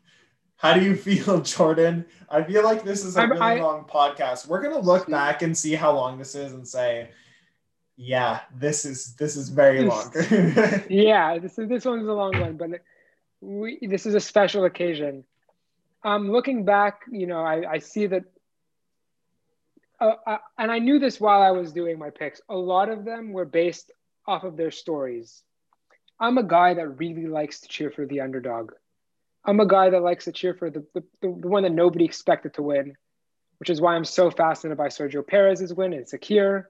How 0.57 0.75
do 0.75 0.83
you 0.83 0.97
feel, 0.97 1.41
Jordan? 1.43 2.07
I 2.29 2.43
feel 2.43 2.65
like 2.65 2.85
this 2.85 3.05
is 3.05 3.17
a 3.17 3.27
really 3.27 3.41
I, 3.41 3.61
long 3.61 3.85
podcast. 3.85 4.47
We're 4.47 4.63
gonna 4.63 4.81
look 4.81 5.09
back 5.09 5.43
and 5.43 5.57
see 5.57 5.75
how 5.75 5.93
long 5.93 6.19
this 6.19 6.35
is 6.35 6.53
and 6.53 6.67
say, 6.67 7.11
yeah, 7.97 8.41
this 8.55 8.85
is 8.85 9.15
this 9.15 9.37
is 9.37 9.49
very 9.49 9.83
long. 9.83 10.13
yeah, 10.89 11.39
this 11.39 11.59
is 11.59 11.69
this 11.69 11.85
one's 11.85 12.09
a 12.09 12.13
long 12.13 12.39
one, 12.39 12.57
but 12.57 12.83
we 13.41 13.79
this 13.83 14.07
is 14.07 14.15
a 14.15 14.21
special 14.21 14.65
occasion. 14.65 15.25
Um, 16.05 16.31
looking 16.31 16.65
back, 16.65 17.01
you 17.11 17.27
know, 17.27 17.41
I, 17.41 17.73
I 17.73 17.79
see 17.79 18.07
that, 18.07 18.25
uh, 19.99 20.13
I, 20.25 20.39
and 20.57 20.71
I 20.71 20.79
knew 20.79 21.01
this 21.01 21.21
while 21.21 21.43
I 21.43 21.51
was 21.51 21.73
doing 21.73 21.99
my 21.99 22.11
picks. 22.11 22.41
A 22.49 22.55
lot 22.55 22.89
of 22.91 23.05
them 23.05 23.33
were 23.33 23.45
based 23.45 23.91
off 24.27 24.45
of 24.45 24.57
their 24.57 24.71
stories. 24.71 25.43
I'm 26.21 26.39
a 26.39 26.45
guy 26.45 26.75
that 26.75 26.99
really 27.01 27.27
likes 27.27 27.61
to 27.61 27.69
cheer 27.69 27.91
for 27.91 28.07
the 28.07 28.21
underdog. 28.21 28.73
I'm 29.47 29.61
a 29.61 29.67
guy 29.67 29.91
that 29.91 30.03
likes 30.03 30.25
to 30.25 30.33
cheer 30.33 30.55
for 30.55 30.71
the, 30.71 30.85
the, 30.93 31.05
the, 31.23 31.29
one 31.29 31.63
that 31.63 31.73
nobody 31.73 32.05
expected 32.05 32.55
to 32.55 32.63
win, 32.63 32.97
which 33.59 33.71
is 33.71 33.81
why 33.81 33.95
I'm 33.95 34.05
so 34.05 34.31
fascinated 34.31 34.77
by 34.77 34.89
Sergio 34.89 35.27
Perez's 35.27 35.73
win 35.73 35.93
and 35.93 36.05
Sakhir, 36.05 36.65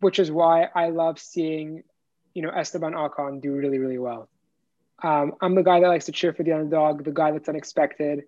which 0.00 0.18
is 0.18 0.30
why 0.30 0.68
I 0.74 0.88
love 0.88 1.18
seeing, 1.18 1.82
you 2.34 2.42
know, 2.42 2.50
Esteban 2.50 2.94
Ocon 2.94 3.42
do 3.42 3.52
really, 3.52 3.78
really 3.78 3.98
well. 3.98 4.28
Um, 5.02 5.34
I'm 5.40 5.54
the 5.54 5.62
guy 5.62 5.80
that 5.80 5.88
likes 5.88 6.06
to 6.06 6.12
cheer 6.12 6.32
for 6.32 6.42
the 6.42 6.52
underdog, 6.52 7.04
the 7.04 7.12
guy 7.12 7.30
that's 7.30 7.48
unexpected. 7.48 8.24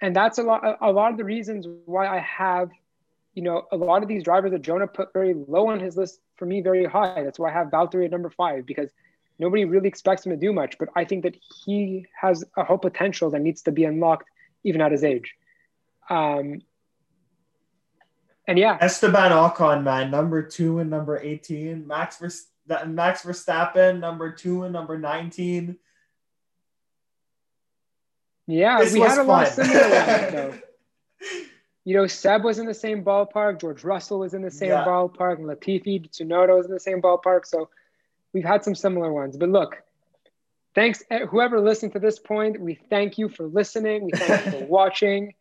And 0.00 0.14
that's 0.14 0.38
a 0.38 0.44
lot, 0.44 0.78
a 0.80 0.92
lot 0.92 1.10
of 1.10 1.18
the 1.18 1.24
reasons 1.24 1.66
why 1.84 2.06
I 2.06 2.20
have, 2.20 2.70
you 3.34 3.42
know, 3.42 3.66
a 3.72 3.76
lot 3.76 4.02
of 4.02 4.08
these 4.08 4.22
drivers 4.22 4.52
that 4.52 4.62
Jonah 4.62 4.86
put 4.86 5.12
very 5.12 5.34
low 5.34 5.68
on 5.68 5.80
his 5.80 5.96
list 5.96 6.20
for 6.36 6.46
me, 6.46 6.60
very 6.60 6.84
high. 6.84 7.22
That's 7.24 7.38
why 7.38 7.50
I 7.50 7.52
have 7.52 7.68
Valtteri 7.68 8.04
at 8.04 8.12
number 8.12 8.30
five, 8.30 8.66
because– 8.66 8.90
nobody 9.38 9.64
really 9.64 9.88
expects 9.88 10.26
him 10.26 10.30
to 10.30 10.36
do 10.36 10.52
much, 10.52 10.78
but 10.78 10.88
I 10.96 11.04
think 11.04 11.22
that 11.22 11.36
he 11.64 12.06
has 12.20 12.44
a 12.56 12.64
whole 12.64 12.78
potential 12.78 13.30
that 13.30 13.40
needs 13.40 13.62
to 13.62 13.72
be 13.72 13.84
unlocked 13.84 14.28
even 14.64 14.80
at 14.80 14.92
his 14.92 15.04
age. 15.04 15.34
Um, 16.10 16.62
and 18.46 18.58
yeah, 18.58 18.78
Esteban 18.80 19.30
Ocon, 19.30 19.82
man, 19.82 20.10
number 20.10 20.42
two 20.42 20.78
and 20.78 20.88
number 20.88 21.18
eighteen. 21.18 21.86
Max 21.86 22.18
Verstappen, 22.18 22.94
Max 22.94 23.22
Verstappen, 23.22 24.00
number 24.00 24.32
two 24.32 24.64
and 24.64 24.72
number 24.72 24.98
nineteen. 24.98 25.76
Yeah, 28.46 28.78
this 28.78 28.94
we 28.94 29.00
had 29.00 29.12
a 29.12 29.16
fun. 29.16 29.26
lot 29.26 29.48
of 29.48 29.52
similar 29.52 29.80
ones 29.80 30.32
though. 30.32 30.54
You 31.84 31.96
know, 31.96 32.06
Seb 32.06 32.44
was 32.44 32.58
in 32.58 32.66
the 32.66 32.74
same 32.74 33.04
ballpark. 33.04 33.60
George 33.60 33.84
Russell 33.84 34.20
was 34.20 34.32
in 34.32 34.42
the 34.42 34.50
same 34.50 34.70
yeah. 34.70 34.84
ballpark. 34.84 35.40
Latifi, 35.40 36.10
Tsunoda 36.10 36.56
was 36.56 36.66
in 36.66 36.72
the 36.72 36.80
same 36.80 37.00
ballpark. 37.00 37.46
So 37.46 37.68
we've 38.32 38.44
had 38.44 38.64
some 38.64 38.74
similar 38.74 39.12
ones. 39.12 39.36
But 39.36 39.48
look, 39.48 39.82
thanks 40.74 41.02
eh, 41.10 41.26
whoever 41.26 41.60
listened 41.60 41.92
to 41.92 41.98
this 41.98 42.18
point. 42.18 42.60
We 42.60 42.74
thank 42.74 43.18
you 43.18 43.28
for 43.28 43.46
listening. 43.46 44.04
We 44.04 44.12
thank 44.12 44.46
you 44.46 44.52
for 44.52 44.66
watching. 44.68 45.34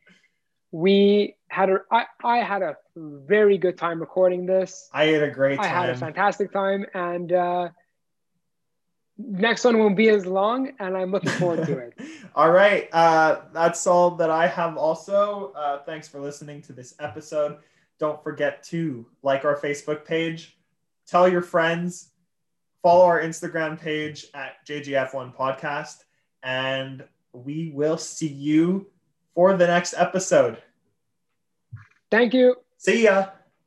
We 0.72 1.36
had 1.48 1.70
a 1.70 1.80
I, 1.92 2.06
I 2.24 2.38
had 2.40 2.62
a 2.62 2.78
very 2.96 3.58
good 3.58 3.78
time 3.78 4.00
recording 4.00 4.46
this. 4.46 4.90
I 4.94 5.06
had 5.06 5.24
a 5.24 5.32
great 5.32 5.58
time. 5.58 5.66
I 5.66 5.68
had 5.68 5.90
a 5.90 5.96
fantastic 5.96 6.52
time, 6.52 6.86
and 6.94 7.32
uh, 7.32 7.70
next 9.18 9.64
one 9.64 9.78
won't 9.78 9.96
be 9.96 10.10
as 10.10 10.26
long, 10.26 10.74
and 10.80 10.96
I'm 10.96 11.12
looking 11.12 11.32
forward 11.32 11.66
to 11.66 11.78
it. 11.78 12.00
all 12.36 12.52
right. 12.52 12.90
Uh, 12.94 13.42
that's 13.54 13.88
all 13.88 14.12
that 14.12 14.30
I 14.30 14.48
have 14.48 14.78
also. 14.78 15.54
Uh, 15.56 15.80
thanks 15.84 16.08
for 16.08 16.20
listening 16.20 16.62
to 16.64 16.74
this 16.74 16.96
episode. 17.00 17.58
Don't 18.00 18.22
forget 18.24 18.64
to 18.66 19.06
like 19.24 19.46
our 19.46 19.58
Facebook 19.58 20.06
page, 20.06 20.58
tell 21.08 21.28
your 21.28 21.42
friends, 21.42 22.12
follow 22.88 23.04
our 23.04 23.22
Instagram 23.22 23.78
page 23.78 24.28
at 24.34 24.66
JGF1 24.66 25.36
Podcast, 25.36 26.06
and 26.42 27.04
we 27.34 27.70
will 27.76 27.98
see 27.98 28.30
you 28.30 28.88
for 29.36 29.58
the 29.58 29.68
next 29.68 29.94
episode. 29.98 30.64
Thank 32.10 32.34
you. 32.34 32.56
See 32.78 33.04
ya. 33.04 33.32